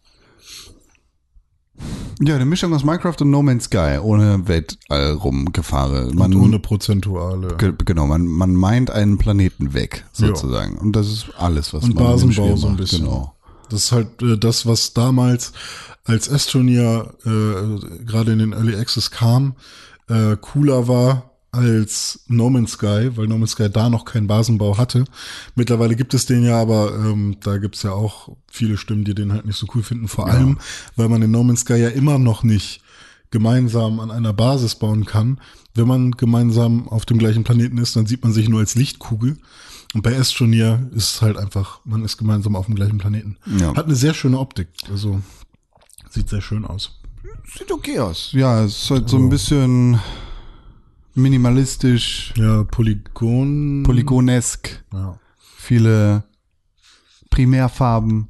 ja, 2.21 2.35
eine 2.35 2.45
Mischung 2.45 2.73
aus 2.75 2.85
Minecraft 2.85 3.15
und 3.21 3.31
No 3.31 3.43
Man's 3.43 3.65
Sky 3.65 3.99
ohne 4.03 4.47
Weltall 4.49 5.13
rumgefahre. 5.13 6.11
Man, 6.15 6.35
Und 6.35 6.41
ohne 6.43 6.59
prozentuale. 6.59 7.57
ge- 7.57 7.75
genau, 7.85 8.07
man, 8.07 8.27
man 8.27 8.55
meint 8.55 8.91
einen 8.91 9.19
Planeten 9.19 9.75
weg, 9.75 10.05
sozusagen. 10.13 10.77
Und 10.79 10.93
das 10.97 11.09
ist 11.09 11.27
alles, 11.39 11.73
was 11.73 11.85
Und 11.85 11.95
man 11.95 12.05
Basenbau 12.05 12.57
so 12.57 12.69
ein 12.69 12.77
bisschen. 12.77 13.05
Genau. 13.05 13.35
Das 13.71 13.85
ist 13.85 13.93
halt 13.93 14.23
äh, 14.23 14.39
das, 14.39 14.67
was 14.67 14.95
damals 14.95 15.53
als 16.05 16.31
Astroneer 16.33 17.13
äh, 17.25 18.05
gerade 18.05 18.33
in 18.33 18.39
den 18.39 18.53
Early 18.53 18.75
Access 18.77 19.11
kam, 19.11 19.55
äh, 20.09 20.37
cooler 20.41 20.89
war 20.89 21.31
als 21.59 22.21
No 22.29 22.51
Man's 22.51 22.73
Sky, 22.73 23.11
weil 23.17 23.27
No 23.27 23.39
Man's 23.39 23.53
Sky 23.53 23.69
da 23.69 23.91
noch 23.91 24.05
keinen 24.05 24.27
Basenbau 24.27 24.79
hatte. 24.79 25.05
Mittlerweile 25.55 25.97
gibt 25.97 26.15
es 26.15 26.27
den 26.27 26.45
ja, 26.45 26.61
aber 26.61 26.95
ähm, 26.95 27.37
da 27.43 27.59
gibt's 27.59 27.83
ja 27.83 27.93
auch 27.93 28.37
viele 28.51 28.77
Stimmen, 28.77 29.05
die 29.05 29.15
den 29.15 29.33
halt 29.33 29.45
nicht 29.45 29.59
so 29.59 29.67
cool 29.75 29.83
finden. 29.83 30.09
Vor 30.09 30.29
allem, 30.29 30.59
weil 30.97 31.09
man 31.09 31.23
in 31.23 31.31
No 31.31 31.43
Man's 31.43 31.61
Sky 31.61 31.77
ja 31.77 31.89
immer 31.89 32.19
noch 32.19 32.43
nicht 32.43 32.81
gemeinsam 33.31 34.01
an 34.01 34.11
einer 34.11 34.33
Basis 34.33 34.77
bauen 34.77 35.05
kann. 35.05 35.41
Wenn 35.75 35.87
man 35.87 36.13
gemeinsam 36.13 36.89
auf 36.89 37.05
dem 37.05 37.19
gleichen 37.19 37.45
Planeten 37.45 37.79
ist, 37.79 37.95
dann 37.95 38.07
sieht 38.07 38.23
man 38.23 38.33
sich 38.33 38.49
nur 38.49 38.61
als 38.61 38.75
Lichtkugel. 38.75 39.37
Und 39.95 40.03
bei 40.03 40.17
Astroneer 40.19 40.89
ist 40.93 41.15
es 41.15 41.23
halt 41.23 41.37
einfach, 41.37 41.81
man 41.85 42.05
ist 42.05 42.17
gemeinsam 42.19 42.57
auf 42.57 42.67
dem 42.67 42.75
gleichen 42.75 42.99
Planeten. 42.99 43.37
Ja. 43.59 43.75
Hat 43.75 43.87
eine 43.87 43.95
sehr 43.95 44.15
schöne 44.15 44.39
Optik. 44.39 44.69
Also 44.91 45.21
sieht 46.11 46.29
sehr 46.29 46.43
schön 46.43 46.65
aus. 46.65 46.99
Sieht 47.57 47.73
okay 47.73 47.99
aus. 47.99 48.31
Ja, 48.33 48.65
es 48.65 48.83
ist 48.83 48.91
halt 48.91 49.09
so 49.09 49.17
ein 49.17 49.31
bisschen 49.31 49.99
minimalistisch, 51.19 52.33
Ja, 52.37 52.65
Polygon. 52.65 53.83
polygonesk, 53.85 54.85
Ja. 54.93 55.19
viele 55.57 56.25
Primärfarben. 57.31 58.29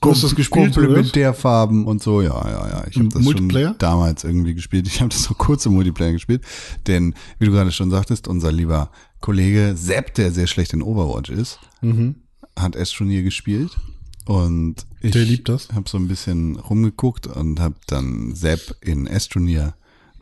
Das 0.00 0.22
gespielt? 0.34 0.74
Komplementärfarben 0.74 1.84
und 1.86 2.02
so, 2.02 2.20
ja, 2.20 2.28
ja, 2.48 2.68
ja. 2.68 2.84
Ich 2.90 2.96
habe 2.96 3.08
das 3.08 3.22
Multiplayer? 3.22 3.68
schon 3.68 3.78
damals 3.78 4.24
irgendwie 4.24 4.54
gespielt. 4.54 4.86
Ich 4.88 5.00
habe 5.00 5.08
das 5.10 5.22
so 5.22 5.32
kurz 5.34 5.64
im 5.64 5.72
Multiplayer 5.74 6.12
gespielt, 6.12 6.42
denn 6.86 7.14
wie 7.38 7.46
du 7.46 7.52
gerade 7.52 7.70
schon 7.72 7.90
sagtest, 7.90 8.28
unser 8.28 8.50
lieber 8.52 8.90
Kollege 9.20 9.74
Sepp, 9.76 10.14
der 10.14 10.32
sehr 10.32 10.48
schlecht 10.48 10.72
in 10.72 10.82
Overwatch 10.82 11.30
ist, 11.30 11.60
Mhm. 11.82 12.16
hat 12.58 12.76
Astroneer 12.76 13.22
gespielt 13.22 13.78
und 14.26 14.86
ich 15.00 15.14
habe 15.16 15.88
so 15.88 15.96
ein 15.98 16.08
bisschen 16.08 16.56
rumgeguckt 16.56 17.26
und 17.28 17.60
habe 17.60 17.76
dann 17.86 18.34
Sepp 18.34 18.76
in 18.82 19.08
Astroneer 19.08 19.74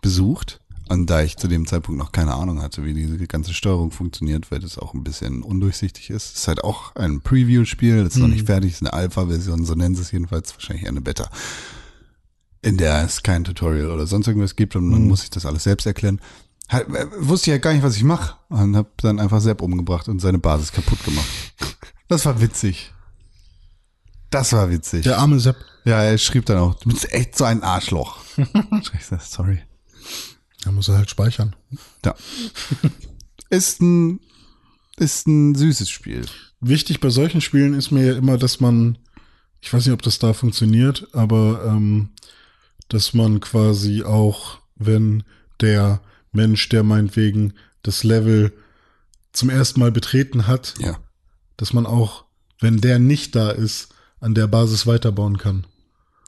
besucht. 0.02 0.60
Und 0.88 1.06
da 1.10 1.22
ich 1.22 1.36
zu 1.36 1.48
dem 1.48 1.66
Zeitpunkt 1.66 1.98
noch 1.98 2.12
keine 2.12 2.34
Ahnung 2.34 2.62
hatte, 2.62 2.84
wie 2.84 2.94
diese 2.94 3.18
ganze 3.26 3.52
Steuerung 3.52 3.90
funktioniert, 3.90 4.50
weil 4.50 4.60
das 4.60 4.78
auch 4.78 4.94
ein 4.94 5.04
bisschen 5.04 5.42
undurchsichtig 5.42 6.08
ist. 6.08 6.36
ist 6.36 6.48
halt 6.48 6.64
auch 6.64 6.94
ein 6.96 7.20
Preview-Spiel, 7.20 8.04
das 8.04 8.14
ist 8.14 8.20
noch 8.20 8.28
nicht 8.28 8.46
fertig, 8.46 8.72
ist 8.72 8.82
eine 8.82 8.94
Alpha-Version, 8.94 9.66
so 9.66 9.74
nennen 9.74 9.94
sie 9.94 10.02
es 10.02 10.12
jedenfalls, 10.12 10.54
wahrscheinlich 10.54 10.88
eine 10.88 11.02
Beta, 11.02 11.30
in 12.62 12.78
der 12.78 13.04
es 13.04 13.22
kein 13.22 13.44
Tutorial 13.44 13.90
oder 13.90 14.06
sonst 14.06 14.28
irgendwas 14.28 14.56
gibt 14.56 14.76
und 14.76 14.88
man 14.88 15.06
muss 15.06 15.20
sich 15.20 15.30
das 15.30 15.44
alles 15.44 15.64
selbst 15.64 15.86
erklären. 15.86 16.20
Halt, 16.70 16.88
äh, 16.88 17.06
wusste 17.18 17.50
ich 17.50 17.54
ja 17.54 17.58
gar 17.58 17.72
nicht, 17.74 17.82
was 17.82 17.96
ich 17.96 18.04
mache 18.04 18.36
und 18.48 18.76
habe 18.76 18.88
dann 18.98 19.18
einfach 19.18 19.40
Sepp 19.40 19.60
umgebracht 19.60 20.08
und 20.08 20.20
seine 20.20 20.38
Basis 20.38 20.72
kaputt 20.72 21.04
gemacht. 21.04 21.28
Das 22.08 22.24
war 22.24 22.40
witzig. 22.40 22.94
Das 24.30 24.52
war 24.52 24.70
witzig. 24.70 25.02
Der 25.02 25.18
arme 25.18 25.40
Sepp. 25.40 25.56
Ja, 25.84 26.02
er 26.02 26.16
schrieb 26.18 26.46
dann 26.46 26.58
auch, 26.58 26.74
du 26.74 26.88
bist 26.88 27.12
echt 27.12 27.36
so 27.36 27.44
ein 27.44 27.62
Arschloch. 27.62 28.18
sorry. 29.20 29.60
Da 30.64 30.72
muss 30.72 30.88
er 30.88 30.96
halt 30.98 31.10
speichern. 31.10 31.54
Ja. 32.04 32.14
Ist 33.50 33.80
ein, 33.80 34.20
ist 34.98 35.26
ein 35.26 35.54
süßes 35.54 35.88
Spiel. 35.88 36.26
Wichtig 36.60 37.00
bei 37.00 37.08
solchen 37.08 37.40
Spielen 37.40 37.72
ist 37.72 37.90
mir 37.90 38.04
ja 38.04 38.14
immer, 38.18 38.36
dass 38.36 38.60
man, 38.60 38.98
ich 39.62 39.72
weiß 39.72 39.86
nicht, 39.86 39.94
ob 39.94 40.02
das 40.02 40.18
da 40.18 40.34
funktioniert, 40.34 41.08
aber 41.14 41.64
ähm, 41.66 42.10
dass 42.88 43.14
man 43.14 43.40
quasi 43.40 44.02
auch, 44.02 44.58
wenn 44.76 45.22
der 45.60 46.02
Mensch, 46.32 46.68
der 46.68 46.82
meinetwegen 46.82 47.54
das 47.82 48.04
Level 48.04 48.52
zum 49.32 49.48
ersten 49.48 49.80
Mal 49.80 49.92
betreten 49.92 50.46
hat, 50.46 50.74
Ja. 50.78 50.98
dass 51.56 51.72
man 51.72 51.86
auch, 51.86 52.26
wenn 52.60 52.82
der 52.82 52.98
nicht 52.98 53.34
da 53.34 53.50
ist, 53.50 53.88
an 54.20 54.34
der 54.34 54.46
Basis 54.46 54.86
weiterbauen 54.86 55.38
kann. 55.38 55.66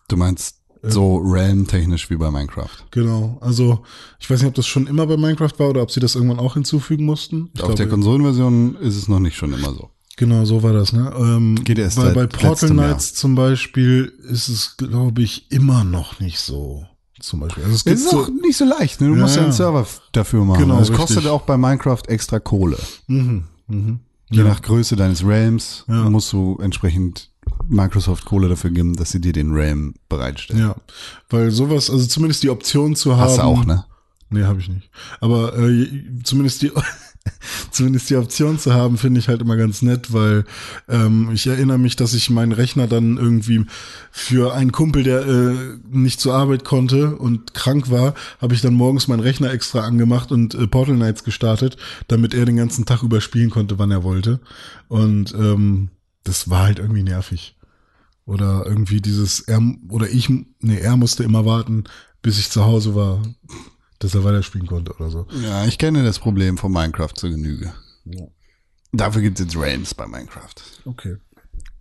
Du 0.08 0.16
meinst 0.16 0.59
so 0.82 1.16
Realm-technisch 1.18 2.08
wie 2.10 2.16
bei 2.16 2.30
Minecraft. 2.30 2.68
Genau. 2.90 3.38
Also 3.40 3.80
ich 4.18 4.30
weiß 4.30 4.40
nicht, 4.40 4.48
ob 4.48 4.54
das 4.54 4.66
schon 4.66 4.86
immer 4.86 5.06
bei 5.06 5.16
Minecraft 5.16 5.52
war 5.58 5.68
oder 5.70 5.82
ob 5.82 5.90
sie 5.90 6.00
das 6.00 6.14
irgendwann 6.14 6.38
auch 6.38 6.54
hinzufügen 6.54 7.04
mussten. 7.04 7.50
Ich 7.54 7.62
Auf 7.62 7.74
der 7.74 7.86
glaube, 7.86 7.90
Konsolenversion 8.02 8.76
ist 8.76 8.96
es 8.96 9.08
noch 9.08 9.18
nicht 9.20 9.36
schon 9.36 9.52
immer 9.52 9.72
so. 9.74 9.90
Genau, 10.16 10.44
so 10.44 10.62
war 10.62 10.72
das, 10.74 10.92
ne? 10.92 11.12
Ähm, 11.18 11.56
Geht 11.64 11.78
erst 11.78 11.96
weil 11.96 12.06
seit 12.06 12.14
bei 12.14 12.26
Portal 12.26 12.50
letztem 12.50 12.78
Jahr. 12.78 12.86
Knights 12.88 13.14
zum 13.14 13.34
Beispiel 13.34 14.12
ist 14.28 14.48
es, 14.48 14.76
glaube 14.76 15.22
ich, 15.22 15.50
immer 15.50 15.82
noch 15.84 16.20
nicht 16.20 16.38
so. 16.40 16.84
Zum 17.20 17.40
Beispiel. 17.40 17.64
Also 17.64 17.76
es 17.76 17.84
gibt 17.84 17.96
ist 17.96 18.10
so, 18.10 18.20
auch 18.22 18.28
nicht 18.28 18.56
so 18.56 18.64
leicht, 18.64 19.00
ne? 19.00 19.08
Du 19.08 19.14
Ja, 19.14 19.20
musst 19.22 19.36
ja 19.36 19.42
einen 19.42 19.50
ja. 19.50 19.56
Server 19.56 19.80
f- 19.80 20.00
dafür 20.12 20.44
machen. 20.44 20.60
Genau, 20.62 20.76
es 20.76 20.90
richtig. 20.90 20.96
kostet 20.98 21.26
auch 21.26 21.42
bei 21.42 21.56
Minecraft 21.56 22.02
extra 22.08 22.38
Kohle. 22.38 22.78
mhm, 23.06 23.44
mhm. 23.66 24.00
Je 24.30 24.38
Ja. 24.38 24.44
nach 24.44 24.62
Größe 24.62 24.94
deines 24.96 25.26
Realms 25.26 25.84
Ja. 25.88 26.08
musst 26.08 26.32
du 26.32 26.56
entsprechend 26.62 27.29
Microsoft 27.70 28.24
Kohle 28.24 28.48
dafür 28.48 28.70
geben, 28.70 28.96
dass 28.96 29.10
sie 29.10 29.20
dir 29.20 29.32
den 29.32 29.52
Realm 29.52 29.94
bereitstellen. 30.08 30.62
Ja, 30.62 30.76
weil 31.28 31.50
sowas, 31.50 31.90
also 31.90 32.06
zumindest 32.06 32.42
die 32.42 32.50
Option 32.50 32.96
zu 32.96 33.16
haben. 33.16 33.22
Hast 33.22 33.38
du 33.38 33.42
auch, 33.42 33.64
ne? 33.64 33.84
Nee, 34.30 34.44
habe 34.44 34.60
ich 34.60 34.68
nicht. 34.68 34.90
Aber 35.20 35.58
äh, 35.58 35.88
zumindest 36.22 36.62
die 36.62 36.70
zumindest 37.70 38.08
die 38.10 38.16
Option 38.16 38.58
zu 38.58 38.72
haben, 38.74 38.96
finde 38.96 39.20
ich 39.20 39.28
halt 39.28 39.42
immer 39.42 39.56
ganz 39.56 39.82
nett, 39.82 40.12
weil 40.12 40.44
ähm, 40.88 41.30
ich 41.32 41.46
erinnere 41.46 41.78
mich, 41.78 41.96
dass 41.96 42.14
ich 42.14 42.30
meinen 42.30 42.52
Rechner 42.52 42.86
dann 42.86 43.18
irgendwie 43.18 43.66
für 44.10 44.54
einen 44.54 44.72
Kumpel, 44.72 45.02
der 45.02 45.26
äh, 45.26 45.54
nicht 45.90 46.20
zur 46.20 46.34
Arbeit 46.34 46.64
konnte 46.64 47.16
und 47.16 47.54
krank 47.54 47.90
war, 47.90 48.14
habe 48.40 48.54
ich 48.54 48.60
dann 48.60 48.74
morgens 48.74 49.08
meinen 49.08 49.20
Rechner 49.20 49.50
extra 49.52 49.80
angemacht 49.80 50.32
und 50.32 50.54
äh, 50.54 50.66
Portal 50.66 50.96
Knights 50.96 51.24
gestartet, 51.24 51.76
damit 52.08 52.34
er 52.34 52.46
den 52.46 52.56
ganzen 52.56 52.86
Tag 52.86 53.02
über 53.02 53.20
spielen 53.20 53.50
konnte, 53.50 53.78
wann 53.78 53.90
er 53.90 54.02
wollte. 54.02 54.40
Und 54.88 55.34
ähm, 55.34 55.90
das 56.24 56.50
war 56.50 56.64
halt 56.64 56.78
irgendwie 56.78 57.02
nervig. 57.02 57.56
Oder 58.26 58.64
irgendwie 58.66 59.00
dieses, 59.00 59.40
er 59.40 59.60
oder 59.88 60.08
ich, 60.08 60.28
nee, 60.28 60.78
er 60.78 60.96
musste 60.96 61.24
immer 61.24 61.44
warten, 61.44 61.84
bis 62.22 62.38
ich 62.38 62.50
zu 62.50 62.64
Hause 62.64 62.94
war, 62.94 63.22
dass 63.98 64.14
er 64.14 64.24
weiterspielen 64.24 64.66
konnte 64.66 64.94
oder 64.94 65.10
so. 65.10 65.26
Ja, 65.42 65.66
ich 65.66 65.78
kenne 65.78 66.04
das 66.04 66.18
Problem 66.18 66.58
von 66.58 66.72
Minecraft 66.72 67.14
zur 67.14 67.30
Genüge. 67.30 67.72
Dafür 68.92 69.22
gibt 69.22 69.38
es 69.38 69.46
jetzt 69.46 69.56
Realms 69.56 69.94
bei 69.94 70.06
Minecraft. 70.06 70.54
Okay. 70.84 71.16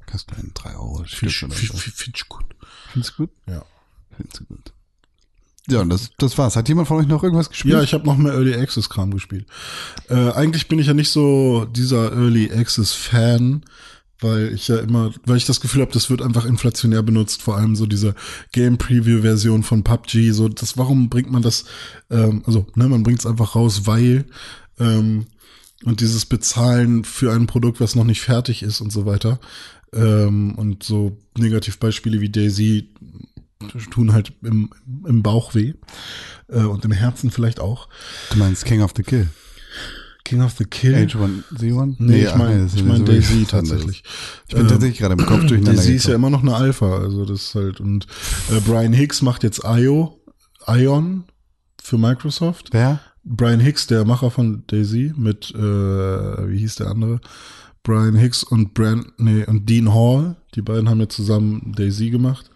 Kostet 0.10 0.40
einen 0.40 0.54
3 0.54 0.76
Euro 0.76 1.04
Fisch, 1.06 1.44
oder 1.44 1.54
Fisch, 1.54 1.72
so. 1.72 1.78
Fisch, 1.78 2.28
gut. 2.28 2.46
Findest 2.92 3.14
du 3.14 3.26
gut? 3.26 3.30
Ja. 3.48 3.64
Findest 4.16 4.40
du 4.40 4.46
gut. 4.46 4.74
Ja, 5.68 5.82
und 5.82 5.90
das, 5.90 6.10
das 6.18 6.38
war's. 6.38 6.56
Hat 6.56 6.68
jemand 6.68 6.88
von 6.88 6.98
euch 6.98 7.08
noch 7.08 7.24
irgendwas 7.24 7.50
gespielt? 7.50 7.76
Ja, 7.76 7.84
ich 7.84 7.94
habe 7.94 8.06
noch 8.06 8.18
mehr 8.18 8.34
Early 8.34 8.56
Access 8.56 8.90
Kram 8.90 9.12
gespielt. 9.12 9.46
Äh, 10.10 10.32
eigentlich 10.32 10.68
bin 10.68 10.80
ich 10.80 10.88
ja 10.88 10.94
nicht 10.94 11.12
so 11.12 11.66
dieser 11.66 12.12
Early 12.12 12.52
Access 12.52 12.94
Fan, 12.94 13.64
weil 14.22 14.54
ich 14.54 14.68
ja 14.68 14.78
immer, 14.78 15.12
weil 15.26 15.38
ich 15.38 15.46
das 15.46 15.62
Gefühl 15.62 15.82
habe, 15.82 15.92
das 15.94 16.10
wird 16.10 16.22
einfach 16.22 16.46
inflationär 16.46 17.02
benutzt, 17.04 17.42
vor 17.42 17.58
allem 17.58 17.76
so 17.76 17.86
diese 17.86 18.16
Game 18.52 18.78
Preview 18.78 19.22
Version 19.22 19.64
von 19.64 19.84
PUBG, 19.84 20.32
so 20.32 20.50
das 20.50 20.78
warum 20.78 21.10
bringt 21.10 21.32
man 21.32 21.42
das 21.42 21.66
ähm, 22.10 22.44
also, 22.46 22.68
ne, 22.76 22.88
man 22.88 23.04
bringt 23.04 23.20
es 23.20 23.26
einfach 23.26 23.56
raus, 23.56 23.82
weil 23.86 24.26
ähm, 24.80 25.28
und 25.86 26.02
dieses 26.02 26.26
Bezahlen 26.26 27.06
für 27.06 27.32
ein 27.32 27.48
Produkt, 27.48 27.80
was 27.80 27.96
noch 27.96 28.04
nicht 28.04 28.22
fertig 28.22 28.64
ist 28.64 28.82
und 28.82 28.92
so 28.92 29.06
weiter. 29.06 29.40
Ähm, 29.94 30.56
und 30.56 30.84
so 30.84 31.18
Negativbeispiele 31.38 32.20
wie 32.20 32.30
Daisy 32.30 32.90
tun 33.92 34.14
halt 34.14 34.34
im, 34.44 34.70
im 35.06 35.24
Bauch 35.24 35.56
weh. 35.56 35.74
Äh, 36.50 36.64
und 36.64 36.84
im 36.86 36.92
Herzen 36.92 37.32
vielleicht 37.32 37.60
auch. 37.60 37.88
Du 38.32 38.38
meinst 38.38 38.66
King 38.66 38.82
of 38.82 38.94
the 38.96 39.04
Kill. 39.04 39.30
King 40.30 40.44
of 40.44 40.54
the 40.60 40.66
Kill. 40.66 40.94
H1Z1? 40.94 41.96
Nee, 41.98 42.22
ich 42.22 42.30
ach 42.30 42.36
meine 42.36 42.70
ich 42.72 42.84
mein 42.84 43.04
Daisy 43.04 43.46
tatsächlich. 43.50 44.04
Ich 44.48 44.54
bin 44.54 44.62
Ähm, 44.62 44.68
tatsächlich 44.68 45.00
gerade 45.00 45.16
im 45.16 45.26
Kopf 45.26 45.40
durcheinander 45.48 45.74
Daisy 45.74 45.96
ist 45.96 46.08
ja 46.08 46.14
immer 46.14 46.30
noch 46.30 46.44
eine 46.44 46.54
Alpha, 46.54 47.00
also 47.00 47.26
das 47.26 47.42
ist 47.46 47.56
halt 47.56 47.80
und 47.80 48.06
äh, 48.52 48.60
Brian 48.60 48.94
Hicks 48.94 49.24
macht 49.24 49.42
jetzt 49.44 49.62
IO, 49.66 50.20
Ion 50.68 51.24
für 51.82 51.98
Microsoft. 51.98 52.70
Wer? 52.74 53.00
Brian 53.24 53.60
Hicks, 53.60 53.88
der 53.88 54.06
Macher 54.06 54.30
von 54.30 54.64
Daisy 54.68 55.14
mit 55.18 55.50
äh, 55.56 55.58
wie 55.60 56.60
hieß 56.60 56.76
der 56.76 56.92
andere? 56.92 57.22
Brian 57.82 58.16
Hicks 58.16 58.44
und 58.44 58.76
Brand 58.76 59.08
nee 59.18 59.44
und 59.46 59.68
Dean 59.68 59.92
Hall, 59.92 60.36
die 60.54 60.62
beiden 60.62 60.90
haben 60.90 61.00
ja 61.00 61.10
zusammen 61.10 61.74
Daisy 61.76 62.12
gemacht. 62.12 62.52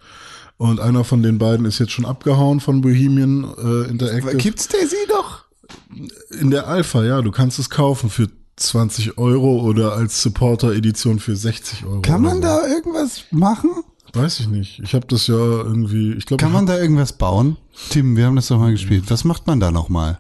Und 0.58 0.80
einer 0.80 1.04
von 1.04 1.24
den 1.24 1.40
beiden 1.40 1.66
ist 1.66 1.80
jetzt 1.80 1.92
schon 1.92 2.06
abgehauen 2.06 2.60
von 2.60 2.82
Bohemian 2.82 3.44
äh, 3.58 3.90
Interactive. 3.90 4.38
Gibt's 4.38 4.68
Daisy 4.68 4.96
doch? 5.10 5.23
In 6.40 6.52
der 6.52 6.68
Alpha, 6.68 7.04
ja, 7.04 7.22
du 7.22 7.32
kannst 7.32 7.60
es 7.60 7.70
kaufen 7.70 8.10
für 8.10 8.30
20 8.56 9.18
Euro 9.18 9.62
oder 9.62 9.94
als 9.94 10.22
Supporter-Edition 10.22 11.20
für 11.20 11.36
60 11.36 11.86
Euro. 11.86 12.02
Kann 12.02 12.22
man 12.22 12.38
oder 12.38 12.62
da 12.62 12.68
irgendwas 12.68 13.24
machen? 13.32 13.72
so. 14.14 14.22
Weiß 14.22 14.40
ich 14.42 14.48
nicht. 14.48 14.80
Ich 14.84 14.94
habe 14.94 15.08
das 15.08 15.28
ja 15.28 15.36
irgendwie, 15.36 16.14
ich 16.14 16.26
glaube, 16.26 16.42
Kann 16.42 16.52
man 16.52 16.66
da 16.68 16.78
irgendwas 16.80 17.14
bauen? 17.14 17.58
Tim, 17.90 18.16
wir 18.16 18.26
haben 18.26 18.36
das 18.36 18.48
doch 18.48 18.60
mal 18.60 18.72
gespielt. 18.72 19.06
Was 19.08 19.24
macht 19.24 19.48
man 19.48 19.60
da 19.60 19.72
nochmal? 19.72 20.18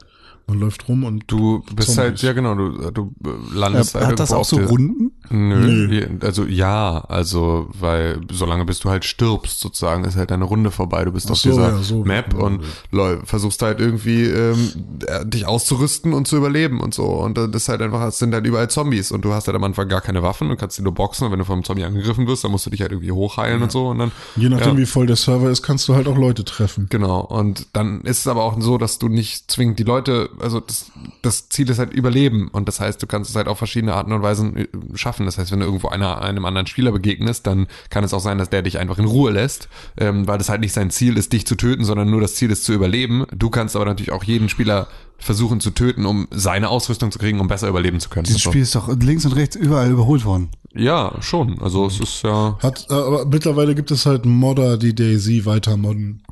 Man 0.48 0.60
läuft 0.60 0.88
rum 0.90 1.04
und 1.06 1.24
Du 1.28 1.64
bist 1.74 1.90
Zombies. 1.90 1.98
halt, 1.98 2.22
ja 2.22 2.34
genau, 2.34 2.54
du, 2.56 2.92
du 2.92 3.14
landest 3.54 3.96
halt 3.96 4.06
Hat 4.08 4.20
das 4.20 4.32
auch 4.34 4.44
so 4.46 4.58
Runden? 4.58 5.12
Nö, 5.30 5.90
wie- 5.90 6.26
also 6.26 6.44
ja, 6.44 7.00
also 7.08 7.70
weil 7.80 8.20
solange 8.32 8.66
bis 8.66 8.80
du 8.80 8.90
halt 8.90 9.06
stirbst 9.06 9.60
sozusagen, 9.62 10.04
ist 10.04 10.18
halt 10.18 10.32
deine 10.32 10.44
Runde 10.44 10.70
vorbei. 10.70 11.06
Du 11.06 11.12
bist 11.14 11.32
auf 11.32 11.38
so, 11.38 11.50
dieser 11.50 11.70
ja, 11.70 11.78
so. 11.78 12.04
Map 12.04 12.34
Ja, 12.34 12.40
und 12.40 12.62
ja. 12.92 13.18
versuchst 13.24 13.62
halt 13.62 13.80
irgendwie 13.80 14.24
ähm, 14.26 14.70
äh, 15.08 15.26
dich 15.26 15.46
auszurüsten 15.48 16.14
und 16.14 16.28
zu 16.28 16.36
überleben 16.38 16.82
und 16.82 16.94
so. 16.94 17.06
Und 17.06 17.38
äh, 17.38 17.48
das 17.48 17.64
ist 17.64 17.70
halt 17.70 17.82
einfach, 17.82 18.02
es 18.06 18.20
sind 18.20 18.34
halt 18.34 18.46
überall 18.46 18.70
Zombies 18.70 19.12
und 19.12 19.24
du 19.24 19.34
hast 19.34 19.48
halt 19.48 19.56
am 19.56 19.64
Anfang 19.64 19.88
gar 19.88 20.02
keine 20.02 20.24
Waffen 20.24 20.50
und 20.52 20.58
kannst 20.58 20.78
die 20.78 20.82
nur 20.82 20.94
boxen 20.94 21.26
und 21.26 21.32
wenn 21.32 21.40
du 21.40 21.46
vom 21.46 21.64
Zombie 21.64 21.86
angegriffen 21.86 22.28
wirst, 22.28 22.44
dann 22.44 22.52
musst 22.52 22.66
du 22.66 22.70
dich 22.70 22.82
halt 22.82 22.92
irgendwie 22.92 23.12
hochheilen 23.14 23.64
und 23.64 23.72
so 23.72 23.88
und 23.88 24.00
dann 24.00 24.12
je 24.36 24.50
nachdem, 24.50 24.78
wie 24.78 24.86
voll 24.86 25.08
der 25.08 25.16
Server 25.16 25.50
ist, 25.50 25.64
kannst 25.64 25.88
du 25.88 25.96
halt 25.96 26.08
auch 26.08 26.18
Leute 26.18 26.44
treffen. 26.44 26.88
Genau. 26.90 27.22
Und 27.22 27.68
dann 27.74 28.02
ist 28.02 28.20
es 28.20 28.28
aber 28.28 28.44
auch 28.44 28.60
so, 28.60 28.78
dass 28.78 29.00
du 29.00 29.08
nicht 29.08 29.50
zwingend 29.50 29.80
die 29.80 29.84
Leute 29.84 30.30
also 30.40 30.60
das, 30.60 30.92
das 31.22 31.50
Ziel 31.50 31.70
ist 31.70 31.80
halt 31.80 31.94
Überleben 31.94 32.48
und 32.50 32.68
das 32.68 32.80
heißt, 32.80 33.02
du 33.02 33.08
kannst 33.08 33.30
es 33.30 33.36
halt 33.36 33.48
auf 33.48 33.58
verschiedene 33.58 33.94
Arten 33.94 34.12
und 34.12 34.22
Weisen 34.22 34.58
äh, 34.58 34.68
schaffen. 34.96 35.26
Das 35.26 35.38
heißt, 35.38 35.52
wenn 35.52 35.60
du 35.60 35.66
irgendwo 35.66 35.90
einer, 35.90 36.22
einem 36.22 36.46
anderen 36.46 36.68
Spieler 36.68 36.92
begegnest, 36.92 37.48
dann 37.48 37.68
kann 37.90 38.04
es 38.04 38.14
auch 38.14 38.20
sein, 38.20 38.38
dass 38.38 38.50
der 38.50 38.62
dich 38.62 38.80
einfach 38.80 39.00
in 39.00 39.06
Ruhe 39.06 39.32
lässt, 39.32 39.70
ähm, 39.98 40.28
weil 40.28 40.38
das 40.38 40.50
halt 40.50 40.62
nicht 40.62 40.74
sein 40.74 40.90
Ziel 40.90 41.18
ist, 41.18 41.34
dich 41.34 41.46
zu 41.46 41.56
töten, 41.56 41.84
sondern 41.84 42.10
nur 42.10 42.22
das 42.22 42.36
Ziel 42.36 42.52
ist 42.52 42.64
zu 42.64 42.74
überleben. 42.74 43.26
Du 43.36 43.50
kannst 43.50 43.76
aber 43.76 43.86
natürlich 43.86 44.12
auch 44.12 44.24
jeden 44.24 44.50
Spieler 44.50 44.88
versuchen 45.18 45.60
zu 45.60 45.72
töten, 45.72 46.06
um 46.06 46.28
seine 46.32 46.70
Ausrüstung 46.70 47.12
zu 47.12 47.20
kriegen, 47.20 47.40
um 47.40 47.48
besser 47.48 47.70
überleben 47.70 48.00
zu 48.00 48.10
können. 48.10 48.26
Dieses 48.26 48.42
Spiel 48.42 48.62
ist 48.62 48.76
doch 48.76 48.90
links 48.90 49.26
und 49.26 49.34
rechts 49.34 49.56
überall 49.56 49.90
überholt 49.90 50.26
worden. 50.26 50.50
Ja, 50.76 51.14
schon. 51.22 51.62
Also 51.62 51.86
es 51.86 52.00
ist 52.00 52.24
ja. 52.24 52.58
Hat, 52.62 52.88
äh, 52.90 52.94
aber 52.94 53.26
mittlerweile 53.26 53.76
gibt 53.76 53.92
es 53.92 54.06
halt 54.06 54.26
Modder, 54.26 54.78
die 54.78 54.96
Daisy 54.96 55.46
weiter 55.46 55.78
modden 55.78 56.24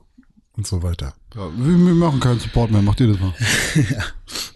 und 0.62 0.68
so 0.68 0.84
weiter. 0.84 1.16
Ja, 1.34 1.50
wir, 1.58 1.86
wir 1.88 1.96
machen 1.96 2.20
keinen 2.20 2.40
Support 2.40 2.70
mehr, 2.70 2.84
macht 2.84 3.00
ihr 3.00 3.08
das 3.08 3.20
mal. 3.20 3.34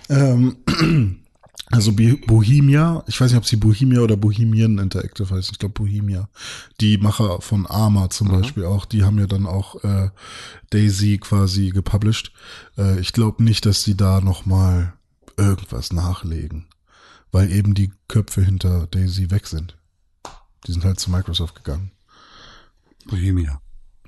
Ähm, 0.08 0.58
also 1.72 1.91
Bohemia, 1.93 3.03
ich 3.08 3.20
weiß 3.20 3.32
nicht, 3.32 3.39
ob 3.39 3.47
sie 3.47 3.56
Bohemia 3.56 4.01
oder 4.01 4.16
Bohemian 4.16 4.78
Interactive 4.78 5.28
heißt, 5.32 5.49
ich 5.51 5.58
glaube 5.58 5.74
Bohemia. 5.74 6.30
Die 6.80 6.99
Macher 6.99 7.41
von 7.41 7.66
Arma 7.66 8.12
zum 8.12 8.28
Beispiel 8.28 8.66
auch, 8.66 8.86
die 8.86 9.03
haben 9.03 9.18
ja 9.18 9.26
dann 9.26 9.47
auch 9.47 9.84
äh, 9.84 10.12
Daisy 10.70 11.18
quasi 11.18 11.72
gepublished. 11.72 12.34
Äh, 12.78 12.99
ich 12.99 13.14
glaube 13.14 13.43
nicht, 13.43 13.66
dass 13.66 13.82
sie 13.82 13.97
da 13.97 14.22
noch 14.22 14.45
mal 14.45 14.93
irgendwas 15.38 15.91
nachlegen, 15.91 16.68
weil 17.32 17.51
eben 17.51 17.74
die 17.74 17.91
Köpfe 18.08 18.43
hinter 18.43 18.86
Daisy 18.91 19.32
weg 19.32 19.47
sind. 19.47 19.76
Die 20.68 20.72
sind 20.72 20.86
halt 20.86 20.99
zu 20.99 21.10
Microsoft 21.10 21.56
gegangen. 21.56 21.89
Bohemia. 23.08 23.60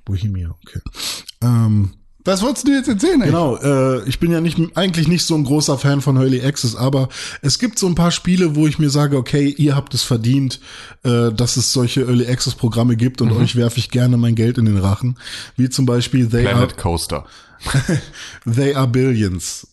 Bohemia, 0.08 0.56
okay. 0.64 0.80
Ähm, 1.42 1.92
Was 2.24 2.42
wolltest 2.42 2.66
du 2.68 2.72
jetzt 2.72 2.88
erzählen, 2.88 3.22
ey? 3.22 3.28
Genau, 3.28 3.58
äh, 3.58 4.08
ich 4.08 4.20
bin 4.20 4.32
ja 4.32 4.40
nicht 4.40 4.58
eigentlich 4.76 5.08
nicht 5.10 5.26
so 5.26 5.36
ein 5.36 5.44
großer 5.44 5.78
Fan 5.78 6.02
von 6.02 6.16
Early 6.16 6.42
Access, 6.42 6.76
aber 6.76 7.10
es 7.42 7.60
gibt 7.60 7.78
so 7.78 7.88
ein 7.88 7.96
paar 7.96 8.12
Spiele, 8.12 8.56
wo 8.56 8.68
ich 8.68 8.80
mir 8.80 8.90
sage, 8.90 9.18
okay, 9.18 9.54
ihr 9.58 9.76
habt 9.76 9.94
es 9.94 10.04
verdient, 10.04 10.62
äh, 11.04 11.32
dass 11.34 11.58
es 11.58 11.74
solche 11.74 12.02
Early 12.02 12.26
Access 12.28 12.56
Programme 12.56 12.96
gibt 12.96 13.22
und 13.22 13.32
euch 13.34 13.56
werfe 13.58 13.80
ich 13.80 13.92
gerne 13.92 14.16
mein 14.18 14.36
Geld 14.36 14.58
in 14.58 14.66
den 14.66 14.78
Rachen, 14.78 15.20
wie 15.58 15.70
zum 15.70 15.86
Beispiel 15.86 16.28
They 16.28 16.48
Are, 16.48 16.56
Planet 16.56 16.78
Coaster. 16.78 17.26
They 18.46 18.76
Are 18.76 18.88
Billions 18.88 19.68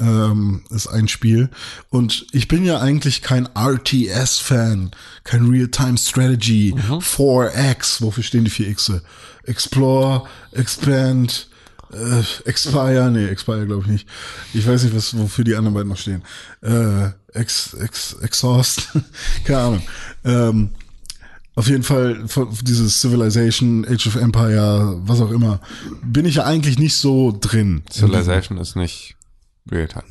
ähm, 0.00 0.62
ist 0.70 0.86
ein 0.86 1.08
Spiel 1.08 1.50
und 1.90 2.26
ich 2.32 2.48
bin 2.48 2.64
ja 2.64 2.80
eigentlich 2.80 3.22
kein 3.22 3.48
RTS-Fan, 3.54 4.90
kein 5.24 5.46
Real-Time 5.46 5.98
Strategy, 5.98 6.74
4X, 6.74 8.02
wofür 8.02 8.24
stehen 8.24 8.44
die 8.44 8.50
vier 8.50 8.74
Xe? 8.74 9.02
Explore, 9.44 10.28
Expand, 10.52 11.48
äh, 11.92 12.48
Expire, 12.48 13.10
nee, 13.10 13.26
Expire 13.26 13.66
glaube 13.66 13.82
ich 13.82 13.88
nicht. 13.88 14.08
Ich 14.54 14.66
weiß 14.66 14.84
nicht, 14.84 14.94
was 14.94 15.16
wofür 15.16 15.44
die 15.44 15.54
anderen 15.54 15.74
beiden 15.74 15.88
noch 15.88 15.98
stehen. 15.98 16.22
Äh, 16.62 17.10
Ex, 17.32 17.74
Ex, 17.74 18.14
Exhaust, 18.14 18.88
keine 19.44 19.58
Ahnung. 19.58 19.82
Ähm, 20.24 20.70
auf 21.56 21.68
jeden 21.68 21.82
Fall 21.82 22.24
dieses 22.62 23.00
Civilization, 23.00 23.84
Age 23.84 24.06
of 24.06 24.16
Empire, 24.16 24.98
was 25.04 25.20
auch 25.20 25.30
immer, 25.30 25.60
bin 26.02 26.24
ich 26.24 26.36
ja 26.36 26.44
eigentlich 26.44 26.78
nicht 26.78 26.96
so 26.96 27.36
drin. 27.38 27.82
Civilization 27.90 28.56
ist 28.58 28.76
nicht 28.76 29.16
Realtime. 29.70 30.04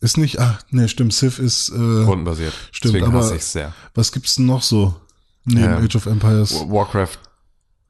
Ist 0.00 0.18
nicht, 0.18 0.38
ah, 0.40 0.58
nee, 0.70 0.88
stimmt, 0.88 1.12
Civ 1.14 1.38
ist, 1.38 1.70
äh, 1.70 1.74
Rundenbasiert. 1.74 2.52
Stimmt, 2.70 2.94
Deswegen 2.94 3.06
aber- 3.12 3.18
hasse 3.24 3.36
ich 3.36 3.44
sehr. 3.44 3.72
was 3.94 4.12
gibt's 4.12 4.34
denn 4.36 4.46
noch 4.46 4.62
so? 4.62 4.94
Neben 5.44 5.60
Ja. 5.64 5.78
Age 5.78 5.96
of 5.96 6.06
Empires. 6.06 6.52
Warcraft 6.68 7.18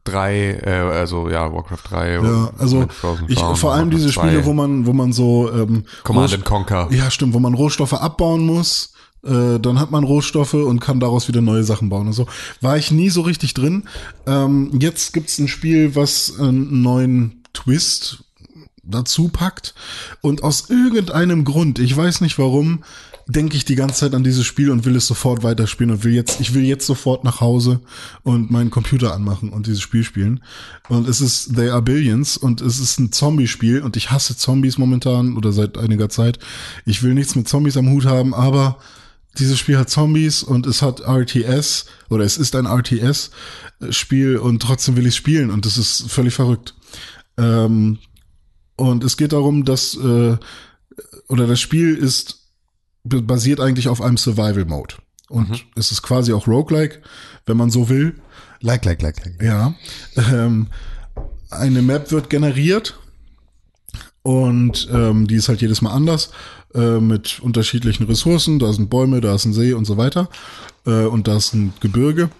3, 0.05 0.61
äh, 0.65 0.71
also 0.71 1.29
ja, 1.29 1.53
Warcraft 1.53 1.79
3. 1.91 2.13
Ja, 2.23 2.51
also 2.59 2.87
ich, 3.27 3.37
Throne, 3.39 3.57
vor 3.57 3.73
allem 3.73 3.87
Warcraft 3.91 3.97
diese 3.99 4.13
2, 4.13 4.29
Spiele, 4.29 4.45
wo 4.45 4.53
man, 4.53 4.87
wo 4.87 4.93
man 4.93 5.13
so 5.13 5.51
ähm, 5.53 5.85
Command 6.05 6.31
Rohst- 6.31 6.35
and 6.35 6.45
Conquer. 6.45 6.89
Ja, 6.93 7.11
stimmt, 7.11 7.35
wo 7.35 7.41
man 7.41 7.55
Rohstoffe 7.55 7.95
abbauen 7.95 8.47
muss. 8.47 8.93
Äh, 9.25 9.59
dann 9.59 9.81
hat 9.81 9.91
man 9.91 10.05
Rohstoffe 10.05 10.55
und 10.55 10.79
kann 10.79 11.01
daraus 11.01 11.27
wieder 11.27 11.41
neue 11.41 11.65
Sachen 11.65 11.89
bauen 11.89 12.07
und 12.07 12.13
so. 12.13 12.27
War 12.61 12.77
ich 12.77 12.93
nie 12.93 13.11
so 13.11 13.23
richtig 13.23 13.55
drin. 13.55 13.89
Ähm, 14.27 14.71
jetzt 14.79 15.13
gibt's 15.13 15.39
ein 15.39 15.49
Spiel, 15.49 15.97
was 15.97 16.39
einen 16.39 16.83
neuen 16.83 17.43
Twist 17.53 18.23
dazu 18.89 19.29
packt. 19.29 19.75
Und 20.21 20.43
aus 20.43 20.71
irgendeinem 20.71 21.45
Grund, 21.45 21.79
ich 21.79 21.97
weiß 21.97 22.21
nicht 22.21 22.39
warum, 22.39 22.83
denke 23.29 23.57
ich 23.57 23.65
die 23.65 23.75
ganze 23.75 24.01
Zeit 24.01 24.15
an 24.15 24.23
dieses 24.23 24.47
Spiel 24.47 24.71
und 24.71 24.85
will 24.85 24.95
es 24.95 25.07
sofort 25.07 25.43
weiterspielen 25.43 25.93
und 25.93 26.05
will 26.05 26.13
jetzt, 26.13 26.41
ich 26.41 26.55
will 26.55 26.63
jetzt 26.63 26.87
sofort 26.87 27.25
nach 27.25 27.41
Hause 27.41 27.81
und 28.23 28.53
meinen 28.53 28.71
Computer 28.71 29.13
anmachen 29.15 29.51
und 29.51 29.67
dieses 29.67 29.81
Spiel 29.81 30.05
spielen. 30.05 30.43
Und 30.89 31.09
es 31.09 31.21
ist 31.21 31.55
They 31.57 31.71
Are 31.71 31.83
Billions 31.83 32.37
und 32.37 32.61
es 32.61 32.79
ist 32.79 33.01
ein 33.01 33.11
Zombie-Spiel 33.11 33.83
und 33.83 33.97
ich 33.97 34.13
hasse 34.13 34.37
Zombies 34.37 34.79
momentan 34.79 35.37
oder 35.37 35.51
seit 35.51 35.77
einiger 35.77 36.09
Zeit. 36.09 36.39
Ich 36.85 37.03
will 37.03 37.15
nichts 37.15 37.35
mit 37.35 37.49
Zombies 37.49 37.77
am 37.77 37.91
Hut 37.91 38.05
haben, 38.07 38.33
aber 38.33 38.79
dieses 39.39 39.59
Spiel 39.59 39.77
hat 39.77 39.91
Zombies 39.91 40.45
und 40.45 40.67
es 40.67 40.81
hat 40.81 41.01
RTS 41.01 41.87
oder 42.09 42.25
es 42.25 42.39
ist 42.39 42.55
ein 42.55 42.67
RTS-Spiel 42.67 44.39
und 44.39 44.63
trotzdem 44.63 44.97
will 44.97 45.07
ich 45.07 45.17
spielen 45.17 45.51
und 45.51 45.67
das 45.67 45.79
ist 45.79 46.11
völlig 46.11 46.35
verrückt. 46.35 46.75
Ähm, 47.37 47.99
und 48.77 49.05
es 49.05 49.17
geht 49.17 49.33
darum, 49.33 49.65
dass 49.65 49.95
äh, 49.97 50.37
oder 51.29 51.47
das 51.47 51.61
Spiel 51.61 51.97
ist 51.97 52.47
basiert 53.05 53.61
eigentlich 53.61 53.89
auf 53.89 54.03
einem 54.03 54.17
Survival-Mode. 54.17 54.97
Und 55.29 55.65
es 55.75 55.91
ist 55.91 56.03
quasi 56.03 56.33
auch 56.33 56.47
roguelike, 56.47 57.03
wenn 57.47 57.57
man 57.57 57.71
so 57.71 57.89
will. 57.89 58.15
Like, 58.61 58.85
like, 58.85 59.03
like, 59.03 59.25
like. 59.25 59.43
Ja. 59.43 59.75
Ähm, 60.17 60.69
eine 61.51 61.83
Map 61.83 62.11
wird 62.11 62.31
generiert 62.31 62.99
und 64.23 64.89
ähm, 64.93 65.27
die 65.27 65.37
ist 65.37 65.49
halt 65.49 65.61
jedes 65.61 65.83
Mal 65.83 65.93
anders 65.93 66.31
äh, 66.75 66.99
mit 66.99 67.41
unterschiedlichen 67.41 68.07
Ressourcen. 68.07 68.59
Da 68.59 68.73
sind 68.73 68.91
Bäume, 68.91 69.21
da 69.21 69.35
ist 69.35 69.45
ein 69.45 69.53
See 69.53 69.73
und 69.73 69.85
so 69.85 69.97
weiter 69.97 70.29
äh, 70.85 71.05
und 71.05 71.29
da 71.29 71.37
ist 71.37 71.55
ein 71.55 71.73
Gebirge 71.81 72.31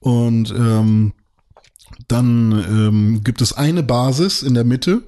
und 0.00 0.50
ähm, 0.50 1.12
dann 2.06 2.52
ähm, 2.52 3.24
gibt 3.24 3.40
es 3.40 3.52
eine 3.52 3.82
Basis 3.82 4.42
in 4.42 4.54
der 4.54 4.64
Mitte 4.64 5.02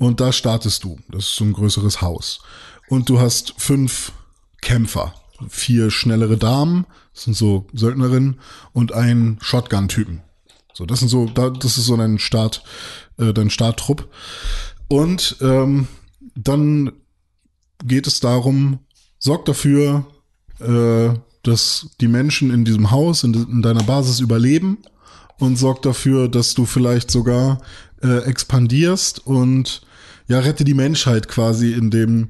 und 0.00 0.18
da 0.18 0.32
startest 0.32 0.82
du. 0.82 0.98
Das 1.10 1.26
ist 1.26 1.36
so 1.36 1.44
ein 1.44 1.52
größeres 1.52 2.00
Haus 2.00 2.40
und 2.88 3.08
du 3.08 3.20
hast 3.20 3.54
fünf 3.58 4.12
Kämpfer, 4.60 5.14
vier 5.48 5.90
schnellere 5.90 6.36
Damen, 6.36 6.86
das 7.14 7.24
sind 7.24 7.36
so 7.36 7.66
Söldnerinnen 7.72 8.40
und 8.72 8.92
einen 8.92 9.38
Shotgun-Typen. 9.40 10.22
So, 10.72 10.86
das 10.86 11.00
sind 11.00 11.08
so, 11.08 11.26
da, 11.26 11.50
das 11.50 11.76
ist 11.76 11.84
so 11.84 11.96
dein 11.96 12.18
Start, 12.18 12.64
äh, 13.18 13.34
dein 13.34 13.50
Starttrupp. 13.50 14.08
Und 14.88 15.36
ähm, 15.40 15.86
dann 16.34 16.92
geht 17.84 18.06
es 18.06 18.20
darum, 18.20 18.80
sorg 19.18 19.44
dafür, 19.44 20.06
äh, 20.60 21.10
dass 21.42 21.90
die 22.00 22.08
Menschen 22.08 22.50
in 22.50 22.64
diesem 22.64 22.90
Haus, 22.90 23.22
in, 23.22 23.34
in 23.34 23.62
deiner 23.62 23.82
Basis 23.82 24.20
überleben 24.20 24.78
und 25.38 25.56
sorg 25.56 25.82
dafür, 25.82 26.28
dass 26.28 26.54
du 26.54 26.64
vielleicht 26.64 27.10
sogar 27.10 27.60
äh, 28.02 28.24
expandierst 28.24 29.26
und 29.26 29.82
ja, 30.30 30.38
rette 30.38 30.62
die 30.64 30.74
Menschheit 30.74 31.26
quasi, 31.26 31.72
indem 31.72 32.28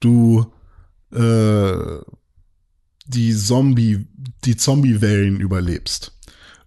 du 0.00 0.52
äh, 1.12 1.98
die 3.06 3.34
Zombie, 3.34 4.06
die 4.44 4.54
Zombie-Wellen 4.54 5.40
überlebst. 5.40 6.12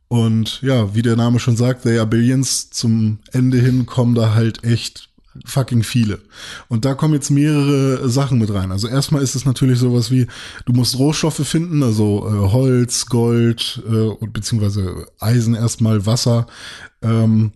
Und 0.07 0.59
ja, 0.63 0.95
wie 0.95 1.03
der 1.03 1.15
Name 1.15 1.39
schon 1.39 1.55
sagt, 1.55 1.83
They 1.83 1.99
Are 1.99 2.07
Billions, 2.07 2.71
zum 2.71 3.19
Ende 3.31 3.59
hin 3.59 3.85
kommen 3.85 4.15
da 4.15 4.33
halt 4.33 4.63
echt 4.63 5.09
fucking 5.45 5.83
viele. 5.83 6.19
Und 6.67 6.83
da 6.83 6.95
kommen 6.95 7.13
jetzt 7.13 7.29
mehrere 7.29 8.09
Sachen 8.09 8.39
mit 8.39 8.51
rein. 8.51 8.71
Also 8.71 8.87
erstmal 8.87 9.21
ist 9.21 9.35
es 9.35 9.45
natürlich 9.45 9.77
sowas 9.77 10.09
wie, 10.09 10.25
du 10.65 10.73
musst 10.73 10.97
Rohstoffe 10.97 11.47
finden, 11.47 11.83
also 11.83 12.27
äh, 12.27 12.51
Holz, 12.51 13.05
Gold 13.05 13.83
äh, 13.87 14.07
und 14.07 14.33
beziehungsweise 14.33 15.05
Eisen 15.19 15.53
erstmal, 15.53 16.07
Wasser. 16.07 16.47
Ähm, 17.03 17.51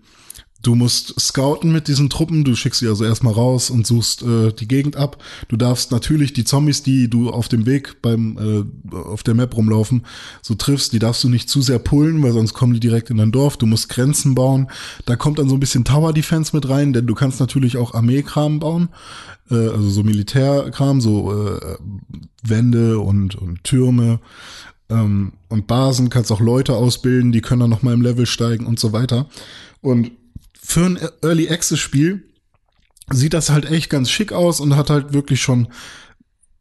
Du 0.65 0.73
musst 0.73 1.19
scouten 1.19 1.71
mit 1.71 1.87
diesen 1.87 2.09
Truppen, 2.09 2.43
du 2.43 2.55
schickst 2.55 2.79
sie 2.79 2.87
also 2.87 3.05
erstmal 3.05 3.33
raus 3.33 3.69
und 3.69 3.85
suchst 3.85 4.23
äh, 4.23 4.51
die 4.51 4.67
Gegend 4.67 4.95
ab. 4.95 5.23
Du 5.47 5.57
darfst 5.57 5.91
natürlich 5.91 6.33
die 6.33 6.43
Zombies, 6.43 6.81
die 6.81 7.07
du 7.07 7.29
auf 7.29 7.47
dem 7.47 7.67
Weg 7.67 8.01
beim 8.01 8.65
äh, 8.91 8.95
auf 8.97 9.21
der 9.21 9.35
Map 9.35 9.55
rumlaufen, 9.55 10.07
so 10.41 10.55
triffst, 10.55 10.91
die 10.91 10.97
darfst 10.97 11.23
du 11.23 11.29
nicht 11.29 11.51
zu 11.51 11.61
sehr 11.61 11.77
pullen, 11.77 12.23
weil 12.23 12.31
sonst 12.31 12.55
kommen 12.55 12.73
die 12.73 12.79
direkt 12.79 13.11
in 13.11 13.17
dein 13.17 13.31
Dorf. 13.31 13.57
Du 13.57 13.67
musst 13.67 13.89
Grenzen 13.89 14.33
bauen. 14.33 14.71
Da 15.05 15.15
kommt 15.15 15.37
dann 15.37 15.49
so 15.49 15.55
ein 15.55 15.59
bisschen 15.59 15.85
Tower 15.85 16.13
Defense 16.13 16.55
mit 16.55 16.67
rein, 16.67 16.93
denn 16.93 17.05
du 17.05 17.13
kannst 17.13 17.39
natürlich 17.39 17.77
auch 17.77 17.93
Armeekram 17.93 18.59
bauen, 18.59 18.89
äh, 19.51 19.67
also 19.67 19.87
so 19.91 20.01
Militärkram, 20.01 20.99
so 20.99 21.31
äh, 21.31 21.77
Wände 22.41 22.97
und 22.97 23.35
und 23.35 23.63
Türme 23.63 24.19
ähm, 24.89 25.33
und 25.47 25.67
Basen, 25.67 26.09
kannst 26.09 26.31
auch 26.31 26.41
Leute 26.41 26.75
ausbilden, 26.75 27.31
die 27.31 27.41
können 27.41 27.59
dann 27.59 27.69
noch 27.69 27.83
mal 27.83 27.93
im 27.93 28.01
Level 28.01 28.25
steigen 28.25 28.65
und 28.65 28.79
so 28.79 28.93
weiter. 28.93 29.27
Und 29.81 30.09
für 30.65 30.85
ein 30.85 30.99
Early 31.21 31.49
Access 31.49 31.79
Spiel 31.79 32.23
sieht 33.11 33.33
das 33.33 33.49
halt 33.49 33.65
echt 33.65 33.89
ganz 33.89 34.09
schick 34.09 34.31
aus 34.31 34.59
und 34.59 34.75
hat 34.75 34.89
halt 34.89 35.13
wirklich 35.13 35.41
schon 35.41 35.67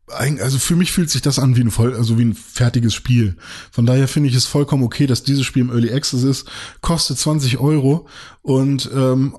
also 0.06 0.58
für 0.58 0.76
mich 0.76 0.92
fühlt 0.92 1.08
sich 1.08 1.22
das 1.22 1.38
an 1.38 1.56
wie 1.56 1.62
ein 1.62 1.70
voll, 1.70 1.94
also 1.94 2.18
wie 2.18 2.26
ein 2.26 2.34
fertiges 2.34 2.92
Spiel. 2.92 3.36
Von 3.70 3.86
daher 3.86 4.06
finde 4.06 4.28
ich 4.28 4.34
es 4.34 4.44
vollkommen 4.44 4.84
okay, 4.84 5.06
dass 5.06 5.22
dieses 5.22 5.46
Spiel 5.46 5.62
im 5.62 5.70
Early 5.70 5.92
Access 5.92 6.22
ist, 6.22 6.50
kostet 6.82 7.18
20 7.18 7.58
Euro 7.58 8.06
und 8.42 8.90
ähm, 8.94 9.36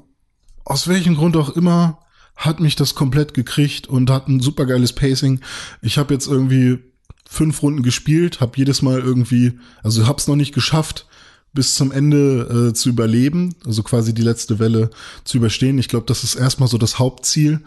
aus 0.64 0.88
welchem 0.88 1.16
Grund 1.16 1.38
auch 1.38 1.50
immer 1.50 2.00
hat 2.36 2.60
mich 2.60 2.76
das 2.76 2.96
komplett 2.96 3.34
gekriegt 3.34 3.88
und 3.88 4.10
hat 4.10 4.28
ein 4.28 4.40
super 4.40 4.66
geiles 4.66 4.94
Pacing. 4.94 5.40
Ich 5.82 5.98
habe 5.98 6.14
jetzt 6.14 6.28
irgendwie 6.28 6.80
fünf 7.28 7.62
Runden 7.62 7.84
gespielt, 7.84 8.42
habe 8.42 8.58
jedes 8.58 8.82
Mal 8.82 9.00
irgendwie, 9.00 9.60
also 9.84 10.08
hab's 10.08 10.28
noch 10.28 10.36
nicht 10.36 10.54
geschafft, 10.54 11.08
bis 11.56 11.74
zum 11.74 11.92
Ende 11.92 12.70
äh, 12.70 12.74
zu 12.74 12.90
überleben, 12.90 13.56
also 13.66 13.82
quasi 13.82 14.14
die 14.14 14.22
letzte 14.22 14.60
Welle 14.60 14.92
zu 15.24 15.38
überstehen. 15.38 15.80
Ich 15.80 15.88
glaube, 15.88 16.06
das 16.06 16.24
ist 16.24 16.36
erstmal 16.36 16.70
so 16.70 16.78
das 16.78 17.00
Hauptziel, 17.00 17.62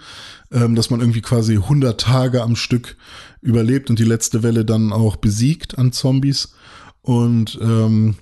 ähm, 0.52 0.77
dass 0.77 0.90
man 0.90 1.01
irgendwie 1.01 1.23
quasi 1.23 1.55
100 1.55 2.01
Tage 2.01 2.43
am 2.43 2.55
Stück 2.55 2.97
überlebt 3.40 3.90
und 3.90 3.98
die 3.98 4.05
letzte 4.05 4.44
Welle 4.44 4.65
dann 4.65 4.93
auch 4.93 5.16
besiegt 5.16 5.78
an 5.78 5.90
Zombies. 5.90 6.52
Und 7.02 7.59
ähm, 7.60 8.16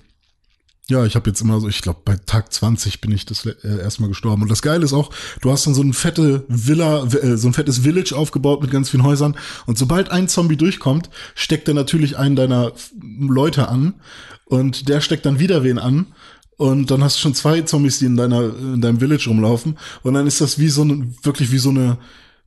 ja, 0.89 1.05
ich 1.05 1.15
habe 1.15 1.29
jetzt 1.29 1.41
immer 1.41 1.59
so, 1.59 1.67
ich 1.67 1.81
glaube, 1.81 1.99
bei 2.05 2.15
Tag 2.15 2.53
20 2.53 3.01
bin 3.01 3.11
ich 3.11 3.25
das 3.25 3.45
äh, 3.45 3.55
erstmal 3.63 4.07
gestorben. 4.07 4.43
Und 4.43 4.49
das 4.49 4.61
Geile 4.61 4.85
ist 4.85 4.93
auch, 4.93 5.09
du 5.41 5.51
hast 5.51 5.67
dann 5.67 5.73
so 5.73 5.81
ein 5.81 5.91
fette 5.91 6.45
Villa, 6.47 7.03
äh, 7.03 7.35
so 7.35 7.49
ein 7.49 7.53
fettes 7.53 7.79
Village 7.79 8.15
aufgebaut 8.15 8.61
mit 8.61 8.71
ganz 8.71 8.89
vielen 8.89 9.03
Häusern. 9.03 9.35
Und 9.65 9.77
sobald 9.77 10.11
ein 10.11 10.29
Zombie 10.29 10.55
durchkommt, 10.55 11.09
steckt 11.35 11.67
er 11.67 11.73
natürlich 11.73 12.17
einen 12.17 12.37
deiner 12.37 12.71
Leute 13.01 13.67
an. 13.67 13.95
Und 14.47 14.89
der 14.89 15.01
steckt 15.01 15.25
dann 15.25 15.39
wieder 15.39 15.63
wen 15.63 15.79
an. 15.79 16.07
Und 16.57 16.89
dann 16.89 17.03
hast 17.03 17.17
du 17.17 17.21
schon 17.21 17.35
zwei 17.35 17.61
Zombies, 17.61 17.99
die 17.99 18.05
in 18.05 18.17
deiner, 18.17 18.41
in 18.41 18.81
deinem 18.81 18.99
Village 18.99 19.25
rumlaufen. 19.27 19.77
Und 20.01 20.15
dann 20.15 20.25
ist 20.25 20.41
das 20.41 20.57
wie 20.57 20.69
so 20.69 20.81
eine, 20.81 21.07
wirklich 21.21 21.51
wie 21.51 21.59
so 21.59 21.69
eine 21.69 21.97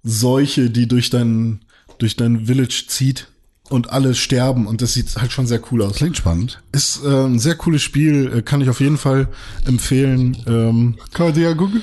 Seuche, 0.02 0.70
die 0.70 0.88
durch 0.88 1.10
dein, 1.10 1.60
durch 1.98 2.16
dein 2.16 2.46
Village 2.46 2.84
zieht 2.88 3.28
und 3.70 3.90
alle 3.90 4.14
sterben 4.14 4.66
und 4.66 4.82
das 4.82 4.94
sieht 4.94 5.16
halt 5.16 5.32
schon 5.32 5.46
sehr 5.46 5.60
cool 5.70 5.82
aus. 5.82 5.94
Klingt 5.94 6.16
spannend. 6.16 6.60
Ist 6.72 7.04
äh, 7.04 7.08
ein 7.08 7.38
sehr 7.38 7.54
cooles 7.54 7.82
Spiel, 7.82 8.32
äh, 8.38 8.42
kann 8.42 8.60
ich 8.60 8.68
auf 8.68 8.80
jeden 8.80 8.98
Fall 8.98 9.28
empfehlen. 9.64 10.36
Ähm, 10.46 10.96
Kann 11.12 11.26
man 11.26 11.34
dir 11.34 11.50
ja 11.50 11.54
gucken. 11.54 11.82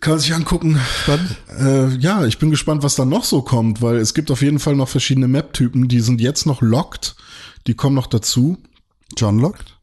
kann 0.00 0.12
man 0.12 0.20
sich 0.20 0.32
angucken. 0.34 0.78
Spannend. 1.02 1.36
Äh, 1.58 1.96
ja, 1.98 2.24
ich 2.24 2.38
bin 2.38 2.50
gespannt, 2.50 2.84
was 2.84 2.94
da 2.94 3.04
noch 3.04 3.24
so 3.24 3.42
kommt, 3.42 3.82
weil 3.82 3.96
es 3.96 4.14
gibt 4.14 4.30
auf 4.30 4.42
jeden 4.42 4.60
Fall 4.60 4.76
noch 4.76 4.88
verschiedene 4.88 5.26
Map-Typen, 5.26 5.88
die 5.88 6.00
sind 6.00 6.20
jetzt 6.20 6.46
noch 6.46 6.62
locked, 6.62 7.16
die 7.66 7.74
kommen 7.74 7.96
noch 7.96 8.06
dazu. 8.06 8.58
John 9.16 9.38
Locked? 9.38 9.78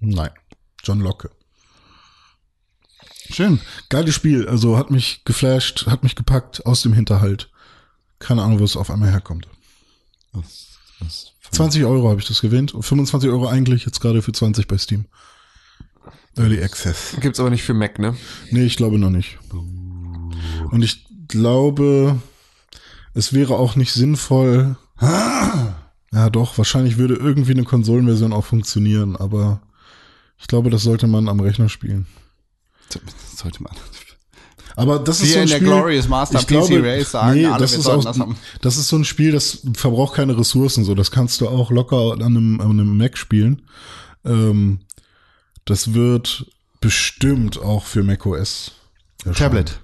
Nein, 0.00 0.30
John 0.82 1.00
Locke. 1.00 1.30
Schön. 3.30 3.60
Geiles 3.88 4.14
Spiel, 4.14 4.48
also 4.48 4.76
hat 4.76 4.90
mich 4.90 5.24
geflasht, 5.24 5.86
hat 5.86 6.02
mich 6.02 6.16
gepackt 6.16 6.66
aus 6.66 6.82
dem 6.82 6.92
Hinterhalt. 6.92 7.50
Keine 8.18 8.42
Ahnung, 8.42 8.60
wo 8.60 8.64
es 8.64 8.76
auf 8.76 8.90
einmal 8.90 9.10
herkommt. 9.10 9.48
Was, 10.32 10.78
was 11.00 11.34
20 11.52 11.84
Euro 11.84 12.08
habe 12.08 12.20
ich 12.20 12.26
das 12.26 12.40
gewinnt 12.40 12.74
und 12.74 12.82
25 12.82 13.30
Euro 13.30 13.46
eigentlich 13.46 13.84
jetzt 13.84 14.00
gerade 14.00 14.22
für 14.22 14.32
20 14.32 14.66
bei 14.66 14.78
Steam. 14.78 15.06
Early 16.36 16.62
Access. 16.62 17.16
Gibt's 17.20 17.40
aber 17.40 17.50
nicht 17.50 17.62
für 17.62 17.74
Mac, 17.74 17.98
ne? 17.98 18.16
Nee, 18.50 18.64
ich 18.64 18.76
glaube 18.76 18.98
noch 18.98 19.10
nicht. 19.10 19.38
Und 20.70 20.82
ich 20.82 21.06
glaube, 21.28 22.20
es 23.14 23.32
wäre 23.32 23.56
auch 23.56 23.76
nicht 23.76 23.92
sinnvoll. 23.92 24.76
Ja, 26.12 26.28
doch, 26.28 26.58
wahrscheinlich 26.58 26.98
würde 26.98 27.14
irgendwie 27.14 27.52
eine 27.52 27.64
Konsolenversion 27.64 28.32
auch 28.32 28.44
funktionieren, 28.44 29.16
aber 29.16 29.62
ich 30.38 30.46
glaube, 30.46 30.70
das 30.70 30.82
sollte 30.82 31.06
man 31.06 31.28
am 31.28 31.40
Rechner 31.40 31.68
spielen. 31.68 32.06
Das 32.90 33.38
sollte 33.38 33.62
man. 33.62 33.72
Aber 34.76 34.98
das 34.98 35.20
ist 35.20 35.28
Wie 35.28 35.32
so 35.32 35.36
ein 35.38 35.42
in 35.42 35.48
der 35.48 35.56
Spiel, 35.56 35.68
Glorious 35.68 36.08
Master 36.08 36.38
ich 36.38 36.46
PC 36.46 36.48
glaube, 36.48 36.82
Race 36.82 37.10
sagen, 37.10 37.34
nee, 37.38 37.46
alle, 37.46 37.58
das 37.58 37.72
ist 37.74 37.86
auch, 37.86 38.02
das 38.02 38.18
haben. 38.18 38.36
das 38.60 38.76
ist 38.78 38.88
so 38.88 38.96
ein 38.96 39.04
Spiel, 39.04 39.32
das 39.32 39.60
verbraucht 39.74 40.14
keine 40.14 40.36
Ressourcen, 40.36 40.84
so. 40.84 40.94
Das 40.94 41.10
kannst 41.10 41.40
du 41.40 41.48
auch 41.48 41.70
locker 41.70 42.12
an 42.12 42.22
einem, 42.22 42.60
an 42.60 42.70
einem 42.70 42.96
Mac 42.96 43.18
spielen. 43.18 43.62
Ähm, 44.24 44.80
das 45.64 45.94
wird 45.94 46.46
bestimmt 46.80 47.60
auch 47.60 47.84
für 47.84 48.02
macOS. 48.02 48.72
erscheinen. 49.24 49.50
Tablet. 49.52 49.81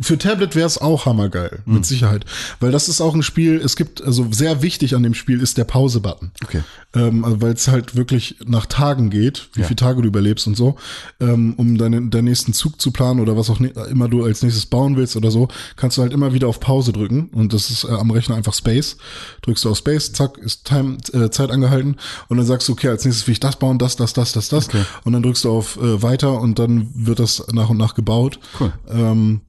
Für 0.00 0.16
Tablet 0.16 0.54
wäre 0.56 0.66
es 0.66 0.78
auch 0.78 1.04
hammergeil, 1.04 1.60
Hm. 1.66 1.74
mit 1.74 1.86
Sicherheit. 1.86 2.24
Weil 2.60 2.72
das 2.72 2.88
ist 2.88 3.00
auch 3.02 3.14
ein 3.14 3.22
Spiel, 3.22 3.60
es 3.62 3.76
gibt, 3.76 4.02
also 4.02 4.26
sehr 4.32 4.62
wichtig 4.62 4.96
an 4.96 5.02
dem 5.02 5.12
Spiel 5.14 5.40
ist 5.42 5.58
der 5.58 5.64
Pause-Button. 5.64 6.30
Okay. 6.42 6.62
Ähm, 6.94 7.24
also 7.24 7.40
weil 7.42 7.52
es 7.52 7.68
halt 7.68 7.94
wirklich 7.94 8.36
nach 8.46 8.64
Tagen 8.66 9.10
geht, 9.10 9.50
wie 9.54 9.60
Ja. 9.60 9.66
viele 9.66 9.76
Tage 9.76 10.00
du 10.02 10.08
überlebst 10.08 10.46
und 10.46 10.56
so, 10.56 10.76
ähm, 11.20 11.54
um 11.56 11.76
deinen 11.76 12.10
deinen 12.10 12.24
nächsten 12.24 12.52
Zug 12.54 12.80
zu 12.80 12.90
planen 12.90 13.20
oder 13.20 13.36
was 13.36 13.50
auch 13.50 13.60
ne, 13.60 13.68
immer 13.90 14.08
du 14.08 14.24
als 14.24 14.42
nächstes 14.42 14.64
bauen 14.66 14.96
willst 14.96 15.14
oder 15.16 15.30
so, 15.30 15.48
kannst 15.76 15.98
du 15.98 16.02
halt 16.02 16.12
immer 16.14 16.32
wieder 16.32 16.48
auf 16.48 16.58
Pause 16.60 16.92
drücken 16.92 17.28
und 17.32 17.52
das 17.52 17.70
ist 17.70 17.84
äh, 17.84 17.88
am 17.88 18.10
Rechner 18.10 18.34
einfach 18.36 18.54
Space. 18.54 18.96
Drückst 19.42 19.64
du 19.64 19.70
auf 19.70 19.76
Space, 19.78 20.12
zack, 20.12 20.38
ist 20.38 20.64
Time, 20.64 20.96
äh, 21.12 21.28
Zeit 21.30 21.50
angehalten 21.50 21.96
und 22.28 22.36
dann 22.38 22.46
sagst 22.46 22.66
du, 22.68 22.72
okay, 22.72 22.88
als 22.88 23.04
nächstes 23.04 23.26
will 23.26 23.32
ich 23.32 23.40
das 23.40 23.56
bauen, 23.56 23.78
das, 23.78 23.96
das, 23.96 24.14
das, 24.14 24.32
das, 24.32 24.48
das 24.48 24.68
Okay. 24.68 24.84
und 25.04 25.12
dann 25.12 25.22
drückst 25.22 25.44
du 25.44 25.50
auf 25.50 25.76
äh, 25.76 26.02
Weiter 26.02 26.40
und 26.40 26.58
dann 26.58 26.88
wird 26.94 27.18
das 27.18 27.44
nach 27.52 27.68
und 27.68 27.76
nach 27.76 27.94
gebaut. 27.94 28.38
Cool. 28.58 28.72
Ähm, 28.90 29.40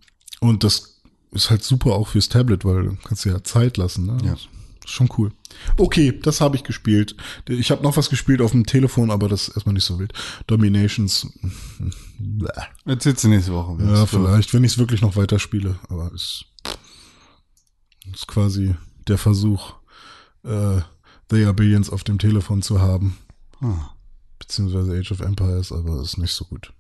und 0.44 0.64
das 0.64 1.02
ist 1.32 1.50
halt 1.50 1.64
super 1.64 1.94
auch 1.94 2.10
fürs 2.10 2.30
Tablet, 2.30 2.64
weil 2.66 2.84
du 2.84 2.98
kannst 3.04 3.26
dir 3.26 3.32
ja 3.32 3.44
Zeit 3.44 3.78
lassen. 3.78 4.06
Ne? 4.06 4.18
Ja. 4.24 4.34
Ist 4.34 4.50
Schon 4.86 5.10
cool. 5.18 5.32
Okay, 5.78 6.20
das 6.22 6.42
habe 6.42 6.58
ich 6.58 6.64
gespielt. 6.64 7.16
Ich 7.48 7.72
habe 7.72 7.82
noch 7.84 7.96
was 7.96 8.10
gespielt 8.10 8.42
auf 8.42 8.52
dem 8.52 8.66
Telefon, 8.66 9.12
aber 9.12 9.30
das 9.30 9.48
ist 9.48 9.56
erstmal 9.56 9.74
nicht 9.74 9.86
so 9.86 9.98
wild. 9.98 10.12
Dominations. 10.48 11.26
Erzählst 12.86 13.24
du 13.24 13.30
nächste 13.30 13.54
Woche. 13.54 13.82
Ja, 13.82 14.02
du- 14.02 14.06
vielleicht, 14.06 14.54
wenn 14.54 14.64
ich 14.66 14.74
es 14.74 14.78
wirklich 14.78 15.02
noch 15.02 15.16
weiterspiele. 15.16 15.80
Aber 15.90 16.12
es 16.14 16.44
ist 18.14 18.28
quasi 18.28 18.76
der 19.08 19.18
Versuch, 19.18 19.74
äh, 20.44 20.82
They 21.30 21.46
Are 21.46 21.54
Billions 21.54 21.90
auf 21.90 22.04
dem 22.04 22.18
Telefon 22.20 22.62
zu 22.62 22.82
haben. 22.82 23.18
Ah. 23.62 23.90
Beziehungsweise 24.40 25.00
Age 25.00 25.12
of 25.14 25.22
Empires, 25.22 25.72
aber 25.72 26.02
ist 26.02 26.18
nicht 26.18 26.34
so 26.34 26.44
gut. 26.46 26.74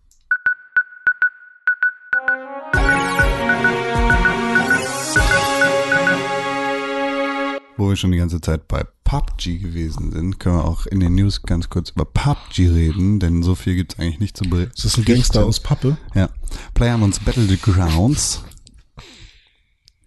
Wo 7.75 7.89
wir 7.89 7.95
schon 7.95 8.11
die 8.11 8.19
ganze 8.19 8.39
Zeit 8.39 8.67
bei 8.67 8.85
PUBG 9.03 9.57
gewesen 9.57 10.11
sind, 10.11 10.39
können 10.39 10.57
wir 10.57 10.65
auch 10.65 10.85
in 10.85 10.99
den 10.99 11.15
News 11.15 11.41
ganz 11.41 11.69
kurz 11.69 11.89
über 11.89 12.05
PUBG 12.05 12.69
reden, 12.69 13.19
denn 13.19 13.41
so 13.41 13.55
viel 13.55 13.75
gibt's 13.75 13.97
eigentlich 13.97 14.19
nicht 14.19 14.37
zu 14.37 14.43
berichten. 14.43 14.73
Ist 14.75 14.85
das 14.85 14.97
ein 14.97 15.05
Gangster 15.05 15.45
aus 15.45 15.59
Pappe? 15.59 15.97
Ja. 16.13 16.29
PlayerUnknown's 16.75 17.19
Battlegrounds. 17.19 18.43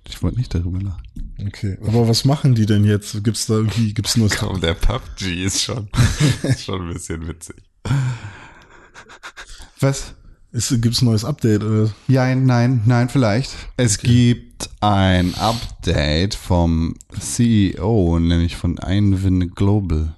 Ich 0.09 0.22
wollte 0.22 0.38
nicht 0.38 0.55
darüber 0.55 0.80
lachen. 0.80 1.02
Okay. 1.44 1.76
Aber 1.84 2.09
was 2.09 2.24
machen 2.24 2.55
die 2.55 2.66
denn 2.66 2.84
jetzt? 2.84 3.24
Gibt's 3.24 3.47
da 3.47 3.55
irgendwie, 3.55 3.93
gibt's 3.93 4.16
nur 4.16 4.28
Komm, 4.28 4.60
der 4.60 4.74
PUBG 4.74 5.44
ist 5.44 5.62
schon, 5.62 5.88
ist 6.43 6.64
schon 6.64 6.86
ein 6.86 6.93
bisschen 6.93 7.26
witzig. 7.26 7.56
Was? 9.80 10.14
Ist, 10.52 10.81
gibt's 10.81 11.02
ein 11.02 11.06
neues 11.06 11.24
Update? 11.24 11.62
Oder? 11.62 11.90
Ja, 12.09 12.35
nein, 12.35 12.82
nein, 12.86 13.09
vielleicht. 13.09 13.55
Es 13.77 13.98
gibt 13.98 14.70
ein 14.81 15.35
Update 15.35 16.35
vom 16.35 16.94
CEO, 17.18 18.18
nämlich 18.18 18.56
von 18.56 18.78
Einwin 18.78 19.51
Global. 19.55 20.16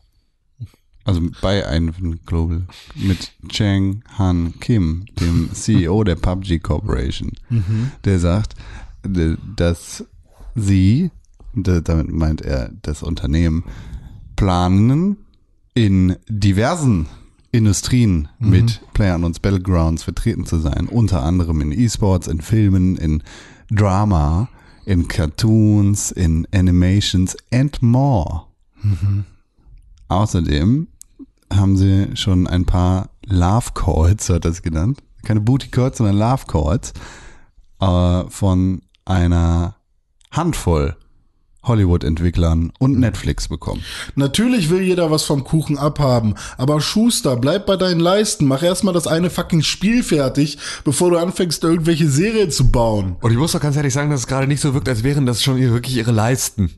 Also 1.04 1.22
bei 1.40 1.66
Einwin 1.66 2.20
Global. 2.26 2.66
Mit 2.94 3.32
Chang 3.48 4.04
Han 4.18 4.60
Kim, 4.60 5.06
dem 5.18 5.50
CEO 5.52 6.04
der 6.04 6.16
PUBG 6.16 6.58
Corporation. 6.60 7.32
Der 8.04 8.20
sagt, 8.20 8.54
dass 9.56 10.04
sie, 10.54 11.10
damit 11.54 12.12
meint 12.12 12.42
er 12.42 12.70
das 12.82 13.02
Unternehmen, 13.02 13.64
planen 14.36 15.16
in 15.74 16.16
diversen 16.28 17.06
Industrien 17.50 18.28
mit 18.38 18.80
PlayerUnknown's 18.92 19.40
Battlegrounds 19.40 20.02
vertreten 20.02 20.44
zu 20.44 20.58
sein. 20.58 20.86
Unter 20.88 21.22
anderem 21.22 21.60
in 21.60 21.72
E-Sports, 21.72 22.28
in 22.28 22.40
Filmen, 22.40 22.96
in 22.96 23.22
Drama, 23.70 24.48
in 24.84 25.08
Cartoons, 25.08 26.10
in 26.10 26.46
Animations 26.52 27.36
and 27.52 27.80
more. 27.82 28.44
Außerdem 30.08 30.88
haben 31.52 31.76
sie 31.76 32.16
schon 32.16 32.46
ein 32.46 32.64
paar 32.64 33.10
Love 33.26 33.70
Calls, 33.74 34.26
so 34.26 34.34
hat 34.34 34.44
es 34.44 34.62
genannt. 34.62 35.02
Keine 35.24 35.40
Booty 35.40 35.68
Calls, 35.68 35.98
sondern 35.98 36.16
Love 36.16 36.44
Calls 36.46 36.92
äh, 37.80 38.28
von 38.30 38.82
einer 39.04 39.76
Handvoll 40.30 40.96
Hollywood-Entwicklern 41.62 42.72
und 42.78 42.98
Netflix 42.98 43.48
bekommen. 43.48 43.82
Natürlich 44.14 44.70
will 44.70 44.82
jeder 44.82 45.10
was 45.10 45.24
vom 45.24 45.44
Kuchen 45.44 45.78
abhaben, 45.78 46.34
aber 46.56 46.80
Schuster, 46.80 47.36
bleib 47.36 47.66
bei 47.66 47.76
deinen 47.76 48.00
Leisten. 48.00 48.46
Mach 48.46 48.62
erstmal 48.62 48.94
das 48.94 49.06
eine 49.06 49.30
fucking 49.30 49.62
Spiel 49.62 50.02
fertig, 50.02 50.58
bevor 50.84 51.10
du 51.10 51.18
anfängst, 51.18 51.62
irgendwelche 51.62 52.08
Serien 52.08 52.50
zu 52.50 52.70
bauen. 52.70 53.16
Und 53.20 53.30
ich 53.32 53.38
muss 53.38 53.52
doch 53.52 53.60
ganz 53.60 53.76
ehrlich 53.76 53.92
sagen, 53.92 54.10
dass 54.10 54.20
es 54.20 54.26
gerade 54.26 54.46
nicht 54.46 54.60
so 54.60 54.74
wirkt, 54.74 54.88
als 54.88 55.02
wären 55.04 55.26
das 55.26 55.42
schon 55.42 55.58
ihre, 55.58 55.72
wirklich 55.72 55.96
ihre 55.96 56.12
Leisten. 56.12 56.70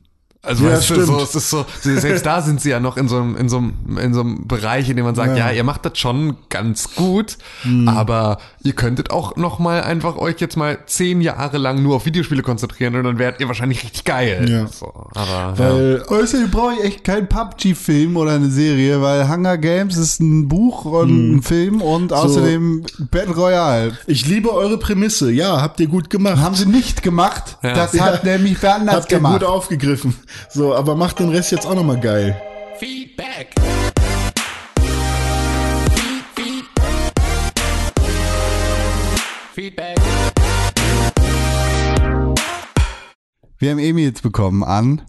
Also 0.43 0.65
Ja, 0.65 0.71
weißt 0.71 0.89
du, 0.89 1.05
so, 1.05 1.21
es 1.21 1.35
ist 1.35 1.49
so, 1.51 1.65
selbst 1.81 2.25
da 2.25 2.41
sind 2.41 2.61
sie 2.61 2.71
ja 2.71 2.79
noch 2.79 2.97
in 2.97 3.07
so 3.07 3.17
einem, 3.17 3.35
in 3.37 3.47
so 3.47 3.57
einem, 3.57 3.97
in 4.01 4.13
so 4.15 4.21
einem 4.21 4.47
Bereich, 4.47 4.89
in 4.89 4.95
dem 4.95 5.05
man 5.05 5.13
sagt, 5.13 5.37
Ja. 5.37 5.49
ja, 5.49 5.51
ihr 5.51 5.63
macht 5.63 5.85
das 5.85 5.99
schon 5.99 6.35
ganz 6.49 6.95
gut, 6.95 7.37
Hm. 7.61 7.87
aber 7.87 8.39
ihr 8.63 8.73
könntet 8.73 9.11
auch 9.11 9.35
noch 9.35 9.59
mal 9.59 9.83
einfach 9.83 10.17
euch 10.17 10.39
jetzt 10.39 10.57
mal 10.57 10.79
zehn 10.87 11.21
Jahre 11.21 11.59
lang 11.59 11.83
nur 11.83 11.95
auf 11.97 12.05
Videospiele 12.07 12.41
konzentrieren 12.41 12.95
und 12.95 13.03
dann 13.03 13.19
wärt 13.19 13.39
ihr 13.39 13.47
wahrscheinlich 13.49 13.83
richtig 13.83 14.03
geil. 14.03 14.47
Ja. 14.49 14.65
So, 14.67 14.87
aber 15.13 15.29
ja. 15.31 15.53
Weil 15.59 16.03
Außerdem 16.07 16.49
brauche 16.49 16.73
ich 16.73 16.83
echt 16.85 17.03
keinen 17.03 17.27
PUBG-Film 17.27 18.17
oder 18.17 18.31
eine 18.31 18.49
Serie, 18.49 18.99
weil 19.01 19.29
Hunger 19.29 19.59
Games 19.59 19.95
ist 19.97 20.19
ein 20.21 20.47
Buch 20.47 20.85
und 20.85 21.35
ein 21.35 21.41
Film 21.43 21.81
und 21.83 22.13
außerdem 22.13 22.83
Battle 23.11 23.35
Royale. 23.35 23.97
ich 24.07 24.25
liebe 24.25 24.51
eure 24.51 24.79
Prämisse. 24.79 25.31
Ja, 25.31 25.61
habt 25.61 25.79
ihr 25.79 25.87
gut 25.87 26.09
gemacht. 26.09 26.37
Haben 26.37 26.55
sie 26.55 26.65
nicht 26.65 27.03
gemacht. 27.03 27.57
Ja. 27.61 27.73
Das 27.73 27.99
hat 27.99 28.23
nämlich 28.23 28.57
wer 28.61 28.75
anders 28.75 28.95
Habt 28.95 29.11
ihr 29.11 29.17
gemacht. 29.17 29.39
gut 29.41 29.43
aufgegriffen. 29.43 30.15
So, 30.49 30.75
aber 30.75 30.95
macht 30.95 31.19
den 31.19 31.29
Rest 31.29 31.51
jetzt 31.51 31.65
auch 31.65 31.75
nochmal 31.75 31.99
geil. 31.99 32.39
Feedback. 32.77 33.53
Feedback. 39.53 39.97
Wir 43.59 43.69
haben 43.69 43.79
E-Mails 43.79 44.21
bekommen 44.21 44.63
an 44.63 45.03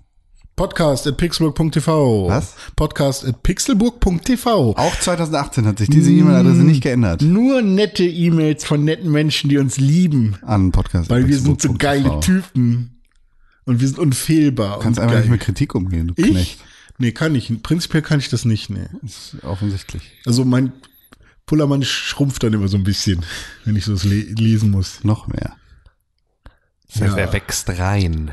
Podcast 0.56 1.06
at 1.06 1.16
pixelburg.tv. 1.16 2.28
Was? 2.28 2.54
Podcast 2.76 3.26
at 3.26 3.42
pixelburg.tv. 3.42 4.74
auch 4.76 4.96
2018 5.00 5.66
hat 5.66 5.78
sich 5.78 5.88
diese 5.88 6.12
E-Mail-Adresse 6.12 6.62
nicht 6.62 6.82
geändert. 6.82 7.22
Nur 7.22 7.62
nette 7.62 8.04
E-Mails 8.04 8.64
von 8.64 8.84
netten 8.84 9.10
Menschen, 9.10 9.48
die 9.48 9.56
uns 9.56 9.78
lieben. 9.78 10.36
An 10.42 10.70
Podcast. 10.70 11.08
Weil 11.08 11.26
wir 11.26 11.38
sind 11.38 11.62
so 11.62 11.72
geile 11.72 12.20
Typen. 12.20 13.01
Und 13.64 13.80
wir 13.80 13.86
sind 13.86 13.98
unfehlbar. 13.98 14.80
Kannst 14.80 14.98
und 14.98 15.04
einfach 15.04 15.14
geil. 15.14 15.22
nicht 15.22 15.30
mit 15.30 15.40
Kritik 15.40 15.74
umgehen, 15.74 16.08
du 16.08 16.14
Ich? 16.16 16.30
Knecht. 16.30 16.60
Nee, 16.98 17.12
kann 17.12 17.34
ich. 17.34 17.52
Prinzipiell 17.62 18.02
kann 18.02 18.18
ich 18.18 18.28
das 18.28 18.44
nicht, 18.44 18.70
nee. 18.70 18.86
Das 19.02 19.34
ist 19.34 19.44
offensichtlich. 19.44 20.02
Also 20.26 20.44
mein 20.44 20.72
Pullermann 21.46 21.82
schrumpft 21.82 22.42
dann 22.42 22.52
immer 22.52 22.68
so 22.68 22.76
ein 22.76 22.84
bisschen, 22.84 23.24
wenn 23.64 23.76
ich 23.76 23.84
so 23.84 23.94
le 24.08 24.20
lesen 24.36 24.70
muss. 24.70 25.02
Noch 25.04 25.26
mehr. 25.28 25.56
das 26.92 27.02
heißt, 27.02 27.16
ja. 27.16 27.22
er 27.22 27.32
wächst 27.32 27.68
rein. 27.70 28.32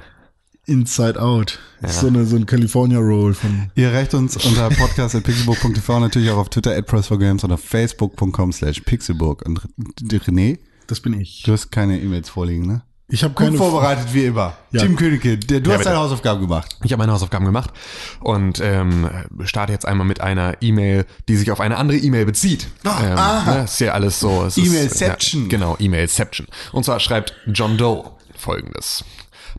Inside 0.66 1.20
Out. 1.20 1.60
Das 1.82 1.96
ist 1.96 2.02
so, 2.02 2.08
eine, 2.08 2.26
so 2.26 2.36
ein 2.36 2.46
California 2.46 3.00
Roll 3.00 3.34
von. 3.34 3.72
Ihr 3.74 3.88
erreicht 3.88 4.14
uns 4.14 4.38
unter 4.38 4.70
podcast.pixelburg.tv, 4.70 6.00
natürlich 6.00 6.30
auch 6.30 6.38
auf 6.38 6.50
Twitter 6.50 6.76
at 6.78 6.88
press4games 6.88 7.44
oder 7.44 7.58
facebook.com 7.58 8.52
slash 8.52 8.82
pixelburg. 8.82 9.44
Und 9.48 9.62
René, 10.04 10.60
Das 10.86 11.00
bin 11.00 11.20
ich. 11.20 11.42
du 11.44 11.54
hast 11.54 11.72
keine 11.72 12.00
E-Mails 12.00 12.30
vorliegen, 12.30 12.68
ne? 12.68 12.84
Ich 13.12 13.24
habe 13.24 13.34
Gut 13.34 13.58
vorbereitet 13.58 14.14
wie 14.14 14.26
immer. 14.26 14.54
Ja. 14.72 14.82
Tim 14.82 14.96
Königke, 14.96 15.38
der, 15.38 15.62
du 15.62 15.72
Ja, 15.72 15.78
hast 15.78 15.86
deine 15.86 15.98
Hausaufgaben 15.98 16.42
gemacht. 16.42 16.76
Ich 16.84 16.92
habe 16.92 17.00
meine 17.00 17.12
Hausaufgaben 17.12 17.44
gemacht 17.46 17.72
und 18.20 18.60
ähm, 18.62 19.10
starte 19.46 19.74
jetzt 19.74 19.86
einmal 19.88 20.06
mit 20.06 20.22
einer 20.22 20.58
E-Mail, 20.62 21.06
die 21.28 21.36
sich 21.36 21.50
auf 21.52 21.60
eine 21.60 21.78
andere 21.78 21.98
E-Mail 21.98 22.26
bezieht. 22.26 22.68
ähm, 22.86 23.16
ne, 23.16 23.62
ist 23.66 23.80
ja 23.80 23.94
alles 23.94 24.20
so. 24.20 24.48
E-Mailception. 24.56 25.44
Ja, 25.44 25.48
genau, 25.50 25.76
E-Mailception. 25.80 26.46
Und 26.72 26.86
zwar 26.86 27.00
schreibt 27.00 27.34
John 27.48 27.78
Doe 27.78 28.12
folgendes. 28.38 29.04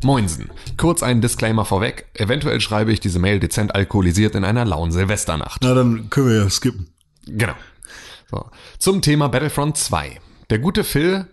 Moinsen. 0.05 0.51
Kurz 0.77 1.03
einen 1.03 1.21
Disclaimer 1.21 1.65
vorweg. 1.65 2.07
Eventuell 2.15 2.61
schreibe 2.61 2.93
ich 2.93 3.01
diese 3.01 3.19
Mail 3.19 3.41
dezent 3.41 3.75
alkoholisiert 3.75 4.37
in 4.37 4.45
einer 4.45 4.65
lauen 4.65 4.93
Silvesternacht. 4.93 5.61
Na, 5.63 5.75
dann 5.75 6.09
können 6.09 6.29
wir 6.29 6.37
ja 6.45 6.51
skippen. 6.51 6.89
Genau. 7.27 7.55
So. 8.31 8.49
Zum 8.79 9.03
Thema 9.03 9.29
Battlefront 9.29 9.77
2. 9.77 10.21
Der 10.51 10.59
gute 10.61 10.85
Phil, 10.85 11.27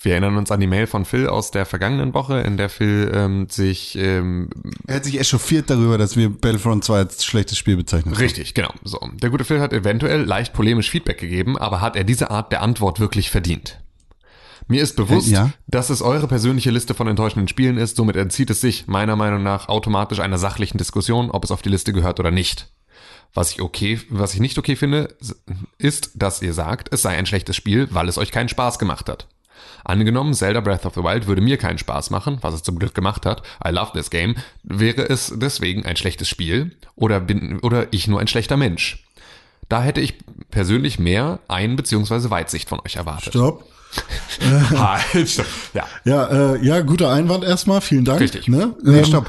wir 0.00 0.12
erinnern 0.12 0.36
uns 0.36 0.50
an 0.50 0.60
die 0.60 0.66
Mail 0.66 0.86
von 0.86 1.04
Phil 1.04 1.26
aus 1.26 1.50
der 1.50 1.66
vergangenen 1.66 2.14
Woche, 2.14 2.40
in 2.40 2.56
der 2.56 2.68
Phil 2.68 3.10
ähm, 3.14 3.48
sich 3.48 3.96
ähm, 3.96 4.50
Er 4.86 4.96
hat 4.96 5.04
sich 5.04 5.18
echauffiert 5.18 5.70
darüber, 5.70 5.98
dass 5.98 6.16
wir 6.16 6.30
Battlefront 6.30 6.84
2 6.84 6.96
als 6.98 7.24
schlechtes 7.24 7.58
Spiel 7.58 7.76
bezeichnen. 7.76 8.14
Richtig, 8.14 8.54
genau. 8.54 8.72
So. 8.84 9.00
Der 9.22 9.30
gute 9.30 9.44
Phil 9.44 9.60
hat 9.60 9.72
eventuell 9.72 10.22
leicht 10.22 10.52
polemisch 10.52 10.90
Feedback 10.90 11.18
gegeben, 11.18 11.58
aber 11.58 11.80
hat 11.80 11.96
er 11.96 12.04
diese 12.04 12.30
Art 12.30 12.52
der 12.52 12.62
Antwort 12.62 13.00
wirklich 13.00 13.30
verdient? 13.30 13.80
Mir 14.66 14.82
ist 14.82 14.96
bewusst, 14.96 15.28
Äh, 15.28 15.32
ja. 15.32 15.50
dass 15.66 15.88
es 15.88 16.02
eure 16.02 16.28
persönliche 16.28 16.70
Liste 16.70 16.92
von 16.92 17.08
enttäuschenden 17.08 17.48
Spielen 17.48 17.78
ist, 17.78 17.96
somit 17.96 18.16
entzieht 18.16 18.50
es 18.50 18.60
sich 18.60 18.86
meiner 18.86 19.16
Meinung 19.16 19.42
nach 19.42 19.68
automatisch 19.68 20.20
einer 20.20 20.36
sachlichen 20.38 20.76
Diskussion, 20.78 21.30
ob 21.30 21.42
es 21.44 21.50
auf 21.50 21.62
die 21.62 21.70
Liste 21.70 21.92
gehört 21.94 22.20
oder 22.20 22.30
nicht. 22.30 22.70
Was 23.34 23.50
ich 23.52 23.60
okay, 23.62 24.00
was 24.10 24.34
ich 24.34 24.40
nicht 24.40 24.58
okay 24.58 24.76
finde, 24.76 25.14
ist, 25.78 26.10
dass 26.14 26.40
ihr 26.42 26.52
sagt, 26.54 26.92
es 26.92 27.02
sei 27.02 27.16
ein 27.16 27.26
schlechtes 27.26 27.56
Spiel, 27.56 27.88
weil 27.90 28.08
es 28.08 28.18
euch 28.18 28.30
keinen 28.30 28.48
Spaß 28.48 28.78
gemacht 28.78 29.08
hat. 29.08 29.26
Angenommen, 29.84 30.34
Zelda 30.34 30.60
Breath 30.60 30.86
of 30.86 30.94
the 30.94 31.02
Wild 31.02 31.26
würde 31.26 31.40
mir 31.40 31.56
keinen 31.56 31.78
Spaß 31.78 32.10
machen, 32.10 32.38
was 32.42 32.54
es 32.54 32.62
zum 32.62 32.78
Glück 32.78 32.94
gemacht 32.94 33.24
hat. 33.26 33.42
I 33.66 33.70
love 33.70 33.92
this 33.92 34.10
game. 34.10 34.34
Wäre 34.62 35.02
es 35.08 35.32
deswegen 35.36 35.84
ein 35.86 35.96
schlechtes 35.96 36.28
Spiel 36.28 36.76
oder 36.96 37.20
bin 37.20 37.58
oder 37.60 37.86
ich 37.92 38.08
nur 38.08 38.20
ein 38.20 38.28
schlechter 38.28 38.56
Mensch? 38.56 39.04
Da 39.68 39.82
hätte 39.82 40.00
ich 40.00 40.14
persönlich 40.50 40.98
mehr 40.98 41.40
Ein- 41.48 41.76
bzw. 41.76 42.30
Weitsicht 42.30 42.68
von 42.68 42.80
euch 42.84 42.96
erwartet. 42.96 43.34
Stopp. 43.34 43.64
Halt, 44.76 45.28
stopp. 45.28 45.46
Ja. 45.74 45.86
Ja, 46.04 46.54
äh, 46.54 46.64
ja, 46.64 46.80
guter 46.80 47.10
Einwand 47.10 47.44
erstmal. 47.44 47.80
Vielen 47.80 48.04
Dank. 48.04 48.20
Richtig. 48.20 48.48
Ne? 48.48 48.74
Nee, 48.82 48.98
Ähm, 48.98 49.04
stopp. 49.04 49.26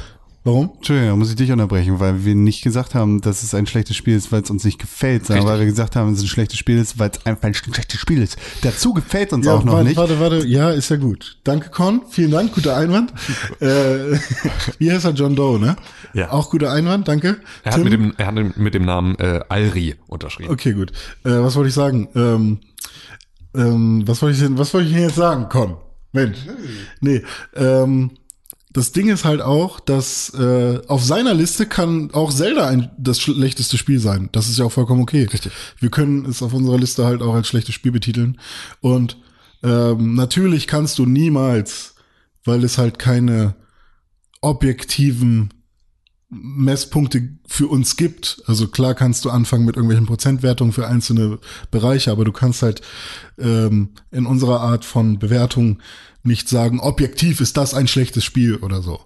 Warum? 0.50 0.72
Entschuldigung, 0.78 1.10
da 1.12 1.16
muss 1.16 1.30
ich 1.30 1.36
dich 1.36 1.52
unterbrechen, 1.52 2.00
weil 2.00 2.26
wir 2.26 2.34
nicht 2.34 2.64
gesagt 2.64 2.96
haben, 2.96 3.22
dass 3.22 3.44
es 3.44 3.54
ein 3.54 3.68
schlechtes 3.68 3.96
Spiel 3.96 4.16
ist, 4.16 4.32
weil 4.32 4.42
es 4.42 4.50
uns 4.50 4.64
nicht 4.64 4.80
gefällt, 4.80 5.28
sondern 5.28 5.44
Richtig. 5.44 5.52
weil 5.54 5.60
wir 5.60 5.66
gesagt 5.68 5.96
haben, 5.96 6.10
dass 6.10 6.18
es 6.18 6.26
ein 6.26 6.28
schlechtes 6.28 6.58
Spiel 6.58 6.80
ist, 6.80 6.98
weil 6.98 7.12
es 7.12 7.24
einfach 7.24 7.44
ein 7.44 7.54
schlechtes 7.54 8.00
Spiel 8.00 8.20
ist. 8.20 8.36
Dazu 8.64 8.96
gefällt 8.96 9.32
uns 9.32 9.46
Ja, 9.46 9.54
auch 9.54 9.64
noch 9.64 9.74
warte, 9.74 9.86
nicht. 9.90 9.98
warte, 9.98 10.20
warte. 10.20 10.48
Ja, 10.48 10.72
ist 10.72 10.90
ja 10.90 10.96
gut. 10.96 11.38
Danke, 11.44 11.70
Con. 11.70 12.02
Vielen 12.10 12.32
Dank. 12.32 12.52
Guter 12.56 12.76
Einwand. 12.76 13.14
äh, 13.60 13.68
wie 14.80 14.92
heißt 14.92 15.06
er? 15.06 15.12
John 15.12 15.36
Doe, 15.36 15.60
ne? 15.60 15.76
Ja. 16.16 16.32
Auch 16.32 16.50
guter 16.50 16.72
Einwand. 16.72 17.08
Danke. 17.08 17.38
Er 17.64 17.74
hat, 17.74 17.84
mit 17.84 17.94
dem, 17.94 18.16
er 18.18 18.26
hat 18.26 18.58
mit 18.58 18.74
dem 18.74 18.86
Namen 18.86 19.20
äh, 19.20 19.42
Alri 19.50 19.98
unterschrieben. 20.08 20.52
Okay, 20.52 20.74
gut. 20.74 20.94
Äh, 21.26 21.30
was 21.30 21.56
wollte 21.58 21.70
ich 21.70 21.76
sagen? 21.76 22.10
Ähm, 22.16 22.60
ähm, 23.56 24.02
was 24.08 24.24
wollte 24.24 24.36
ich 24.36 24.42
denn, 24.42 24.58
was 24.58 24.74
wollte 24.74 24.88
ich 24.88 24.94
denn 24.96 25.04
jetzt 25.04 25.16
sagen, 25.16 25.48
Con? 25.48 25.78
Mensch. 26.12 26.40
Nee, 27.02 27.22
ähm, 27.56 28.10
das 28.72 28.92
Ding 28.92 29.10
ist 29.10 29.26
halt 29.26 29.42
auch, 29.42 29.80
dass 29.80 30.32
äh, 30.36 30.80
auf 30.88 31.04
seiner 31.04 31.34
Liste 31.34 31.66
kann 31.66 32.12
auch 32.14 32.32
Zelda 32.32 32.68
ein, 32.68 32.92
das 32.98 33.20
schlechteste 33.20 33.78
Spiel 33.78 34.00
sein. 34.00 34.30
Das 34.32 34.48
ist 34.48 34.60
ja 34.60 34.66
auch 34.66 34.72
vollkommen 34.72 35.02
okay. 35.02 35.24
Richtig. 35.24 35.52
Wir 35.80 35.90
können 35.90 36.26
es 36.26 36.44
auf 36.44 36.54
unserer 36.54 36.78
Liste 36.78 37.06
halt 37.06 37.22
auch 37.24 37.34
als 37.34 37.48
schlechtes 37.48 37.74
Spiel 37.74 37.92
betiteln. 37.92 38.40
Und 38.80 39.18
ähm, 39.64 40.14
natürlich 40.14 40.68
kannst 40.68 41.00
du 41.00 41.08
niemals, 41.08 41.96
weil 42.44 42.64
es 42.64 42.78
halt 42.78 43.00
keine 43.00 43.56
objektiven 44.42 45.50
Messpunkte 46.30 47.28
für 47.48 47.68
uns 47.68 47.96
gibt. 47.96 48.44
Also 48.46 48.68
klar 48.68 48.94
kannst 48.94 49.26
du 49.26 49.32
anfangen 49.32 49.66
mit 49.66 49.76
irgendwelchen 49.76 50.06
Prozentwertungen 50.06 50.74
für 50.74 50.88
einzelne 50.88 51.40
Bereiche, 51.72 52.12
aber 52.12 52.24
du 52.24 52.32
kannst 52.32 52.62
halt 52.62 52.82
ähm, 53.40 53.90
in 54.12 54.28
unserer 54.28 54.62
Art 54.62 54.86
von 54.86 55.18
Bewertung 55.18 55.80
nicht 56.24 56.50
sagen, 56.50 56.80
objektiv 56.80 57.42
ist 57.42 57.58
das 57.58 57.74
ein 57.74 57.88
schlechtes 57.88 58.24
Spiel 58.24 58.58
oder 58.58 58.82
so. 58.82 59.02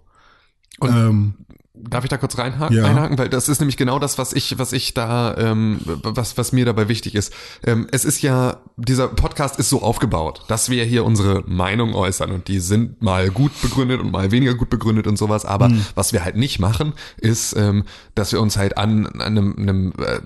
Und- 0.79 0.95
ähm, 0.95 1.33
Darf 1.75 2.03
ich 2.03 2.09
da 2.11 2.17
kurz 2.17 2.37
reinhaken, 2.37 2.77
Ja. 2.77 2.83
einhaken? 2.85 3.17
Weil 3.17 3.29
das 3.29 3.49
ist 3.49 3.59
nämlich 3.59 3.77
genau 3.77 3.97
das, 3.97 4.19
was 4.19 4.31
ich, 4.33 4.59
was 4.59 4.73
ich 4.73 4.93
da, 4.93 5.35
ähm, 5.39 5.79
was, 5.83 6.37
was 6.37 6.51
mir 6.51 6.65
dabei 6.65 6.87
wichtig 6.87 7.15
ist. 7.15 7.33
Ähm, 7.65 7.87
es 7.91 8.05
ist 8.05 8.21
ja, 8.21 8.57
dieser 8.77 9.07
Podcast 9.07 9.57
ist 9.57 9.69
so 9.69 9.81
aufgebaut, 9.81 10.43
dass 10.49 10.69
wir 10.69 10.85
hier 10.85 11.03
unsere 11.03 11.41
Meinung 11.47 11.95
äußern 11.95 12.29
und 12.31 12.47
die 12.47 12.59
sind 12.59 13.01
mal 13.01 13.31
gut 13.31 13.59
begründet 13.63 14.01
und 14.01 14.11
mal 14.11 14.29
weniger 14.29 14.53
gut 14.53 14.69
begründet 14.69 15.07
und 15.07 15.17
sowas. 15.17 15.45
Aber 15.45 15.69
Hm. 15.69 15.83
was 15.95 16.13
wir 16.13 16.23
halt 16.23 16.35
nicht 16.35 16.59
machen, 16.59 16.93
ist, 17.17 17.55
ähm, 17.57 17.85
dass 18.13 18.31
wir 18.33 18.39
uns 18.39 18.55
halt 18.55 18.77
an, 18.77 19.07
an 19.07 19.21
einem, 19.21 19.55
einem 19.57 19.93
äh, 19.97 20.19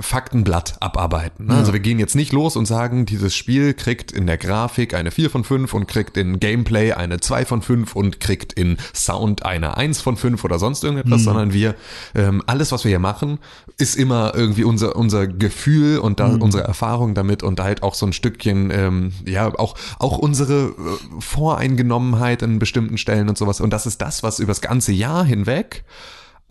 Faktenblatt 0.00 0.78
abarbeiten. 0.80 1.48
Ne? 1.48 1.54
Also 1.56 1.74
wir 1.74 1.80
gehen 1.80 1.98
jetzt 1.98 2.14
nicht 2.16 2.32
los 2.32 2.56
und 2.56 2.64
sagen, 2.64 3.04
dieses 3.04 3.36
Spiel 3.36 3.74
kriegt 3.74 4.10
in 4.10 4.26
der 4.26 4.38
Grafik 4.38 4.94
eine 4.94 5.10
4 5.10 5.28
von 5.28 5.44
5 5.44 5.74
und 5.74 5.86
kriegt 5.86 6.16
in 6.16 6.40
Gameplay 6.40 6.92
eine 6.92 7.20
2 7.20 7.44
von 7.44 7.60
5 7.60 7.94
und 7.94 8.20
kriegt 8.20 8.54
in 8.54 8.78
Sound 8.94 9.44
eine 9.44 9.76
1 9.76 10.00
von 10.00 10.16
5 10.16 10.42
oder 10.44 10.58
sonst 10.58 10.82
irgendetwas, 10.96 11.24
sondern 11.24 11.52
wir, 11.52 11.74
ähm, 12.14 12.42
alles, 12.46 12.72
was 12.72 12.84
wir 12.84 12.90
hier 12.90 12.98
machen, 12.98 13.38
ist 13.78 13.96
immer 13.96 14.32
irgendwie 14.34 14.64
unser, 14.64 14.96
unser 14.96 15.26
Gefühl 15.26 15.98
und 15.98 16.20
da, 16.20 16.26
unsere 16.26 16.64
Erfahrung 16.64 17.14
damit 17.14 17.42
und 17.42 17.60
halt 17.60 17.82
auch 17.82 17.94
so 17.94 18.06
ein 18.06 18.12
Stückchen, 18.12 18.70
ähm, 18.70 19.12
ja, 19.26 19.52
auch, 19.58 19.74
auch 19.98 20.18
unsere 20.18 20.66
äh, 20.66 20.72
Voreingenommenheit 21.20 22.42
in 22.42 22.58
bestimmten 22.58 22.98
Stellen 22.98 23.28
und 23.28 23.38
sowas. 23.38 23.60
Und 23.60 23.70
das 23.70 23.86
ist 23.86 24.00
das, 24.00 24.22
was 24.22 24.38
übers 24.38 24.60
ganze 24.60 24.92
Jahr 24.92 25.24
hinweg 25.24 25.84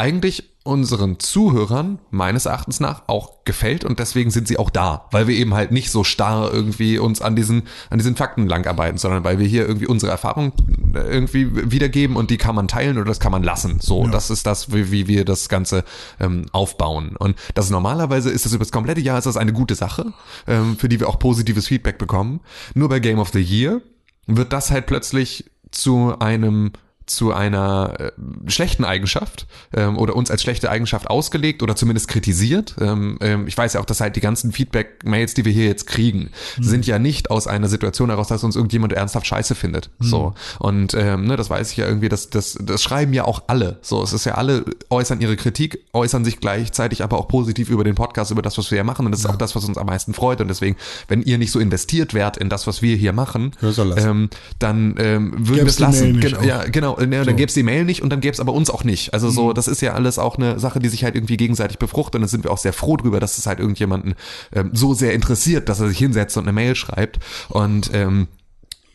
eigentlich 0.04 0.52
unseren 0.66 1.18
Zuhörern 1.18 2.00
meines 2.10 2.46
Erachtens 2.46 2.82
nach 2.82 3.04
auch 3.08 3.46
gefällt 3.46 3.86
und 3.86 4.00
deswegen 4.00 4.32
sind 4.32 4.50
sie 4.50 4.60
auch 4.60 4.70
da, 4.70 5.08
weil 5.12 5.28
wir 5.28 5.36
eben 5.36 5.54
halt 5.54 5.72
nicht 5.72 5.92
so 5.92 6.04
starr 6.04 6.54
irgendwie 6.54 7.00
uns 7.00 7.22
an 7.22 7.38
diesen 7.38 7.64
an 7.90 8.00
diesen 8.00 8.18
Fakten 8.18 8.46
langarbeiten, 8.46 8.98
sondern 8.98 9.24
weil 9.24 9.40
wir 9.40 9.48
hier 9.48 9.66
irgendwie 9.66 9.88
unsere 9.88 10.12
Erfahrung 10.12 10.52
irgendwie 10.94 11.72
wiedergeben 11.72 12.18
und 12.18 12.32
die 12.32 12.38
kann 12.38 12.54
man 12.54 12.68
teilen 12.68 12.98
oder 12.98 13.06
das 13.06 13.22
kann 13.22 13.32
man 13.32 13.44
lassen. 13.44 13.80
So, 13.80 14.06
das 14.08 14.30
ist 14.30 14.46
das, 14.46 14.74
wie, 14.74 14.92
wie 14.92 15.08
wir 15.08 15.24
das 15.24 15.48
Ganze 15.48 15.86
ähm, 16.20 16.48
aufbauen. 16.52 17.16
Und 17.18 17.38
das 17.56 17.70
normalerweise 17.70 18.30
ist 18.30 18.44
das 18.44 18.52
über 18.52 18.66
das 18.66 18.74
komplette 18.74 19.00
Jahr 19.00 19.18
ist 19.18 19.26
das 19.26 19.38
eine 19.38 19.54
gute 19.54 19.76
Sache, 19.76 20.12
ähm, 20.48 20.76
für 20.78 20.90
die 20.90 21.00
wir 21.00 21.08
auch 21.08 21.18
positives 21.18 21.68
Feedback 21.68 21.98
bekommen. 21.98 22.42
Nur 22.74 22.90
bei 22.90 23.00
Game 23.00 23.20
of 23.20 23.30
the 23.30 23.42
Year 23.42 23.82
wird 24.28 24.52
das 24.52 24.70
halt 24.70 24.86
plötzlich 24.86 25.46
zu 25.72 26.20
einem 26.20 26.74
zu 27.06 27.34
einer 27.34 27.94
äh, 28.00 28.12
schlechten 28.50 28.86
Eigenschaft 28.86 29.46
ähm, 29.76 29.98
oder 29.98 30.16
uns 30.16 30.32
als 30.32 30.42
schlechte 30.42 30.70
Eigenschaft 30.70 31.10
ausgelegt 31.10 31.62
oder 31.64 31.76
zumindest 31.76 32.08
kritisiert. 32.08 32.76
Ähm, 32.80 33.18
ähm, 33.22 33.48
ich 33.48 33.58
weiß 33.58 33.74
ja 33.74 33.82
auch, 33.82 33.86
dass 33.86 34.00
halt 34.02 34.16
die 34.16 34.22
ganzen 34.22 34.52
Feedback-Mails, 34.52 35.34
die 35.34 35.46
wir 35.46 35.52
hier 35.52 35.66
jetzt 35.66 35.88
kriegen, 35.88 36.30
Mhm. 36.58 36.64
sind 36.64 36.86
ja 36.88 37.00
nicht 37.00 37.30
aus 37.32 37.48
einer 37.48 37.68
Situation 37.68 38.10
heraus, 38.10 38.28
dass 38.28 38.44
uns 38.44 38.56
irgendjemand 38.56 38.94
ernsthaft 38.94 39.28
scheiße 39.28 39.56
findet. 39.56 39.90
Mhm. 40.00 40.06
So. 40.06 40.34
Und 40.60 40.94
ähm, 40.94 41.26
ne, 41.26 41.36
das 41.36 41.50
weiß 41.50 41.72
ich 41.72 41.78
ja 41.78 41.88
irgendwie, 41.88 42.10
das, 42.10 42.30
das, 42.30 42.58
das 42.62 42.82
schreiben 42.84 43.14
ja 43.14 43.26
auch 43.26 43.44
alle. 43.48 43.80
So, 43.82 44.02
es 44.04 44.14
ist 44.14 44.26
ja 44.26 44.36
alle 44.36 44.64
äußern 44.90 45.20
ihre 45.22 45.36
Kritik, 45.36 45.80
äußern 45.94 46.24
sich 46.26 46.40
gleichzeitig 46.40 47.04
aber 47.04 47.18
auch 47.18 47.28
positiv 47.28 47.70
über 47.70 47.84
den 47.84 47.96
Podcast, 47.96 48.32
über 48.32 48.42
das, 48.42 48.58
was 48.58 48.72
wir 48.72 48.78
hier 48.78 48.84
machen. 48.84 49.06
Und 49.06 49.12
das 49.12 49.22
ist 49.22 49.26
auch 49.26 49.36
das, 49.36 49.56
was 49.56 49.66
uns 49.66 49.78
am 49.78 49.88
meisten 49.88 50.14
freut. 50.14 50.40
Und 50.42 50.48
deswegen, 50.48 50.78
wenn 51.08 51.22
ihr 51.22 51.38
nicht 51.38 51.52
so 51.52 51.60
investiert 51.60 52.14
wärt 52.14 52.38
in 52.38 52.50
das, 52.50 52.68
was 52.68 52.82
wir 52.82 52.96
hier 52.96 53.14
machen, 53.14 53.52
Ja, 53.62 53.72
ähm, 53.98 54.30
dann 54.60 54.96
ähm, 55.00 55.34
würden 55.38 55.58
wir 55.62 55.66
es 55.68 55.80
lassen. 55.80 56.24
auch. 56.38 56.44
ja, 56.44 56.64
genau. 56.66 56.93
Ne, 56.98 57.08
Dann 57.18 57.26
So. 57.26 57.32
gäbe 57.36 57.48
es 57.48 57.54
die 57.54 57.64
Mail 57.64 57.86
nicht 57.86 58.02
und 58.02 58.10
dann 58.10 58.20
gäbe 58.22 58.34
es 58.34 58.40
aber 58.40 58.54
uns 58.54 58.70
auch 58.70 58.84
nicht. 58.84 59.14
Also 59.14 59.28
Mhm. 59.28 59.32
so, 59.32 59.54
das 59.54 59.68
ist 59.68 59.82
ja 59.82 59.94
alles 59.94 60.20
auch 60.20 60.38
eine 60.38 60.60
Sache, 60.60 60.80
die 60.80 60.90
sich 60.90 61.04
halt 61.04 61.16
irgendwie 61.16 61.38
gegenseitig 61.38 61.78
befruchtet. 61.80 62.16
Und 62.16 62.22
da 62.22 62.28
sind 62.28 62.44
wir 62.44 62.52
auch 62.52 62.58
sehr 62.58 62.74
froh 62.74 62.98
drüber, 62.98 63.20
dass 63.20 63.38
es 63.38 63.46
halt 63.46 63.60
irgendjemanden 63.60 64.16
ähm, 64.54 64.72
so 64.74 64.94
sehr 64.94 65.14
interessiert, 65.14 65.70
dass 65.70 65.80
er 65.80 65.88
sich 65.90 65.98
hinsetzt 65.98 66.38
und 66.38 66.44
eine 66.44 66.54
Mail 66.54 66.76
schreibt. 66.76 67.20
Und 67.50 67.92
ähm, 67.94 68.28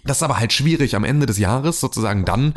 das 0.05 0.19
ist 0.19 0.23
aber 0.23 0.39
halt 0.39 0.53
schwierig 0.53 0.97
am 0.97 1.05
Ende 1.05 1.27
des 1.27 1.39
Jahres 1.39 1.81
sozusagen 1.81 2.25
dann 2.25 2.55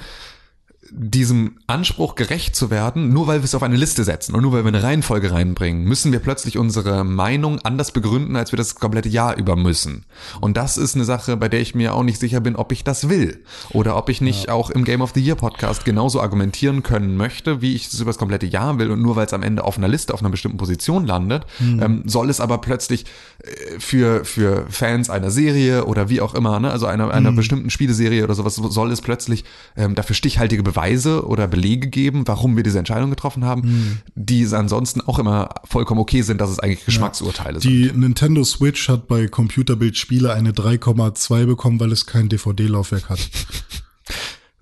diesem 0.94 1.54
Anspruch 1.68 2.16
gerecht 2.16 2.56
zu 2.56 2.70
werden, 2.70 3.14
nur 3.14 3.28
weil 3.28 3.40
wir 3.40 3.46
es 3.46 3.56
auf 3.56 3.64
eine 3.64 3.78
Liste 3.78 4.04
setzen 4.04 4.36
und 4.36 4.42
nur 4.42 4.52
weil 4.52 4.64
wir 4.64 4.68
eine 4.68 4.84
Reihenfolge 4.84 5.32
reinbringen, 5.32 5.86
müssen 5.86 6.12
wir 6.12 6.20
plötzlich 6.20 6.58
unsere 6.58 7.06
Meinung 7.06 7.60
anders 7.60 7.92
begründen, 7.92 8.36
als 8.36 8.52
wir 8.52 8.58
das 8.58 8.76
komplette 8.76 9.08
Jahr 9.08 9.38
über 9.38 9.56
müssen. 9.56 10.04
Und 10.42 10.58
das 10.58 10.78
ist 10.78 10.96
eine 10.96 11.06
Sache, 11.06 11.38
bei 11.38 11.48
der 11.48 11.62
ich 11.62 11.76
mir 11.76 11.96
auch 11.96 12.04
nicht 12.04 12.20
sicher 12.20 12.42
bin, 12.42 12.56
ob 12.56 12.72
ich 12.72 12.84
das 12.84 13.08
will. 13.08 13.44
Oder 13.72 13.96
ob 13.96 14.10
ich 14.10 14.20
nicht 14.20 14.50
auch 14.50 14.70
im 14.70 14.84
Game 14.84 15.02
of 15.02 15.12
the 15.16 15.22
Year 15.22 15.36
Podcast 15.36 15.86
genauso 15.86 16.22
argumentieren 16.22 16.84
können 16.84 17.16
möchte, 17.16 17.62
wie 17.62 17.74
ich 17.74 17.88
es 17.88 18.00
über 18.00 18.10
das 18.10 18.18
komplette 18.18 18.46
Jahr 18.46 18.78
will. 18.78 18.92
Und 18.92 19.02
nur 19.02 19.16
weil 19.16 19.26
es 19.26 19.34
am 19.34 19.44
Ende 19.44 19.64
auf 19.64 19.78
einer 19.78 19.88
Liste, 19.88 20.14
auf 20.14 20.20
einer 20.20 20.30
bestimmten 20.30 20.58
Position 20.58 21.08
landet, 21.08 21.46
ähm, 21.62 22.04
soll 22.06 22.30
es 22.30 22.42
aber 22.42 22.58
plötzlich 22.60 23.06
äh, 23.40 23.80
für, 23.80 24.26
für 24.26 24.66
Fans 24.70 25.10
einer 25.10 25.32
Serie 25.32 25.86
oder 25.86 26.10
wie 26.10 26.22
auch 26.22 26.36
immer, 26.36 26.60
ne, 26.60 26.70
also 26.70 26.86
einer, 26.86 27.12
einer 27.12 27.32
bestimmten 27.32 27.70
Spieleserie 27.70 28.24
oder 28.24 28.34
sowas, 28.34 28.56
soll 28.56 28.92
es 28.92 29.02
plötzlich 29.02 29.46
ähm, 29.78 29.96
dafür 29.96 30.16
stichhaltige 30.16 30.64
Beweise 30.64 30.81
oder 30.90 31.48
Belege 31.48 31.88
geben, 31.90 32.24
warum 32.28 32.56
wir 32.56 32.64
diese 32.64 32.80
Entscheidung 32.80 33.10
getroffen 33.10 33.46
haben, 33.46 34.02
die 34.16 34.42
es 34.42 34.54
ansonsten 34.54 35.02
auch 35.02 35.20
immer 35.20 35.50
vollkommen 35.64 36.00
okay 36.02 36.22
sind, 36.22 36.42
dass 36.42 36.50
es 36.50 36.60
eigentlich 36.60 36.86
Geschmacksurteile 36.86 37.60
sind. 37.62 37.72
Die 37.72 37.92
Nintendo 37.94 38.44
Switch 38.44 38.90
hat 38.90 39.08
bei 39.08 39.28
Computerbild 39.28 39.98
Spiele 39.98 40.34
eine 40.34 40.52
3,2 40.52 41.46
bekommen, 41.46 41.80
weil 41.80 41.92
es 41.92 42.06
kein 42.06 42.30
DVD-Laufwerk 42.30 43.10
hat. 43.10 43.20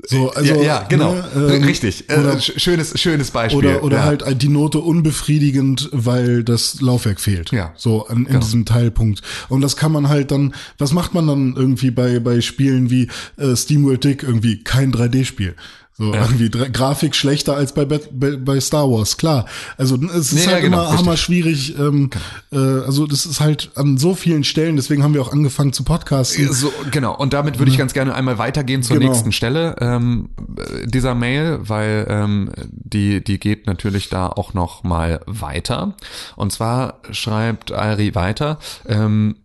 So, 0.02 0.32
also, 0.32 0.56
ja, 0.56 0.62
ja, 0.62 0.84
genau. 0.88 1.14
ne, 1.14 1.26
ähm, 1.36 1.64
Richtig. 1.66 2.10
Äh, 2.10 2.14
Oder, 2.20 2.34
sch- 2.36 2.58
schönes, 2.58 2.98
schönes 3.00 3.32
Beispiel. 3.32 3.60
oder, 3.60 3.84
oder 3.84 3.98
ja. 3.98 4.04
halt 4.06 4.42
die 4.42 4.48
Note 4.48 4.80
unbefriedigend, 4.80 5.90
weil 5.92 6.46
das 6.46 6.80
Laufwerk 6.80 7.20
fehlt. 7.20 7.52
Ja. 7.52 7.74
So 7.76 8.08
an, 8.08 8.20
in 8.20 8.26
Genau. 8.26 8.40
diesem 8.40 8.64
Teilpunkt. 8.66 9.22
Und 9.50 9.60
das 9.60 9.76
kann 9.76 9.92
man 9.92 10.08
halt 10.08 10.32
dann, 10.32 10.56
was 10.78 10.94
macht 10.94 11.14
man 11.14 11.28
dann 11.28 11.54
irgendwie 11.58 11.92
bei, 11.92 12.20
bei 12.22 12.40
Spielen 12.40 12.90
wie 12.90 13.10
äh, 13.38 13.54
SteamWorld 13.54 14.04
Dick? 14.06 14.24
Irgendwie 14.24 14.64
kein 14.64 14.94
3D-Spiel. 14.94 15.56
So 16.00 16.14
irgendwie 16.14 16.50
Dra 16.50 16.68
Grafik 16.70 17.14
schlechter 17.14 17.56
als 17.56 17.74
bei, 17.74 17.84
bei, 17.84 18.00
bei 18.38 18.60
Star 18.62 18.90
Wars, 18.90 19.18
klar. 19.18 19.46
Also 19.78 19.98
es 19.98 20.32
ist 20.32 20.34
Nee, 20.34 20.46
ja, 20.46 20.52
halt 20.54 20.64
genau, 20.64 20.88
immer 20.88 20.98
hammer 20.98 21.18
schwierig. 21.18 21.78
Ähm, 21.78 22.10
äh, 22.54 22.58
also 22.58 23.06
das 23.06 23.26
ist 23.26 23.42
halt 23.42 23.72
an 23.76 23.98
so 23.98 24.16
vielen 24.16 24.46
Stellen, 24.46 24.78
deswegen 24.78 25.04
haben 25.04 25.14
wir 25.14 25.22
auch 25.22 25.34
angefangen 25.34 25.74
zu 25.74 25.84
podcasten. 25.84 26.52
So, 26.54 26.72
genau. 26.90 27.16
Und 27.18 27.34
damit 27.34 27.60
würde 27.60 27.70
ich 27.70 27.78
ganz 27.78 27.94
gerne 27.94 28.16
einmal 28.16 28.38
weitergehen 28.38 28.82
zur 28.82 28.98
Genau. 28.98 29.12
nächsten 29.12 29.34
Stelle 29.34 29.76
ähm, 29.82 30.30
äh, 30.58 30.88
dieser 30.88 31.16
Mail, 31.16 31.60
weil 31.64 32.08
ähm, 32.10 32.52
die, 32.72 33.22
die 33.24 33.38
geht 33.38 33.68
natürlich 33.68 34.08
da 34.08 34.28
auch 34.28 34.54
noch 34.54 34.84
mal 34.84 35.20
weiter. 35.26 35.96
Und 36.38 36.54
zwar 36.54 37.02
schreibt 37.12 37.74
Ari 37.74 38.16
weiter, 38.16 38.58
ähm, 38.88 39.36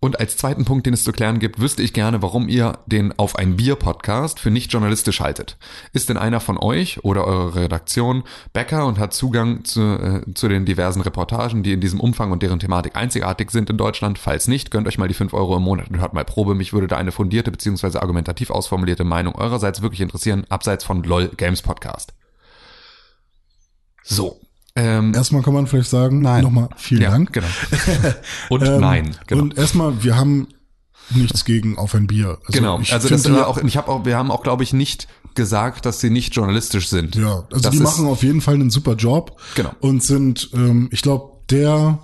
und 0.00 0.20
als 0.20 0.36
zweiten 0.36 0.64
Punkt, 0.64 0.86
den 0.86 0.94
es 0.94 1.04
zu 1.04 1.12
klären 1.12 1.38
gibt, 1.38 1.58
wüsste 1.58 1.82
ich 1.82 1.92
gerne, 1.92 2.20
warum 2.20 2.48
ihr 2.48 2.78
den 2.86 3.18
Auf 3.18 3.36
ein 3.36 3.56
Bier 3.56 3.76
Podcast 3.76 4.38
für 4.38 4.50
nicht 4.50 4.72
journalistisch 4.72 5.20
haltet. 5.20 5.56
Ist 5.92 6.08
denn 6.08 6.18
einer 6.18 6.40
von 6.40 6.58
euch 6.58 7.02
oder 7.02 7.26
eurer 7.26 7.56
Redaktion 7.56 8.22
Bäcker 8.52 8.86
und 8.86 8.98
hat 8.98 9.14
Zugang 9.14 9.64
zu, 9.64 9.80
äh, 9.80 10.34
zu 10.34 10.48
den 10.48 10.66
diversen 10.66 11.00
Reportagen, 11.00 11.62
die 11.62 11.72
in 11.72 11.80
diesem 11.80 12.00
Umfang 12.00 12.30
und 12.30 12.42
deren 12.42 12.58
Thematik 12.58 12.94
einzigartig 12.94 13.50
sind 13.50 13.70
in 13.70 13.78
Deutschland? 13.78 14.18
Falls 14.18 14.48
nicht, 14.48 14.70
gönnt 14.70 14.86
euch 14.86 14.98
mal 14.98 15.08
die 15.08 15.14
5 15.14 15.32
Euro 15.32 15.56
im 15.56 15.62
Monat 15.62 15.88
und 15.88 15.98
hört 15.98 16.12
mal 16.12 16.24
Probe. 16.24 16.54
Mich 16.54 16.72
würde 16.72 16.88
da 16.88 16.96
eine 16.96 17.12
fundierte 17.12 17.50
bzw. 17.50 17.98
argumentativ 17.98 18.50
ausformulierte 18.50 19.04
Meinung 19.04 19.34
eurerseits 19.34 19.80
wirklich 19.80 20.02
interessieren, 20.02 20.44
abseits 20.50 20.84
von 20.84 21.02
LOL 21.04 21.28
Games 21.36 21.62
Podcast. 21.62 22.12
So. 24.02 24.40
Ähm, 24.76 25.14
Erstmal 25.14 25.42
kann 25.42 25.54
man 25.54 25.66
vielleicht 25.66 25.88
sagen, 25.90 26.20
Nein. 26.20 26.44
nochmal 26.44 26.68
vielen 26.76 27.02
ja, 27.02 27.10
Dank. 27.10 27.32
genau. 27.32 27.46
Und 28.50 28.62
Ähm, 28.62 28.80
nein, 28.80 29.16
genau. 29.26 29.42
Und 29.42 29.56
erstmal, 29.58 30.02
wir 30.04 30.16
haben 30.16 30.48
nichts 31.10 31.44
gegen 31.44 31.78
auf 31.78 31.94
ein 31.94 32.06
Bier. 32.06 32.38
Also 32.46 32.58
Genau, 32.58 32.76
also 32.90 33.08
das 33.08 33.22
die- 33.22 33.32
war 33.32 33.46
auch, 33.48 33.58
ich 33.58 33.76
habe 33.76 33.88
auch, 33.88 34.04
wir 34.04 34.16
haben 34.16 34.30
auch, 34.30 34.42
glaube 34.42 34.62
ich, 34.64 34.72
nicht 34.72 35.08
gesagt, 35.34 35.86
dass 35.86 36.00
sie 36.00 36.10
nicht 36.10 36.34
journalistisch 36.34 36.88
sind. 36.88 37.14
Ja, 37.16 37.44
also 37.50 37.62
das 37.62 37.70
die 37.70 37.80
machen 37.80 38.06
auf 38.06 38.22
jeden 38.22 38.40
Fall 38.40 38.54
einen 38.54 38.70
super 38.70 38.94
Job. 38.94 39.40
Genau. 39.54 39.70
Und 39.80 40.02
sind, 40.02 40.50
ähm, 40.54 40.88
ich 40.90 41.02
glaube, 41.02 41.32
der, 41.50 41.98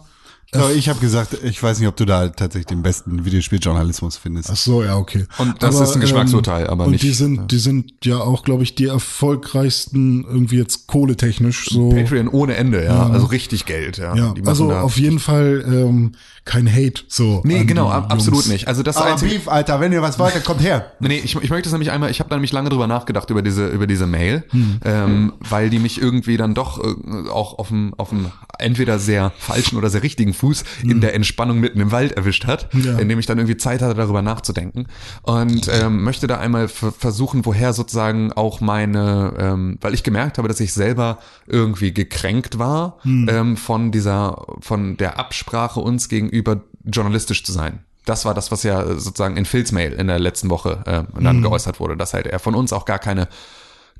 Aber 0.55 0.73
ich 0.73 0.89
habe 0.89 1.01
gesagt, 1.01 1.37
ich 1.45 1.63
weiß 1.63 1.79
nicht, 1.79 1.89
ob 1.89 1.97
du 1.97 2.05
da 2.05 2.29
tatsächlich 2.29 2.67
den 2.67 2.83
besten 2.83 3.25
Videospieljournalismus 3.25 4.17
findest. 4.19 4.51
ach 4.51 4.57
so, 4.57 4.83
ja, 4.85 4.97
okay. 4.97 5.27
Und 5.39 5.63
das 5.63 5.81
ist 5.81 5.95
ein 5.95 6.01
Geschmacksurteil, 6.01 6.67
aber 6.67 6.85
und 6.85 6.93
nicht- 6.93 7.03
die 7.05 7.13
sind, 7.13 7.51
die 7.51 7.59
sind 7.59 7.93
ja 8.05 8.19
auch, 8.19 8.43
glaube 8.45 8.63
ich, 8.63 8.75
die 8.75 8.87
erfolgreichsten 8.87 10.25
irgendwie 10.25 10.57
jetzt 10.59 10.87
kohletechnisch 10.87 11.67
so. 11.71 11.91
Patreon 11.91 12.29
ohne 12.29 12.55
Ende, 12.57 12.85
ja, 12.85 13.07
also 13.09 13.27
richtig 13.27 13.67
Geld, 13.67 13.99
ja. 13.99 14.15
Ja, 14.15 14.35
also 14.47 14.71
auf 14.73 14.99
jeden 14.99 15.19
Fall 15.19 15.65
ähm, 15.67 16.13
kein 16.45 16.71
Hate 16.71 17.03
so. 17.09 17.41
Nee, 17.45 17.65
genau, 17.65 17.89
ab- 17.89 18.13
absolut 18.13 18.47
nicht. 18.49 18.67
Also 18.69 18.83
das 18.83 18.97
Aber 18.97 19.17
Beef, 19.17 19.49
Alter, 19.49 19.81
wenn 19.81 19.93
ihr 19.93 20.03
was 20.03 20.19
wollt, 20.19 20.35
dann 20.35 20.43
kommt 20.43 20.61
her. 20.61 20.93
Nee, 21.01 21.09
nee, 21.09 21.21
ich, 21.25 21.35
ich 21.37 21.51
möchte 21.51 21.69
es 21.69 21.73
nämlich 21.73 21.91
einmal, 21.93 22.11
ich 22.11 22.19
habe 22.21 22.29
da 22.31 22.37
nämlich 22.37 22.53
lange 22.53 22.69
drüber 22.69 22.87
nachgedacht 22.87 23.31
über 23.31 23.43
diese 23.43 23.69
über 23.69 23.87
diese 23.87 24.07
Mail, 24.07 24.45
Hm. 24.51 24.81
ähm, 24.85 25.33
weil 25.49 25.71
die 25.71 25.79
mich 25.79 26.01
irgendwie 26.01 26.37
dann 26.37 26.55
doch 26.55 26.79
äh, 26.83 27.29
auch 27.31 27.59
auf 27.59 27.69
dem 27.69 27.95
auf 27.97 28.09
dem 28.11 28.27
entweder 28.59 28.99
sehr 28.99 29.33
falschen 29.39 29.77
oder 29.79 29.89
sehr 29.91 30.03
richtigen 30.03 30.35
Fuß 30.43 30.65
in 30.83 31.01
der 31.01 31.15
Entspannung 31.15 31.61
mitten 31.61 31.81
im 31.81 31.93
Wald 31.93 32.13
erwischt 32.13 32.47
hat. 32.47 32.69
Ja. 32.73 32.99
indem 32.99 33.19
ich 33.19 33.27
dann 33.27 33.39
irgendwie 33.39 33.57
Zeit 33.57 33.81
hatte 33.81 33.95
darüber 33.95 34.23
nachzudenken 34.23 34.87
und 35.23 35.69
ähm, 35.73 36.03
möchte 36.03 36.27
da 36.27 36.39
einmal 36.39 36.69
versuchen, 36.69 37.45
woher 37.47 37.73
sozusagen 37.73 38.33
auch 38.33 38.61
meine, 38.61 39.35
ähm, 39.39 39.79
weil 39.81 39.95
ich 39.95 40.03
gemerkt 40.03 40.39
habe, 40.39 40.49
dass 40.49 40.59
ich 40.61 40.73
selber 40.73 41.19
irgendwie 41.47 41.95
gekränkt 41.95 42.59
war 42.59 42.99
Hm. 43.03 43.29
ähm, 43.31 43.57
von 43.57 43.93
dieser 43.93 44.45
von 44.61 44.97
der 44.97 45.19
Absprache 45.19 45.81
uns 45.81 46.09
gegenüber 46.09 46.63
journalistisch 46.85 47.45
zu 47.45 47.53
sein. 47.53 47.81
Das 48.05 48.25
war 48.25 48.35
das, 48.35 48.51
was 48.51 48.65
ja 48.65 48.85
sozusagen 48.99 49.37
in 49.37 49.45
Phils 49.45 49.71
Mail 49.71 49.93
in 49.93 50.09
der 50.09 50.19
letzten 50.19 50.51
Woche 50.51 50.83
äh, 50.87 51.23
dann 51.23 51.43
geäußert 51.43 51.79
wurde, 51.79 51.97
dass 51.97 52.15
halt 52.15 52.27
er 52.27 52.41
von 52.41 52.55
uns 52.55 52.73
auch 52.73 52.85
gar 52.85 52.99
keine 52.99 53.29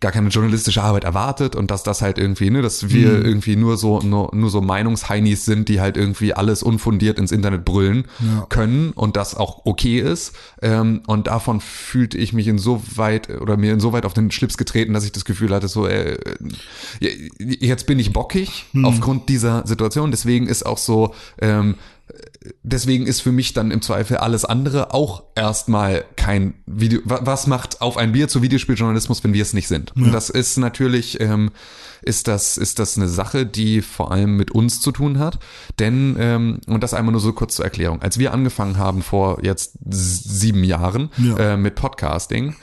gar 0.03 0.13
keine 0.13 0.29
journalistische 0.29 0.83
Arbeit 0.83 1.05
erwartet 1.05 1.57
und 1.57 1.71
dass 1.71 1.83
das 1.85 2.03
halt 2.03 2.19
irgendwie, 2.19 2.51
ne, 2.51 2.61
dass 2.61 2.91
wir 2.91 3.25
irgendwie 3.25 3.57
nur 3.57 3.79
so 3.79 4.01
nur, 4.01 4.35
nur 4.35 4.51
so 4.51 4.61
Meinungsheinis 4.61 5.45
sind, 5.47 5.69
die 5.71 5.81
halt 5.81 5.97
irgendwie 5.97 6.35
alles 6.35 6.63
unfundiert 6.63 7.19
ins 7.19 7.33
Internet 7.33 7.65
brüllen 7.65 8.05
Ja. 8.21 8.45
können 8.51 8.91
und 8.93 9.17
das 9.17 9.35
auch 9.35 9.65
okay 9.65 10.01
ist. 10.01 10.35
Ähm, 10.61 11.03
und 11.07 11.29
davon 11.29 11.61
fühlte 11.61 12.19
ich 12.19 12.33
mich 12.33 12.49
insoweit 12.49 13.31
oder 13.41 13.57
mir 13.57 13.73
insoweit 13.73 14.05
auf 14.05 14.13
den 14.13 14.31
Schlips 14.31 14.59
getreten, 14.59 14.93
dass 14.93 15.05
ich 15.05 15.13
das 15.13 15.25
Gefühl 15.25 15.55
hatte, 15.55 15.69
so 15.69 15.87
äh, 15.87 16.19
äh, 17.01 17.31
jetzt 17.39 17.87
bin 17.87 17.99
ich 17.99 18.13
bockig 18.13 18.67
aufgrund 18.83 19.29
dieser 19.29 19.67
Situation. 19.67 20.11
Deswegen 20.11 20.47
ist 20.49 20.67
auch 20.67 20.79
so 20.79 21.15
ähm, 21.41 21.77
deswegen 22.63 23.07
ist 23.07 23.21
für 23.21 23.33
mich 23.33 23.53
dann 23.53 23.71
im 23.71 23.83
Zweifel 23.83 24.17
alles 24.19 24.45
andere 24.45 24.93
auch 24.95 25.23
erstmal 25.35 26.05
kein 26.17 26.55
Video. 26.67 27.01
wa- 27.05 27.21
Was 27.23 27.47
macht 27.47 27.81
auf 27.81 27.97
ein 27.97 28.13
Bier 28.13 28.29
zu 28.29 28.43
Videospieljournalismus, 28.43 29.23
wenn 29.25 29.33
wir 29.33 29.43
es 29.43 29.53
nicht 29.53 29.69
sind? 29.69 29.95
Und 29.97 30.13
das 30.13 30.31
ist 30.31 30.57
natürlich, 30.59 31.21
ähm, 31.21 31.51
ist 32.03 32.29
das, 32.29 32.57
ist 32.57 32.79
das 32.79 32.97
eine 32.97 33.09
Sache, 33.09 33.47
die 33.47 33.83
vor 33.83 34.13
allem 34.13 34.37
mit 34.37 34.51
uns 34.51 34.81
zu 34.81 34.93
tun 34.93 35.19
hat. 35.19 35.39
Denn, 35.79 36.17
ähm, 36.19 36.61
und 36.67 36.83
das 36.83 36.95
einmal 36.95 37.13
nur 37.13 37.21
so 37.21 37.33
kurz 37.33 37.57
zur 37.57 37.65
Erklärung. 37.65 38.03
Als 38.03 38.19
wir 38.19 38.33
angefangen 38.33 38.79
haben 38.79 39.03
vor 39.03 39.43
jetzt 39.43 39.75
sieben 39.89 40.65
Jahren 40.65 41.11
Ja. 41.17 41.37
äh, 41.37 41.57
mit 41.57 41.75
Podcasting, 41.75 42.55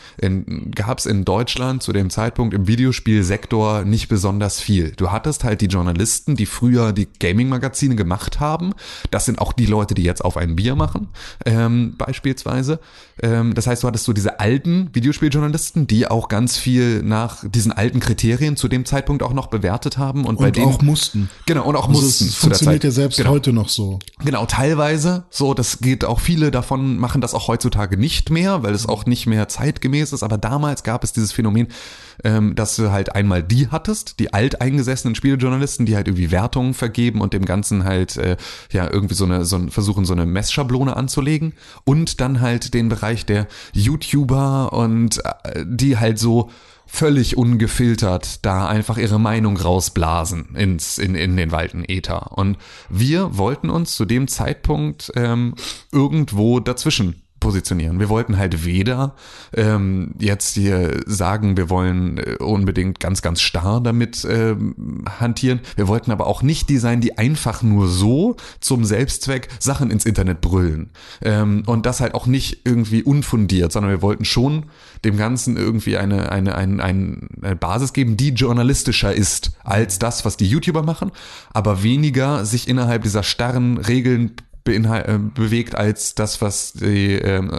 gab 0.76 1.00
es 1.00 1.06
in 1.06 1.26
Deutschland 1.26 1.84
zu 1.84 1.94
dem 1.94 2.10
Zeitpunkt 2.10 2.54
im 2.54 2.68
Videospielsektor 2.68 3.84
nicht 3.86 4.08
besonders 4.10 4.60
viel. 4.60 4.92
Du 4.96 5.12
hattest 5.12 5.44
halt 5.44 5.62
die 5.62 5.68
Journalisten, 5.68 6.36
die 6.36 6.46
früher 6.46 6.94
die 6.94 7.08
Gaming-Magazine 7.20 7.96
gemacht 7.96 8.40
haben. 8.40 8.74
Das 9.12 9.26
sind 9.26 9.40
auch 9.40 9.54
die 9.54 9.66
Leute, 9.66 9.94
die 9.94 10.04
jetzt 10.04 10.24
auf 10.24 10.38
ein 10.38 10.56
Bier 10.56 10.76
machen, 10.76 11.10
ähm, 11.46 11.96
beispielsweise. 11.98 12.80
Ähm, 13.22 13.54
das 13.54 13.68
heißt, 13.68 13.84
du 13.84 13.88
hattest 13.88 14.06
so 14.06 14.14
diese 14.14 14.40
alten 14.40 14.90
Videospieljournalisten, 14.94 15.88
die 15.88 16.08
auch 16.08 16.28
ganz 16.28 16.58
viel 16.58 17.02
nach 17.04 17.44
diesen 17.48 17.72
alten 17.72 18.00
Kriterien 18.00 18.56
zu 18.56 18.68
dem 18.68 18.86
Zeitpunkt 18.86 19.24
auch 19.24 19.29
noch 19.34 19.48
bewertet 19.48 19.98
haben 19.98 20.26
und, 20.26 20.38
bei 20.40 20.48
Und 20.48 20.56
denen 20.56 20.74
auch 20.74 20.82
mussten. 20.82 21.30
genau 21.46 21.64
und 21.66 21.76
auch 21.76 21.88
Also 21.88 22.02
mussten 22.02 22.26
es 22.26 22.36
funktioniert 22.36 22.84
ja 22.84 22.92
selbst 22.92 23.18
genau. 23.18 23.32
heute 23.32 23.54
noch 23.54 23.70
so. 23.70 24.00
Genau, 24.24 24.46
teilweise. 24.46 25.24
So, 25.30 25.54
das 25.54 25.80
geht 25.80 26.06
auch 26.06 26.20
viele 26.20 26.52
davon 26.52 26.98
machen 26.98 27.22
das 27.22 27.34
auch 27.34 27.48
heutzutage 27.48 27.98
nicht 27.98 28.30
mehr, 28.30 28.64
weil 28.64 28.74
es 28.74 28.88
auch 28.88 29.06
nicht 29.06 29.26
mehr 29.28 29.48
zeitgemäß 29.48 30.14
ist. 30.14 30.24
Aber 30.24 30.38
damals 30.38 30.84
gab 30.84 31.04
es 31.04 31.14
dieses 31.14 31.32
Phänomen, 31.32 31.68
ähm, 32.24 32.56
dass 32.56 32.76
du 32.76 32.92
halt 32.92 33.16
einmal 33.16 33.44
die 33.44 33.70
hattest, 33.70 34.20
die 34.20 34.34
alteingesessenen 34.34 35.16
Spielejournalisten, 35.16 35.86
die 35.86 35.96
halt 35.96 36.08
irgendwie 36.08 36.32
Wertungen 36.32 36.74
vergeben 36.74 37.22
und 37.22 37.34
dem 37.34 37.46
Ganzen 37.46 37.84
halt 37.84 38.18
äh, 38.18 38.38
ja 38.72 38.90
irgendwie 38.92 39.16
so 39.16 39.26
eine 39.26 39.46
so 39.46 39.56
ein, 39.56 39.70
versuchen 39.70 40.06
so 40.06 40.14
eine 40.14 40.26
Messschablone 40.26 40.96
anzulegen 40.96 41.54
und 41.86 42.22
dann 42.22 42.42
halt 42.42 42.74
den 42.74 42.90
Bereich 42.90 43.26
der 43.26 43.48
YouTuber 43.74 44.74
und 44.74 45.24
äh, 45.26 45.66
die 45.66 45.98
halt 45.98 46.20
so 46.20 46.50
völlig 46.92 47.38
ungefiltert 47.38 48.44
da 48.46 48.68
einfach 48.68 48.98
ihre 48.98 49.20
Meinung 49.20 49.58
rausblasen 49.58 50.56
ins, 50.56 50.98
in, 50.98 51.16
in 51.16 51.38
den 51.38 51.52
weiten 51.52 51.86
Äther. 51.88 52.38
Und 52.38 52.58
wir 52.90 53.38
wollten 53.38 53.70
uns 53.70 53.96
zu 53.96 54.06
dem 54.06 54.28
Zeitpunkt 54.28 55.12
ähm, 55.16 55.54
irgendwo 55.92 56.60
dazwischen 56.60 57.22
positionieren. 57.40 58.00
Wir 58.00 58.10
wollten 58.10 58.38
halt 58.38 58.66
weder 58.66 59.16
ähm, 59.54 60.14
jetzt 60.20 60.54
hier 60.54 61.02
sagen, 61.06 61.58
wir 61.58 61.70
wollen 61.70 62.18
äh, 62.18 62.36
unbedingt 62.40 63.00
ganz, 63.00 63.22
ganz 63.22 63.42
starr 63.42 63.82
damit 63.82 64.26
ähm, 64.30 65.06
hantieren. 65.20 65.62
Wir 65.76 65.88
wollten 65.88 66.12
aber 66.12 66.28
auch 66.28 66.42
nicht 66.42 66.70
die 66.70 66.78
sein, 66.78 67.02
die 67.02 67.18
einfach 67.18 67.64
nur 67.64 67.88
so 67.88 68.36
zum 68.60 68.86
Selbstzweck 68.86 69.50
Sachen 69.60 69.92
ins 69.92 70.06
Internet 70.06 70.42
brüllen. 70.42 70.92
Ähm, 71.22 71.64
und 71.66 71.86
das 71.86 72.00
halt 72.00 72.14
auch 72.14 72.28
nicht 72.28 72.62
irgendwie 72.66 73.04
unfundiert, 73.04 73.72
sondern 73.72 73.92
wir 73.92 74.02
wollten 74.02 74.26
schon 74.26 74.66
dem 75.06 75.18
Ganzen 75.18 75.58
irgendwie 75.58 75.98
eine, 75.98 76.32
eine, 76.32 76.56
eine, 76.56 76.84
eine 76.84 77.56
Basis 77.60 77.94
geben, 77.94 78.18
die 78.18 78.30
journalistischer 78.30 79.14
ist 79.14 79.52
als 79.64 80.00
das, 80.00 80.26
was 80.26 80.38
die 80.38 80.48
YouTuber 80.48 80.84
machen, 80.84 81.12
aber 81.54 81.84
weniger 81.84 82.46
sich 82.46 82.68
innerhalb 82.68 83.04
dieser 83.04 83.24
starren 83.24 83.78
Regeln 83.78 84.34
äh, 84.66 85.20
bewegt 85.34 85.76
als 85.76 86.16
das, 86.16 86.42
was 86.42 86.74
die, 86.74 87.14
ähm, 87.14 87.52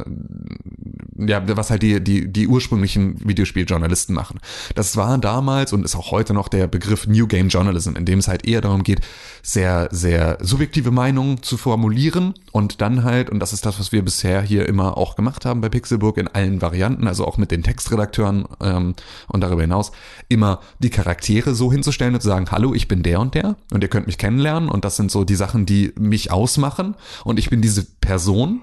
ja, 1.16 1.42
was 1.56 1.70
halt 1.70 1.82
die, 1.82 2.02
die, 2.02 2.32
die 2.32 2.46
ursprünglichen 2.46 3.16
Videospieljournalisten 3.26 4.14
machen. 4.14 4.40
Das 4.74 4.96
war 4.96 5.18
damals 5.18 5.72
und 5.72 5.84
ist 5.84 5.96
auch 5.96 6.10
heute 6.10 6.34
noch 6.34 6.48
der 6.48 6.66
Begriff 6.66 7.06
New 7.06 7.26
Game 7.26 7.48
Journalism, 7.48 7.96
in 7.96 8.04
dem 8.04 8.20
es 8.20 8.28
halt 8.28 8.46
eher 8.46 8.60
darum 8.60 8.82
geht, 8.82 9.00
sehr, 9.42 9.88
sehr 9.90 10.38
subjektive 10.40 10.90
Meinungen 10.90 11.42
zu 11.42 11.56
formulieren 11.56 12.34
und 12.52 12.80
dann 12.80 13.04
halt, 13.04 13.30
und 13.30 13.40
das 13.40 13.52
ist 13.52 13.66
das, 13.66 13.78
was 13.78 13.92
wir 13.92 14.04
bisher 14.04 14.42
hier 14.42 14.68
immer 14.68 14.96
auch 14.96 15.16
gemacht 15.16 15.44
haben 15.44 15.60
bei 15.60 15.68
Pixelburg 15.68 16.16
in 16.18 16.28
allen 16.28 16.62
Varianten, 16.62 17.06
also 17.06 17.26
auch 17.26 17.38
mit 17.38 17.50
den 17.50 17.62
Textredakteuren 17.62 18.46
ähm, 18.60 18.94
und 19.28 19.40
darüber 19.40 19.62
hinaus, 19.62 19.92
immer 20.28 20.60
die 20.78 20.90
Charaktere 20.90 21.54
so 21.54 21.72
hinzustellen 21.72 22.14
und 22.14 22.20
zu 22.20 22.28
sagen, 22.28 22.50
hallo, 22.50 22.74
ich 22.74 22.88
bin 22.88 23.02
der 23.02 23.20
und 23.20 23.34
der 23.34 23.56
und 23.72 23.82
ihr 23.82 23.88
könnt 23.88 24.06
mich 24.06 24.18
kennenlernen 24.18 24.68
und 24.68 24.84
das 24.84 24.96
sind 24.96 25.10
so 25.10 25.24
die 25.24 25.34
Sachen, 25.34 25.66
die 25.66 25.92
mich 25.98 26.30
ausmachen 26.30 26.89
und 27.24 27.38
ich 27.38 27.50
bin 27.50 27.62
diese 27.62 27.84
Person 27.84 28.62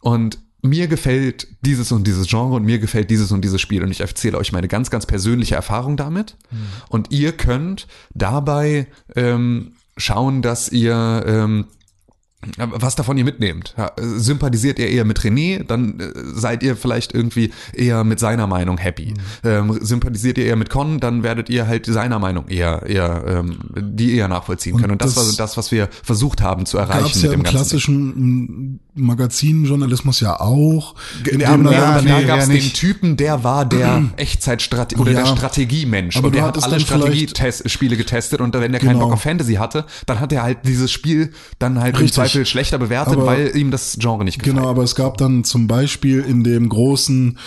und 0.00 0.38
mir 0.62 0.88
gefällt 0.88 1.48
dieses 1.60 1.92
und 1.92 2.06
dieses 2.06 2.26
Genre 2.26 2.56
und 2.56 2.64
mir 2.64 2.78
gefällt 2.78 3.10
dieses 3.10 3.30
und 3.30 3.42
dieses 3.42 3.60
Spiel 3.60 3.82
und 3.82 3.90
ich 3.90 4.00
erzähle 4.00 4.38
euch 4.38 4.52
meine 4.52 4.68
ganz, 4.68 4.90
ganz 4.90 5.06
persönliche 5.06 5.54
Erfahrung 5.54 5.96
damit 5.96 6.36
und 6.88 7.12
ihr 7.12 7.32
könnt 7.32 7.86
dabei 8.14 8.88
ähm, 9.14 9.72
schauen, 9.96 10.42
dass 10.42 10.70
ihr 10.70 11.24
ähm, 11.26 11.66
was 12.56 12.96
davon 12.96 13.16
ihr 13.18 13.24
mitnehmt. 13.24 13.74
Ja, 13.76 13.92
sympathisiert 13.96 14.78
ihr 14.78 14.88
eher 14.88 15.04
mit 15.04 15.20
René, 15.20 15.62
dann 15.64 16.00
äh, 16.00 16.04
seid 16.34 16.62
ihr 16.62 16.76
vielleicht 16.76 17.14
irgendwie 17.14 17.50
eher 17.72 18.04
mit 18.04 18.18
seiner 18.20 18.46
Meinung 18.46 18.78
happy. 18.78 19.14
Ähm, 19.44 19.78
sympathisiert 19.80 20.38
ihr 20.38 20.46
eher 20.46 20.56
mit 20.56 20.70
Con, 20.70 21.00
dann 21.00 21.22
werdet 21.22 21.48
ihr 21.50 21.66
halt 21.66 21.86
seiner 21.86 22.18
Meinung 22.18 22.48
eher, 22.48 22.82
eher 22.86 23.24
ähm, 23.26 23.58
die 23.76 24.14
eher 24.16 24.28
nachvollziehen 24.28 24.76
können. 24.78 24.92
Und 24.92 25.02
das, 25.02 25.14
das 25.14 25.16
war 25.16 25.24
so 25.30 25.36
das, 25.36 25.56
was 25.56 25.72
wir 25.72 25.88
versucht 26.02 26.40
haben 26.42 26.66
zu 26.66 26.78
erreichen 26.78 27.02
Gab 27.02 27.10
es 27.10 27.16
mit 27.16 27.24
ja 27.24 27.30
dem 27.30 27.40
im 27.40 27.44
klassischen 27.44 28.74
mm, 28.74 28.80
Magazinjournalismus 28.94 30.20
ja 30.20 30.40
auch. 30.40 30.94
in 31.30 31.40
Ja, 31.40 31.56
dem 31.56 31.66
ja, 31.70 32.00
nee, 32.02 32.24
gab 32.24 32.38
es 32.40 32.48
ja, 32.48 32.54
den. 32.54 32.72
Typen, 32.72 33.16
der 33.16 33.44
war 33.44 33.64
der 33.64 34.04
Echtzeitstrategie 34.16 35.00
oder 35.00 35.12
Ja. 35.12 35.20
der 35.20 35.26
Strategiemensch. 35.26 36.16
Aber 36.16 36.28
und 36.28 36.34
der 36.34 36.44
hat 36.44 36.62
alle 36.62 36.80
Strategiespiele 36.80 37.96
getestet 37.96 38.40
und 38.40 38.54
wenn 38.54 38.72
der 38.72 38.80
keinen 38.80 38.94
Genau. 38.94 39.06
Bock 39.06 39.14
auf 39.14 39.22
Fantasy 39.22 39.54
hatte, 39.54 39.84
dann 40.06 40.20
hat 40.20 40.32
er 40.32 40.42
halt 40.42 40.58
dieses 40.64 40.90
Spiel 40.92 41.32
dann 41.58 41.80
halt 41.80 41.94
Richtig. 41.98 42.16
Zweifel 42.36 42.46
schlechter 42.46 42.78
bewertet, 42.78 43.14
Aber- 43.14 43.26
weil 43.26 43.56
ihm 43.56 43.70
das 43.70 43.96
Genre 44.00 44.24
nicht 44.24 44.38
gefällt. 44.38 44.56
Genau, 44.56 44.68
aber 44.68 44.82
es 44.82 44.94
gab 44.94 45.16
dann 45.18 45.44
zum 45.44 45.66
Beispiel 45.66 46.20
in 46.20 46.44
dem 46.44 46.68
großen 46.68 47.38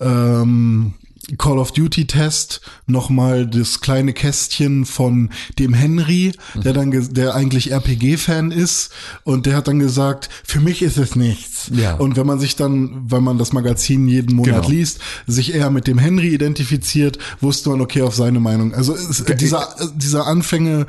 ähm, 0.00 0.94
Call 1.38 1.58
of 1.58 1.72
Duty 1.72 2.06
Test 2.06 2.60
nochmal 2.86 3.46
das 3.46 3.80
kleine 3.80 4.12
Kästchen 4.12 4.84
von 4.84 5.30
dem 5.58 5.74
Henry, 5.74 6.32
der 6.54 6.72
dann, 6.72 6.90
der 7.14 7.34
eigentlich 7.34 7.72
RPG-Fan 7.72 8.50
ist 8.50 8.92
und 9.24 9.46
der 9.46 9.56
hat 9.56 9.68
dann 9.68 9.78
gesagt, 9.78 10.28
für 10.44 10.60
mich 10.60 10.82
ist 10.82 10.98
es 10.98 11.16
nichts. 11.16 11.70
Ja. 11.72 11.94
Und 11.94 12.16
wenn 12.16 12.26
man 12.26 12.38
sich 12.38 12.56
dann, 12.56 13.04
wenn 13.10 13.22
man 13.22 13.38
das 13.38 13.52
Magazin 13.52 14.08
jeden 14.08 14.36
Monat 14.36 14.52
Genau. 14.62 14.68
liest, 14.68 15.00
sich 15.26 15.54
eher 15.54 15.70
mit 15.70 15.86
dem 15.86 15.98
Henry 15.98 16.28
identifiziert, 16.28 17.18
wusste 17.40 17.70
man, 17.70 17.80
okay, 17.80 18.02
auf 18.02 18.14
seine 18.14 18.40
Meinung. 18.40 18.74
Also 18.74 18.94
es, 18.94 19.24
dieser, 19.24 19.74
dieser 19.94 20.26
Anfänge 20.26 20.86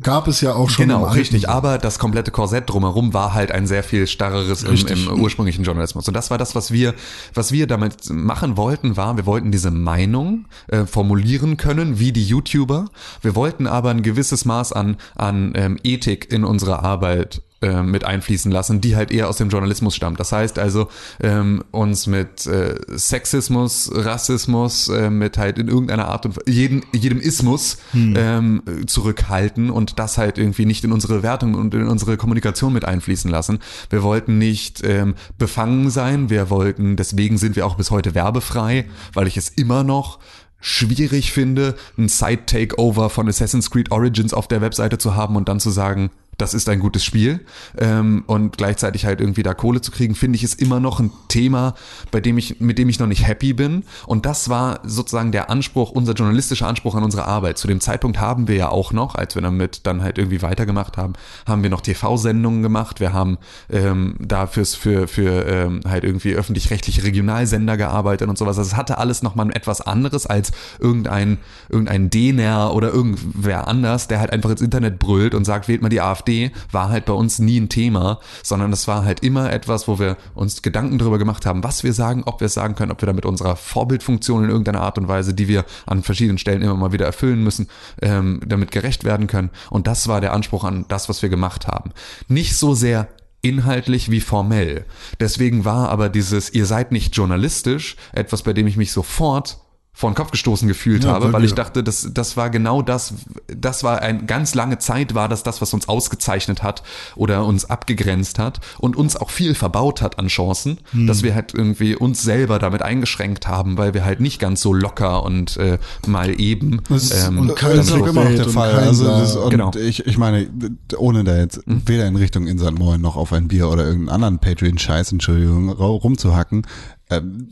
gab 0.00 0.28
es 0.28 0.40
ja 0.40 0.54
auch 0.54 0.70
schon. 0.70 0.86
Genau, 0.88 1.04
richtig. 1.04 1.48
Aber 1.48 1.76
das 1.78 1.98
komplette 1.98 2.30
Korsett 2.30 2.70
drumherum 2.70 3.12
war 3.12 3.34
halt 3.34 3.52
ein 3.52 3.66
sehr 3.66 3.82
viel 3.82 4.06
starreres 4.06 4.62
im, 4.62 4.74
im 4.86 5.20
ursprünglichen 5.20 5.62
Journalismus. 5.64 6.08
Und 6.08 6.14
das 6.14 6.30
war 6.30 6.38
das, 6.38 6.54
was 6.54 6.70
wir, 6.70 6.94
was 7.34 7.52
wir 7.52 7.66
damit 7.66 8.10
machen 8.10 8.56
wollten, 8.56 8.96
war, 8.96 9.16
wir 9.16 9.26
wollten 9.26 9.52
diese 9.52 9.70
Meinung 9.84 10.46
äh, 10.68 10.84
formulieren 10.84 11.56
können, 11.56 11.98
wie 11.98 12.12
die 12.12 12.24
YouTuber. 12.24 12.86
Wir 13.22 13.36
wollten 13.36 13.66
aber 13.66 13.90
ein 13.90 14.02
gewisses 14.02 14.44
Maß 14.44 14.72
an, 14.72 14.96
an 15.14 15.52
ähm, 15.54 15.78
Ethik 15.84 16.32
in 16.32 16.44
unsere 16.44 16.82
Arbeit 16.82 17.42
äh, 17.62 17.82
mit 17.82 18.04
einfließen 18.04 18.50
lassen, 18.52 18.80
die 18.80 18.96
halt 18.96 19.10
eher 19.10 19.28
aus 19.28 19.36
dem 19.36 19.48
Journalismus 19.48 19.94
stammt. 19.94 20.20
Das 20.20 20.32
heißt 20.32 20.58
also, 20.58 20.88
ähm, 21.22 21.64
uns 21.70 22.06
mit 22.06 22.46
äh, 22.46 22.74
Sexismus, 22.88 23.90
Rassismus, 23.94 24.88
äh, 24.88 25.08
mit 25.08 25.38
halt 25.38 25.58
in 25.58 25.68
irgendeiner 25.68 26.08
Art 26.08 26.26
und 26.26 26.38
jeden, 26.46 26.84
jedem 26.92 27.20
Ismus 27.20 27.78
ähm, 27.94 28.62
zurückhalten 28.86 29.70
und 29.70 29.98
das 29.98 30.18
halt 30.18 30.36
irgendwie 30.36 30.66
nicht 30.66 30.84
in 30.84 30.92
unsere 30.92 31.22
Wertung 31.22 31.54
und 31.54 31.74
in 31.74 31.86
unsere 31.86 32.16
Kommunikation 32.16 32.72
mit 32.72 32.84
einfließen 32.84 33.30
lassen. 33.30 33.60
Wir 33.88 34.02
wollten 34.02 34.36
nicht 34.36 34.82
ähm, 34.84 35.14
befangen 35.38 35.90
sein, 35.90 36.30
wir 36.30 36.50
wollten, 36.50 36.96
deswegen 36.96 37.38
sind 37.38 37.56
wir 37.56 37.66
auch 37.66 37.76
bis 37.76 37.90
heute 37.90 38.14
werbefrei, 38.14 38.86
weil 39.14 39.26
ich 39.26 39.36
es 39.36 39.48
immer 39.48 39.84
noch 39.84 40.18
schwierig 40.60 41.32
finde, 41.32 41.76
ein 41.98 42.08
Side-Takeover 42.08 43.10
von 43.10 43.28
Assassin's 43.28 43.70
Creed 43.70 43.90
Origins 43.90 44.32
auf 44.32 44.48
der 44.48 44.62
Webseite 44.62 44.96
zu 44.96 45.14
haben 45.14 45.36
und 45.36 45.48
dann 45.48 45.60
zu 45.60 45.70
sagen, 45.70 46.10
das 46.38 46.54
ist 46.54 46.68
ein 46.68 46.80
gutes 46.80 47.04
Spiel 47.04 47.40
ähm, 47.78 48.24
und 48.26 48.56
gleichzeitig 48.56 49.06
halt 49.06 49.20
irgendwie 49.20 49.42
da 49.42 49.54
Kohle 49.54 49.80
zu 49.80 49.90
kriegen, 49.90 50.14
finde 50.14 50.36
ich 50.36 50.44
ist 50.44 50.60
immer 50.60 50.80
noch 50.80 51.00
ein 51.00 51.12
Thema, 51.28 51.74
bei 52.10 52.20
dem 52.20 52.38
ich 52.38 52.60
mit 52.60 52.78
dem 52.78 52.88
ich 52.88 52.98
noch 52.98 53.06
nicht 53.06 53.26
happy 53.26 53.52
bin 53.52 53.84
und 54.06 54.26
das 54.26 54.48
war 54.48 54.80
sozusagen 54.84 55.32
der 55.32 55.50
Anspruch, 55.50 55.90
unser 55.90 56.12
journalistischer 56.12 56.66
Anspruch 56.66 56.94
an 56.94 57.04
unsere 57.04 57.26
Arbeit. 57.26 57.58
Zu 57.58 57.68
dem 57.68 57.80
Zeitpunkt 57.80 58.20
haben 58.20 58.48
wir 58.48 58.56
ja 58.56 58.68
auch 58.68 58.92
noch, 58.92 59.14
als 59.14 59.34
wir 59.34 59.42
damit 59.42 59.86
dann 59.86 60.02
halt 60.02 60.18
irgendwie 60.18 60.42
weitergemacht 60.42 60.96
haben, 60.96 61.14
haben 61.46 61.62
wir 61.62 61.70
noch 61.70 61.80
TV-Sendungen 61.80 62.62
gemacht, 62.62 63.00
wir 63.00 63.12
haben 63.12 63.38
ähm, 63.70 64.16
da 64.20 64.46
für 64.46 64.64
für 65.08 65.46
ähm, 65.46 65.80
halt 65.86 66.04
irgendwie 66.04 66.34
öffentlich-rechtliche 66.34 67.04
Regionalsender 67.04 67.76
gearbeitet 67.76 68.28
und 68.28 68.38
sowas. 68.38 68.58
Also 68.58 68.70
es 68.70 68.76
hatte 68.76 68.98
alles 68.98 69.22
noch 69.22 69.34
mal 69.34 69.50
etwas 69.54 69.80
anderes 69.80 70.26
als 70.26 70.52
irgendein 70.78 71.38
irgendein 71.68 72.10
DNR 72.10 72.74
oder 72.74 72.92
irgendwer 72.92 73.68
anders, 73.68 74.08
der 74.08 74.20
halt 74.20 74.32
einfach 74.32 74.50
ins 74.50 74.60
Internet 74.62 74.98
brüllt 74.98 75.34
und 75.34 75.44
sagt, 75.44 75.68
wählt 75.68 75.82
mal 75.82 75.88
die 75.88 76.00
AfD, 76.00 76.33
war 76.70 76.88
halt 76.88 77.04
bei 77.04 77.12
uns 77.12 77.38
nie 77.38 77.60
ein 77.60 77.68
Thema, 77.68 78.20
sondern 78.42 78.70
das 78.70 78.88
war 78.88 79.04
halt 79.04 79.20
immer 79.20 79.52
etwas, 79.52 79.88
wo 79.88 79.98
wir 79.98 80.16
uns 80.34 80.62
Gedanken 80.62 80.98
darüber 80.98 81.18
gemacht 81.18 81.46
haben, 81.46 81.64
was 81.64 81.84
wir 81.84 81.92
sagen, 81.92 82.22
ob 82.26 82.40
wir 82.40 82.46
es 82.46 82.54
sagen 82.54 82.74
können, 82.74 82.92
ob 82.92 83.02
wir 83.02 83.06
da 83.06 83.12
mit 83.12 83.26
unserer 83.26 83.56
Vorbildfunktion 83.56 84.44
in 84.44 84.50
irgendeiner 84.50 84.80
Art 84.80 84.98
und 84.98 85.08
Weise, 85.08 85.34
die 85.34 85.48
wir 85.48 85.64
an 85.86 86.02
verschiedenen 86.02 86.38
Stellen 86.38 86.62
immer 86.62 86.74
mal 86.74 86.92
wieder 86.92 87.06
erfüllen 87.06 87.42
müssen, 87.42 87.68
ähm, 88.02 88.40
damit 88.46 88.70
gerecht 88.70 89.04
werden 89.04 89.26
können. 89.26 89.50
Und 89.70 89.86
das 89.86 90.08
war 90.08 90.20
der 90.20 90.32
Anspruch 90.32 90.64
an 90.64 90.84
das, 90.88 91.08
was 91.08 91.22
wir 91.22 91.28
gemacht 91.28 91.66
haben. 91.66 91.92
Nicht 92.28 92.56
so 92.56 92.74
sehr 92.74 93.08
inhaltlich 93.42 94.10
wie 94.10 94.20
formell. 94.20 94.86
Deswegen 95.20 95.64
war 95.64 95.90
aber 95.90 96.08
dieses, 96.08 96.52
ihr 96.54 96.64
seid 96.66 96.92
nicht 96.92 97.14
journalistisch, 97.14 97.96
etwas, 98.12 98.42
bei 98.42 98.54
dem 98.54 98.66
ich 98.66 98.76
mich 98.76 98.90
sofort 98.90 99.58
vor 99.96 100.10
den 100.10 100.16
Kopf 100.16 100.32
gestoßen 100.32 100.66
gefühlt 100.66 101.04
Ja, 101.04 101.10
habe, 101.12 101.32
weil 101.32 101.44
ich 101.44 101.54
dachte, 101.54 101.84
das, 101.84 102.08
das 102.12 102.36
war 102.36 102.50
genau 102.50 102.82
das, 102.82 103.14
das 103.46 103.84
war 103.84 104.02
ein 104.02 104.26
ganz 104.26 104.54
lange 104.56 104.78
Zeit, 104.78 105.14
war 105.14 105.28
das 105.28 105.44
das, 105.44 105.60
was 105.60 105.72
uns 105.72 105.88
ausgezeichnet 105.88 106.64
hat 106.64 106.82
oder 107.14 107.44
uns 107.46 107.64
abgegrenzt 107.70 108.40
hat 108.40 108.58
und 108.78 108.96
uns 108.96 109.14
auch 109.16 109.30
viel 109.30 109.54
verbaut 109.54 110.02
hat 110.02 110.18
an 110.18 110.26
Chancen, 110.26 110.78
Hm. 110.90 111.06
dass 111.06 111.22
wir 111.22 111.34
halt 111.36 111.54
irgendwie 111.54 111.94
uns 111.94 112.22
selber 112.22 112.58
damit 112.58 112.82
eingeschränkt 112.82 113.46
haben, 113.46 113.78
weil 113.78 113.94
wir 113.94 114.04
halt 114.04 114.18
nicht 114.20 114.40
ganz 114.40 114.60
so 114.60 114.72
locker 114.72 115.22
und 115.22 115.56
äh, 115.58 115.78
mal 116.08 116.40
eben 116.40 116.80
Das 116.88 117.04
ist, 117.10 117.28
ähm, 117.28 117.38
und 117.38 117.54
kein 117.56 117.76
das 117.76 117.86
ist 117.86 117.92
auch 117.92 118.06
immer 118.06 118.24
noch 118.24 118.30
der 118.34 118.46
und 118.46 118.52
Fall. 118.52 118.74
kein 118.74 118.84
Also 118.88 119.04
das, 119.06 119.36
und 119.36 119.50
Genau. 119.50 119.70
ich, 119.76 120.04
ich 120.06 120.18
meine, 120.18 120.48
ohne 120.96 121.22
da 121.22 121.36
jetzt 121.36 121.60
weder 121.66 122.06
in 122.08 122.16
Richtung 122.16 122.48
Insert 122.48 122.76
Moin 122.76 123.00
noch 123.00 123.14
auf 123.14 123.32
ein 123.32 123.46
Bier 123.46 123.68
oder 123.68 123.84
irgendeinen 123.84 124.08
anderen 124.24 124.38
Patreon-Scheiß, 124.40 125.12
Entschuldigung, 125.12 125.70
rumzuhacken. 125.70 126.66
Ähm, 127.10 127.46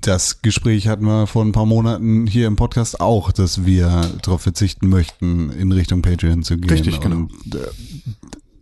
das 0.00 0.42
Gespräch 0.42 0.88
hatten 0.88 1.04
wir 1.04 1.26
vor 1.26 1.44
ein 1.44 1.52
paar 1.52 1.66
Monaten 1.66 2.26
hier 2.26 2.46
im 2.46 2.56
Podcast 2.56 3.00
auch, 3.00 3.32
dass 3.32 3.64
wir 3.64 4.10
darauf 4.22 4.42
verzichten 4.42 4.88
möchten, 4.88 5.50
in 5.50 5.70
Richtung 5.72 6.02
Patreon 6.02 6.42
zu 6.42 6.56
gehen 6.56 6.70
Richtig, 6.70 7.00
genau. 7.00 7.16
und 7.16 7.54
äh, 7.54 7.58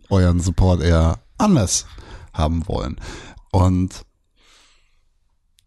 euren 0.09 0.39
Support 0.39 0.81
eher 0.81 1.19
anders 1.37 1.85
haben 2.33 2.67
wollen. 2.67 2.97
Und 3.51 4.05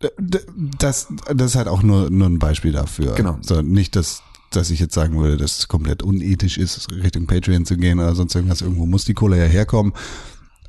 d- 0.02 0.40
das, 0.78 1.08
das 1.34 1.50
ist 1.52 1.56
halt 1.56 1.68
auch 1.68 1.82
nur, 1.82 2.10
nur 2.10 2.28
ein 2.28 2.38
Beispiel 2.38 2.72
dafür. 2.72 3.14
Genau. 3.14 3.38
So, 3.40 3.62
nicht, 3.62 3.96
dass, 3.96 4.22
dass 4.50 4.70
ich 4.70 4.78
jetzt 4.78 4.94
sagen 4.94 5.18
würde, 5.18 5.36
dass 5.36 5.58
es 5.58 5.68
komplett 5.68 6.02
unethisch 6.02 6.58
ist, 6.58 6.92
Richtung 6.92 7.26
Patreon 7.26 7.64
zu 7.66 7.76
gehen 7.76 7.98
oder 7.98 8.14
sonst 8.14 8.34
irgendwas. 8.34 8.60
Irgendwo 8.60 8.86
muss 8.86 9.04
die 9.04 9.14
Kohle 9.14 9.38
ja 9.38 9.46
herkommen. 9.46 9.94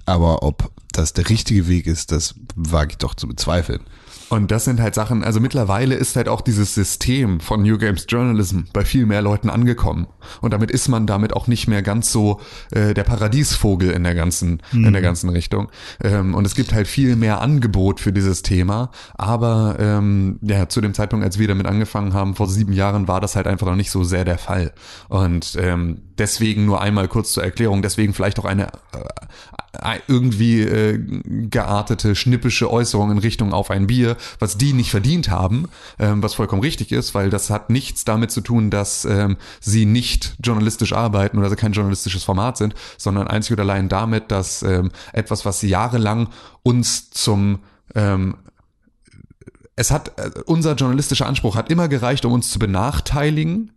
Aber 0.05 0.43
ob 0.43 0.71
das 0.91 1.13
der 1.13 1.29
richtige 1.29 1.67
Weg 1.67 1.87
ist, 1.87 2.11
das 2.11 2.35
wage 2.55 2.91
ich 2.91 2.97
doch 2.97 3.15
zu 3.15 3.27
bezweifeln. 3.27 3.81
Und 4.29 4.51
das 4.51 4.65
sind 4.65 4.81
halt 4.81 4.95
Sachen, 4.95 5.23
also 5.23 5.39
mittlerweile 5.39 5.95
ist 5.95 6.15
halt 6.15 6.27
auch 6.27 6.41
dieses 6.41 6.73
System 6.73 7.39
von 7.39 7.61
New 7.61 7.77
Games 7.77 8.05
Journalism 8.09 8.61
bei 8.73 8.83
viel 8.83 9.05
mehr 9.05 9.21
Leuten 9.21 9.49
angekommen. 9.49 10.07
Und 10.41 10.51
damit 10.51 10.71
ist 10.71 10.87
man 10.87 11.05
damit 11.05 11.33
auch 11.33 11.47
nicht 11.47 11.67
mehr 11.67 11.81
ganz 11.81 12.11
so 12.11 12.39
äh, 12.71 12.93
der 12.93 13.03
Paradiesvogel 13.03 13.91
in 13.91 14.03
der 14.03 14.15
ganzen, 14.15 14.61
in 14.71 14.93
der 14.93 15.01
ganzen 15.01 15.29
Richtung. 15.29 15.69
Ähm, 16.03 16.33
und 16.33 16.45
es 16.45 16.55
gibt 16.55 16.73
halt 16.73 16.87
viel 16.87 17.15
mehr 17.15 17.41
Angebot 17.41 17.99
für 17.99 18.11
dieses 18.11 18.41
Thema. 18.41 18.89
Aber 19.13 19.77
ähm, 19.79 20.39
ja, 20.41 20.67
zu 20.69 20.81
dem 20.81 20.93
Zeitpunkt, 20.93 21.23
als 21.23 21.37
wir 21.37 21.47
damit 21.47 21.67
angefangen 21.67 22.13
haben, 22.13 22.35
vor 22.35 22.47
sieben 22.47 22.73
Jahren, 22.73 23.07
war 23.07 23.21
das 23.21 23.35
halt 23.35 23.47
einfach 23.47 23.67
noch 23.67 23.75
nicht 23.75 23.91
so 23.91 24.03
sehr 24.03 24.25
der 24.25 24.37
Fall. 24.37 24.73
Und 25.07 25.55
ähm, 25.59 26.01
deswegen 26.17 26.65
nur 26.65 26.81
einmal 26.81 27.07
kurz 27.07 27.33
zur 27.33 27.43
Erklärung, 27.43 27.81
deswegen 27.81 28.13
vielleicht 28.13 28.39
auch 28.39 28.45
eine 28.45 28.67
äh, 28.67 29.03
irgendwie 30.07 30.61
äh, 30.61 30.99
geartete, 31.49 32.15
schnippische 32.15 32.71
Äußerung 32.71 33.11
in 33.11 33.17
Richtung 33.17 33.53
auf 33.53 33.71
ein 33.71 33.87
Bier, 33.87 34.17
was 34.39 34.57
die 34.57 34.73
nicht 34.73 34.91
verdient 34.91 35.29
haben, 35.29 35.69
ähm, 35.99 36.21
was 36.21 36.33
vollkommen 36.33 36.61
richtig 36.61 36.91
ist, 36.91 37.13
weil 37.15 37.29
das 37.29 37.49
hat 37.49 37.69
nichts 37.69 38.05
damit 38.05 38.31
zu 38.31 38.41
tun, 38.41 38.69
dass 38.69 39.05
ähm, 39.05 39.37
sie 39.59 39.85
nicht 39.85 40.35
journalistisch 40.43 40.93
arbeiten 40.93 41.37
oder 41.37 41.49
sie 41.49 41.55
kein 41.55 41.73
journalistisches 41.73 42.23
Format 42.23 42.57
sind, 42.57 42.75
sondern 42.97 43.27
einzig 43.27 43.53
und 43.53 43.59
allein 43.59 43.89
damit, 43.89 44.31
dass 44.31 44.63
ähm, 44.63 44.91
etwas, 45.13 45.45
was 45.45 45.61
jahrelang 45.61 46.29
uns 46.63 47.09
zum 47.11 47.59
ähm, 47.93 48.35
es 49.75 49.91
hat, 49.91 50.17
äh, 50.19 50.31
unser 50.45 50.73
journalistischer 50.75 51.27
Anspruch 51.27 51.55
hat 51.55 51.69
immer 51.69 51.87
gereicht, 51.87 52.25
um 52.25 52.31
uns 52.31 52.51
zu 52.51 52.59
benachteiligen, 52.59 53.71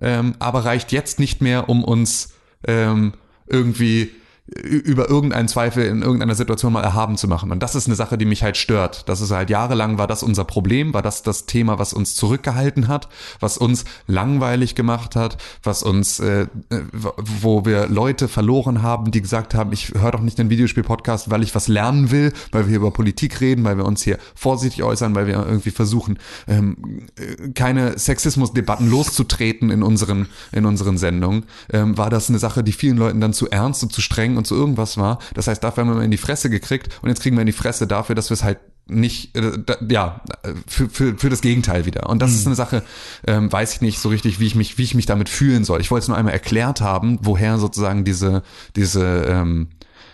ähm, 0.00 0.34
aber 0.38 0.64
reicht 0.64 0.92
jetzt 0.92 1.18
nicht 1.18 1.40
mehr, 1.42 1.68
um 1.68 1.84
uns 1.84 2.32
ähm, 2.66 3.12
irgendwie 3.46 4.10
über 4.46 5.08
irgendeinen 5.08 5.46
Zweifel 5.46 5.86
in 5.86 6.02
irgendeiner 6.02 6.34
Situation 6.34 6.72
mal 6.72 6.82
erhaben 6.82 7.16
zu 7.16 7.28
machen. 7.28 7.52
Und 7.52 7.62
das 7.62 7.76
ist 7.76 7.86
eine 7.86 7.94
Sache, 7.94 8.18
die 8.18 8.24
mich 8.24 8.42
halt 8.42 8.56
stört. 8.56 9.08
Das 9.08 9.20
ist 9.20 9.30
halt 9.30 9.50
jahrelang 9.50 9.98
war 9.98 10.08
das 10.08 10.24
unser 10.24 10.44
Problem, 10.44 10.92
war 10.94 11.02
das 11.02 11.22
das 11.22 11.46
Thema, 11.46 11.78
was 11.78 11.92
uns 11.92 12.16
zurückgehalten 12.16 12.88
hat, 12.88 13.08
was 13.38 13.56
uns 13.56 13.84
langweilig 14.08 14.74
gemacht 14.74 15.14
hat, 15.14 15.38
was 15.62 15.84
uns, 15.84 16.18
äh, 16.18 16.42
äh, 16.42 16.48
wo 16.90 17.64
wir 17.64 17.86
Leute 17.86 18.26
verloren 18.26 18.82
haben, 18.82 19.12
die 19.12 19.22
gesagt 19.22 19.54
haben, 19.54 19.72
ich 19.72 19.94
höre 19.94 20.10
doch 20.10 20.20
nicht 20.20 20.38
den 20.38 20.50
Videospiel-Podcast, 20.50 21.30
weil 21.30 21.44
ich 21.44 21.54
was 21.54 21.68
lernen 21.68 22.10
will, 22.10 22.32
weil 22.50 22.68
wir 22.68 22.76
über 22.76 22.90
Politik 22.90 23.40
reden, 23.40 23.62
weil 23.64 23.76
wir 23.76 23.84
uns 23.84 24.02
hier 24.02 24.18
vorsichtig 24.34 24.82
äußern, 24.82 25.14
weil 25.14 25.28
wir 25.28 25.34
irgendwie 25.34 25.70
versuchen, 25.70 26.18
ähm, 26.48 27.06
äh, 27.16 27.50
keine 27.50 27.96
Sexismusdebatten 27.96 28.90
loszutreten 28.90 29.70
in 29.70 29.84
unseren, 29.84 30.26
in 30.50 30.66
unseren 30.66 30.98
Sendungen, 30.98 31.44
ähm, 31.72 31.96
war 31.96 32.10
das 32.10 32.28
eine 32.28 32.40
Sache, 32.40 32.64
die 32.64 32.72
vielen 32.72 32.96
Leuten 32.96 33.20
dann 33.20 33.32
zu 33.32 33.48
ernst 33.48 33.84
und 33.84 33.92
zu 33.92 34.00
streng 34.00 34.31
und 34.36 34.46
zu 34.46 34.54
irgendwas 34.54 34.96
war. 34.96 35.18
Das 35.34 35.46
heißt, 35.46 35.62
dafür 35.62 35.84
haben 35.84 35.96
wir 35.96 36.02
in 36.02 36.10
die 36.10 36.16
Fresse 36.16 36.50
gekriegt 36.50 36.98
und 37.02 37.08
jetzt 37.08 37.22
kriegen 37.22 37.36
wir 37.36 37.42
in 37.42 37.46
die 37.46 37.52
Fresse 37.52 37.86
dafür, 37.86 38.14
dass 38.14 38.30
wir 38.30 38.34
es 38.34 38.44
halt 38.44 38.58
nicht, 38.86 39.36
äh, 39.36 39.58
da, 39.64 39.76
ja, 39.88 40.20
für, 40.66 40.88
für, 40.88 41.16
für 41.16 41.30
das 41.30 41.40
Gegenteil 41.40 41.86
wieder. 41.86 42.08
Und 42.10 42.20
das 42.20 42.32
ist 42.32 42.46
eine 42.46 42.56
Sache, 42.56 42.82
ähm, 43.26 43.50
weiß 43.50 43.74
ich 43.74 43.80
nicht 43.80 43.98
so 44.00 44.08
richtig, 44.08 44.40
wie 44.40 44.46
ich 44.46 44.54
mich, 44.54 44.76
wie 44.78 44.82
ich 44.82 44.94
mich 44.94 45.06
damit 45.06 45.28
fühlen 45.28 45.64
soll. 45.64 45.80
Ich 45.80 45.90
wollte 45.90 46.02
es 46.02 46.08
nur 46.08 46.16
einmal 46.16 46.32
erklärt 46.32 46.80
haben, 46.80 47.18
woher 47.22 47.58
sozusagen 47.58 48.04
diese, 48.04 48.42
diese, 48.74 49.24
ähm, 49.28 49.68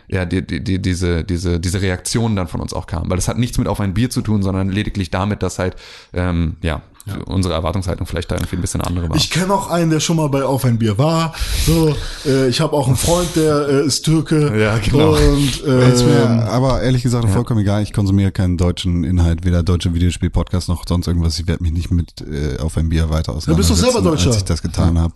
ja, 0.08 0.24
die, 0.24 0.46
die, 0.46 0.62
die, 0.64 0.80
diese, 0.80 1.22
diese, 1.24 1.60
diese 1.60 1.82
Reaktion 1.82 2.34
dann 2.34 2.48
von 2.48 2.60
uns 2.60 2.72
auch 2.72 2.86
kam. 2.86 3.10
Weil 3.10 3.16
das 3.16 3.28
hat 3.28 3.38
nichts 3.38 3.58
mit 3.58 3.68
auf 3.68 3.80
ein 3.80 3.94
Bier 3.94 4.10
zu 4.10 4.22
tun, 4.22 4.42
sondern 4.42 4.70
lediglich 4.70 5.10
damit, 5.10 5.42
dass 5.42 5.58
halt, 5.58 5.76
ähm, 6.12 6.56
ja, 6.62 6.82
unsere 7.26 7.54
Erwartungshaltung 7.54 8.06
vielleicht 8.06 8.30
da 8.30 8.36
irgendwie 8.36 8.56
ein 8.56 8.60
bisschen 8.60 8.80
andere 8.80 9.08
war. 9.08 9.16
Ich 9.16 9.30
kenne 9.30 9.52
auch 9.52 9.70
einen, 9.70 9.90
der 9.90 10.00
schon 10.00 10.16
mal 10.16 10.28
bei 10.28 10.44
Auf 10.44 10.64
ein 10.64 10.78
Bier 10.78 10.98
war. 10.98 11.34
So, 11.66 11.96
äh, 12.26 12.48
ich 12.48 12.60
habe 12.60 12.74
auch 12.74 12.86
einen 12.86 12.96
Freund, 12.96 13.34
der 13.34 13.68
äh, 13.68 13.86
ist 13.86 14.02
Türke. 14.02 14.58
Ja, 14.60 14.78
genau. 14.78 15.16
Und 15.16 15.62
ist 15.92 16.04
mir 16.04 16.48
aber 16.50 16.82
ehrlich 16.82 17.02
gesagt 17.02 17.28
vollkommen 17.30 17.60
egal. 17.60 17.82
Ich 17.82 17.92
konsumiere 17.92 18.30
keinen 18.30 18.56
deutschen 18.56 19.04
Inhalt, 19.04 19.44
weder 19.44 19.62
deutsche 19.62 19.94
Videospiel-Podcast 19.94 20.68
noch 20.68 20.84
sonst 20.86 21.06
irgendwas. 21.06 21.38
Ich 21.38 21.46
werde 21.46 21.62
mich 21.62 21.72
nicht 21.72 21.90
mit 21.90 22.20
äh, 22.20 22.58
auf 22.58 22.76
ein 22.76 22.88
Bier 22.88 23.10
weiter 23.10 23.34
bist 23.56 23.70
doch 23.70 23.76
selber 23.76 23.98
auseinandersetzen, 23.98 24.04
Deutscher. 24.04 24.28
als 24.28 24.36
ich 24.36 24.44
das 24.44 24.62
getan 24.62 24.98
habe. 24.98 25.14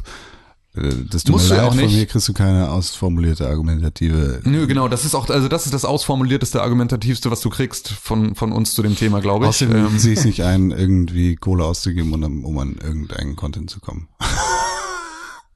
Äh, 0.75 0.91
das 1.11 1.25
tut 1.25 1.33
Musst 1.33 1.45
mir 1.45 1.49
du 1.51 1.55
ja 1.57 1.63
leid, 1.63 1.71
auch 1.71 1.75
von 1.75 1.85
nicht. 1.85 1.97
mir 1.97 2.07
kriegst 2.07 2.29
du 2.29 2.33
keine 2.33 2.71
ausformulierte 2.71 3.47
argumentative 3.47 4.41
Nö, 4.45 4.67
genau, 4.67 4.89
das 4.89 5.05
ist 5.05 5.15
auch, 5.15 5.29
also 5.29 5.49
das 5.49 5.67
ist 5.67 5.75
das 5.75 5.85
ausformulierteste, 5.85 6.63
argumentativste, 6.63 7.31
was 7.31 7.41
du 7.43 7.51
kriegst 7.51 7.91
von, 7.91 8.35
von 8.35 8.53
uns 8.53 8.73
zu 8.75 8.83
dem 8.83 8.97
Thema, 8.97 9.21
glaube 9.21 9.45
ich. 9.45 9.49
Außerdem 9.51 9.87
Ähm, 9.87 9.99
sehe 9.99 10.13
ich 10.15 10.21
es 10.21 10.25
nicht 10.25 10.43
ein, 10.43 10.71
irgendwie 10.71 11.37
Kohle 11.37 11.65
auszugeben, 11.65 12.13
um, 12.15 12.45
um 12.45 12.59
an 12.59 12.77
irgendeinen 12.83 13.37
Content 13.37 13.71
zu 13.71 13.81
kommen. 13.81 14.09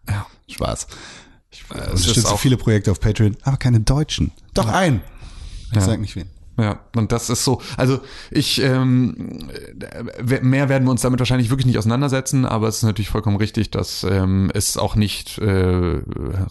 Ja. 0.09 0.25
Spaß. 0.49 0.87
Ich 1.51 1.65
es 1.69 1.77
ist 1.77 2.09
unterstütze 2.09 2.37
viele 2.39 2.57
Projekte 2.57 2.93
auf 2.93 3.01
Patreon, 3.01 3.37
aber 3.43 3.57
keine 3.57 3.81
deutschen. 3.81 4.31
Doch 4.55 4.69
ein. 4.69 5.01
Ich 5.71 5.77
Ja. 5.77 5.81
sag 5.83 5.99
nicht 6.01 6.15
wen. 6.15 6.29
Ja, 6.59 6.81
und 6.95 7.13
das 7.13 7.29
ist 7.29 7.45
so, 7.45 7.61
also 7.77 8.01
ich, 8.31 8.63
ähm, 8.63 9.51
äh, 9.79 10.41
mehr 10.41 10.71
werden 10.71 10.85
wir 10.85 10.91
uns 10.91 11.03
damit 11.03 11.21
wahrscheinlich 11.21 11.51
wirklich 11.51 11.67
nicht 11.67 11.77
auseinandersetzen, 11.77 12.47
aber 12.47 12.69
es 12.69 12.77
ist 12.79 12.83
natürlich 12.85 13.11
vollkommen 13.11 13.37
richtig, 13.37 13.71
dass 13.71 14.05
ähm, 14.05 14.51
es 14.55 14.79
auch 14.79 14.97
nicht 14.97 15.37
äh, 15.39 16.01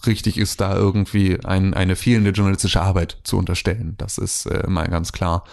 richtig 0.06 0.38
ist, 0.38 0.62
da 0.62 0.76
irgendwie 0.76 1.44
ein, 1.44 1.74
eine 1.74 1.96
fehlende 1.96 2.30
journalistische 2.32 2.82
Arbeit 2.82 3.18
zu 3.24 3.38
unterstellen. 3.38 3.96
Das 3.98 4.20
ist 4.20 4.46
äh, 4.46 4.68
mal 4.68 4.88
ganz 4.88 5.12
klar. 5.12 5.44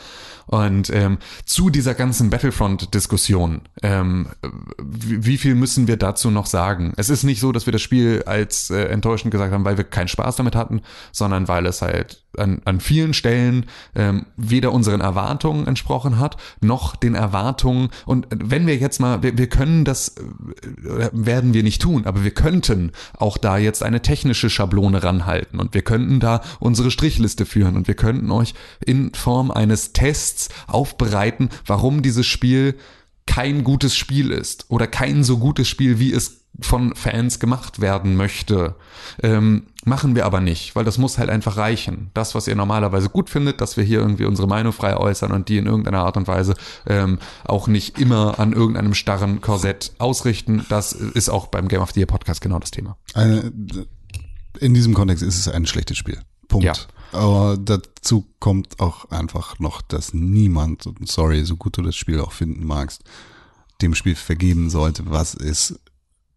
Und 0.46 0.90
ähm, 0.90 1.18
zu 1.44 1.70
dieser 1.70 1.94
ganzen 1.94 2.30
Battlefront-Diskussion, 2.30 3.62
ähm, 3.82 4.28
wie, 4.78 5.38
viel 5.38 5.54
müssen 5.54 5.86
wir 5.86 5.96
dazu 5.96 6.30
noch 6.30 6.46
sagen? 6.46 6.92
Es 6.96 7.10
ist 7.10 7.22
nicht 7.22 7.40
so, 7.40 7.52
dass 7.52 7.66
wir 7.66 7.72
das 7.72 7.82
Spiel 7.82 8.22
als 8.26 8.70
äh, 8.70 8.84
enttäuschend 8.84 9.30
gesagt 9.30 9.52
haben, 9.52 9.64
weil 9.64 9.76
wir 9.76 9.84
keinen 9.84 10.08
Spaß 10.08 10.36
damit 10.36 10.56
hatten, 10.56 10.82
sondern 11.12 11.48
weil 11.48 11.66
es 11.66 11.82
halt 11.82 12.22
an, 12.38 12.62
an 12.64 12.80
vielen 12.80 13.14
Stellen 13.14 13.66
ähm, 13.94 14.26
weder 14.36 14.72
unseren 14.72 15.00
Erwartungen 15.00 15.66
entsprochen 15.66 16.18
hat, 16.18 16.36
noch 16.60 16.96
den 16.96 17.14
Erwartungen. 17.14 17.90
Und 18.06 18.26
wenn 18.34 18.66
wir 18.66 18.76
jetzt 18.76 19.00
mal, 19.00 19.22
wir, 19.22 19.36
wir 19.36 19.48
können 19.48 19.84
das, 19.84 20.16
äh, 20.16 21.10
werden 21.12 21.54
wir 21.54 21.62
nicht 21.62 21.82
tun, 21.82 22.06
aber 22.06 22.24
wir 22.24 22.30
könnten 22.32 22.92
auch 23.16 23.38
da 23.38 23.58
jetzt 23.58 23.82
eine 23.82 24.02
technische 24.02 24.50
Schablone 24.50 25.02
ranhalten 25.02 25.60
und 25.60 25.74
wir 25.74 25.82
könnten 25.82 26.20
da 26.20 26.40
unsere 26.58 26.90
Strichliste 26.90 27.46
führen 27.46 27.76
und 27.76 27.86
wir 27.86 27.94
könnten 27.94 28.30
euch 28.30 28.54
in 28.84 29.12
Form 29.14 29.50
eines 29.50 29.92
Tests 29.92 30.31
aufbereiten, 30.66 31.50
warum 31.66 32.02
dieses 32.02 32.26
Spiel 32.26 32.76
kein 33.26 33.64
gutes 33.64 33.96
Spiel 33.96 34.30
ist 34.30 34.66
oder 34.68 34.86
kein 34.86 35.24
so 35.24 35.38
gutes 35.38 35.68
Spiel, 35.68 35.98
wie 35.98 36.12
es 36.12 36.42
von 36.60 36.94
Fans 36.94 37.38
gemacht 37.38 37.80
werden 37.80 38.16
möchte. 38.16 38.74
Ähm, 39.22 39.68
machen 39.84 40.14
wir 40.14 40.26
aber 40.26 40.40
nicht, 40.40 40.76
weil 40.76 40.84
das 40.84 40.98
muss 40.98 41.18
halt 41.18 41.30
einfach 41.30 41.56
reichen. 41.56 42.10
Das, 42.14 42.34
was 42.34 42.46
ihr 42.46 42.54
normalerweise 42.54 43.08
gut 43.08 43.30
findet, 43.30 43.60
dass 43.60 43.76
wir 43.76 43.84
hier 43.84 44.00
irgendwie 44.00 44.26
unsere 44.26 44.48
Meinung 44.48 44.72
frei 44.72 44.96
äußern 44.96 45.32
und 45.32 45.48
die 45.48 45.56
in 45.56 45.66
irgendeiner 45.66 46.00
Art 46.00 46.16
und 46.16 46.28
Weise 46.28 46.54
ähm, 46.86 47.18
auch 47.44 47.68
nicht 47.68 47.98
immer 47.98 48.38
an 48.38 48.52
irgendeinem 48.52 48.94
starren 48.94 49.40
Korsett 49.40 49.92
ausrichten, 49.98 50.64
das 50.68 50.92
ist 50.92 51.30
auch 51.30 51.46
beim 51.46 51.68
Game 51.68 51.80
of 51.80 51.92
the 51.92 52.00
Year 52.00 52.06
Podcast 52.06 52.40
genau 52.40 52.58
das 52.58 52.70
Thema. 52.70 52.96
Eine, 53.14 53.50
in 54.58 54.74
diesem 54.74 54.94
Kontext 54.94 55.22
ist 55.22 55.38
es 55.38 55.48
ein 55.48 55.66
schlechtes 55.66 55.96
Spiel. 55.96 56.20
Punkt. 56.48 56.66
Ja. 56.66 56.74
Aber 57.12 57.56
dazu 57.58 58.26
kommt 58.40 58.80
auch 58.80 59.10
einfach 59.10 59.58
noch, 59.58 59.82
dass 59.82 60.14
niemand, 60.14 60.84
sorry, 61.04 61.44
so 61.44 61.56
gut 61.56 61.76
du 61.76 61.82
das 61.82 61.94
Spiel 61.96 62.20
auch 62.20 62.32
finden 62.32 62.64
magst, 62.66 63.02
dem 63.82 63.94
Spiel 63.94 64.14
vergeben 64.14 64.70
sollte, 64.70 65.04
was 65.10 65.34
es 65.34 65.78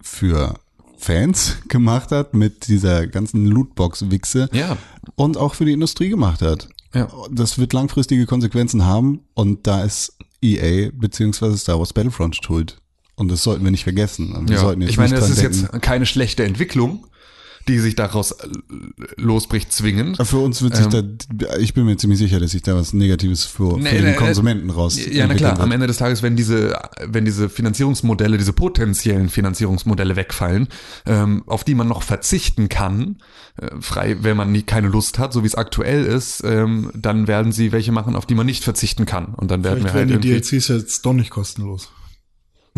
für 0.02 0.56
Fans 0.98 1.58
gemacht 1.68 2.12
hat 2.12 2.34
mit 2.34 2.68
dieser 2.68 3.08
ganzen 3.08 3.46
Lootbox-Wichse 3.48 4.50
Ja. 4.54 4.78
und 5.16 5.38
auch 5.38 5.54
für 5.56 5.66
die 5.66 5.74
Industrie 5.74 6.10
gemacht 6.10 6.42
hat. 6.42 6.68
Ja. 6.94 7.08
Das 7.32 7.58
wird 7.58 7.74
langfristige 7.74 8.26
Konsequenzen 8.26 8.86
haben 8.86 9.22
und 9.34 9.68
da 9.68 9.84
ist 9.84 10.18
EA 10.42 10.90
beziehungsweise 10.94 11.58
Star 11.58 11.80
Wars 11.80 11.94
Battlefront 11.94 12.36
schuld. 12.36 12.80
Und 13.16 13.30
das 13.32 13.44
sollten 13.44 13.64
wir 13.64 13.72
nicht 13.72 13.84
vergessen. 13.84 14.48
Wir 14.48 14.56
Ja. 14.56 14.62
sollten 14.62 14.82
jetzt 14.82 14.92
Ich 14.92 14.98
meine, 14.98 15.16
das 15.16 15.30
ist 15.30 15.42
denken. 15.42 15.70
jetzt 15.72 15.82
keine 15.82 16.06
schlechte 16.06 16.44
Entwicklung, 16.44 17.08
die 17.68 17.80
sich 17.80 17.96
daraus 17.96 18.32
äh, 18.32 18.48
losbricht 19.18 19.72
zwingend. 19.72 20.18
Für 20.26 20.38
uns 20.38 20.62
wird 20.62 20.76
sich 20.76 20.88
da, 20.88 21.02
ich 21.60 21.74
bin 21.74 21.86
mir 21.86 21.98
ziemlich 21.98 22.20
sicher, 22.20 22.40
dass 22.40 22.52
sich 22.52 22.62
da 22.62 22.76
was 22.76 22.94
Negatives 22.94 23.44
für, 23.44 23.56
für 23.56 23.78
Ähm. 23.78 23.84
Nee, 23.84 23.92
den 24.02 24.06
nee, 24.12 24.16
Konsumenten 24.16 24.70
raus 24.70 24.98
Ja, 24.98 25.06
na 25.06 25.34
entwickeln 25.34 25.38
klar. 25.38 25.54
Am 25.54 25.70
wird. 25.70 25.74
Ende 25.74 25.88
des 25.88 25.98
Tages, 25.98 26.24
wenn 26.24 26.36
diese, 26.36 26.78
wenn 27.06 27.26
diese 27.26 27.50
Finanzierungsmodelle, 27.50 28.38
diese 28.38 28.54
potenziellen 28.54 29.30
Finanzierungsmodelle 29.30 30.16
wegfallen, 30.16 30.68
ähm, 31.06 31.44
auf 31.48 31.64
die 31.64 31.76
man 31.76 31.88
noch 31.88 32.04
verzichten 32.04 32.70
kann, 32.70 33.18
äh, 33.58 33.68
frei, 33.80 34.18
wenn 34.22 34.38
man 34.38 34.52
nie, 34.52 34.64
keine 34.64 34.88
Lust 34.88 35.20
hat, 35.20 35.34
so 35.34 35.44
wie 35.44 35.48
es 35.48 35.56
aktuell 35.56 36.06
ist, 36.06 36.44
ähm, 36.44 36.92
dann 36.94 37.28
werden 37.28 37.52
sie 37.52 37.72
welche 37.72 37.92
machen, 37.92 38.16
auf 38.16 38.26
die 38.26 38.36
man 38.36 38.46
nicht 38.46 38.64
verzichten 38.64 39.06
kann. 39.06 39.34
Und 39.36 39.52
dann 39.52 39.64
werden 39.64 39.80
Vielleicht 39.80 39.96
wir 39.96 40.00
halt 40.02 40.10
werden 40.10 40.22
die 40.22 40.30
DLCs 40.30 40.68
jetzt 40.68 41.06
doch 41.06 41.14
nicht 41.14 41.30
kostenlos. 41.30 41.90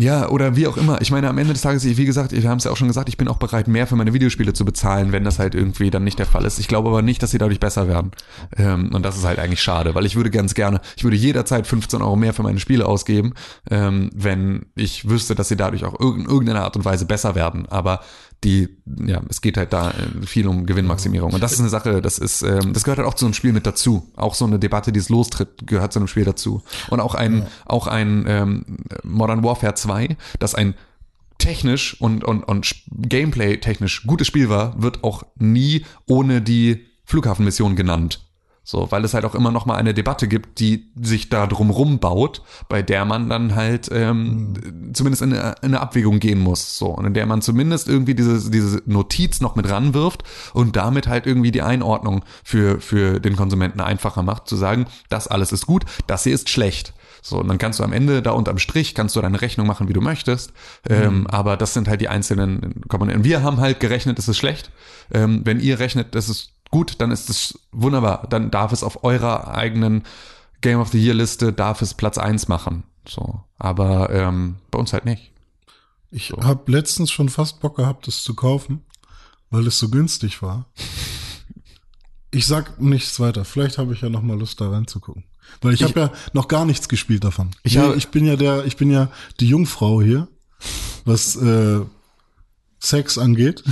Ja, 0.00 0.28
oder 0.28 0.54
wie 0.54 0.68
auch 0.68 0.76
immer. 0.76 1.00
Ich 1.00 1.10
meine, 1.10 1.28
am 1.28 1.38
Ende 1.38 1.52
des 1.52 1.62
Tages, 1.62 1.84
wie 1.84 2.04
gesagt, 2.04 2.30
wir 2.30 2.48
haben 2.48 2.58
es 2.58 2.64
ja 2.64 2.70
auch 2.70 2.76
schon 2.76 2.86
gesagt, 2.86 3.08
ich 3.08 3.16
bin 3.16 3.26
auch 3.26 3.38
bereit, 3.38 3.66
mehr 3.66 3.84
für 3.88 3.96
meine 3.96 4.14
Videospiele 4.14 4.52
zu 4.52 4.64
bezahlen, 4.64 5.10
wenn 5.10 5.24
das 5.24 5.40
halt 5.40 5.56
irgendwie 5.56 5.90
dann 5.90 6.04
nicht 6.04 6.20
der 6.20 6.26
Fall 6.26 6.44
ist. 6.44 6.60
Ich 6.60 6.68
glaube 6.68 6.88
aber 6.88 7.02
nicht, 7.02 7.20
dass 7.20 7.32
sie 7.32 7.38
dadurch 7.38 7.58
besser 7.58 7.88
werden. 7.88 8.12
Ähm, 8.56 8.90
und 8.94 9.04
das 9.04 9.16
ist 9.16 9.24
halt 9.24 9.40
eigentlich 9.40 9.60
schade, 9.60 9.96
weil 9.96 10.06
ich 10.06 10.14
würde 10.14 10.30
ganz 10.30 10.54
gerne, 10.54 10.80
ich 10.96 11.02
würde 11.02 11.16
jederzeit 11.16 11.66
15 11.66 12.00
Euro 12.00 12.14
mehr 12.14 12.32
für 12.32 12.44
meine 12.44 12.60
Spiele 12.60 12.86
ausgeben, 12.86 13.34
ähm, 13.72 14.10
wenn 14.14 14.66
ich 14.76 15.08
wüsste, 15.08 15.34
dass 15.34 15.48
sie 15.48 15.56
dadurch 15.56 15.84
auch 15.84 15.98
in 15.98 16.26
irgendeiner 16.26 16.62
Art 16.62 16.76
und 16.76 16.84
Weise 16.84 17.04
besser 17.04 17.34
werden. 17.34 17.66
Aber 17.68 17.98
die, 18.44 18.68
ja, 19.04 19.20
es 19.28 19.40
geht 19.40 19.56
halt 19.56 19.72
da 19.72 19.90
äh, 19.90 20.26
viel 20.26 20.46
um 20.46 20.64
Gewinnmaximierung. 20.64 21.32
Und 21.32 21.42
das 21.42 21.52
ist 21.52 21.60
eine 21.60 21.68
Sache, 21.68 22.00
das 22.00 22.18
ist, 22.18 22.42
ähm, 22.42 22.72
das 22.72 22.84
gehört 22.84 22.98
halt 22.98 23.08
auch 23.08 23.14
zu 23.14 23.24
einem 23.24 23.34
Spiel 23.34 23.52
mit 23.52 23.66
dazu. 23.66 24.10
Auch 24.14 24.34
so 24.34 24.44
eine 24.44 24.58
Debatte, 24.60 24.92
die 24.92 25.00
es 25.00 25.08
lostritt, 25.08 25.66
gehört 25.66 25.92
zu 25.92 25.98
einem 25.98 26.06
Spiel 26.08 26.24
dazu. 26.24 26.62
Und 26.88 27.00
auch 27.00 27.14
ein, 27.16 27.46
auch 27.66 27.86
ein 27.88 28.24
ähm, 28.28 28.64
Modern 29.02 29.42
Warfare 29.42 29.74
2, 29.74 30.16
das 30.38 30.54
ein 30.54 30.74
technisch 31.38 32.00
und, 32.00 32.24
und, 32.24 32.42
und 32.44 32.64
sch- 32.66 32.82
Gameplay-technisch 32.90 34.06
gutes 34.06 34.26
Spiel 34.26 34.48
war, 34.48 34.80
wird 34.80 35.04
auch 35.04 35.24
nie 35.36 35.84
ohne 36.06 36.40
die 36.42 36.86
Flughafenmission 37.04 37.74
genannt. 37.76 38.24
So, 38.70 38.90
weil 38.90 39.02
es 39.02 39.14
halt 39.14 39.24
auch 39.24 39.34
immer 39.34 39.50
noch 39.50 39.64
mal 39.64 39.76
eine 39.76 39.94
Debatte 39.94 40.28
gibt, 40.28 40.60
die 40.60 40.90
sich 41.00 41.30
da 41.30 41.46
drumrum 41.46 42.00
baut, 42.00 42.42
bei 42.68 42.82
der 42.82 43.06
man 43.06 43.30
dann 43.30 43.54
halt 43.54 43.88
ähm, 43.90 44.92
zumindest 44.92 45.22
in 45.22 45.32
eine, 45.32 45.54
in 45.62 45.68
eine 45.68 45.80
Abwägung 45.80 46.18
gehen 46.18 46.38
muss. 46.38 46.76
So, 46.76 46.88
und 46.88 47.06
in 47.06 47.14
der 47.14 47.24
man 47.24 47.40
zumindest 47.40 47.88
irgendwie 47.88 48.14
diese, 48.14 48.50
diese 48.50 48.82
Notiz 48.84 49.40
noch 49.40 49.56
mit 49.56 49.70
ranwirft 49.70 50.22
und 50.52 50.76
damit 50.76 51.08
halt 51.08 51.24
irgendwie 51.24 51.50
die 51.50 51.62
Einordnung 51.62 52.26
für, 52.44 52.78
für 52.78 53.20
den 53.20 53.36
Konsumenten 53.36 53.80
einfacher 53.80 54.22
macht, 54.22 54.46
zu 54.46 54.56
sagen, 54.56 54.84
das 55.08 55.28
alles 55.28 55.50
ist 55.50 55.64
gut, 55.64 55.86
das 56.06 56.24
hier 56.24 56.34
ist 56.34 56.50
schlecht. 56.50 56.92
So, 57.22 57.38
und 57.38 57.48
dann 57.48 57.56
kannst 57.56 57.78
du 57.78 57.84
am 57.84 57.94
Ende 57.94 58.20
da 58.20 58.32
unterm 58.32 58.58
Strich, 58.58 58.94
kannst 58.94 59.16
du 59.16 59.22
deine 59.22 59.40
Rechnung 59.40 59.66
machen, 59.66 59.88
wie 59.88 59.94
du 59.94 60.02
möchtest. 60.02 60.52
Ähm, 60.88 61.26
aber 61.26 61.56
das 61.56 61.72
sind 61.72 61.88
halt 61.88 62.02
die 62.02 62.08
einzelnen 62.08 62.82
Komponenten. 62.88 63.24
Wir 63.24 63.42
haben 63.42 63.60
halt 63.60 63.80
gerechnet, 63.80 64.18
es 64.18 64.28
ist 64.28 64.36
schlecht. 64.36 64.70
Ähm, 65.10 65.40
wenn 65.44 65.58
ihr 65.58 65.78
rechnet, 65.78 66.14
es 66.14 66.28
ist 66.28 66.52
gut, 66.70 66.96
dann 67.00 67.10
ist 67.10 67.28
es 67.30 67.58
wunderbar. 67.72 68.26
Dann 68.28 68.50
darf 68.50 68.72
es 68.72 68.82
auf 68.82 69.04
eurer 69.04 69.48
eigenen 69.48 70.04
Game 70.60 70.80
of 70.80 70.88
the 70.90 70.98
Year 71.02 71.14
Liste, 71.14 71.52
darf 71.52 71.82
es 71.82 71.94
Platz 71.94 72.18
eins 72.18 72.48
machen. 72.48 72.84
So, 73.08 73.40
aber 73.58 74.10
ähm, 74.10 74.56
bei 74.70 74.78
uns 74.78 74.92
halt 74.92 75.04
nicht. 75.04 75.32
Ich 76.10 76.32
habe 76.32 76.70
letztens 76.72 77.10
schon 77.10 77.28
fast 77.28 77.60
Bock 77.60 77.76
gehabt, 77.76 78.06
das 78.06 78.22
zu 78.22 78.34
kaufen, 78.34 78.82
weil 79.50 79.66
es 79.66 79.78
so 79.78 79.88
günstig 79.88 80.42
war. 80.42 80.66
Ich 82.30 82.46
sag 82.46 82.80
nichts 82.80 83.18
weiter. 83.20 83.44
Vielleicht 83.44 83.78
habe 83.78 83.94
ich 83.94 84.00
ja 84.02 84.08
noch 84.10 84.22
mal 84.22 84.38
Lust 84.38 84.60
da 84.60 84.68
reinzugucken, 84.70 85.24
weil 85.62 85.74
ich, 85.74 85.80
Ich- 85.80 85.86
habe 85.88 86.00
ja 86.00 86.12
noch 86.34 86.48
gar 86.48 86.64
nichts 86.64 86.88
gespielt 86.88 87.24
davon. 87.24 87.50
Ich 87.62 87.78
habe- 87.78 87.96
ich 87.96 88.08
bin 88.08 88.26
ja 88.26 88.36
der, 88.36 88.64
ich 88.66 88.76
bin 88.76 88.90
ja 88.90 89.10
die 89.40 89.48
Jungfrau 89.48 90.02
hier, 90.02 90.28
was 91.04 91.36
äh, 91.36 91.80
Sex 92.80 93.16
angeht. 93.18 93.64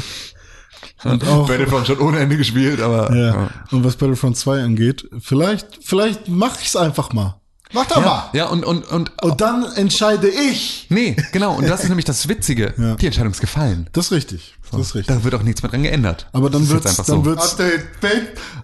Und 1.05 1.27
auch 1.27 1.47
Battlefront 1.47 1.87
schon 1.87 1.99
ohne 1.99 2.21
Ende 2.21 2.37
gespielt, 2.37 2.81
aber 2.81 3.15
ja, 3.15 3.51
und 3.71 3.85
was 3.85 3.97
Battlefront 3.97 4.37
2 4.37 4.63
angeht, 4.63 5.09
vielleicht 5.21 5.79
vielleicht 5.83 6.29
mache 6.29 6.59
ich 6.61 6.69
es 6.69 6.77
einfach 6.77 7.13
mal. 7.13 7.41
Mach 7.77 7.87
doch 7.87 7.97
mal. 8.01 8.05
ja, 8.05 8.31
ja 8.33 8.45
und 8.47 8.65
und 8.65 8.91
und 8.91 9.13
Und 9.23 9.41
dann 9.41 9.65
entscheide 9.77 10.29
ich. 10.29 10.87
nee, 10.89 11.15
genau. 11.33 11.55
Und 11.57 11.69
das 11.69 11.83
ist 11.83 11.89
nämlich 11.89 12.05
das 12.07 12.29
Witzige. 12.29 12.75
Ja. 12.87 12.95
Die 12.97 13.07
Entscheidung 13.07 13.33
ist 13.33 13.41
gefallen. 13.41 13.89
Das 13.93 14.07
ist 14.07 14.13
richtig. 14.13 14.55
Das 14.71 14.81
ist 14.81 14.95
richtig. 14.95 15.15
Da 15.17 15.23
wird 15.25 15.35
auch 15.35 15.43
nichts 15.43 15.63
mehr 15.63 15.71
dran 15.71 15.83
geändert. 15.83 16.27
Aber 16.33 16.51
dann 16.51 16.63
ist 16.63 16.73
einfach 16.73 16.97
dann 16.97 17.05
so. 17.05 17.25
wird's, 17.25 17.57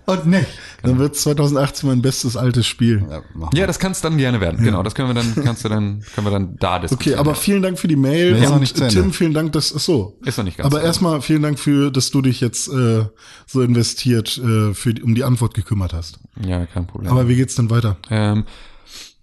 und 0.07 0.27
nicht. 0.27 0.47
dann 0.83 0.99
wird's 0.99 1.23
2018 1.23 1.89
mein 1.89 2.03
bestes 2.03 2.37
altes 2.37 2.67
Spiel. 2.67 3.05
Ja, 3.09 3.23
Ja, 3.55 3.67
das 3.67 3.79
kann 3.79 3.93
es 3.93 4.01
dann 4.01 4.19
gerne 4.19 4.41
werden. 4.41 4.63
Genau, 4.65 4.83
das 4.83 4.95
können 4.95 5.09
wir 5.09 5.15
dann, 5.15 5.45
kannst 5.45 5.65
du 5.65 5.69
dann, 5.69 6.05
können 6.15 6.27
wir 6.27 6.31
dann 6.33 6.57
da 6.59 6.77
Okay, 6.77 6.81
diskutieren. 6.83 7.19
aber 7.21 7.35
vielen 7.35 7.63
Dank 7.63 7.79
für 7.79 7.89
die 7.89 7.97
Mail 7.97 8.33
Nee, 8.35 8.45
ist 8.65 8.81
und. 8.81 8.89
Tim, 8.91 9.13
vielen 9.13 9.33
Dank, 9.35 9.53
dass 9.53 9.73
ach 9.75 9.81
so. 9.81 10.19
Ist 10.25 10.39
noch 10.39 10.45
nicht 10.45 10.57
ganz 10.59 10.67
Aber 10.67 10.83
erstmal 10.83 11.23
vielen 11.23 11.43
Dank 11.43 11.59
für, 11.59 11.91
dass 11.91 12.11
du 12.11 12.21
dich 12.23 12.41
jetzt 12.41 12.69
äh, 12.69 13.05
so 13.47 13.61
investiert 13.63 14.39
äh, 14.39 14.75
für 14.75 14.95
die, 14.95 15.03
um 15.03 15.15
die 15.15 15.25
Antwort 15.25 15.55
gekümmert 15.55 15.93
hast. 15.93 16.19
ja, 16.45 16.67
kein 16.67 16.87
Problem. 16.87 17.11
Aber 17.11 17.29
wie 17.29 17.37
geht's 17.37 17.55
denn 17.55 17.71
weiter? 17.71 17.97
ähm, 18.11 18.45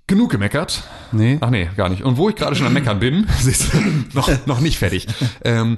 genug 0.10 0.30
gemeckert. 0.32 0.84
Nee. 1.14 1.38
Ach 1.40 1.50
nee, 1.50 1.70
gar 1.78 1.88
nicht. 1.88 2.04
Und 2.04 2.18
wo 2.18 2.28
ich 2.30 2.36
gerade 2.36 2.56
schon 2.56 2.68
am 2.68 2.74
Meckern 2.74 3.00
bin, 3.00 3.26
siehst 3.40 3.74
du, 3.74 3.78
noch, 4.14 4.30
noch 4.46 4.60
nicht 4.60 4.78
fertig. 4.78 5.08
Ähm, 5.46 5.78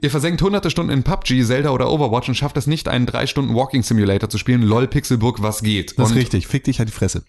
ihr 0.00 0.10
versenkt 0.10 0.40
hunderte 0.40 0.70
Stunden 0.70 0.90
in 0.92 1.02
PUBG, 1.02 1.44
Zelda 1.44 1.70
oder 1.70 1.90
Overwatch 1.90 2.28
und 2.28 2.34
schafft 2.34 2.56
es 2.56 2.66
nicht, 2.66 2.88
einen 2.88 3.04
drei 3.06 3.26
Stunden 3.26 3.54
Walking 3.54 3.82
Simulator 3.82 4.28
zu 4.30 4.38
spielen. 4.38 4.62
LOL 4.62 4.86
Pixelburg, 4.86 5.42
was 5.42 5.62
geht? 5.62 5.98
Das 5.98 6.06
ist 6.06 6.12
und 6.12 6.18
richtig. 6.18 6.46
Fick 6.46 6.64
dich 6.64 6.78
halt 6.78 6.88
die 6.88 6.92
Fresse. 6.94 7.24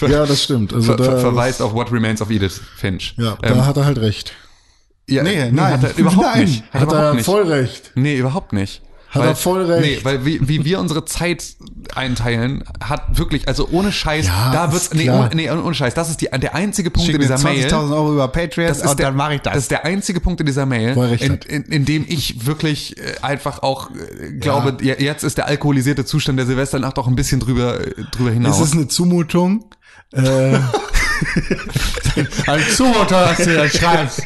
Ja, 0.08 0.24
das 0.26 0.42
stimmt. 0.44 0.72
Also 0.72 0.94
ver 0.96 1.02
ver 1.04 1.12
da, 1.14 1.18
verweist 1.20 1.60
auf 1.62 1.72
What 1.74 1.90
Remains 1.92 2.22
of 2.22 2.30
Edith 2.30 2.60
Finch. 2.76 3.14
ja, 3.18 3.36
ähm, 3.42 3.56
da 3.58 3.66
hat 3.66 3.76
er 3.76 3.84
halt 3.86 3.98
recht. 3.98 4.32
ja, 5.08 5.22
Nee, 5.22 5.50
nein. 5.50 5.72
hat 5.74 5.84
er 5.84 5.96
überhaupt 5.98 6.26
Nein. 6.34 6.44
nicht. 6.44 6.64
Hat, 6.72 6.82
überhaupt 6.84 7.02
er 7.04 7.14
nicht. 7.14 7.24
voll 7.24 7.42
recht. 7.44 7.92
Nee, 7.94 8.16
überhaupt 8.18 8.52
nicht. 8.52 8.82
Hat 9.16 9.26
er 9.26 9.36
voll 9.36 9.64
recht. 9.64 9.82
Nee, 9.82 9.98
weil 10.02 10.24
wie, 10.24 10.46
wie 10.48 10.64
wir 10.64 10.80
unsere 10.80 11.04
Zeit 11.04 11.44
einteilen, 11.94 12.64
hat 12.82 13.18
wirklich, 13.18 13.48
also 13.48 13.68
ohne 13.70 13.92
Scheiß, 13.92 14.26
Ja, 14.26 14.52
da 14.52 14.72
wird's, 14.72 14.92
nee, 14.92 15.10
ohne, 15.10 15.30
nee, 15.34 15.50
ohne 15.50 15.74
Scheiß, 15.74 15.94
das 15.94 16.10
ist 16.10 16.20
die, 16.20 16.28
der 16.30 16.54
einzige 16.54 16.90
Punkt 16.90 17.06
Schick 17.06 17.14
in 17.16 17.20
dieser 17.22 17.38
Mail. 17.38 17.66
20.000 17.66 17.92
Euro 17.94 18.12
über 18.12 18.28
Patreon 18.28 18.68
Das 18.68 18.78
ist, 18.78 18.90
und 18.90 18.98
der, 18.98 19.06
dann 19.06 19.16
mache 19.16 19.34
ich 19.34 19.40
das. 19.40 19.54
das 19.54 19.62
ist 19.64 19.70
der 19.70 19.84
einzige 19.84 20.20
Punkt 20.20 20.40
in 20.40 20.46
dieser 20.46 20.66
Mail, 20.66 20.96
in, 21.20 21.34
in, 21.48 21.62
in 21.64 21.84
dem 21.84 22.04
ich 22.08 22.46
wirklich 22.46 22.96
äh, 22.98 23.14
einfach 23.22 23.62
auch 23.62 23.90
äh, 23.90 24.32
glaube, 24.32 24.76
ja. 24.84 24.94
jetzt 24.98 25.24
ist 25.24 25.38
der 25.38 25.46
alkoholisierte 25.46 26.04
Zustand 26.04 26.38
der 26.38 26.46
Silvesternacht 26.46 26.98
auch 26.98 27.06
ein 27.06 27.16
bisschen 27.16 27.40
drüber, 27.40 27.80
äh, 27.80 27.94
drüber 28.12 28.30
Es 28.30 28.34
hinaus. 28.34 28.60
ist 28.60 28.74
eine 28.74 28.88
Zumutung. 28.88 29.64
Äh, 30.12 30.58
Als 32.46 32.76
Zumutter, 32.76 33.26
dass 33.26 33.38
du 33.38 33.54
das 33.54 33.72
schreibst. 33.76 34.22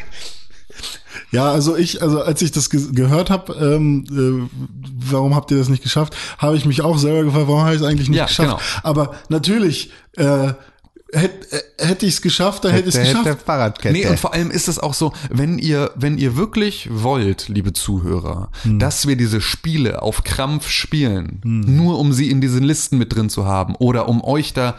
Ja, 1.31 1.49
also 1.51 1.75
ich, 1.77 2.01
also 2.01 2.21
als 2.21 2.41
ich 2.41 2.51
das 2.51 2.69
ge 2.69 2.81
gehört 2.91 3.29
habe, 3.29 3.53
ähm, 3.53 4.05
äh, 4.11 4.49
warum 5.11 5.35
habt 5.35 5.51
ihr 5.51 5.57
das 5.57 5.69
nicht 5.69 5.83
geschafft, 5.83 6.15
habe 6.37 6.57
ich 6.57 6.65
mich 6.65 6.81
auch 6.81 6.97
selber 6.97 7.23
gefragt, 7.23 7.47
warum 7.47 7.61
habe 7.63 7.75
ich 7.75 7.81
es 7.81 7.87
eigentlich 7.87 8.09
nicht 8.09 8.17
Ja, 8.19 8.25
geschafft. 8.25 8.49
genau. 8.49 8.59
Aber 8.83 9.15
natürlich, 9.29 9.91
äh, 10.17 10.53
hätte 11.13 11.51
äh, 11.77 11.85
hätte 11.87 12.05
ich 12.05 12.13
es 12.15 12.21
geschafft, 12.21 12.63
dann 12.63 12.71
hätte 12.73 12.89
ich 12.89 12.95
es 12.95 13.01
geschafft. 13.01 13.41
Fahrradkette. 13.45 13.93
Nee, 13.93 14.07
und 14.07 14.19
vor 14.19 14.33
allem 14.33 14.51
ist 14.51 14.67
es 14.67 14.77
auch 14.79 14.93
so, 14.93 15.13
wenn 15.29 15.57
ihr, 15.59 15.91
wenn 15.95 16.17
ihr 16.17 16.35
wirklich 16.37 16.89
wollt, 16.91 17.47
liebe 17.49 17.73
Zuhörer, 17.73 18.49
Hm. 18.63 18.79
dass 18.79 19.07
wir 19.07 19.15
diese 19.15 19.41
Spiele 19.41 20.01
auf 20.01 20.23
Krampf 20.23 20.69
spielen, 20.69 21.41
nur 21.43 21.97
um 21.99 22.13
sie 22.13 22.29
in 22.29 22.39
diesen 22.41 22.63
Listen 22.63 22.97
mit 22.97 23.13
drin 23.15 23.29
zu 23.29 23.45
haben 23.45 23.75
oder 23.75 24.07
um 24.07 24.23
euch 24.23 24.53
da, 24.53 24.75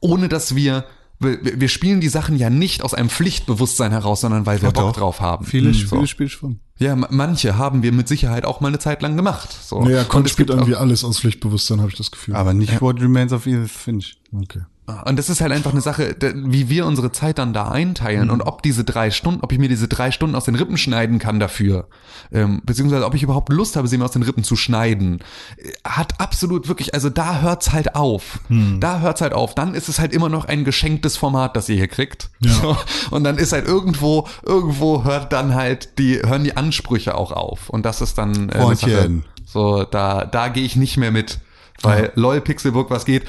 ohne 0.00 0.28
dass 0.28 0.54
wir, 0.56 0.84
wir, 1.22 1.60
wir 1.60 1.68
spielen 1.68 2.00
die 2.00 2.08
Sachen 2.08 2.36
ja 2.36 2.50
nicht 2.50 2.82
aus 2.82 2.94
einem 2.94 3.08
Pflichtbewusstsein 3.10 3.90
heraus, 3.92 4.20
sondern 4.22 4.46
weil 4.46 4.60
wir 4.62 4.70
Doch, 4.72 4.82
Bock 4.82 4.92
doch. 4.94 5.00
drauf 5.00 5.20
haben. 5.20 5.44
Viele, 5.46 5.68
Hm, 5.70 5.74
viele 5.74 5.86
so. 5.88 6.06
Spiele 6.06 6.28
schon. 6.28 6.60
Ja, 6.78 6.96
ma- 6.96 7.08
manche 7.10 7.56
haben 7.58 7.82
wir 7.82 7.92
mit 7.92 8.08
Sicherheit 8.08 8.44
auch 8.44 8.60
mal 8.60 8.68
eine 8.68 8.78
Zeit 8.78 9.02
lang 9.02 9.16
gemacht. 9.16 9.50
So. 9.64 9.82
Naja, 9.82 10.00
und 10.02 10.08
Con 10.08 10.24
es 10.24 10.32
spielt 10.32 10.50
irgendwie 10.50 10.74
alles 10.74 11.04
aus 11.04 11.20
Pflichtbewusstsein, 11.20 11.80
habe 11.80 11.90
ich 11.90 11.96
das 11.96 12.10
Gefühl. 12.10 12.34
Aber 12.34 12.54
nicht 12.54 12.80
What 12.80 13.00
Remains 13.00 13.32
of 13.32 13.46
Edith 13.46 13.70
Finch. 13.72 14.16
okay. 14.32 14.62
Und 15.04 15.16
das 15.16 15.28
ist 15.28 15.40
halt 15.40 15.52
einfach 15.52 15.70
eine 15.70 15.80
Sache, 15.80 16.16
wie 16.34 16.68
wir 16.68 16.86
unsere 16.86 17.12
Zeit 17.12 17.38
dann 17.38 17.52
da 17.52 17.68
einteilen 17.68 18.30
und 18.30 18.42
ob 18.42 18.62
diese 18.64 18.82
drei 18.82 19.12
Stunden, 19.12 19.40
ob 19.42 19.52
ich 19.52 19.58
mir 19.60 19.68
diese 19.68 19.86
drei 19.86 20.10
Stunden 20.10 20.34
aus 20.34 20.44
den 20.44 20.56
Rippen 20.56 20.76
schneiden 20.76 21.20
kann 21.20 21.38
dafür, 21.38 21.86
ähm, 22.32 22.62
beziehungsweise 22.64 23.06
ob 23.06 23.14
ich 23.14 23.22
überhaupt 23.22 23.48
Lust 23.50 23.76
habe, 23.76 23.86
sie 23.86 23.96
mir 23.96 24.04
aus 24.04 24.10
den 24.10 24.24
Rippen 24.24 24.42
zu 24.42 24.56
schneiden, 24.56 25.20
äh, 25.56 25.70
hat 25.84 26.20
absolut 26.20 26.66
wirklich, 26.66 26.94
also 26.94 27.10
da 27.10 27.40
hört's 27.40 27.72
halt 27.72 27.94
auf. 27.94 28.40
Da 28.80 28.98
hört's 28.98 29.20
halt 29.20 29.34
auf. 29.34 29.54
Dann 29.54 29.74
ist 29.74 29.88
es 29.88 30.00
halt 30.00 30.12
immer 30.12 30.28
noch 30.28 30.46
ein 30.46 30.64
geschenktes 30.64 31.16
Format, 31.16 31.56
das 31.56 31.68
ihr 31.68 31.76
hier 31.76 31.88
kriegt. 31.88 32.30
Ja. 32.40 32.52
So. 32.52 32.76
Und 33.12 33.22
dann 33.22 33.38
ist 33.38 33.52
halt 33.52 33.66
irgendwo, 33.66 34.26
irgendwo 34.42 35.04
hört 35.04 35.32
dann 35.32 35.54
halt 35.54 35.98
die, 35.98 36.16
hören 36.16 36.42
die 36.42 36.56
Ansprüche 36.56 37.14
auch 37.14 37.30
auf. 37.30 37.70
Und 37.70 37.86
das 37.86 38.00
ist 38.00 38.18
dann 38.18 38.48
äh, 38.48 38.74
Sache. 38.74 39.22
So, 39.46 39.84
da, 39.84 40.24
da 40.24 40.48
gehe 40.48 40.64
ich 40.64 40.74
nicht 40.74 40.96
mehr 40.96 41.12
mit. 41.12 41.38
Weil 41.82 42.12
LOL 42.14 42.40
Pixelbook, 42.40 42.90
was 42.90 43.04
geht? 43.04 43.24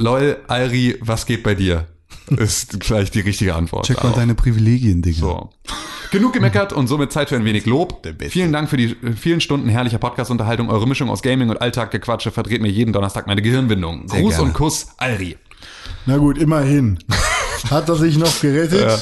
LOL 0.00 0.38
Alri, 0.48 0.96
was 1.00 1.26
geht 1.26 1.42
bei 1.42 1.54
dir? 1.54 1.86
Ist 2.30 2.78
vielleicht 2.82 3.14
die 3.14 3.20
richtige 3.20 3.54
Antwort. 3.54 3.86
Check 3.86 3.98
mal 3.98 4.04
darauf. 4.04 4.16
deine 4.16 4.34
Privilegien, 4.34 5.02
Digga. 5.02 5.20
So. 5.20 5.50
Genug 6.10 6.32
gemeckert 6.32 6.72
und 6.72 6.86
somit 6.86 7.12
Zeit 7.12 7.28
für 7.28 7.36
ein 7.36 7.44
wenig 7.44 7.66
Lob. 7.66 8.06
Vielen 8.28 8.52
Dank 8.52 8.70
für 8.70 8.76
die 8.76 8.96
äh, 9.02 9.12
vielen 9.12 9.40
Stunden 9.40 9.68
herrlicher 9.68 9.98
Podcast-Unterhaltung. 9.98 10.70
Eure 10.70 10.86
Mischung 10.86 11.10
aus 11.10 11.22
Gaming 11.22 11.50
und 11.50 11.60
Alltaggequatsche 11.60 12.30
verdreht 12.30 12.62
mir 12.62 12.70
jeden 12.70 12.92
Donnerstag 12.92 13.26
meine 13.26 13.42
Gehirnwindung. 13.42 14.08
Sehr 14.08 14.20
Gruß 14.20 14.34
gerne. 14.34 14.48
und 14.48 14.54
Kuss, 14.54 14.88
Alri. 14.98 15.36
Na 16.06 16.16
gut, 16.18 16.38
immerhin. 16.38 16.98
hat 17.70 17.88
er 17.88 17.96
sich 17.96 18.18
noch 18.18 18.40
gerettet. 18.40 18.80
Ja. 18.88 18.96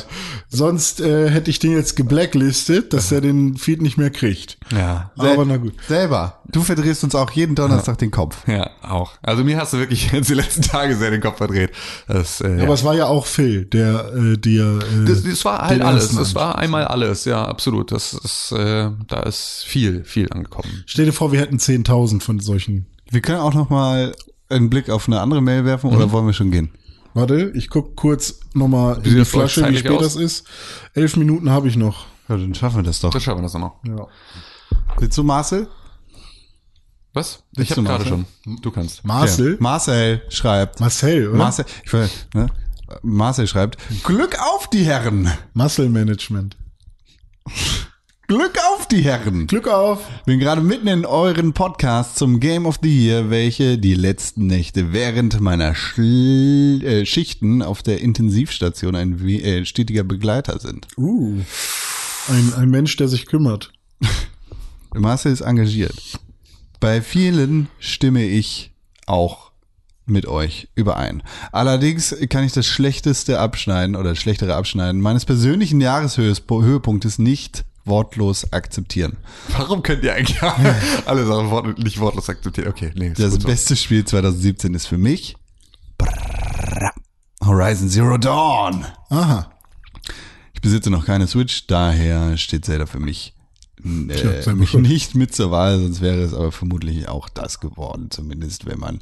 Sonst 0.48 1.00
äh, 1.00 1.30
hätte 1.30 1.50
ich 1.50 1.58
den 1.58 1.72
jetzt 1.72 1.96
geblacklistet, 1.96 2.92
dass 2.92 3.10
er 3.10 3.20
den 3.20 3.56
Feed 3.56 3.82
nicht 3.82 3.98
mehr 3.98 4.10
kriegt. 4.10 4.58
Ja. 4.70 5.10
Aber 5.16 5.44
na 5.44 5.56
gut. 5.56 5.74
Selber. 5.88 6.40
Du 6.48 6.62
verdrehst 6.62 7.02
uns 7.02 7.14
auch 7.14 7.30
jeden 7.32 7.54
Donnerstag 7.54 7.98
den 7.98 8.10
Kopf. 8.10 8.46
Ja, 8.46 8.70
auch. 8.82 9.12
Also 9.22 9.42
mir 9.42 9.56
hast 9.58 9.72
du 9.72 9.78
wirklich 9.78 10.12
jetzt 10.12 10.30
die 10.30 10.34
letzten 10.34 10.62
Tage 10.62 10.96
sehr 10.96 11.10
den 11.10 11.20
Kopf 11.20 11.38
verdreht. 11.38 11.70
Das, 12.06 12.40
äh, 12.40 12.60
Aber 12.62 12.74
es 12.74 12.84
war 12.84 12.94
ja 12.94 13.06
auch 13.06 13.26
Phil, 13.26 13.64
der 13.64 14.12
äh, 14.14 14.36
dir. 14.38 14.78
Äh, 14.80 15.04
Das, 15.06 15.24
das 15.24 15.44
war 15.44 15.66
halt 15.66 15.82
alles. 15.82 16.14
Das 16.14 16.34
war 16.34 16.58
einmal 16.58 16.84
alles, 16.84 17.24
ja, 17.24 17.44
absolut. 17.44 17.90
Das 17.90 18.12
ist, 18.14 18.52
äh, 18.52 18.90
da 19.08 19.20
ist 19.24 19.64
viel, 19.66 20.04
viel 20.04 20.30
angekommen. 20.32 20.84
Stell 20.86 21.06
dir 21.06 21.12
vor, 21.12 21.32
wir 21.32 21.40
hätten 21.40 21.56
10.000 21.56 22.20
von 22.22 22.38
solchen. 22.40 22.86
Wir 23.10 23.20
können 23.20 23.38
auch 23.38 23.54
noch 23.54 23.70
mal 23.70 24.14
einen 24.48 24.70
Blick 24.70 24.90
auf 24.90 25.08
eine 25.08 25.20
andere 25.20 25.40
Mail 25.42 25.64
werfen 25.64 25.90
oder 25.90 26.12
wollen 26.12 26.26
wir 26.26 26.32
schon 26.32 26.50
gehen? 26.50 26.70
Warte, 27.14 27.52
ich 27.54 27.70
guck 27.70 27.96
kurz 27.96 28.40
nochmal 28.54 28.96
in 29.04 29.14
die 29.14 29.24
Flasche, 29.24 29.68
wie 29.70 29.76
spät 29.76 29.92
aus? 29.92 30.02
das 30.02 30.16
ist. 30.16 30.46
Elf 30.94 31.16
Minuten 31.16 31.48
habe 31.50 31.68
ich 31.68 31.76
noch. 31.76 32.06
Ja, 32.28 32.36
dann 32.36 32.54
schaffen 32.54 32.76
wir 32.78 32.82
das 32.82 33.00
doch. 33.00 33.10
Das 33.12 33.22
schaffen 33.22 33.38
wir 33.38 33.42
das 33.44 33.54
noch. 33.54 33.76
Ja. 33.84 34.06
Willst 34.98 35.16
du 35.16 35.22
Marcel? 35.22 35.68
Was? 37.12 37.44
Willst 37.54 37.70
Ich 37.70 37.76
habe 37.76 37.86
gerade 37.86 38.04
Marcel? 38.10 38.26
schon. 38.44 38.56
Du 38.62 38.70
kannst. 38.72 39.04
Marcel? 39.04 39.52
Ja. 39.52 39.56
Marcel 39.60 40.22
schreibt. 40.28 40.80
Marcel, 40.80 41.28
oder? 41.28 41.38
Marcel, 41.38 41.64
ich 41.84 41.92
will, 41.92 42.10
ne? 42.34 42.46
Marcel 43.02 43.46
schreibt, 43.46 43.78
Glück 44.04 44.36
auf 44.40 44.68
die 44.68 44.84
Herren! 44.84 45.30
Muscle 45.54 45.88
Management. 45.88 46.56
Glück 48.26 48.58
auf 48.72 48.88
die 48.88 49.02
Herren! 49.02 49.46
Glück 49.46 49.68
auf! 49.68 50.00
Bin 50.24 50.38
gerade 50.38 50.62
mitten 50.62 50.86
in 50.86 51.04
euren 51.04 51.52
Podcast 51.52 52.16
zum 52.16 52.40
Game 52.40 52.64
of 52.64 52.78
the 52.82 52.88
Year, 52.88 53.28
welche 53.28 53.76
die 53.76 53.92
letzten 53.94 54.46
Nächte 54.46 54.94
während 54.94 55.42
meiner 55.42 55.74
Schl 55.74 56.82
äh, 56.82 57.04
Schichten 57.04 57.60
auf 57.60 57.82
der 57.82 58.00
Intensivstation 58.00 58.96
ein 58.96 59.22
äh, 59.28 59.66
stetiger 59.66 60.04
Begleiter 60.04 60.58
sind. 60.58 60.88
Uh. 60.96 61.38
Ein, 62.28 62.54
ein 62.54 62.70
Mensch, 62.70 62.96
der 62.96 63.08
sich 63.08 63.26
kümmert. 63.26 63.72
Marcel 64.94 65.30
ist 65.30 65.42
engagiert. 65.42 66.18
Bei 66.80 67.02
vielen 67.02 67.68
stimme 67.78 68.24
ich 68.24 68.72
auch 69.04 69.52
mit 70.06 70.24
euch 70.24 70.68
überein. 70.74 71.22
Allerdings 71.52 72.16
kann 72.30 72.44
ich 72.44 72.52
das 72.52 72.66
schlechteste 72.66 73.38
Abschneiden 73.38 73.96
oder 73.96 74.14
schlechtere 74.16 74.54
Abschneiden 74.54 75.02
meines 75.02 75.26
persönlichen 75.26 75.82
Jahreshöhepunktes 75.82 77.18
nicht 77.18 77.66
wortlos 77.84 78.52
akzeptieren. 78.52 79.18
Warum 79.48 79.82
könnt 79.82 80.04
ihr 80.04 80.14
eigentlich 80.14 80.40
alle 81.06 81.26
Sachen 81.26 81.50
wort 81.50 81.78
nicht 81.78 82.00
wortlos 82.00 82.28
akzeptieren? 82.28 82.68
Okay, 82.68 82.92
nee. 82.94 83.12
Das 83.16 83.38
beste 83.38 83.76
Spiel 83.76 84.04
2017 84.04 84.74
ist 84.74 84.86
für 84.86 84.98
mich 84.98 85.36
Horizon 87.44 87.88
Zero 87.88 88.16
Dawn. 88.18 88.86
Aha. 89.10 89.50
Ich 90.54 90.60
besitze 90.60 90.90
noch 90.90 91.04
keine 91.04 91.26
Switch, 91.26 91.66
daher 91.66 92.36
steht 92.36 92.64
Zelda 92.64 92.86
für 92.86 93.00
mich 93.00 93.34
äh, 93.84 94.78
nicht 94.78 95.14
mit 95.14 95.34
zur 95.34 95.50
Wahl, 95.50 95.78
sonst 95.78 96.00
wäre 96.00 96.22
es 96.22 96.32
aber 96.32 96.52
vermutlich 96.52 97.06
auch 97.08 97.28
das 97.28 97.60
geworden, 97.60 98.10
zumindest 98.10 98.64
wenn 98.64 98.78
man 98.78 99.00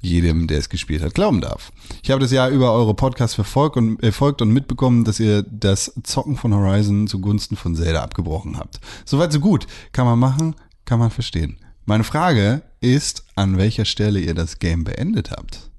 jedem, 0.00 0.46
der 0.46 0.58
es 0.58 0.68
gespielt 0.68 1.02
hat, 1.02 1.14
glauben 1.14 1.40
darf. 1.40 1.72
Ich 2.02 2.10
habe 2.10 2.20
das 2.20 2.30
Jahr 2.30 2.50
über 2.50 2.72
eure 2.72 2.94
Podcasts 2.94 3.34
verfolgt 3.34 3.76
und, 3.76 4.02
äh, 4.02 4.12
folgt 4.12 4.42
und 4.42 4.50
mitbekommen, 4.50 5.04
dass 5.04 5.20
ihr 5.20 5.42
das 5.42 5.92
Zocken 6.02 6.36
von 6.36 6.54
Horizon 6.54 7.06
zugunsten 7.06 7.56
von 7.56 7.74
Zelda 7.74 8.02
abgebrochen 8.02 8.58
habt. 8.58 8.80
Soweit 9.04 9.32
so 9.32 9.40
gut. 9.40 9.66
Kann 9.92 10.06
man 10.06 10.18
machen, 10.18 10.54
kann 10.84 10.98
man 10.98 11.10
verstehen. 11.10 11.58
Meine 11.84 12.04
Frage 12.04 12.62
ist, 12.80 13.24
an 13.34 13.56
welcher 13.56 13.84
Stelle 13.84 14.20
ihr 14.20 14.34
das 14.34 14.58
Game 14.58 14.84
beendet 14.84 15.30
habt. 15.30 15.70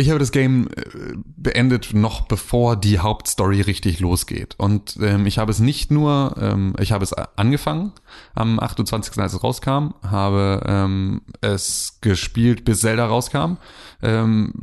Ich 0.00 0.08
habe 0.08 0.18
das 0.18 0.32
Game 0.32 0.68
äh, 0.68 1.12
beendet 1.14 1.90
noch 1.92 2.22
bevor 2.22 2.74
die 2.74 3.00
Hauptstory 3.00 3.60
richtig 3.60 4.00
losgeht. 4.00 4.54
Und 4.56 4.96
ähm, 4.98 5.26
ich 5.26 5.36
habe 5.36 5.50
es 5.50 5.58
nicht 5.58 5.90
nur, 5.90 6.36
ähm, 6.40 6.72
ich 6.80 6.92
habe 6.92 7.04
es 7.04 7.12
angefangen 7.12 7.92
am 8.34 8.58
28. 8.58 9.18
als 9.18 9.34
es 9.34 9.44
rauskam, 9.44 9.88
habe 10.02 10.62
ähm, 10.64 11.20
es 11.42 11.98
gespielt, 12.00 12.64
bis 12.64 12.80
Zelda 12.80 13.04
rauskam, 13.04 13.58
ähm, 14.00 14.54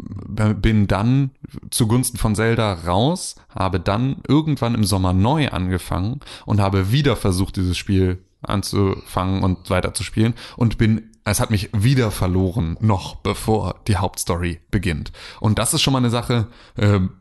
bin 0.59 0.87
dann 0.87 1.29
zugunsten 1.69 2.17
von 2.17 2.33
Zelda 2.33 2.73
raus, 2.73 3.35
habe 3.53 3.79
dann 3.79 4.23
irgendwann 4.27 4.73
im 4.73 4.85
Sommer 4.85 5.13
neu 5.13 5.49
angefangen 5.49 6.19
und 6.47 6.61
habe 6.61 6.91
wieder 6.91 7.15
versucht, 7.15 7.57
dieses 7.57 7.77
Spiel 7.77 8.23
anzufangen 8.41 9.43
und 9.43 9.69
weiterzuspielen 9.69 10.33
und 10.55 10.79
bin 10.79 11.11
es 11.31 11.39
hat 11.39 11.51
mich 11.51 11.69
wieder 11.73 12.11
verloren, 12.11 12.77
noch 12.79 13.15
bevor 13.15 13.81
die 13.87 13.97
Hauptstory 13.97 14.59
beginnt. 14.71 15.11
Und 15.39 15.59
das 15.59 15.73
ist 15.73 15.81
schon 15.81 15.93
mal 15.93 15.99
eine 15.99 16.09
Sache, 16.09 16.47
ähm, 16.77 17.11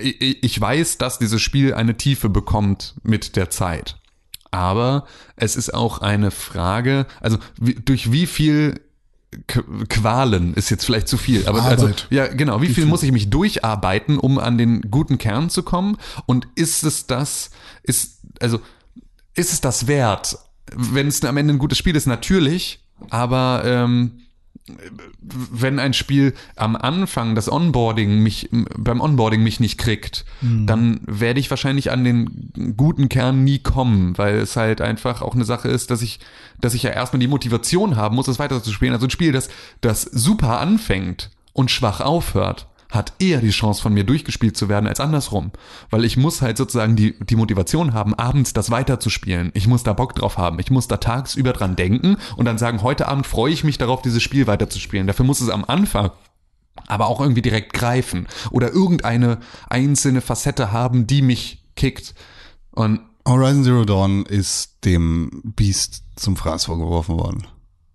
ich, 0.00 0.58
weiß, 0.60 0.98
dass 0.98 1.18
dieses 1.18 1.42
Spiel 1.42 1.74
eine 1.74 1.96
Tiefe 1.96 2.28
bekommt 2.28 2.94
mit 3.02 3.36
der 3.36 3.50
Zeit. 3.50 3.98
Aber 4.50 5.06
es 5.36 5.56
ist 5.56 5.72
auch 5.72 5.98
eine 5.98 6.30
Frage, 6.30 7.06
also 7.20 7.38
wie, 7.60 7.74
durch 7.74 8.12
wie 8.12 8.26
viel 8.26 8.80
Qu- 9.48 9.86
Qualen 9.88 10.52
ist 10.54 10.70
jetzt 10.70 10.84
vielleicht 10.84 11.08
zu 11.08 11.16
viel, 11.16 11.46
aber 11.46 11.62
also 11.62 11.86
Arbeit. 11.86 12.06
ja 12.10 12.26
genau, 12.26 12.60
wie 12.60 12.68
viel 12.68 12.84
muss 12.84 13.02
ich 13.02 13.12
mich 13.12 13.30
durcharbeiten, 13.30 14.18
um 14.18 14.38
an 14.38 14.58
den 14.58 14.82
guten 14.90 15.16
Kern 15.16 15.48
zu 15.48 15.62
kommen? 15.62 15.96
Und 16.26 16.48
ist 16.54 16.84
es 16.84 17.06
das, 17.06 17.50
ist 17.82 18.20
also 18.40 18.60
ist 19.34 19.52
es 19.52 19.62
das 19.62 19.86
wert? 19.86 20.38
Wenn 20.74 21.08
es 21.08 21.24
am 21.24 21.36
Ende 21.38 21.54
ein 21.54 21.58
gutes 21.58 21.78
Spiel 21.78 21.96
ist, 21.96 22.06
natürlich, 22.06 22.81
aber 23.10 23.62
ähm, 23.64 24.12
wenn 25.24 25.80
ein 25.80 25.92
Spiel 25.92 26.34
am 26.54 26.76
Anfang 26.76 27.34
das 27.34 27.50
Onboarding 27.50 28.20
mich 28.20 28.48
beim 28.76 29.00
Onboarding 29.00 29.42
mich 29.42 29.58
nicht 29.58 29.76
kriegt, 29.76 30.24
dann 30.66 31.00
werde 31.04 31.40
ich 31.40 31.50
wahrscheinlich 31.50 31.90
an 31.90 32.04
den 32.04 32.74
guten 32.76 33.08
Kern 33.08 33.42
nie 33.42 33.58
kommen, 33.58 34.16
weil 34.18 34.36
es 34.36 34.56
halt 34.56 34.80
einfach 34.80 35.20
auch 35.20 35.34
eine 35.34 35.44
Sache 35.44 35.68
ist, 35.68 35.90
dass 35.90 36.00
ich 36.00 36.20
dass 36.60 36.74
ich 36.74 36.84
ja 36.84 36.90
erstmal 36.90 37.18
die 37.18 37.26
Motivation 37.26 37.96
haben 37.96 38.14
muss, 38.14 38.28
es 38.28 38.38
weiter 38.38 38.62
zu 38.62 38.72
spielen. 38.72 38.92
Also 38.92 39.06
ein 39.06 39.10
Spiel, 39.10 39.32
das 39.32 39.48
das 39.80 40.02
super 40.02 40.60
anfängt 40.60 41.30
und 41.52 41.70
schwach 41.70 42.00
aufhört, 42.00 42.68
hat 42.92 43.14
eher 43.18 43.40
die 43.40 43.50
Chance 43.50 43.82
von 43.82 43.92
mir 43.92 44.04
durchgespielt 44.04 44.56
zu 44.56 44.68
werden 44.68 44.86
als 44.86 45.00
andersrum, 45.00 45.50
weil 45.90 46.04
ich 46.04 46.16
muss 46.16 46.42
halt 46.42 46.56
sozusagen 46.56 46.94
die 46.94 47.18
die 47.18 47.36
Motivation 47.36 47.94
haben, 47.94 48.14
abends 48.14 48.52
das 48.52 48.70
weiterzuspielen. 48.70 49.50
Ich 49.54 49.66
muss 49.66 49.82
da 49.82 49.92
Bock 49.92 50.14
drauf 50.14 50.38
haben. 50.38 50.58
Ich 50.60 50.70
muss 50.70 50.88
da 50.88 50.98
tagsüber 50.98 51.52
dran 51.52 51.76
denken 51.76 52.16
und 52.36 52.44
dann 52.44 52.58
sagen, 52.58 52.82
heute 52.82 53.08
Abend 53.08 53.26
freue 53.26 53.52
ich 53.52 53.64
mich 53.64 53.78
darauf, 53.78 54.02
dieses 54.02 54.22
Spiel 54.22 54.46
weiterzuspielen. 54.46 55.06
Dafür 55.06 55.24
muss 55.24 55.40
es 55.40 55.48
am 55.48 55.64
Anfang 55.64 56.10
aber 56.86 57.06
auch 57.06 57.20
irgendwie 57.20 57.42
direkt 57.42 57.72
greifen 57.72 58.26
oder 58.50 58.72
irgendeine 58.72 59.38
einzelne 59.68 60.20
Facette 60.20 60.72
haben, 60.72 61.06
die 61.06 61.22
mich 61.22 61.64
kickt. 61.76 62.14
Und 62.70 63.00
Horizon 63.26 63.64
Zero 63.64 63.84
Dawn 63.84 64.26
ist 64.26 64.84
dem 64.84 65.42
Beast 65.44 66.02
zum 66.16 66.36
Fraß 66.36 66.64
vorgeworfen 66.64 67.18
worden. 67.18 67.46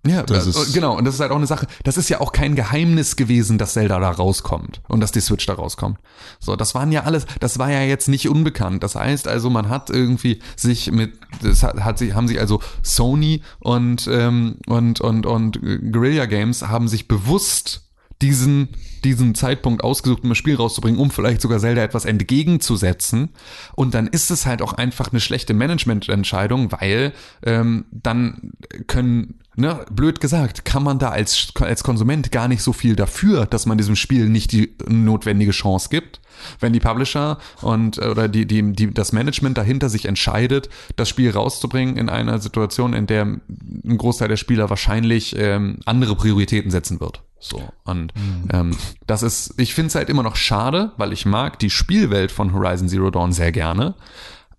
Ja, 0.10 0.24
Das 0.24 0.46
das 0.46 0.56
ist- 0.68 0.74
genau, 0.74 0.98
und 0.98 1.06
das 1.06 1.16
ist 1.16 1.20
halt 1.22 1.32
auch 1.32 1.36
eine 1.38 1.48
Sache, 1.48 1.68
das 1.84 1.98
ist 1.98 2.10
ja 2.10 2.20
auch 2.22 2.32
kein 2.32 2.56
Geheimnis 2.56 3.16
gewesen, 3.16 3.58
dass 3.58 3.74
Zelda 3.74 4.00
da 4.00 4.10
rauskommt 4.12 4.82
und 4.88 5.00
dass 5.00 5.12
die 5.12 5.22
Switch 5.22 5.46
da 5.46 5.54
rauskommt. 5.54 5.98
So, 6.40 6.56
das 6.56 6.76
waren 6.76 6.92
ja 6.92 7.04
alles, 7.04 7.26
das 7.40 7.60
war 7.60 7.72
ja 7.72 7.82
jetzt 7.82 8.08
nicht 8.08 8.30
unbekannt. 8.30 8.84
Das 8.84 8.96
heißt 8.96 9.28
also, 9.28 9.50
man 9.50 9.70
hat 9.70 9.90
irgendwie 9.90 10.40
sich 10.56 10.92
mit, 10.92 11.14
das 11.42 11.64
hat, 11.64 11.80
hat 11.84 11.98
sich, 11.98 12.14
haben 12.14 12.28
sich 12.28 12.40
also 12.40 12.62
Sony 12.84 13.42
und, 13.60 14.08
ähm, 14.12 14.58
und, 14.68 15.02
und, 15.02 15.26
und 15.26 15.60
Guerilla 15.92 16.26
Games 16.26 16.62
haben 16.64 16.88
sich 16.88 17.08
bewusst 17.08 17.84
diesen, 18.24 18.70
diesen 19.04 19.36
Zeitpunkt 19.36 19.84
ausgesucht, 19.84 20.24
um 20.24 20.32
ein 20.32 20.36
Spiel 20.36 20.56
rauszubringen, 20.56 21.00
um 21.00 21.12
vielleicht 21.12 21.40
sogar 21.40 21.60
Zelda 21.60 21.84
etwas 21.84 22.06
entgegenzusetzen. 22.06 23.30
Und 23.76 23.94
dann 23.94 24.08
ist 24.08 24.32
es 24.32 24.46
halt 24.48 24.62
auch 24.64 24.74
einfach 24.74 25.12
eine 25.12 25.20
schlechte 25.20 25.54
Managemententscheidung, 25.54 26.72
weil 26.72 27.14
ähm, 27.44 27.86
dann 27.92 28.54
können, 28.88 29.40
ne, 29.58 29.86
blöd 29.92 30.22
gesagt, 30.22 30.64
kann 30.64 30.84
man 30.84 31.00
da 31.00 31.10
als, 31.10 31.52
als 31.60 31.84
Konsument 31.84 32.32
gar 32.32 32.48
nicht 32.48 32.62
so 32.62 32.72
viel 32.72 32.96
dafür, 32.96 33.46
dass 33.46 33.66
man 33.66 33.78
diesem 33.78 33.96
Spiel 33.96 34.30
nicht 34.30 34.52
die 34.52 34.76
notwendige 34.88 35.52
Chance 35.52 35.90
gibt. 35.90 36.22
Wenn 36.60 36.72
die 36.72 36.80
Publisher 36.80 37.40
und 37.62 37.98
oder 37.98 38.28
die, 38.28 38.46
die, 38.46 38.72
die, 38.72 38.94
das 38.94 39.12
Management 39.12 39.58
dahinter 39.58 39.90
sich 39.90 40.06
entscheidet, 40.06 40.70
das 40.96 41.10
Spiel 41.10 41.32
rauszubringen 41.32 41.98
in 41.98 42.10
einer 42.10 42.38
Situation, 42.38 42.94
in 42.94 43.08
der 43.08 43.24
ein 43.24 43.98
Großteil 43.98 44.28
der 44.28 44.38
Spieler 44.38 44.70
wahrscheinlich 44.70 45.36
ähm, 45.36 45.80
andere 45.86 46.16
Prioritäten 46.16 46.70
setzen 46.70 47.00
wird. 47.00 47.24
So. 47.40 47.62
Und 47.86 48.14
ähm, 48.52 48.76
das 49.08 49.24
ist, 49.24 49.56
ich 49.58 49.74
finde 49.74 49.88
es 49.88 49.96
halt 49.96 50.10
immer 50.10 50.24
noch 50.24 50.36
schade, 50.36 50.92
weil 50.98 51.12
ich 51.12 51.26
mag 51.26 51.58
die 51.58 51.72
Spielwelt 51.72 52.32
von 52.32 52.54
Horizon 52.54 52.88
Zero 52.88 53.10
Dawn 53.10 53.32
sehr 53.32 53.52
gerne. 53.52 53.96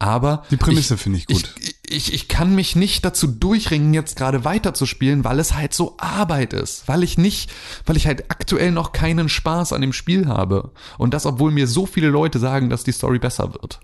Aber 0.01 0.45
Die 0.51 0.57
Prämisse 0.57 0.97
finde 0.97 1.19
ich 1.19 1.27
gut. 1.27 1.55
Ich, 1.59 1.77
ich, 1.89 2.15
ich 2.15 2.29
kann 2.29 2.55
mich 2.55 2.77
nicht 2.77 3.05
dazu 3.05 3.27
durchringen, 3.27 3.95
jetzt 3.95 4.17
gerade 4.17 4.45
weiterzuspielen, 4.45 5.25
weil 5.25 5.41
es 5.41 5.55
halt 5.55 5.75
so 5.75 5.97
Arbeit 5.99 6.53
ist. 6.53 6.87
Weil 6.87 7.03
ich 7.03 7.19
nicht, 7.19 7.51
weil 7.85 7.97
ich 7.97 8.07
halt 8.07 8.31
aktuell 8.31 8.71
noch 8.71 8.93
keinen 8.93 9.29
Spaß 9.29 9.73
an 9.73 9.81
dem 9.81 9.93
Spiel 9.93 10.29
habe. 10.29 10.71
Und 10.99 11.15
das, 11.15 11.27
obwohl 11.27 11.51
mir 11.51 11.67
so 11.67 11.85
viele 11.85 12.09
Leute 12.09 12.39
sagen, 12.39 12.71
dass 12.71 12.85
die 12.85 12.93
Story 12.93 13.19
besser 13.19 13.53
wird. 13.55 13.81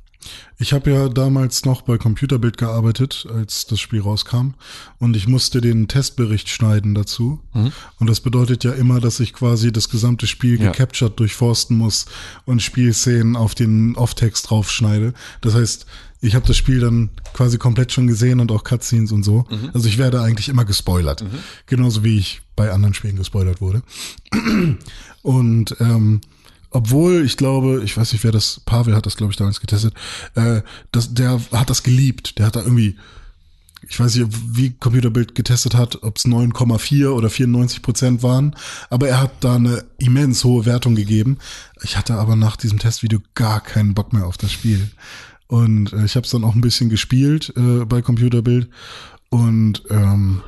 Ich 0.59 0.73
habe 0.73 0.91
ja 0.91 1.09
damals 1.09 1.65
noch 1.65 1.83
bei 1.83 1.99
Computerbild 1.99 2.59
gearbeitet, 2.59 3.27
als 3.35 3.67
das 3.67 3.81
Spiel 3.81 4.01
rauskam. 4.01 4.55
Und 4.99 5.17
ich 5.17 5.27
musste 5.27 5.61
den 5.61 5.89
Testbericht 5.89 6.49
schneiden 6.49 6.95
dazu. 6.95 7.41
Und 7.99 8.09
das 8.09 8.21
bedeutet 8.21 8.63
ja 8.65 8.73
immer, 8.73 9.01
dass 9.01 9.19
ich 9.21 9.33
quasi 9.33 9.73
das 9.73 9.89
gesamte 9.89 10.27
Spiel 10.27 10.61
Ja. 10.61 10.71
gecaptured 10.71 11.19
durchforsten 11.19 11.77
muss 11.77 12.07
und 12.45 12.63
Spielszenen 12.63 13.35
auf 13.37 13.55
den 13.55 13.97
Off-Text 13.97 14.49
draufschneide. 14.51 15.13
Das 15.41 15.55
heißt, 15.55 15.87
ich 16.21 16.35
habe 16.35 16.47
das 16.47 16.57
Spiel 16.57 16.81
dann 16.81 17.11
quasi 17.35 17.59
komplett 17.59 17.93
schon 17.93 18.07
gesehen 18.07 18.41
und 18.41 18.51
auch 18.51 18.65
Cutscenes 18.65 19.13
und 19.13 19.25
so. 19.25 19.45
Also 19.75 19.89
ich 19.89 19.99
werde 19.99 20.23
eigentlich 20.23 20.49
immer 20.49 20.65
gespoilert. 20.65 21.23
Genauso 21.67 22.03
wie 22.05 22.17
ich 22.17 22.41
bei 22.57 22.71
anderen 22.71 22.95
Spielen 22.95 23.17
gespoilert 23.17 23.61
wurde. 23.61 23.83
Und 25.23 25.77
ähm, 25.81 26.21
obwohl 26.75 27.25
ich 27.25 27.37
glaube, 27.37 27.83
ich 27.85 27.97
weiß 27.97 28.13
nicht, 28.13 28.25
wer 28.25 28.33
das, 28.33 28.61
Pavel 28.67 28.97
hat 28.97 29.07
das, 29.07 29.17
glaube 29.17 29.31
ich, 29.31 29.37
damals 29.37 29.61
getestet, 29.61 29.95
äh, 30.35 30.61
das, 30.91 31.15
der 31.15 31.41
hat 31.53 31.71
das 31.71 31.85
geliebt. 31.85 32.37
Der 32.37 32.47
hat 32.47 32.57
da 32.57 32.63
irgendwie, 32.63 32.97
ich 33.89 34.01
weiß 34.01 34.17
nicht, 34.17 34.29
wie 34.51 34.71
Computerbild 34.71 35.37
getestet 35.37 35.77
hat, 35.77 36.03
ob 36.03 36.17
es 36.17 36.25
9,4 36.25 37.11
oder 37.11 37.31
94 37.31 37.81
Prozent 37.81 38.23
waren, 38.25 38.57
aber 38.91 39.09
er 39.09 39.21
hat 39.21 39.31
da 39.39 39.55
eine 39.55 39.85
immens 39.99 40.43
hohe 40.43 40.67
Wertung 40.67 40.97
gegeben. 40.97 41.39
Ich 41.85 41.97
hatte 41.97 42.17
aber 42.17 42.35
nach 42.35 42.57
diesem 42.57 42.81
Testvideo 42.81 43.21
gar 43.35 43.61
keinen 43.61 43.95
Bock 43.95 44.13
mehr 44.13 44.27
auf 44.27 44.37
das 44.37 44.51
Spiel. 44.51 44.91
Und 45.47 45.93
äh, 45.93 46.05
ich 46.05 46.17
habe 46.17 46.25
es 46.25 46.33
dann 46.33 46.43
auch 46.43 46.57
ein 46.57 46.61
bisschen 46.61 46.91
gespielt 46.91 47.53
äh, 47.57 47.85
bei 47.85 48.03
Computerbild. 48.03 48.69
Und 49.29 49.85
ähm, 49.91 50.43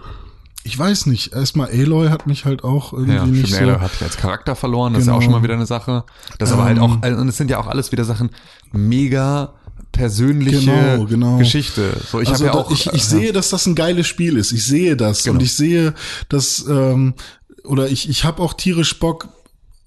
ich 0.66 0.78
weiß 0.78 1.06
nicht, 1.06 1.32
erstmal 1.32 1.68
Aloy 1.70 2.08
hat 2.08 2.26
mich 2.26 2.44
halt 2.44 2.64
auch 2.64 2.92
irgendwie 2.92 3.14
Ja, 3.14 3.24
nicht 3.26 3.46
stimmt, 3.48 3.60
so. 3.62 3.68
Aloy 3.70 3.80
hat 3.80 4.02
als 4.02 4.16
Charakter 4.16 4.56
verloren, 4.56 4.92
das 4.94 5.02
ist 5.02 5.06
ja 5.08 5.14
auch 5.14 5.20
Genau. 5.20 5.30
schon 5.32 5.40
mal 5.40 5.44
wieder 5.44 5.54
eine 5.54 5.66
Sache. 5.66 6.04
Das 6.38 6.48
ist 6.50 6.52
aber 6.54 6.64
halt 6.64 6.78
Ähm. 6.78 6.82
auch, 6.82 7.02
und 7.02 7.28
es 7.28 7.36
sind 7.36 7.50
ja 7.50 7.58
auch 7.58 7.66
alles 7.68 7.92
wieder 7.92 8.04
Sachen, 8.04 8.30
mega 8.72 9.54
persönliche 9.92 10.60
Genau, 10.60 11.04
genau. 11.06 11.38
Geschichte. 11.38 11.96
So, 12.10 12.20
ich 12.20 12.28
also 12.28 12.44
ja 12.46 12.52
auch, 12.54 12.70
ich, 12.70 12.86
ich 12.88 12.94
äh, 12.94 12.98
sehe, 13.04 13.32
dass 13.32 13.48
das 13.50 13.66
ein 13.66 13.74
geiles 13.74 14.06
Spiel 14.06 14.36
ist. 14.36 14.52
Ich 14.52 14.64
sehe 14.64 14.96
das 14.96 15.22
Genau. 15.22 15.34
und 15.34 15.42
ich 15.42 15.54
sehe, 15.54 15.94
dass 16.28 16.66
ähm, 16.68 17.14
oder 17.64 17.88
ich 17.88 18.08
ich 18.08 18.24
habe 18.24 18.42
auch 18.42 18.52
tierisch 18.54 18.98
Bock. 18.98 19.28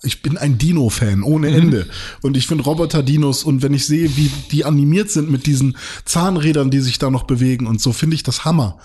Ich 0.02 0.22
bin 0.22 0.38
ein 0.38 0.58
Dino-Fan 0.58 1.24
ohne 1.24 1.50
Ende 1.50 1.86
und 2.22 2.38
ich 2.38 2.48
finde 2.48 2.64
Roboter-Dinos 2.64 3.44
und 3.44 3.62
wenn 3.62 3.74
ich 3.74 3.86
sehe, 3.86 4.16
wie 4.16 4.32
die 4.50 4.64
animiert 4.64 5.12
sind 5.12 5.30
mit 5.30 5.46
diesen 5.46 5.76
Zahnrädern, 6.06 6.72
die 6.72 6.80
sich 6.80 7.00
da 7.00 7.10
noch 7.12 7.24
bewegen 7.24 7.68
und 7.68 7.82
so, 7.82 7.92
finde 7.92 8.16
ich 8.16 8.24
das 8.24 8.46
Hammer. 8.46 8.78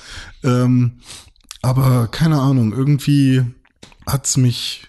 Ähm, 0.42 0.94
aber 1.64 2.08
keine 2.08 2.40
Ahnung, 2.40 2.72
irgendwie 2.72 3.42
hat's 4.06 4.36
mich 4.36 4.88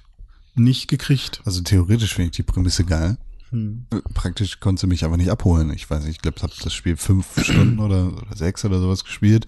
nicht 0.56 0.88
gekriegt. 0.88 1.42
Also 1.46 1.62
theoretisch 1.62 2.14
finde 2.14 2.30
ich 2.32 2.36
die 2.38 2.44
Prämisse 2.44 2.84
geil. 2.86 3.18
Äh, 3.52 3.98
Praktisch 4.14 4.60
konnte 4.60 4.82
sie 4.82 4.88
mich 4.88 5.04
aber 5.06 5.18
nicht 5.18 5.30
abholen. 5.30 5.72
Ich 5.74 5.90
weiß 5.90 6.04
nicht, 6.04 6.16
ich 6.16 6.22
glaube, 6.22 6.38
ich 6.38 6.44
habe 6.44 6.54
das 6.62 6.74
Spiel 6.74 6.98
fünf 6.98 7.26
Stunden 7.44 7.80
oder, 7.80 8.08
oder 8.14 8.36
sechs 8.36 8.64
oder 8.66 8.80
sowas 8.80 9.04
gespielt. 9.04 9.46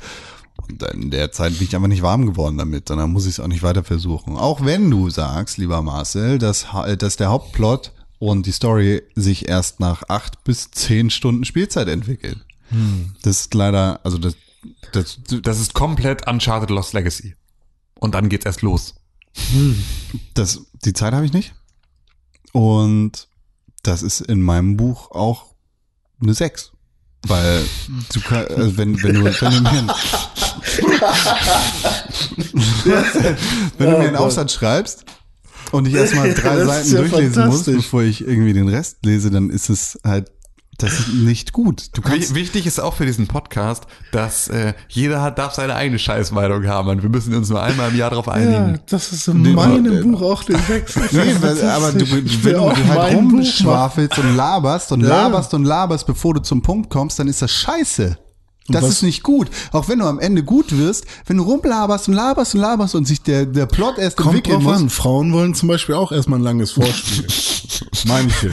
Und 0.58 0.82
in 0.84 1.12
der 1.12 1.32
Zeit 1.32 1.54
bin 1.58 1.68
ich 1.68 1.76
einfach 1.76 1.88
nicht 1.88 2.02
warm 2.02 2.26
geworden 2.26 2.58
damit. 2.58 2.90
Und 2.90 2.98
dann 2.98 3.12
muss 3.12 3.26
ich 3.26 3.34
es 3.34 3.40
auch 3.40 3.48
nicht 3.48 3.64
weiter 3.64 3.84
versuchen. 3.84 4.36
Auch 4.38 4.66
wenn 4.66 4.90
du 4.90 5.10
sagst, 5.10 5.58
lieber 5.58 5.82
Marcel, 5.82 6.40
dass, 6.40 6.74
ha- 6.74 6.96
dass 6.96 7.16
der 7.16 7.30
Hauptplot 7.30 7.92
und 8.20 8.46
die 8.48 8.52
Story 8.52 9.04
sich 9.16 9.48
erst 9.48 9.80
nach 9.80 10.04
acht 10.10 10.44
bis 10.44 10.72
zehn 10.72 11.10
Stunden 11.12 11.46
Spielzeit 11.46 11.88
entwickelt. 11.88 12.44
Das 13.22 13.42
ist 13.42 13.54
leider, 13.54 14.00
also 14.04 14.18
das, 14.18 14.36
das, 14.92 15.20
das 15.42 15.60
ist 15.60 15.74
komplett 15.74 16.28
Uncharted 16.28 16.70
Lost 16.70 16.94
Legacy. 16.94 17.36
Und 18.00 18.14
dann 18.16 18.30
geht's 18.30 18.46
erst 18.46 18.62
los. 18.62 18.96
Das, 20.34 20.62
die 20.86 20.94
Zeit 20.94 21.14
habe 21.14 21.26
ich 21.26 21.34
nicht. 21.34 21.54
Und 22.54 23.28
das 23.84 24.04
ist 24.04 24.22
in 24.22 24.42
meinem 24.42 24.78
Buch 24.78 25.12
auch 25.12 25.54
eine 26.22 26.34
6. 26.34 26.72
Weil 27.28 27.66
du 28.14 28.22
kann, 28.22 28.46
also 28.48 28.78
wenn, 28.78 29.02
wenn 29.04 29.16
du, 29.16 29.24
wenn 29.26 29.52
du 29.52 29.62
mir, 29.62 29.70
einen- 29.70 29.90
wenn 33.78 33.92
du 33.92 33.98
mir 33.98 34.08
einen 34.08 34.16
Aufsatz 34.16 34.54
schreibst 34.54 35.06
und 35.72 35.88
ich 35.88 35.94
erstmal 35.96 36.34
drei 36.34 36.58
ist 36.60 36.68
Seiten 36.68 36.92
ja 36.94 37.00
durchlesen 37.00 37.48
muss, 37.48 37.64
bevor 37.66 38.04
ich 38.04 38.22
irgendwie 38.22 38.54
den 38.54 38.68
Rest 38.70 38.98
lese, 39.06 39.30
dann 39.32 39.50
ist 39.50 39.70
es 39.70 40.00
halt, 40.04 40.32
das 40.78 41.00
ist 41.00 41.08
nicht 41.14 41.54
gut. 41.54 41.90
Wichtig 42.34 42.68
ist 42.68 42.80
auch 42.80 42.94
für 42.94 43.06
diesen 43.08 43.26
Podcast, 43.28 43.86
dass 44.12 44.48
äh, 44.48 44.74
jeder 44.90 45.22
hat, 45.24 45.40
darf 45.40 45.54
seine 45.56 45.76
eigene 45.76 45.98
Scheißmeinung 45.98 46.68
haben 46.68 46.90
und 46.90 47.02
wir 47.02 47.10
müssen 47.10 47.34
uns 47.34 47.50
nur 47.50 47.62
einmal 47.64 47.90
im 47.90 47.98
Jahr 47.98 48.12
darauf 48.12 48.30
einigen. 48.30 48.80
das 48.88 49.12
ist 49.12 49.28
in 49.28 49.42
Nee, 49.42 49.54
meinem 49.54 49.86
aber- 49.88 50.02
Buch 50.04 50.22
auch 50.22 50.44
den 50.44 50.56
Wechsel. 50.68 51.02
Nee, 51.12 51.36
weil, 51.42 51.62
aber 51.70 51.92
du, 51.94 52.06
wenn 52.12 52.54
du 52.54 52.90
halt 52.90 53.16
rumschwafelst 53.16 54.20
und 54.20 54.36
laberst 54.36 54.92
und 54.92 55.02
Ja. 55.02 55.08
laberst 55.24 55.54
und 55.54 55.64
laberst, 55.66 56.06
bevor 56.06 56.34
du 56.36 56.42
zum 56.42 56.62
Punkt 56.62 56.90
kommst, 56.90 57.18
dann 57.20 57.28
ist 57.28 57.42
das 57.42 57.52
scheiße. 57.52 58.18
Das 58.70 58.84
was- 58.84 58.90
ist 58.92 59.04
nicht 59.04 59.24
gut. 59.24 59.48
Auch 59.72 59.88
wenn 59.88 60.00
du 60.00 60.06
am 60.06 60.20
Ende 60.20 60.44
gut 60.44 60.78
wirst, 60.78 61.06
wenn 61.26 61.38
du 61.38 61.44
rumlaberst 61.44 62.08
und 62.10 62.14
laberst 62.16 62.54
und 62.56 62.62
laberst 62.62 62.96
und 62.96 63.08
sich 63.08 63.22
der, 63.22 63.46
der 63.46 63.66
Plot 63.66 63.98
erst 63.98 64.18
Kommt 64.18 64.36
entwickeln 64.36 64.62
drauf 64.62 64.74
muss. 64.74 64.82
an. 64.82 64.90
Frauen 64.90 65.32
wollen 65.34 65.54
zum 65.56 65.70
Beispiel 65.70 65.96
auch 65.96 66.12
erstmal 66.12 66.40
ein 66.40 66.44
langes 66.44 66.72
Vorspiel. 66.72 67.26
Manche. 68.08 68.52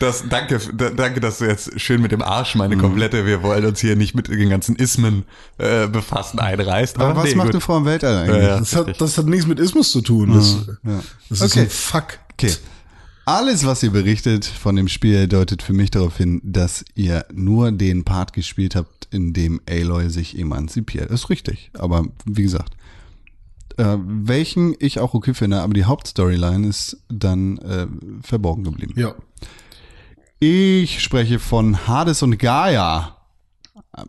Das, 0.00 0.24
danke, 0.28 0.60
da- 0.74 0.90
danke, 0.90 1.20
dass 1.20 1.38
du 1.38 1.44
jetzt 1.46 1.80
schön 1.80 2.00
mit 2.02 2.12
dem 2.12 2.22
Arsch 2.22 2.54
meine 2.54 2.76
komplette, 2.76 3.26
wir 3.26 3.42
wollen 3.42 3.64
uns 3.64 3.80
hier 3.80 3.96
nicht 3.96 4.14
mit 4.14 4.28
den 4.28 4.48
ganzen 4.50 4.76
Ismen 4.76 5.24
äh, 5.58 5.86
befassen, 5.86 6.38
einreißt. 6.38 6.98
Aber 7.00 7.16
was 7.16 7.24
nee, 7.24 7.34
macht 7.34 7.46
gut. 7.48 7.54
eine 7.54 7.60
Frau 7.60 7.76
im 7.78 7.84
Weltall 7.84 8.16
eigentlich? 8.24 8.42
Ja. 8.42 8.58
Das 8.58 8.74
hat, 8.76 9.00
das 9.00 9.18
hat 9.18 9.26
nichts 9.26 9.46
mit 9.46 9.58
Ismus 9.60 9.90
zu 9.90 10.00
tun. 10.00 10.32
Das, 10.34 10.56
ja. 10.84 11.00
das 11.28 11.40
ist 11.40 11.52
Okay. 11.52 11.60
ein 11.64 11.70
Fuck. 11.70 12.04
Okay. 12.32 12.52
Alles, 13.26 13.64
was 13.64 13.82
ihr 13.82 13.90
berichtet 13.90 14.44
von 14.44 14.76
dem 14.76 14.86
Spiel, 14.88 15.26
deutet 15.28 15.62
für 15.62 15.72
mich 15.72 15.90
darauf 15.90 16.18
hin, 16.18 16.42
dass 16.44 16.84
ihr 16.94 17.24
nur 17.32 17.72
den 17.72 18.04
Part 18.04 18.34
gespielt 18.34 18.74
habt, 18.76 19.03
in 19.14 19.32
dem 19.32 19.60
Aloy 19.68 20.10
sich 20.10 20.38
emanzipiert. 20.38 21.10
Ist 21.10 21.30
richtig. 21.30 21.70
Aber 21.74 22.06
wie 22.26 22.42
gesagt, 22.42 22.74
äh, 23.76 23.96
welchen 23.98 24.74
ich 24.78 24.98
auch 25.00 25.14
okay 25.14 25.34
finde, 25.34 25.60
aber 25.60 25.74
die 25.74 25.84
Hauptstoryline 25.84 26.66
ist 26.66 26.98
dann 27.08 27.58
äh, 27.58 27.86
verborgen 28.22 28.64
geblieben. 28.64 28.94
Ja. 28.96 29.14
Ich 30.40 31.02
spreche 31.02 31.38
von 31.38 31.86
Hades 31.86 32.22
und 32.22 32.38
Gaia. 32.38 33.16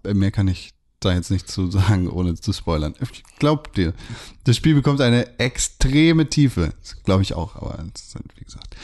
Äh, 0.04 0.14
Mehr 0.14 0.32
kann 0.32 0.48
ich 0.48 0.74
da 1.00 1.14
jetzt 1.14 1.32
nicht 1.32 1.48
zu 1.48 1.70
sagen, 1.72 2.10
ohne 2.10 2.36
zu 2.36 2.52
spoilern. 2.52 2.96
Ich 3.00 3.24
glaub 3.40 3.74
dir, 3.74 3.94
das 4.44 4.56
Spiel 4.56 4.76
bekommt 4.76 5.02
eine 5.02 5.40
extreme 5.40 6.28
Tiefe. 6.30 6.74
Glaube 7.04 7.22
ich 7.22 7.34
auch, 7.34 7.56
aber 7.56 7.84
wie 8.36 8.44
gesagt, 8.44 8.76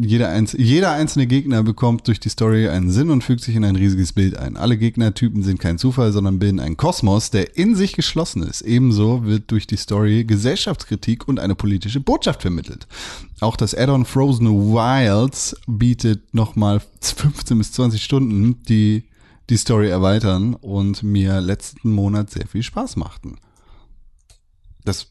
jeder, 0.00 0.30
einz 0.30 0.54
jeder 0.54 0.92
einzelne 0.92 1.26
Gegner 1.26 1.62
bekommt 1.62 2.06
durch 2.06 2.20
die 2.20 2.30
Story 2.30 2.68
einen 2.68 2.90
Sinn 2.90 3.10
und 3.10 3.22
fügt 3.22 3.42
sich 3.42 3.54
in 3.54 3.64
ein 3.64 3.76
riesiges 3.76 4.12
Bild 4.12 4.36
ein. 4.36 4.56
Alle 4.56 4.78
Gegnertypen 4.78 5.42
sind 5.42 5.60
kein 5.60 5.78
Zufall, 5.78 6.12
sondern 6.12 6.38
bilden 6.38 6.60
einen 6.60 6.76
Kosmos, 6.76 7.30
der 7.30 7.56
in 7.56 7.76
sich 7.76 7.92
geschlossen 7.92 8.42
ist. 8.42 8.62
Ebenso 8.62 9.24
wird 9.24 9.50
durch 9.50 9.66
die 9.66 9.76
Story 9.76 10.24
Gesellschaftskritik 10.24 11.28
und 11.28 11.38
eine 11.38 11.54
politische 11.54 12.00
Botschaft 12.00 12.42
vermittelt. 12.42 12.86
Auch 13.40 13.56
das 13.56 13.74
Add-on 13.74 14.04
Frozen 14.04 14.48
Wilds 14.48 15.56
bietet 15.66 16.32
nochmal 16.34 16.80
15 17.02 17.58
bis 17.58 17.72
20 17.72 18.02
Stunden, 18.02 18.62
die 18.68 19.04
die 19.50 19.56
Story 19.56 19.88
erweitern 19.88 20.54
und 20.54 21.02
mir 21.02 21.40
letzten 21.40 21.90
Monat 21.90 22.30
sehr 22.30 22.46
viel 22.46 22.62
Spaß 22.62 22.96
machten. 22.96 23.36
Das, 24.84 25.08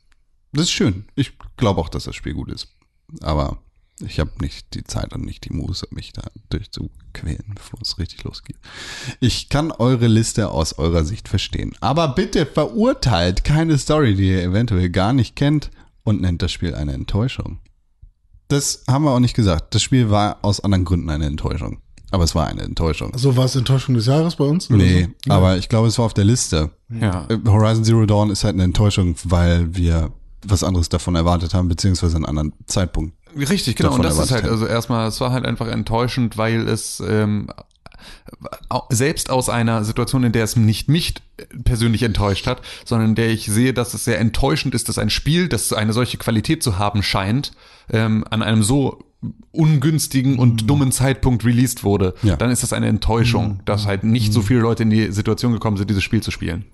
das 0.52 0.64
ist 0.64 0.72
schön. 0.72 1.06
Ich 1.16 1.34
glaube 1.58 1.80
auch, 1.82 1.90
dass 1.90 2.06
das 2.06 2.16
Spiel 2.16 2.34
gut 2.34 2.52
ist. 2.52 2.76
Aber 3.22 3.60
ich 4.00 4.20
habe 4.20 4.32
nicht 4.42 4.74
die 4.76 4.84
Zeit 4.84 5.14
und 5.14 5.26
nicht 5.26 5.46
die 5.46 5.54
Muße, 5.54 5.88
mich 5.92 6.14
da 6.14 6.24
durchzuquälen, 6.50 7.54
bevor 7.56 7.80
es 7.82 7.98
richtig 7.98 8.24
losgeht. 8.24 8.58
Ich 9.20 9.50
kann 9.50 9.72
eure 9.72 10.08
Liste 10.08 10.50
aus 10.50 10.74
eurer 10.74 11.04
Sicht 11.04 11.28
verstehen. 11.28 11.74
Aber 11.80 12.10
bitte 12.10 12.46
verurteilt 12.46 13.44
keine 13.44 13.78
Story, 13.78 14.16
die 14.16 14.30
ihr 14.30 14.44
eventuell 14.44 14.90
gar 14.90 15.14
nicht 15.14 15.36
kennt 15.36 15.72
und 16.04 16.22
nennt 16.22 16.42
das 16.42 16.52
Spiel 16.52 16.76
eine 16.76 16.94
Enttäuschung. 16.94 17.60
Das 18.50 18.84
haben 18.88 19.04
wir 19.04 19.12
auch 19.12 19.20
nicht 19.20 19.36
gesagt. 19.36 19.74
Das 19.76 19.82
Spiel 19.82 20.10
war 20.10 20.38
aus 20.42 20.60
anderen 20.60 20.86
Gründen 20.86 21.10
eine 21.10 21.26
Enttäuschung. 21.26 21.80
Aber 22.12 22.24
es 22.24 22.36
war 22.36 22.48
eine 22.48 22.62
Enttäuschung. 22.62 23.12
So 23.18 23.36
war 23.36 23.46
es 23.46 23.56
Enttäuschung 23.56 23.96
des 23.96 24.06
Jahres 24.06 24.38
bei 24.38 24.46
uns? 24.46 24.70
Nee, 24.70 25.10
so? 25.26 25.34
aber 25.34 25.58
ich 25.58 25.68
glaube, 25.68 25.90
es 25.90 25.98
war 25.98 26.06
auf 26.06 26.14
der 26.14 26.24
Liste. 26.24 26.72
Ja. 26.90 27.28
Horizon 27.46 27.84
Zero 27.84 28.06
Dawn 28.06 28.30
ist 28.30 28.46
halt 28.46 28.54
eine 28.54 28.64
Enttäuschung, 28.64 29.16
weil 29.26 29.76
wir 29.76 30.14
was 30.46 30.64
anderes 30.64 30.88
davon 30.88 31.16
erwartet 31.16 31.54
haben, 31.54 31.68
beziehungsweise 31.68 32.16
einen 32.16 32.26
anderen 32.26 32.54
Zeitpunkt. 32.68 33.17
Richtig, 33.38 33.76
genau. 33.76 33.94
Und 33.94 34.04
das 34.04 34.18
ist 34.20 34.32
halt, 34.32 34.46
also 34.46 34.66
erstmal, 34.66 35.08
es 35.08 35.20
war 35.22 35.32
halt 35.32 35.46
einfach 35.46 35.68
enttäuschend, 35.68 36.38
weil 36.38 36.68
es 36.68 37.02
ähm, 37.08 37.48
selbst 38.90 39.30
aus 39.30 39.50
einer 39.50 39.84
Situation, 39.84 40.24
in 40.24 40.32
der 40.32 40.44
es 40.44 40.56
nicht 40.56 40.90
mich 40.90 41.16
persönlich 41.64 42.04
enttäuscht 42.04 42.48
hat, 42.48 42.62
sondern 42.86 43.10
in 43.10 43.16
der 43.16 43.30
ich 43.30 43.46
sehe, 43.48 43.74
dass 43.74 43.94
es 43.94 44.06
sehr 44.06 44.20
enttäuschend 44.20 44.76
ist, 44.76 44.90
dass 44.90 44.98
ein 44.98 45.10
Spiel, 45.10 45.48
das 45.48 45.74
eine 45.74 45.94
solche 45.94 46.18
Qualität 46.18 46.64
zu 46.64 46.78
haben 46.78 47.04
scheint, 47.04 47.52
ähm, 47.92 48.24
an 48.30 48.42
einem 48.44 48.64
so 48.64 49.00
ungünstigen 49.52 50.38
und 50.38 50.70
dummen 50.70 50.92
Zeitpunkt 50.92 51.44
released 51.44 51.84
wurde, 51.84 52.14
Ja. 52.22 52.36
dann 52.36 52.52
ist 52.52 52.64
das 52.64 52.72
eine 52.74 52.88
Enttäuschung, 52.88 53.62
dass 53.66 53.88
halt 53.88 54.04
nicht 54.04 54.32
so 54.32 54.42
viele 54.42 54.60
Leute 54.60 54.84
in 54.84 54.90
die 54.92 55.12
Situation 55.12 55.54
gekommen 55.54 55.78
sind, 55.78 55.90
dieses 55.90 56.04
Spiel 56.04 56.22
zu 56.22 56.32
spielen. 56.32 56.66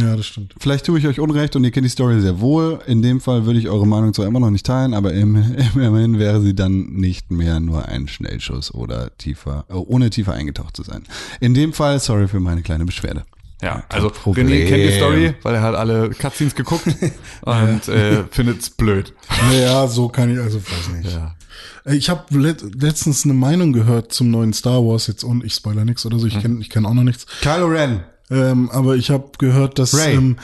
Ja, 0.00 0.16
das 0.16 0.26
stimmt. 0.26 0.54
Vielleicht 0.58 0.86
tue 0.86 0.98
ich 0.98 1.06
euch 1.06 1.20
Unrecht 1.20 1.54
und 1.56 1.64
ihr 1.64 1.70
kennt 1.70 1.84
die 1.84 1.90
Story 1.90 2.20
sehr 2.20 2.40
wohl. 2.40 2.80
In 2.86 3.02
dem 3.02 3.20
Fall 3.20 3.44
würde 3.44 3.58
ich 3.58 3.68
eure 3.68 3.86
Meinung 3.86 4.14
zwar 4.14 4.26
immer 4.26 4.40
noch 4.40 4.50
nicht 4.50 4.66
teilen, 4.66 4.94
aber 4.94 5.12
im, 5.12 5.36
immerhin 5.74 6.18
wäre 6.18 6.40
sie 6.40 6.54
dann 6.54 6.92
nicht 6.92 7.30
mehr 7.30 7.60
nur 7.60 7.86
ein 7.88 8.08
Schnellschuss 8.08 8.72
oder 8.72 9.16
tiefer, 9.18 9.64
äh, 9.68 9.74
ohne 9.74 10.10
tiefer 10.10 10.32
eingetaucht 10.32 10.76
zu 10.76 10.82
sein. 10.82 11.04
In 11.40 11.54
dem 11.54 11.72
Fall, 11.72 12.00
sorry 12.00 12.28
für 12.28 12.40
meine 12.40 12.62
kleine 12.62 12.84
Beschwerde. 12.84 13.24
Ja, 13.60 13.84
also 13.88 14.10
Problem. 14.10 14.48
René 14.48 14.66
kennt 14.66 14.82
die 14.82 14.96
Story, 14.96 15.34
weil 15.42 15.54
er 15.54 15.62
hat 15.62 15.76
alle 15.76 16.10
Cutscenes 16.10 16.54
geguckt 16.54 16.84
und 17.42 17.88
äh, 17.88 18.24
findet's 18.30 18.70
blöd. 18.70 19.12
Naja, 19.48 19.86
so 19.86 20.08
kann 20.08 20.32
ich, 20.32 20.40
also 20.40 20.58
weiß 20.58 20.96
nicht. 20.96 21.12
Ja. 21.12 21.36
Ich 21.84 22.10
habe 22.10 22.38
let 22.38 22.62
letztens 22.80 23.24
eine 23.24 23.34
Meinung 23.34 23.72
gehört 23.72 24.12
zum 24.12 24.30
neuen 24.30 24.52
Star 24.52 24.84
Wars 24.84 25.06
jetzt 25.06 25.22
und 25.22 25.44
ich 25.44 25.54
spoiler 25.54 25.84
nichts 25.84 26.04
oder 26.06 26.18
so, 26.18 26.26
ich 26.26 26.40
kenne 26.40 26.60
ich 26.60 26.70
kenn 26.70 26.86
auch 26.86 26.94
noch 26.94 27.04
nichts. 27.04 27.26
Kylo 27.40 27.66
Ren. 27.66 28.02
Ähm, 28.32 28.70
aber 28.70 28.96
ich 28.96 29.10
habe 29.10 29.30
gehört, 29.38 29.78
dass 29.78 29.92
ähm, 29.94 30.36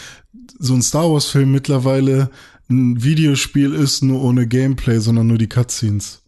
so 0.58 0.74
ein 0.74 0.82
Star 0.82 1.10
Wars 1.10 1.26
Film 1.26 1.52
mittlerweile 1.52 2.30
ein 2.70 3.02
Videospiel 3.02 3.72
ist, 3.74 4.02
nur 4.04 4.22
ohne 4.22 4.46
Gameplay, 4.46 4.98
sondern 4.98 5.26
nur 5.26 5.38
die 5.38 5.48
Cutscenes. 5.48 6.20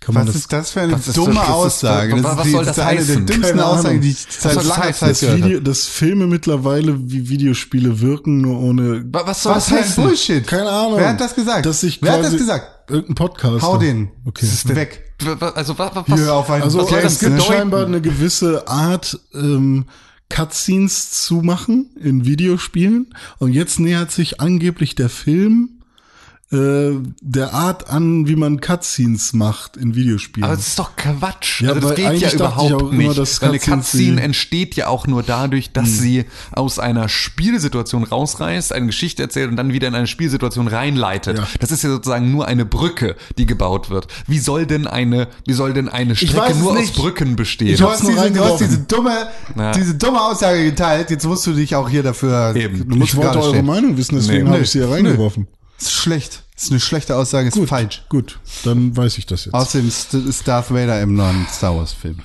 Kann 0.00 0.14
man 0.14 0.26
Was 0.28 0.34
das, 0.34 0.42
ist 0.42 0.52
das 0.52 0.70
für 0.70 0.80
eine 0.82 0.92
Was 0.92 1.08
ist 1.08 1.16
dumme 1.16 1.34
das? 1.34 1.40
Das 1.40 1.48
ist- 1.48 1.52
Aussage? 1.54 2.12
was- 2.12 2.22
Das 2.22 2.36
was 2.36 2.46
ist, 2.46 2.52
soll 2.52 2.64
das 2.64 2.76
das 2.76 2.84
ist 2.84 2.88
eine 2.88 2.96
der 2.98 3.06
heißen? 3.08 3.26
dümmsten. 3.26 3.60
Aussagen, 3.60 4.00
die 4.00 4.10
ich 4.10 4.26
seit 4.28 4.56
das 4.56 4.64
langer 4.66 4.82
heißen? 4.84 4.94
Zeit 4.94 5.10
das, 5.10 5.20
gehört 5.20 5.38
habe. 5.40 5.48
Video, 5.50 5.60
das 5.60 5.84
Filme 5.86 6.26
mittlerweile 6.28 7.10
wie 7.10 7.28
Videospiele 7.28 8.00
wirken, 8.00 8.40
nur 8.40 8.60
ohne 8.60 9.04
Wa- 9.12 9.22
Was 9.26 9.42
soll 9.42 9.56
Was 9.56 9.64
das 9.66 9.72
ein 9.78 9.84
heißen? 9.84 10.04
Bullshit? 10.04 10.46
Keine 10.46 10.70
Ahnung. 10.70 10.98
Wer 10.98 11.08
hat 11.08 11.20
das 11.20 11.34
gesagt? 11.34 11.66
Dass 11.66 11.82
ich 11.82 12.00
Wer 12.00 12.12
hat 12.12 12.24
das 12.24 12.32
gesagt? 12.36 12.90
irgendein 12.90 13.14
Podcast. 13.16 13.62
Hau 13.62 13.76
den. 13.76 14.10
Okay. 14.24 14.46
Weg. 14.66 15.02
Wa- 15.24 15.40
wa- 15.40 15.48
Also 15.50 15.76
was, 15.76 15.90
was, 15.96 16.04
Hier 16.06 16.32
auf 16.32 16.48
einen 16.48 16.62
Also 16.62 16.86
soll 16.86 17.02
das 17.02 17.14
es 17.14 17.18
gibt 17.18 17.42
scheinbar 17.42 17.84
eine 17.86 18.00
gewisse 18.00 18.68
Art 18.68 19.18
ähm, 19.34 19.86
Cutscenes 20.28 21.10
zu 21.10 21.36
machen 21.36 21.90
in 22.00 22.24
Videospielen. 22.24 23.14
Und 23.38 23.52
jetzt 23.52 23.80
nähert 23.80 24.10
sich 24.10 24.40
angeblich 24.40 24.94
der 24.94 25.08
Film 25.08 25.77
äh, 26.50 26.92
der 27.20 27.52
Art 27.52 27.90
an, 27.90 28.26
wie 28.26 28.36
man 28.36 28.60
Cutscenes 28.60 29.34
macht 29.34 29.76
in 29.76 29.94
Videospielen. 29.94 30.44
Aber 30.48 30.56
das 30.56 30.68
ist 30.68 30.78
doch 30.78 30.96
Quatsch. 30.96 31.60
Ja, 31.60 31.72
also 31.72 31.88
das 31.88 31.96
geht 31.96 32.20
ja 32.20 32.32
überhaupt 32.32 32.72
auch 32.72 32.90
immer, 32.90 33.02
nicht. 33.08 33.18
dass 33.18 33.42
weil 33.42 33.50
eine 33.50 33.58
Cutscene 33.58 34.20
entsteht 34.22 34.74
ja 34.74 34.86
auch 34.86 35.06
nur 35.06 35.22
dadurch, 35.22 35.72
dass 35.72 35.98
sie 35.98 36.24
aus 36.52 36.78
einer 36.78 37.08
Spielsituation 37.10 38.04
rausreißt, 38.04 38.72
eine 38.72 38.86
Geschichte 38.86 39.22
erzählt 39.22 39.50
und 39.50 39.56
dann 39.56 39.72
wieder 39.74 39.88
in 39.88 39.94
eine 39.94 40.06
Spielsituation 40.06 40.68
reinleitet. 40.68 41.38
Ja. 41.38 41.46
Das 41.60 41.70
ist 41.70 41.82
ja 41.82 41.90
sozusagen 41.90 42.30
nur 42.32 42.46
eine 42.46 42.64
Brücke, 42.64 43.16
die 43.36 43.44
gebaut 43.44 43.90
wird. 43.90 44.06
Wie 44.26 44.38
soll 44.38 44.64
denn 44.64 44.86
eine, 44.86 45.28
wie 45.46 45.52
soll 45.52 45.74
denn 45.74 45.88
eine 45.90 46.16
Strecke 46.16 46.56
nur 46.56 46.72
aus 46.72 46.78
nicht. 46.78 46.96
Brücken 46.96 47.36
bestehen? 47.36 47.74
Ich 47.74 47.82
hast, 47.82 48.02
diese, 48.08 48.30
du 48.30 48.44
hast 48.44 48.60
diese 48.60 48.78
dumme, 48.78 49.28
Ja. 49.56 49.72
diese 49.72 49.94
dumme 49.96 50.20
Aussage 50.20 50.64
geteilt. 50.64 51.10
Jetzt 51.10 51.26
musst 51.26 51.46
du 51.46 51.52
dich 51.52 51.74
auch 51.76 51.88
hier 51.90 52.02
dafür. 52.02 52.56
Eben. 52.56 52.88
Du 52.88 52.96
musst 52.96 53.12
ich 53.12 53.16
wollte 53.18 53.38
eure 53.38 53.50
stehen. 53.50 53.66
Meinung 53.66 53.96
wissen, 53.98 54.16
deswegen 54.16 54.44
Nee. 54.44 54.50
habe 54.50 54.62
ich 54.62 54.70
sie 54.70 54.78
hier 54.78 54.90
reingeworfen. 54.90 55.46
Das 55.50 55.57
ist 55.78 55.92
schlecht. 55.92 56.44
Das 56.54 56.64
ist 56.64 56.70
eine 56.70 56.80
schlechte 56.80 57.16
Aussage. 57.16 57.48
Ist 57.48 57.68
falsch. 57.68 58.04
Gut, 58.08 58.40
dann 58.64 58.96
weiß 58.96 59.18
ich 59.18 59.26
das 59.26 59.44
jetzt. 59.44 59.54
Außerdem 59.54 59.88
ist 59.88 60.48
Darth 60.48 60.70
Vader 60.70 61.00
im 61.00 61.14
neuen 61.14 61.46
Star 61.48 61.76
Wars 61.76 61.92
Film. 61.92 62.18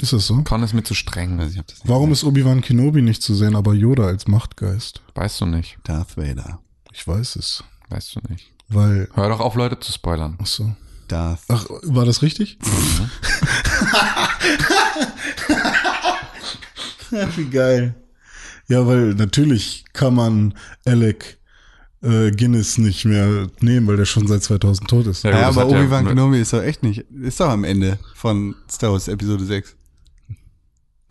Ist 0.00 0.12
das 0.12 0.26
so? 0.26 0.42
Con 0.42 0.62
ist 0.62 0.72
mir 0.74 0.82
zu 0.82 0.94
streng. 0.94 1.38
Ich 1.40 1.58
hab 1.58 1.66
das 1.66 1.78
nicht 1.78 1.88
Warum 1.88 2.12
ist 2.12 2.24
Obi-Wan 2.24 2.60
Kenobi 2.60 3.02
nicht 3.02 3.22
zu 3.22 3.34
sehen, 3.34 3.54
aber 3.54 3.74
Yoda 3.74 4.06
als 4.06 4.26
Machtgeist? 4.26 5.00
Weißt 5.14 5.40
du 5.40 5.46
nicht. 5.46 5.78
Darth 5.84 6.16
Vader. 6.16 6.58
Ich 6.92 7.06
weiß 7.06 7.36
es. 7.36 7.62
Weißt 7.88 8.16
du 8.16 8.20
nicht. 8.28 8.52
Weil, 8.68 9.08
Hör 9.14 9.28
doch 9.28 9.40
auf, 9.40 9.54
Leute 9.54 9.78
zu 9.78 9.92
spoilern. 9.92 10.38
ach 10.40 10.46
so. 10.46 10.74
Darth. 11.08 11.40
Ach, 11.48 11.66
war 11.82 12.04
das 12.04 12.22
richtig? 12.22 12.58
Wie 17.36 17.44
geil. 17.44 17.94
Ja, 18.68 18.86
weil 18.86 19.14
natürlich 19.14 19.84
kann 19.92 20.14
man 20.14 20.54
Alec 20.86 21.38
äh, 22.02 22.30
Guinness 22.32 22.78
nicht 22.78 23.04
mehr 23.04 23.48
nehmen, 23.60 23.86
weil 23.86 23.96
der 23.96 24.04
schon 24.04 24.26
seit 24.26 24.42
2000 24.42 24.88
tot 24.90 25.06
ist. 25.06 25.22
Ja, 25.24 25.30
Ja, 25.30 25.40
das 25.48 25.56
aber 25.56 25.66
hat 25.66 25.72
ja- 25.72 25.80
Obi-Wan 25.80 26.06
Kenobi 26.06 26.40
ist 26.40 26.52
doch 26.52 26.62
echt 26.62 26.82
nicht. 26.82 26.98
Ist 27.10 27.40
doch 27.40 27.48
am 27.48 27.64
Ende 27.64 27.98
von 28.14 28.54
Star 28.70 28.92
Wars 28.92 29.08
Episode 29.08 29.44
6. 29.44 29.76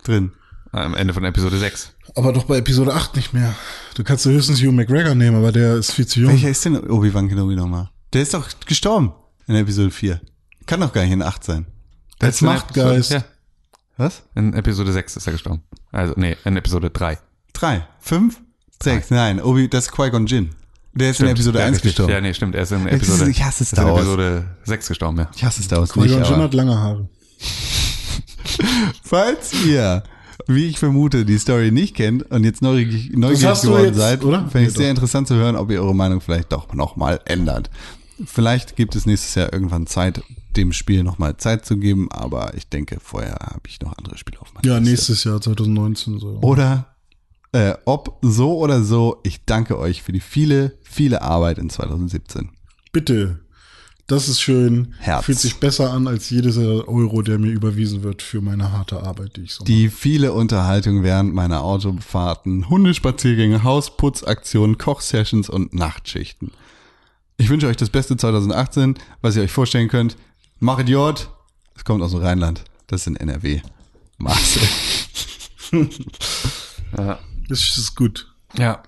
Drin. 0.04 0.32
Am 0.72 0.94
Ende 0.94 1.12
von 1.14 1.24
Episode 1.24 1.58
6. 1.58 1.92
Aber 2.16 2.32
doch 2.32 2.44
bei 2.44 2.58
Episode 2.58 2.94
8 2.94 3.14
nicht 3.16 3.32
mehr. 3.32 3.54
Du 3.94 4.04
kannst 4.04 4.24
höchstens 4.24 4.60
Hugh 4.60 4.72
McGregor 4.72 5.14
nehmen, 5.14 5.36
aber 5.36 5.52
der 5.52 5.76
ist 5.76 5.92
viel 5.92 6.06
zu 6.06 6.20
jung. 6.20 6.32
Welcher 6.32 6.48
ist 6.50 6.64
denn 6.64 6.76
Obi-Wan 6.90 7.28
Kenobi 7.28 7.54
nochmal? 7.56 7.90
Der 8.12 8.22
ist 8.22 8.34
doch 8.34 8.48
gestorben 8.66 9.12
in 9.46 9.54
Episode 9.54 9.90
4. 9.90 10.20
Kann 10.66 10.80
doch 10.80 10.92
gar 10.92 11.02
nicht 11.02 11.12
in 11.12 11.22
8 11.22 11.44
sein. 11.44 11.66
Als 12.20 12.40
in 12.40 12.46
Machtgeist. 12.46 13.12
Episode- 13.12 13.24
Ja, 13.98 14.04
Was? 14.04 14.22
in 14.34 14.54
Episode 14.54 14.92
6 14.92 15.16
ist 15.16 15.26
er 15.26 15.32
gestorben. 15.32 15.62
Also, 15.90 16.14
nee, 16.16 16.36
in 16.44 16.56
Episode 16.56 16.90
3. 16.90 17.18
Drei? 17.52 17.86
Fünf? 18.00 18.40
Sechs? 18.82 19.10
Nein, 19.10 19.40
Obi, 19.40 19.68
das 19.68 19.86
ist 19.86 19.92
Qui-Gon 19.92 20.26
Jinn. 20.26 20.50
Der 20.94 21.10
ist 21.10 21.20
in 21.20 21.28
Episode 21.28 21.58
ja, 21.58 21.66
1 21.66 21.76
richtig. 21.76 21.90
gestorben. 21.90 22.12
Ja, 22.12 22.20
nee, 22.20 22.34
stimmt. 22.34 22.54
Er 22.54 22.62
ist 22.62 22.72
in 22.72 22.86
Episode, 22.86 23.30
ich 23.30 23.42
hasse 23.42 23.62
ist 23.62 23.72
in 23.72 23.76
Star 23.76 23.86
Wars. 23.86 24.00
Episode 24.00 24.44
6 24.64 24.88
gestorben, 24.88 25.18
ja. 25.18 25.30
Ich 25.34 25.44
hasse 25.44 25.62
Star 25.62 25.78
Wars 25.80 25.96
nicht, 25.96 26.14
aber 26.14 26.42
hat 26.44 26.54
lange 26.54 26.76
Haare. 26.76 27.08
falls 29.02 29.52
ihr, 29.64 30.02
wie 30.46 30.66
ich 30.66 30.78
vermute, 30.78 31.24
die 31.24 31.38
Story 31.38 31.70
nicht 31.70 31.96
kennt 31.96 32.30
und 32.30 32.44
jetzt 32.44 32.62
neugierig, 32.62 33.12
neugierig 33.16 33.62
geworden 33.62 33.86
jetzt, 33.86 33.96
seid, 33.96 34.24
oder? 34.24 34.48
fände 34.48 34.68
ich 34.68 34.74
Nee, 34.74 34.82
sehr 34.82 34.90
interessant 34.90 35.28
zu 35.28 35.34
hören, 35.34 35.56
ob 35.56 35.70
ihr 35.70 35.80
eure 35.82 35.94
Meinung 35.94 36.20
vielleicht 36.20 36.52
doch 36.52 36.72
nochmal 36.74 37.20
ändert. 37.24 37.70
Vielleicht 38.24 38.76
gibt 38.76 38.94
es 38.94 39.06
nächstes 39.06 39.34
Jahr 39.34 39.52
irgendwann 39.52 39.86
Zeit, 39.86 40.22
dem 40.56 40.72
Spiel 40.72 41.02
nochmal 41.02 41.38
Zeit 41.38 41.64
zu 41.64 41.78
geben, 41.78 42.12
aber 42.12 42.52
ich 42.54 42.68
denke, 42.68 42.98
vorher 43.02 43.34
habe 43.40 43.62
ich 43.66 43.80
noch 43.80 43.96
andere 43.96 44.18
Spiele 44.18 44.40
auf 44.40 44.52
meiner 44.52 44.66
Ja, 44.66 44.76
Liste. 44.78 44.90
nächstes 44.90 45.24
Jahr 45.24 45.40
2019 45.40 46.18
so. 46.20 46.38
Oder 46.42 46.91
äh, 47.52 47.74
ob 47.84 48.18
so 48.22 48.58
oder 48.58 48.82
so, 48.82 49.20
ich 49.22 49.44
danke 49.44 49.78
euch 49.78 50.02
für 50.02 50.12
die 50.12 50.20
viele, 50.20 50.78
viele 50.82 51.22
Arbeit 51.22 51.58
in 51.58 51.70
2017. 51.70 52.50
Bitte. 52.92 53.40
Das 54.08 54.28
ist 54.28 54.40
schön. 54.40 54.94
Herz. 54.98 55.24
Fühlt 55.24 55.38
sich 55.38 55.56
besser 55.56 55.92
an 55.92 56.06
als 56.06 56.28
jedes 56.28 56.58
Euro, 56.58 57.22
der 57.22 57.38
mir 57.38 57.50
überwiesen 57.50 58.02
wird 58.02 58.20
für 58.20 58.40
meine 58.40 58.72
harte 58.72 59.02
Arbeit, 59.02 59.36
die 59.36 59.42
ich 59.42 59.54
so 59.54 59.64
Die 59.64 59.88
viele 59.88 60.32
Unterhaltung 60.32 61.02
während 61.02 61.32
meiner 61.32 61.62
Autofahrten, 61.62 62.68
Hundespaziergänge, 62.68 63.62
Hausputzaktionen, 63.62 64.76
Kochsessions 64.76 65.48
und 65.48 65.72
Nachtschichten. 65.72 66.50
Ich 67.38 67.48
wünsche 67.48 67.68
euch 67.68 67.76
das 67.76 67.90
Beste 67.90 68.16
2018, 68.16 68.98
was 69.20 69.36
ihr 69.36 69.42
euch 69.42 69.52
vorstellen 69.52 69.88
könnt. 69.88 70.16
Mach 70.58 70.78
Idiot. 70.78 71.30
Es 71.74 71.84
kommt 71.84 72.02
aus 72.02 72.10
dem 72.10 72.20
Rheinland. 72.20 72.64
Das 72.88 73.02
ist 73.02 73.06
in 73.06 73.16
NRW. 73.16 73.62
Marcel. 74.18 74.62
mache. 76.92 77.18
Das 77.52 77.76
ist 77.76 77.94
gut. 77.96 78.28
Ja. 78.56 78.82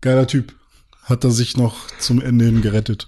Geiler 0.00 0.26
Typ. 0.26 0.52
Hat 1.04 1.22
er 1.24 1.30
sich 1.30 1.56
noch 1.56 1.76
zum 1.98 2.20
Ende 2.20 2.44
hin 2.46 2.60
gerettet. 2.60 3.06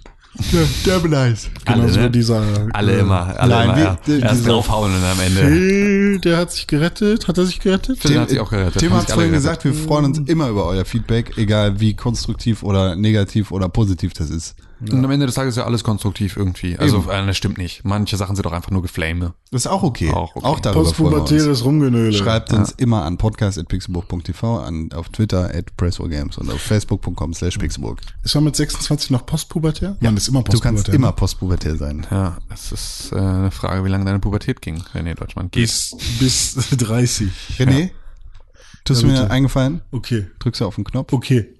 Der, 0.51 0.99
der 0.99 1.07
nice. 1.09 1.49
Genau 1.65 1.87
so 1.89 1.99
ne? 1.99 2.09
dieser. 2.09 2.41
Alle 2.73 2.95
äh, 2.95 2.99
immer, 3.01 3.37
alle 3.39 3.53
nein, 3.53 3.69
immer, 3.69 3.77
ja. 3.79 3.97
die- 4.07 4.19
Erst 4.19 4.35
diese- 4.35 4.49
draufhauen 4.49 4.95
und 4.95 5.03
am 5.03 5.19
Ende. 5.19 5.41
Phil, 5.41 6.19
der 6.19 6.37
hat 6.37 6.51
sich 6.51 6.65
gerettet. 6.67 7.27
Hat 7.27 7.37
er 7.37 7.45
sich 7.45 7.59
gerettet? 7.59 7.99
Phil 7.99 8.19
hat 8.19 8.29
sich 8.29 8.39
auch 8.39 8.49
gerettet. 8.49 8.79
Tim 8.79 8.93
hat 8.93 9.05
alle 9.07 9.13
vorhin 9.13 9.31
gesagt, 9.33 9.63
wir 9.65 9.73
freuen 9.73 10.05
uns 10.05 10.19
immer 10.27 10.47
über 10.49 10.65
euer 10.65 10.85
Feedback, 10.85 11.37
egal 11.37 11.79
wie 11.79 11.93
konstruktiv 11.95 12.63
oder 12.63 12.95
negativ 12.95 13.51
oder 13.51 13.69
positiv 13.69 14.13
das 14.13 14.29
ist. 14.31 14.55
Und 14.91 15.05
am 15.05 15.11
Ende 15.11 15.25
des 15.25 15.35
Tages 15.35 15.53
ist 15.53 15.57
ja 15.57 15.65
alles 15.65 15.83
konstruktiv 15.83 16.35
irgendwie. 16.37 16.77
Also, 16.77 17.05
äh, 17.09 17.25
das 17.25 17.37
stimmt 17.37 17.57
nicht. 17.57 17.83
Manche 17.85 18.17
Sachen 18.17 18.35
sind 18.35 18.45
doch 18.45 18.51
einfach 18.51 18.71
nur 18.71 18.81
Geflame. 18.81 19.33
Das 19.51 19.61
ist 19.65 19.67
auch 19.67 19.83
okay. 19.83 20.09
Auch 20.11 20.35
okay. 20.35 20.45
Auch 20.45 20.59
darüber. 20.59 20.83
Postpubertäres 20.83 21.63
Rumgenöle. 21.63 22.11
Schreibt 22.13 22.51
uns 22.53 22.71
immer 22.71 23.03
an 23.03 23.17
podcast.pixelburg.tv, 23.17 24.59
an, 24.59 24.91
auf 24.93 25.09
Twitter 25.09 25.51
at 25.53 25.75
Presswargames 25.77 26.37
und 26.37 26.49
auf 26.51 26.59
facebook.com 26.61 27.33
slash 27.33 27.57
pixelburg. 27.57 27.99
Ist 28.23 28.35
man 28.35 28.45
mit 28.45 28.55
26 28.55 29.11
noch 29.11 29.25
postpubertär? 29.25 29.95
Man 29.99 30.17
ist 30.17 30.27
immer 30.27 30.39
Du 30.43 30.51
postpubertär. 30.51 30.83
kannst 30.83 30.89
immer 30.89 31.11
postpubertär 31.11 31.77
sein. 31.77 32.05
Ja, 32.09 32.37
es 32.53 32.71
ist 32.71 33.11
äh, 33.13 33.17
eine 33.17 33.51
Frage, 33.51 33.83
wie 33.85 33.89
lange 33.89 34.05
deine 34.05 34.19
Pubertät 34.19 34.61
ging, 34.61 34.83
René 34.93 35.15
Deutschmann. 35.15 35.49
Geht. 35.51 35.61
bis, 35.63 35.95
bis 36.19 36.55
30. 36.77 37.29
René, 37.59 37.91
tust 38.85 39.03
du 39.03 39.07
Ja, 39.07 39.13
mir 39.23 39.31
eingefallen? 39.31 39.81
Okay. 39.91 40.27
Drückst 40.39 40.61
du 40.61 40.65
auf 40.65 40.75
den 40.75 40.83
Knopf? 40.83 41.13
Okay. 41.13 41.52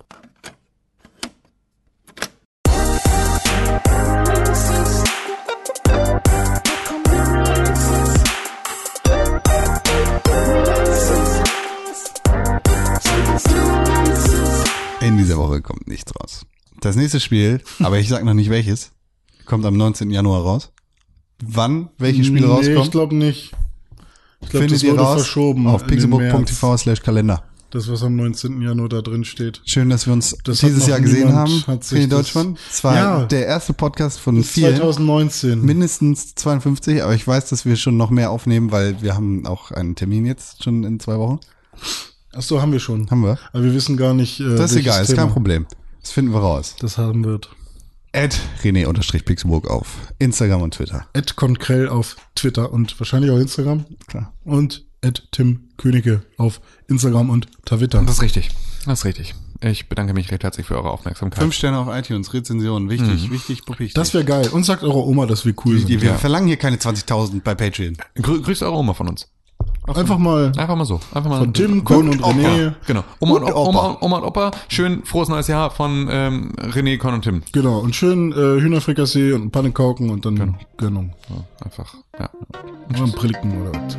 Woche 15.53 15.61
kommt 15.61 15.87
nichts 15.87 16.11
raus. 16.19 16.45
Das 16.81 16.95
nächste 16.95 17.19
Spiel, 17.19 17.61
aber 17.79 17.99
ich 17.99 18.09
sag 18.09 18.23
noch 18.25 18.33
nicht 18.33 18.49
welches, 18.49 18.91
kommt 19.45 19.65
am 19.65 19.77
19. 19.77 20.09
Januar 20.11 20.41
raus. 20.41 20.71
Wann 21.45 21.89
welche 21.97 22.23
Spiele 22.23 22.47
nee, 22.47 22.53
rauskommen, 22.53 22.81
ich 22.83 22.91
glaube 22.91 23.15
nicht. 23.15 23.51
Ich 24.41 24.49
glaube, 24.49 24.67
das 24.67 24.83
wurde 24.83 24.99
raus 24.99 25.21
verschoben. 25.21 25.67
auf 25.67 25.85
pixelburg.tv 25.85 26.77
slash 26.77 27.01
Kalender. 27.01 27.43
Das, 27.71 27.89
was 27.89 28.03
am 28.03 28.15
19. 28.15 28.61
Januar 28.61 28.87
da 28.89 29.01
drin 29.01 29.23
steht. 29.23 29.61
Schön, 29.65 29.89
dass 29.89 30.05
wir 30.05 30.13
uns 30.13 30.37
Das 30.43 30.59
dieses 30.59 30.85
Jahr 30.85 30.99
gesehen 30.99 31.33
haben. 31.33 31.51
René 31.51 32.07
Deutschmann. 32.07 32.57
Es 32.69 32.83
war 32.83 32.95
Ja. 32.95 33.25
der 33.25 33.47
erste 33.47 33.73
Podcast 33.73 34.19
von 34.19 34.43
vielen. 34.43 34.75
2019. 34.75 35.65
Mindestens 35.65 36.35
52, 36.35 37.01
aber 37.01 37.15
ich 37.15 37.25
weiß, 37.25 37.49
dass 37.49 37.65
wir 37.65 37.75
schon 37.75 37.97
noch 37.97 38.11
mehr 38.11 38.29
aufnehmen, 38.29 38.71
weil 38.71 39.01
wir 39.01 39.15
haben 39.15 39.47
auch 39.47 39.71
einen 39.71 39.95
Termin 39.95 40.25
jetzt 40.25 40.63
schon 40.63 40.83
in 40.83 40.99
zwei 40.99 41.17
Wochen. 41.17 41.39
Ach 42.35 42.41
so, 42.41 42.61
haben 42.61 42.71
wir 42.71 42.79
schon. 42.79 43.09
Haben 43.09 43.21
wir? 43.21 43.37
Aber 43.51 43.63
wir 43.63 43.73
wissen 43.73 43.97
gar 43.97 44.13
nicht. 44.13 44.39
Äh, 44.39 44.55
Das 44.55 44.71
ist 44.71 44.77
egal, 44.77 45.01
ist 45.01 45.09
Thema 45.09 45.23
kein 45.23 45.31
Problem. 45.33 45.67
Das 46.01 46.11
finden 46.11 46.33
wir 46.33 46.39
raus. 46.39 46.75
Das 46.79 46.97
haben 46.97 47.23
wird. 47.23 47.49
Ed 48.11 48.39
René-Pixelburg 48.63 49.67
auf 49.67 49.87
Instagram 50.19 50.61
und 50.61 50.75
Twitter. 50.75 51.07
Ed 51.13 51.35
Konkrell 51.35 51.89
auf 51.89 52.15
Twitter 52.35 52.71
und 52.71 52.99
wahrscheinlich 52.99 53.31
auch 53.31 53.37
Instagram. 53.37 53.85
Klar. 54.07 54.33
Und 54.43 54.85
Ed 55.01 55.27
Tim 55.31 55.69
Königke 55.77 56.21
auf 56.37 56.61
Instagram 56.87 57.29
und 57.29 57.47
Twitter. 57.65 58.01
Das 58.03 58.15
ist 58.17 58.21
richtig. 58.21 58.49
Das 58.85 58.99
ist 58.99 59.05
richtig. 59.05 59.33
Ich 59.61 59.87
bedanke 59.87 60.13
mich 60.13 60.29
recht 60.31 60.43
herzlich 60.43 60.67
für 60.67 60.75
eure 60.75 60.91
Aufmerksamkeit. 60.91 61.41
Fünf 61.41 61.55
Sterne 61.55 61.77
auf 61.77 61.87
iTunes, 61.87 62.33
Rezensionen, 62.33 62.89
wichtig, 62.89 63.31
wichtig, 63.31 63.61
wichtig. 63.67 63.93
Das 63.93 64.13
wäre 64.13 64.25
geil. 64.25 64.49
Und 64.49 64.65
sagt 64.65 64.83
eurer 64.83 65.07
Oma, 65.07 65.25
dass 65.25 65.45
wir 65.45 65.53
cool 65.65 65.75
die, 65.77 65.93
sind. 65.93 66.01
wir 66.01 66.15
verlangen 66.15 66.47
hier 66.47 66.57
keine 66.57 66.75
20.000 66.75 67.41
bei 67.41 67.55
Patreon. 67.55 67.95
Grü 68.15 68.41
grüßt 68.41 68.61
eure 68.63 68.75
Oma 68.75 68.93
von 68.93 69.07
uns. 69.07 69.29
Einfach 69.87 70.17
mal 70.17 70.51
Einfach 70.57 70.75
mal 70.75 70.85
so. 70.85 70.99
Einfach 71.13 71.29
mal. 71.29 71.39
von 71.39 71.53
Tim, 71.53 71.83
Con 71.83 72.09
und 72.09 72.23
Opa. 72.23 72.31
René. 72.31 72.73
Genau. 72.87 73.03
Oma 73.19 73.35
und, 73.35 73.43
Und 73.43 73.53
Oma, 73.53 73.59
Opa. 73.59 73.67
Oma, 73.67 73.97
Oma 74.01 74.17
und 74.17 74.23
Opa. 74.23 74.51
Schön 74.69 75.03
frohes 75.03 75.27
neues 75.29 75.47
Jahr 75.47 75.71
von 75.71 76.07
ähm, 76.09 76.53
René, 76.57 76.97
Con 76.97 77.13
und 77.15 77.23
Tim. 77.23 77.41
Genau. 77.51 77.79
Und 77.79 77.95
schön 77.95 78.31
äh, 78.31 78.35
Hühnerfrikassee 78.61 79.33
und 79.33 79.51
Pannekauken 79.51 80.09
und 80.09 80.25
dann 80.25 80.55
Gönnung. 80.77 81.13
So, 81.27 81.43
einfach. 81.63 81.93
Ja. 82.19 82.29
Und 83.01 83.15
Prilken 83.15 83.61
oder 83.61 83.71
was. 83.73 83.97